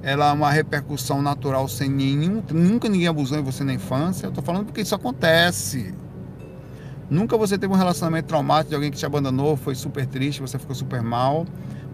ela 0.01 0.29
é 0.29 0.33
uma 0.33 0.51
repercussão 0.51 1.21
natural 1.21 1.67
sem 1.67 1.89
nenhum. 1.89 2.43
Nunca 2.51 2.89
ninguém 2.89 3.07
abusou 3.07 3.37
em 3.37 3.43
você 3.43 3.63
na 3.63 3.73
infância. 3.73 4.27
Eu 4.27 4.31
tô 4.31 4.41
falando 4.41 4.65
porque 4.65 4.81
isso 4.81 4.95
acontece. 4.95 5.93
Nunca 7.09 7.37
você 7.37 7.57
teve 7.57 7.71
um 7.71 7.77
relacionamento 7.77 8.27
traumático 8.27 8.69
de 8.69 8.75
alguém 8.75 8.89
que 8.89 8.97
te 8.97 9.05
abandonou, 9.05 9.55
foi 9.55 9.75
super 9.75 10.07
triste, 10.07 10.41
você 10.41 10.57
ficou 10.57 10.75
super 10.75 11.03
mal. 11.03 11.45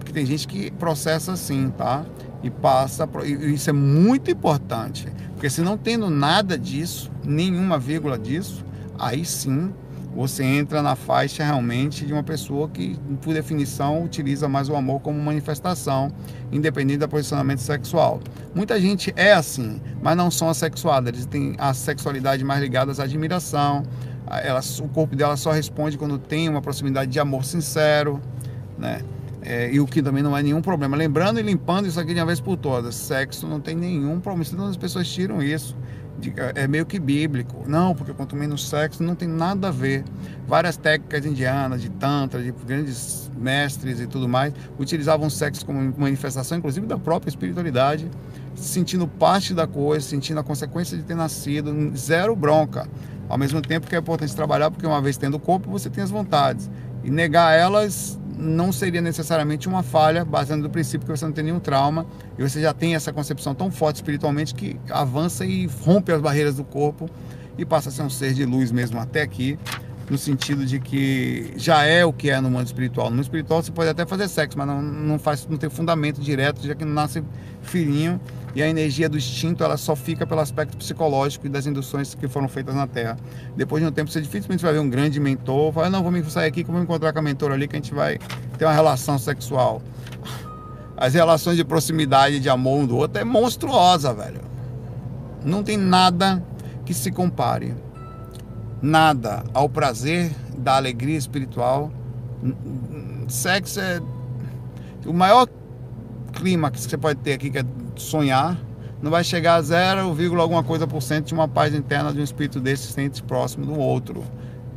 Porque 0.01 0.11
tem 0.11 0.25
gente 0.25 0.47
que 0.47 0.71
processa 0.71 1.33
assim, 1.33 1.71
tá? 1.77 2.03
E 2.41 2.49
passa. 2.49 3.07
E 3.23 3.53
isso 3.53 3.69
é 3.69 3.73
muito 3.73 4.31
importante. 4.31 5.07
Porque 5.33 5.47
se 5.47 5.61
não 5.61 5.77
tendo 5.77 6.09
nada 6.09 6.57
disso, 6.57 7.11
nenhuma 7.23 7.77
vírgula 7.77 8.17
disso, 8.17 8.65
aí 8.97 9.23
sim 9.23 9.71
você 10.15 10.43
entra 10.43 10.81
na 10.81 10.95
faixa 10.95 11.43
realmente 11.43 12.05
de 12.05 12.11
uma 12.11 12.23
pessoa 12.23 12.67
que, 12.67 12.99
por 13.21 13.33
definição, 13.33 14.03
utiliza 14.03 14.49
mais 14.49 14.67
o 14.67 14.75
amor 14.75 14.99
como 14.99 15.17
manifestação, 15.21 16.11
independente 16.51 16.97
do 16.97 17.07
posicionamento 17.07 17.59
sexual. 17.59 18.19
Muita 18.53 18.81
gente 18.81 19.13
é 19.15 19.31
assim, 19.31 19.79
mas 20.01 20.17
não 20.17 20.29
são 20.29 20.49
assexuadas, 20.49 21.13
eles 21.13 21.25
têm 21.27 21.55
a 21.57 21.73
sexualidade 21.73 22.43
mais 22.43 22.59
ligada 22.59 22.91
à 22.91 23.03
admiração, 23.03 23.83
ela, 24.43 24.59
o 24.81 24.87
corpo 24.89 25.15
dela 25.15 25.37
só 25.37 25.51
responde 25.51 25.97
quando 25.97 26.17
tem 26.17 26.49
uma 26.49 26.61
proximidade 26.61 27.11
de 27.11 27.19
amor 27.19 27.45
sincero, 27.45 28.21
né? 28.77 29.01
É, 29.43 29.73
e 29.73 29.79
o 29.79 29.87
que 29.87 30.01
também 30.01 30.21
não 30.21 30.37
é 30.37 30.43
nenhum 30.43 30.61
problema. 30.61 30.95
Lembrando 30.95 31.39
e 31.39 31.43
limpando 31.43 31.87
isso 31.87 31.99
aqui 31.99 32.13
de 32.13 32.19
uma 32.19 32.27
vez 32.27 32.39
por 32.39 32.57
todas. 32.57 32.95
Sexo 32.95 33.47
não 33.47 33.59
tem 33.59 33.75
nenhum 33.75 34.19
problema. 34.19 34.45
Senão 34.45 34.67
as 34.67 34.77
pessoas 34.77 35.07
tiram 35.07 35.41
isso. 35.41 35.75
É 36.53 36.67
meio 36.67 36.85
que 36.85 36.99
bíblico. 36.99 37.63
Não, 37.67 37.95
porque 37.95 38.13
quanto 38.13 38.35
menos 38.35 38.69
sexo 38.69 39.01
não 39.01 39.15
tem 39.15 39.27
nada 39.27 39.69
a 39.69 39.71
ver. 39.71 40.03
Várias 40.47 40.77
técnicas 40.77 41.25
indianas, 41.25 41.81
de 41.81 41.89
tantra, 41.89 42.41
de 42.43 42.51
grandes 42.51 43.31
mestres 43.35 43.99
e 43.99 44.05
tudo 44.05 44.29
mais, 44.29 44.53
utilizavam 44.77 45.29
sexo 45.29 45.65
como 45.65 45.93
manifestação, 45.97 46.59
inclusive 46.59 46.85
da 46.85 46.97
própria 46.97 47.29
espiritualidade, 47.29 48.07
sentindo 48.53 49.07
parte 49.07 49.55
da 49.55 49.65
coisa, 49.65 50.05
sentindo 50.05 50.39
a 50.39 50.43
consequência 50.43 50.95
de 50.95 51.01
ter 51.01 51.15
nascido, 51.15 51.73
zero 51.95 52.35
bronca. 52.35 52.87
Ao 53.27 53.37
mesmo 53.37 53.61
tempo 53.61 53.87
que 53.87 53.95
é 53.95 53.99
importante 53.99 54.35
trabalhar, 54.35 54.69
porque 54.69 54.85
uma 54.85 55.01
vez 55.01 55.17
tendo 55.17 55.35
o 55.35 55.39
corpo, 55.39 55.71
você 55.71 55.89
tem 55.89 56.03
as 56.03 56.11
vontades. 56.11 56.69
E 57.03 57.09
negar 57.09 57.57
elas 57.57 58.19
não 58.37 58.71
seria 58.71 59.01
necessariamente 59.01 59.67
uma 59.67 59.83
falha, 59.83 60.25
baseando 60.25 60.63
no 60.63 60.69
princípio 60.69 61.05
que 61.05 61.15
você 61.15 61.23
não 61.25 61.31
tem 61.31 61.43
nenhum 61.43 61.59
trauma 61.59 62.05
e 62.37 62.41
você 62.41 62.59
já 62.59 62.73
tem 62.73 62.95
essa 62.95 63.13
concepção 63.13 63.53
tão 63.53 63.69
forte 63.69 63.97
espiritualmente 63.97 64.55
que 64.55 64.79
avança 64.89 65.45
e 65.45 65.67
rompe 65.83 66.11
as 66.11 66.19
barreiras 66.19 66.55
do 66.55 66.63
corpo 66.63 67.07
e 67.57 67.65
passa 67.65 67.89
a 67.89 67.91
ser 67.91 68.01
um 68.01 68.09
ser 68.09 68.33
de 68.33 68.43
luz 68.43 68.71
mesmo 68.71 68.99
até 68.99 69.21
aqui, 69.21 69.59
no 70.09 70.17
sentido 70.17 70.65
de 70.65 70.79
que 70.79 71.53
já 71.55 71.83
é 71.83 72.03
o 72.03 72.11
que 72.11 72.31
é 72.31 72.41
no 72.41 72.49
mundo 72.49 72.65
espiritual. 72.65 73.09
No 73.09 73.17
mundo 73.17 73.23
espiritual 73.23 73.61
você 73.61 73.71
pode 73.71 73.89
até 73.89 74.05
fazer 74.05 74.27
sexo, 74.27 74.57
mas 74.57 74.67
não, 74.67 74.81
não, 74.81 75.19
faz, 75.19 75.47
não 75.47 75.57
tem 75.57 75.69
fundamento 75.69 76.19
direto, 76.19 76.65
já 76.65 76.73
que 76.73 76.83
não 76.83 76.93
nasce 76.93 77.23
filhinho 77.61 78.19
e 78.53 78.61
a 78.61 78.67
energia 78.67 79.07
do 79.07 79.17
instinto 79.17 79.63
ela 79.63 79.77
só 79.77 79.95
fica 79.95 80.25
pelo 80.25 80.41
aspecto 80.41 80.75
psicológico 80.77 81.45
e 81.45 81.49
das 81.49 81.65
induções 81.65 82.13
que 82.13 82.27
foram 82.27 82.47
feitas 82.47 82.75
na 82.75 82.85
Terra. 82.85 83.17
Depois 83.55 83.81
de 83.81 83.89
um 83.89 83.91
tempo, 83.91 84.11
você 84.11 84.19
dificilmente 84.21 84.63
vai 84.63 84.73
ver 84.73 84.79
um 84.79 84.89
grande 84.89 85.19
mentor, 85.19 85.71
vai, 85.71 85.89
não, 85.89 86.03
vou 86.03 86.23
sair 86.25 86.47
aqui 86.47 86.63
que 86.63 86.69
eu 86.69 86.73
vou 86.73 86.83
encontrar 86.83 87.13
com 87.13 87.19
a 87.19 87.21
mentora 87.21 87.53
ali 87.53 87.67
que 87.67 87.75
a 87.75 87.79
gente 87.79 87.93
vai 87.93 88.19
ter 88.57 88.65
uma 88.65 88.73
relação 88.73 89.17
sexual. 89.17 89.81
As 90.97 91.13
relações 91.13 91.57
de 91.57 91.63
proximidade 91.63 92.39
de 92.39 92.49
amor 92.49 92.81
um 92.81 92.85
do 92.85 92.97
outro 92.97 93.19
é 93.19 93.23
monstruosa, 93.23 94.13
velho. 94.13 94.41
Não 95.43 95.63
tem 95.63 95.77
nada 95.77 96.43
que 96.85 96.93
se 96.93 97.11
compare. 97.11 97.73
Nada 98.81 99.43
ao 99.53 99.69
prazer 99.69 100.31
da 100.57 100.75
alegria 100.75 101.17
espiritual. 101.17 101.91
Sexo 103.27 103.79
é 103.79 104.01
o 105.05 105.13
maior 105.13 105.47
clima 106.33 106.69
que 106.69 106.79
você 106.79 106.97
pode 106.97 107.19
ter 107.19 107.33
aqui, 107.33 107.49
que 107.49 107.57
é 107.57 107.65
sonhar, 107.95 108.57
não 109.01 109.09
vai 109.09 109.23
chegar 109.23 109.55
a 109.55 109.61
0, 109.61 110.15
alguma 110.39 110.63
coisa 110.63 110.85
por 110.85 111.01
cento 111.01 111.27
de 111.27 111.33
uma 111.33 111.47
paz 111.47 111.73
interna 111.73 112.13
de 112.13 112.19
um 112.19 112.23
espírito 112.23 112.59
desse 112.59 112.91
sente 112.91 113.21
próximo 113.23 113.65
do 113.65 113.77
outro. 113.79 114.23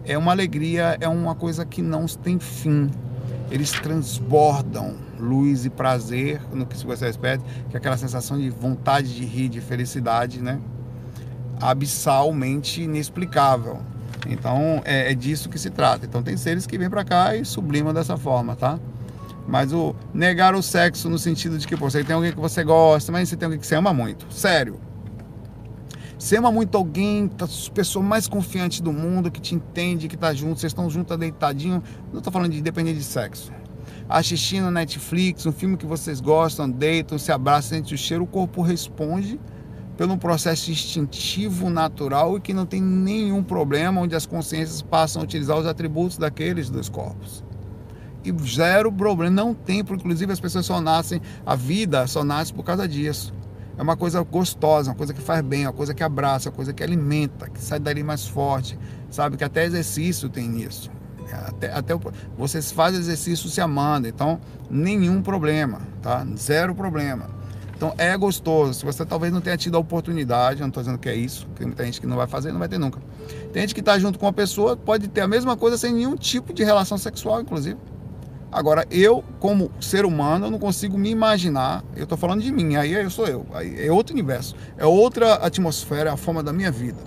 É 0.05 0.17
uma 0.17 0.33
alegria, 0.33 0.97
é 1.01 1.09
uma 1.09 1.35
coisa 1.35 1.65
que 1.65 1.83
não 1.83 2.07
tem 2.07 2.39
fim. 2.39 2.91
Eles 3.51 3.71
transbordam 3.71 4.97
luz 5.19 5.65
e 5.65 5.71
prazer 5.71 6.41
no 6.53 6.67
que 6.67 6.77
você 6.85 7.09
espera, 7.09 7.41
que 7.69 7.77
é 7.77 7.79
aquela 7.79 7.97
sensação 7.97 8.39
de 8.39 8.51
vontade 8.51 9.15
de 9.15 9.25
rir, 9.25 9.49
de 9.49 9.61
felicidade, 9.61 10.41
né? 10.41 10.59
Abissalmente 11.61 12.83
inexplicável. 12.83 13.79
Então 14.27 14.83
é, 14.85 15.13
é 15.13 15.15
disso 15.15 15.49
que 15.49 15.59
se 15.59 15.71
trata. 15.71 16.07
Então 16.07 16.23
tem 16.23 16.37
seres 16.37 16.67
que 16.67 16.79
vêm 16.79 16.91
para 16.91 17.05
cá 17.05 17.37
e 17.37 17.45
sublimam 17.45 17.93
dessa 17.93 18.17
forma, 18.17 18.57
tá? 18.57 18.79
Mas 19.47 19.73
o 19.73 19.95
negar 20.13 20.55
o 20.55 20.63
sexo 20.63 21.09
no 21.09 21.19
sentido 21.19 21.59
de 21.59 21.67
que 21.67 21.77
pô, 21.77 21.91
você 21.91 22.03
tem 22.03 22.17
alguém 22.17 22.33
que 22.33 22.41
você 22.41 22.65
gosta, 22.65 23.13
mas 23.13 23.29
você 23.29 23.37
tem 23.37 23.47
alguém 23.47 23.61
que 23.61 23.67
você 23.67 23.75
ama 23.75 23.93
muito. 23.93 24.27
Sério. 24.33 24.81
Você 26.19 26.39
ama 26.39 26.51
muito 26.51 26.79
alguém, 26.79 27.29
tá, 27.29 27.45
a 27.45 27.71
pessoa 27.73 28.03
mais 28.03 28.27
confiante 28.27 28.83
do 28.83 28.93
mundo, 28.93 29.31
que 29.31 29.41
te 29.41 29.55
entende, 29.55 30.09
que 30.09 30.17
tá 30.17 30.33
junto, 30.33 30.59
vocês 30.59 30.71
estão 30.71 30.89
juntos, 30.89 31.17
deitadinho. 31.19 31.83
Não 32.11 32.19
estou 32.19 32.33
falando 32.33 32.53
de 32.53 32.63
depender 32.63 32.95
de 32.95 33.03
sexo. 33.03 33.53
Assistindo 34.09 34.71
Netflix, 34.71 35.45
um 35.45 35.53
filme 35.53 35.77
que 35.77 35.85
vocês 35.85 36.21
gostam, 36.21 36.71
deitam, 36.71 37.19
se 37.19 37.31
abraçam, 37.31 37.77
sente 37.77 37.95
o 37.95 37.99
cheiro, 37.99 38.25
o 38.25 38.27
corpo 38.27 38.63
responde 38.63 39.39
pelo 39.97 40.17
processo 40.17 40.71
instintivo 40.71 41.69
natural 41.69 42.37
e 42.37 42.41
que 42.41 42.53
não 42.53 42.67
tem 42.67 42.81
nenhum 42.81 43.43
problema, 43.43 44.01
onde 44.01 44.17
as 44.17 44.27
consciências 44.27 44.83
passam 44.83 45.21
a 45.21 45.25
utilizar 45.25 45.59
os 45.59 45.67
atributos 45.67 46.17
daqueles 46.17 46.71
dois 46.71 46.89
corpos 46.89 47.45
e 48.25 48.33
zero 48.49 48.91
problema. 48.91 49.31
Não 49.31 49.55
tem, 49.55 49.85
porque 49.85 50.03
inclusive 50.03 50.33
as 50.33 50.41
pessoas 50.41 50.67
só 50.67 50.81
nascem, 50.81 51.21
a 51.45 51.55
vida 51.55 52.07
só 52.07 52.25
nasce 52.25 52.53
por 52.53 52.65
causa 52.65 52.89
disso. 52.89 53.33
É 53.77 53.83
uma 53.83 53.97
coisa 53.97 54.23
gostosa, 54.23 54.91
uma 54.91 54.97
coisa 54.97 55.13
que 55.13 55.21
faz 55.21 55.43
bem, 55.43 55.67
uma 55.67 55.73
coisa 55.73 55.93
que 55.93 56.03
abraça, 56.03 56.49
uma 56.49 56.55
coisa 56.55 56.73
que 56.73 56.83
alimenta, 56.83 57.51
que 57.51 57.61
sai 57.61 57.79
dali 57.79 58.03
mais 58.03 58.27
forte. 58.27 58.79
Sabe 59.11 59.37
que 59.37 59.45
até 59.45 59.65
exercício 59.65 60.29
tem 60.29 60.63
isso. 60.63 60.91
Até, 61.33 61.73
até 61.73 61.95
você 62.37 62.63
faz 62.63 62.95
exercício 62.95 63.49
se 63.49 63.61
amando, 63.61 64.07
então 64.07 64.41
nenhum 64.71 65.23
problema, 65.23 65.81
tá? 66.01 66.25
Zero 66.37 66.75
problema. 66.75 67.29
Então 67.77 67.93
é 67.99 68.17
gostoso. 68.17 68.75
Se 68.75 68.85
você 68.85 69.05
talvez 69.05 69.33
não 69.33 69.41
tenha 69.41 69.57
tido 69.57 69.77
a 69.77 69.81
oportunidade, 69.81 70.61
não 70.61 70.69
estou 70.69 70.83
dizendo 70.83 70.99
que 70.99 71.09
é 71.09 71.17
isso, 71.17 71.47
tem 71.57 71.67
muita 71.67 71.85
gente 71.85 72.01
que 72.01 72.07
não 72.07 72.17
vai 72.17 72.27
fazer, 72.27 72.53
não 72.53 72.59
vai 72.59 72.69
ter 72.69 72.79
nunca. 72.79 73.01
Tem 73.53 73.63
gente 73.63 73.75
que 73.75 73.81
está 73.81 73.99
junto 73.99 74.19
com 74.19 74.27
uma 74.27 74.33
pessoa, 74.33 74.77
pode 74.77 75.09
ter 75.09 75.23
a 75.23 75.29
mesma 75.29 75.57
coisa 75.57 75.77
sem 75.77 75.93
nenhum 75.93 76.17
tipo 76.17 76.53
de 76.53 76.63
relação 76.63 76.97
sexual, 76.97 77.41
inclusive. 77.41 77.79
Agora, 78.55 78.87
eu, 78.89 79.25
como 79.41 79.69
ser 79.81 80.07
humano, 80.07 80.47
eu 80.47 80.51
não 80.53 80.61
consigo 80.61 80.97
me 80.97 81.11
imaginar. 81.11 81.83
Eu 81.97 82.05
estou 82.05 82.17
falando 82.17 82.41
de 82.41 82.53
mim, 82.53 82.77
aí 82.77 82.93
eu 82.93 83.11
sou 83.11 83.27
eu. 83.27 83.45
Aí 83.53 83.85
é 83.85 83.91
outro 83.91 84.15
universo. 84.15 84.55
É 84.79 84.87
outra 84.87 85.35
atmosfera, 85.35 86.11
é 86.11 86.13
a 86.13 86.17
forma 86.17 86.41
da 86.41 86.53
minha 86.53 86.71
vida. 86.71 87.01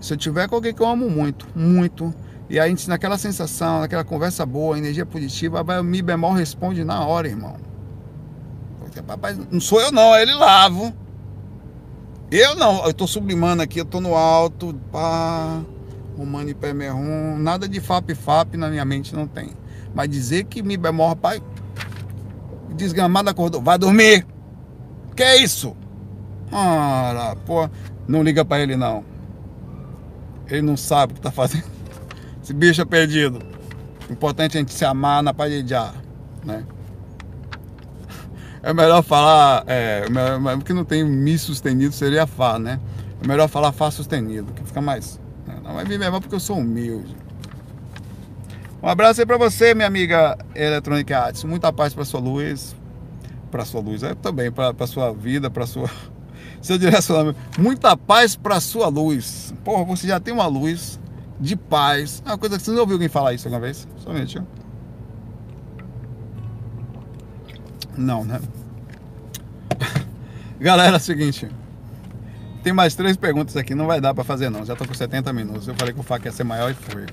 Se 0.00 0.14
eu 0.14 0.16
tiver 0.16 0.48
com 0.48 0.54
alguém 0.54 0.72
que 0.72 0.80
eu 0.80 0.88
amo 0.88 1.10
muito, 1.10 1.46
muito, 1.54 2.12
e 2.48 2.58
a 2.58 2.66
gente 2.66 2.88
naquela 2.88 3.18
sensação, 3.18 3.80
naquela 3.80 4.02
conversa 4.02 4.46
boa, 4.46 4.78
energia 4.78 5.04
positiva, 5.04 5.62
vai, 5.62 5.82
Mi 5.82 6.00
bemol 6.00 6.32
responde 6.32 6.82
na 6.84 7.04
hora, 7.04 7.28
irmão. 7.28 7.54
Papai, 9.06 9.38
não 9.50 9.60
sou 9.60 9.78
eu 9.78 9.92
não, 9.92 10.14
é 10.14 10.22
ele 10.22 10.32
lavo. 10.32 10.90
Eu 12.30 12.54
não, 12.54 12.86
eu 12.86 12.94
tô 12.94 13.06
sublimando 13.06 13.62
aqui, 13.62 13.78
eu 13.78 13.84
tô 13.84 14.00
no 14.00 14.14
alto, 14.14 14.74
pá, 14.90 15.60
romano 16.16 16.54
pé 16.54 16.72
merrum, 16.72 17.36
nada 17.38 17.68
de 17.68 17.78
fap 17.78 18.14
fap 18.14 18.56
na 18.56 18.70
minha 18.70 18.86
mente 18.86 19.14
não 19.14 19.26
tem. 19.26 19.50
Mas 19.94 20.08
dizer 20.08 20.44
que 20.44 20.62
Mi 20.62 20.76
bemol, 20.76 21.08
rapaz, 21.08 21.40
desgramado 22.74 23.28
acordou, 23.28 23.60
vai 23.60 23.78
dormir. 23.78 24.26
Que 25.14 25.22
é 25.22 25.36
isso? 25.42 25.76
Ah, 26.50 27.36
pô, 27.46 27.68
não 28.06 28.22
liga 28.22 28.44
pra 28.44 28.60
ele 28.60 28.76
não. 28.76 29.04
Ele 30.48 30.62
não 30.62 30.76
sabe 30.76 31.12
o 31.12 31.16
que 31.16 31.20
tá 31.20 31.30
fazendo. 31.30 31.64
Esse 32.42 32.52
bicho 32.52 32.82
é 32.82 32.84
perdido. 32.84 33.40
Importante 34.10 34.56
a 34.56 34.60
gente 34.60 34.72
se 34.72 34.84
amar 34.84 35.22
na 35.22 35.32
parede 35.32 35.62
de 35.62 35.74
ar, 35.74 35.94
né? 36.44 36.64
É 38.62 38.72
melhor 38.72 39.02
falar, 39.02 39.64
é, 39.66 40.04
porque 40.56 40.72
não 40.72 40.84
tem 40.84 41.04
mi 41.04 41.36
sustenido, 41.36 41.92
seria 41.92 42.26
Fá, 42.26 42.58
né? 42.58 42.78
É 43.22 43.26
melhor 43.26 43.48
falar 43.48 43.72
Fá 43.72 43.90
sustenido, 43.90 44.52
que 44.52 44.62
fica 44.62 44.80
mais. 44.80 45.20
Né? 45.46 45.56
Não 45.64 45.74
vai 45.74 45.84
vir 45.84 45.98
mesmo 45.98 46.20
porque 46.20 46.34
eu 46.34 46.40
sou 46.40 46.58
humilde. 46.58 47.16
Um 48.82 48.88
abraço 48.88 49.20
aí 49.20 49.26
pra 49.26 49.38
você, 49.38 49.74
minha 49.74 49.86
amiga 49.86 50.36
Eletrônica 50.56 51.16
Arts. 51.16 51.44
Muita 51.44 51.72
paz 51.72 51.94
pra 51.94 52.04
sua 52.04 52.18
luz. 52.18 52.74
Pra 53.48 53.64
sua 53.64 53.80
luz, 53.80 54.02
é 54.02 54.14
também, 54.14 54.50
pra 54.50 54.86
sua 54.88 55.12
vida, 55.12 55.48
pra 55.48 55.66
sua. 55.66 55.88
Seu 56.60 56.76
direcionamento. 56.76 57.38
Muita 57.58 57.96
paz 57.96 58.34
pra 58.34 58.60
sua 58.60 58.88
luz. 58.88 59.54
Porra, 59.62 59.84
você 59.84 60.08
já 60.08 60.18
tem 60.18 60.34
uma 60.34 60.46
luz 60.46 60.98
de 61.38 61.54
paz. 61.54 62.22
É 62.26 62.30
uma 62.30 62.38
coisa 62.38 62.58
que 62.58 62.64
você 62.64 62.72
não 62.72 62.80
ouviu 62.80 62.94
alguém 62.96 63.08
falar 63.08 63.34
isso 63.34 63.46
alguma 63.46 63.60
vez? 63.60 63.86
Somente, 63.98 64.38
ó. 64.38 64.42
Não, 67.96 68.24
né? 68.24 68.40
Galera, 70.58 70.96
é 70.96 70.98
o 70.98 71.00
seguinte. 71.00 71.48
Tem 72.64 72.72
mais 72.72 72.94
três 72.94 73.16
perguntas 73.16 73.56
aqui, 73.56 73.74
não 73.74 73.86
vai 73.86 74.00
dar 74.00 74.14
para 74.14 74.24
fazer 74.24 74.50
não. 74.50 74.64
Já 74.64 74.74
tô 74.74 74.84
com 74.86 74.94
70 74.94 75.32
minutos. 75.32 75.68
Eu 75.68 75.74
falei 75.74 75.94
que 75.94 76.00
o 76.00 76.02
fac 76.02 76.24
ia 76.24 76.32
ser 76.32 76.44
maior 76.44 76.70
e 76.70 76.74
foi. 76.74 77.06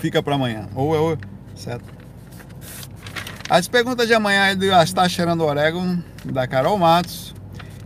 Fica 0.00 0.22
para 0.22 0.34
amanhã. 0.34 0.68
Ou 0.74 0.94
eu, 0.94 1.18
certo? 1.54 1.84
As 3.50 3.66
perguntas 3.66 4.06
de 4.06 4.14
amanhã 4.14 4.46
é 4.46 4.54
do 4.54 4.66
Está 4.66 5.08
Cheirando 5.08 5.42
Orégano, 5.42 6.04
da 6.24 6.46
Carol 6.46 6.78
Matos 6.78 7.34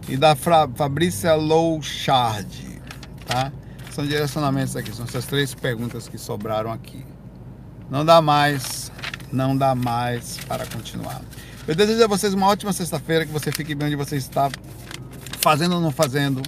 e 0.09 0.17
da 0.17 0.35
Fra 0.35 0.69
Fabrícia 0.75 1.35
Louchard, 1.35 2.81
tá? 3.27 3.53
São 3.93 4.05
direcionamentos 4.07 4.75
aqui, 4.75 4.93
são 4.93 5.05
essas 5.05 5.25
três 5.25 5.55
perguntas 5.55 6.09
que 6.09 6.19
sobraram 6.19 6.73
aqui. 6.73 7.05
Não 7.89 8.05
dá 8.05 8.21
mais, 8.21 8.91
não 9.33 9.57
dá 9.57 9.75
mais 9.75 10.39
para 10.49 10.67
continuar. 10.67 11.21
Eu 11.69 11.77
desejo 11.77 12.03
a 12.03 12.09
vocês 12.09 12.35
uma 12.35 12.49
ótima 12.49 12.73
sexta-feira, 12.73 13.25
que 13.25 13.33
você 13.33 13.53
fique 13.53 13.75
bem 13.75 13.87
onde 13.87 13.97
você 13.97 14.17
está, 14.17 14.51
fazendo 15.39 15.77
ou 15.77 15.81
não 15.81 15.93
fazendo, 15.93 16.43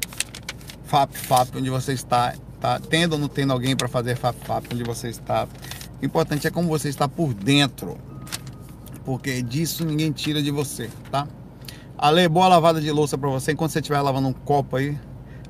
FAP, 0.86 1.14
FAP, 1.14 1.56
onde 1.56 1.70
você 1.70 1.92
está, 1.92 2.34
tá? 2.64 2.80
tendo 2.80 3.12
ou 3.12 3.18
não 3.18 3.28
tendo 3.28 3.52
alguém 3.52 3.76
para 3.76 3.86
fazer 3.88 4.16
FAP, 4.16 4.36
FAP, 4.42 4.64
onde 4.72 4.82
você 4.82 5.10
está. 5.10 5.46
O 6.00 6.04
importante 6.04 6.46
é 6.46 6.50
como 6.50 6.66
você 6.66 6.88
está 6.88 7.06
por 7.06 7.34
dentro, 7.34 7.98
porque 9.04 9.42
disso 9.42 9.84
ninguém 9.84 10.10
tira 10.10 10.42
de 10.42 10.50
você, 10.50 10.88
tá? 11.10 11.28
Ale, 11.98 12.26
boa 12.26 12.48
lavada 12.48 12.80
de 12.80 12.90
louça 12.90 13.18
para 13.18 13.28
você. 13.28 13.52
Enquanto 13.52 13.72
você 13.72 13.80
estiver 13.80 14.00
lavando 14.00 14.28
um 14.28 14.32
copo 14.32 14.76
aí, 14.76 14.98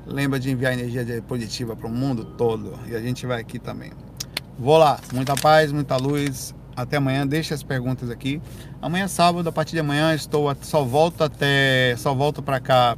lembra 0.05 0.37
de 0.37 0.51
enviar 0.51 0.73
energia 0.73 1.21
positiva 1.21 1.73
para 1.73 1.87
o 1.87 1.89
mundo 1.89 2.25
todo. 2.37 2.77
E 2.85 2.93
a 2.93 2.99
gente 2.99 3.25
vai 3.25 3.39
aqui 3.39 3.59
também. 3.59 3.91
Vou 4.59 4.77
lá. 4.77 4.99
Muita 5.13 5.35
paz, 5.35 5.71
muita 5.71 5.95
luz. 5.95 6.53
Até 6.75 6.97
amanhã, 6.97 7.25
deixa 7.25 7.55
as 7.55 7.63
perguntas 7.63 8.09
aqui. 8.09 8.41
Amanhã 8.81 9.07
sábado, 9.07 9.47
a 9.47 9.51
partir 9.53 9.71
de 9.71 9.79
amanhã, 9.79 10.13
estou 10.13 10.53
só 10.61 10.83
volto 10.83 11.23
até 11.23 11.95
só 11.97 12.13
volto 12.13 12.43
para 12.43 12.59
cá 12.59 12.97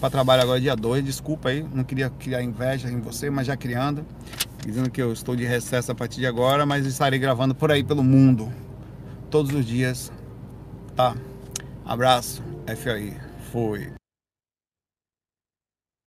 para 0.00 0.10
trabalhar 0.10 0.42
agora 0.42 0.60
dia 0.60 0.76
2. 0.76 1.04
Desculpa 1.04 1.50
aí, 1.50 1.64
não 1.72 1.84
queria 1.84 2.10
criar 2.10 2.42
inveja 2.42 2.90
em 2.90 3.00
você, 3.00 3.30
mas 3.30 3.46
já 3.46 3.56
criando, 3.56 4.04
dizendo 4.64 4.90
que 4.90 5.00
eu 5.00 5.12
estou 5.12 5.34
de 5.36 5.44
recesso 5.44 5.92
a 5.92 5.94
partir 5.94 6.20
de 6.20 6.26
agora, 6.26 6.64
mas 6.64 6.86
estarei 6.86 7.18
gravando 7.18 7.54
por 7.54 7.70
aí 7.70 7.82
pelo 7.82 8.02
mundo 8.02 8.52
todos 9.30 9.52
os 9.52 9.64
dias. 9.64 10.12
Tá? 10.94 11.14
Abraço, 11.84 12.42
FAI. 12.66 13.16
Fui. 13.50 13.97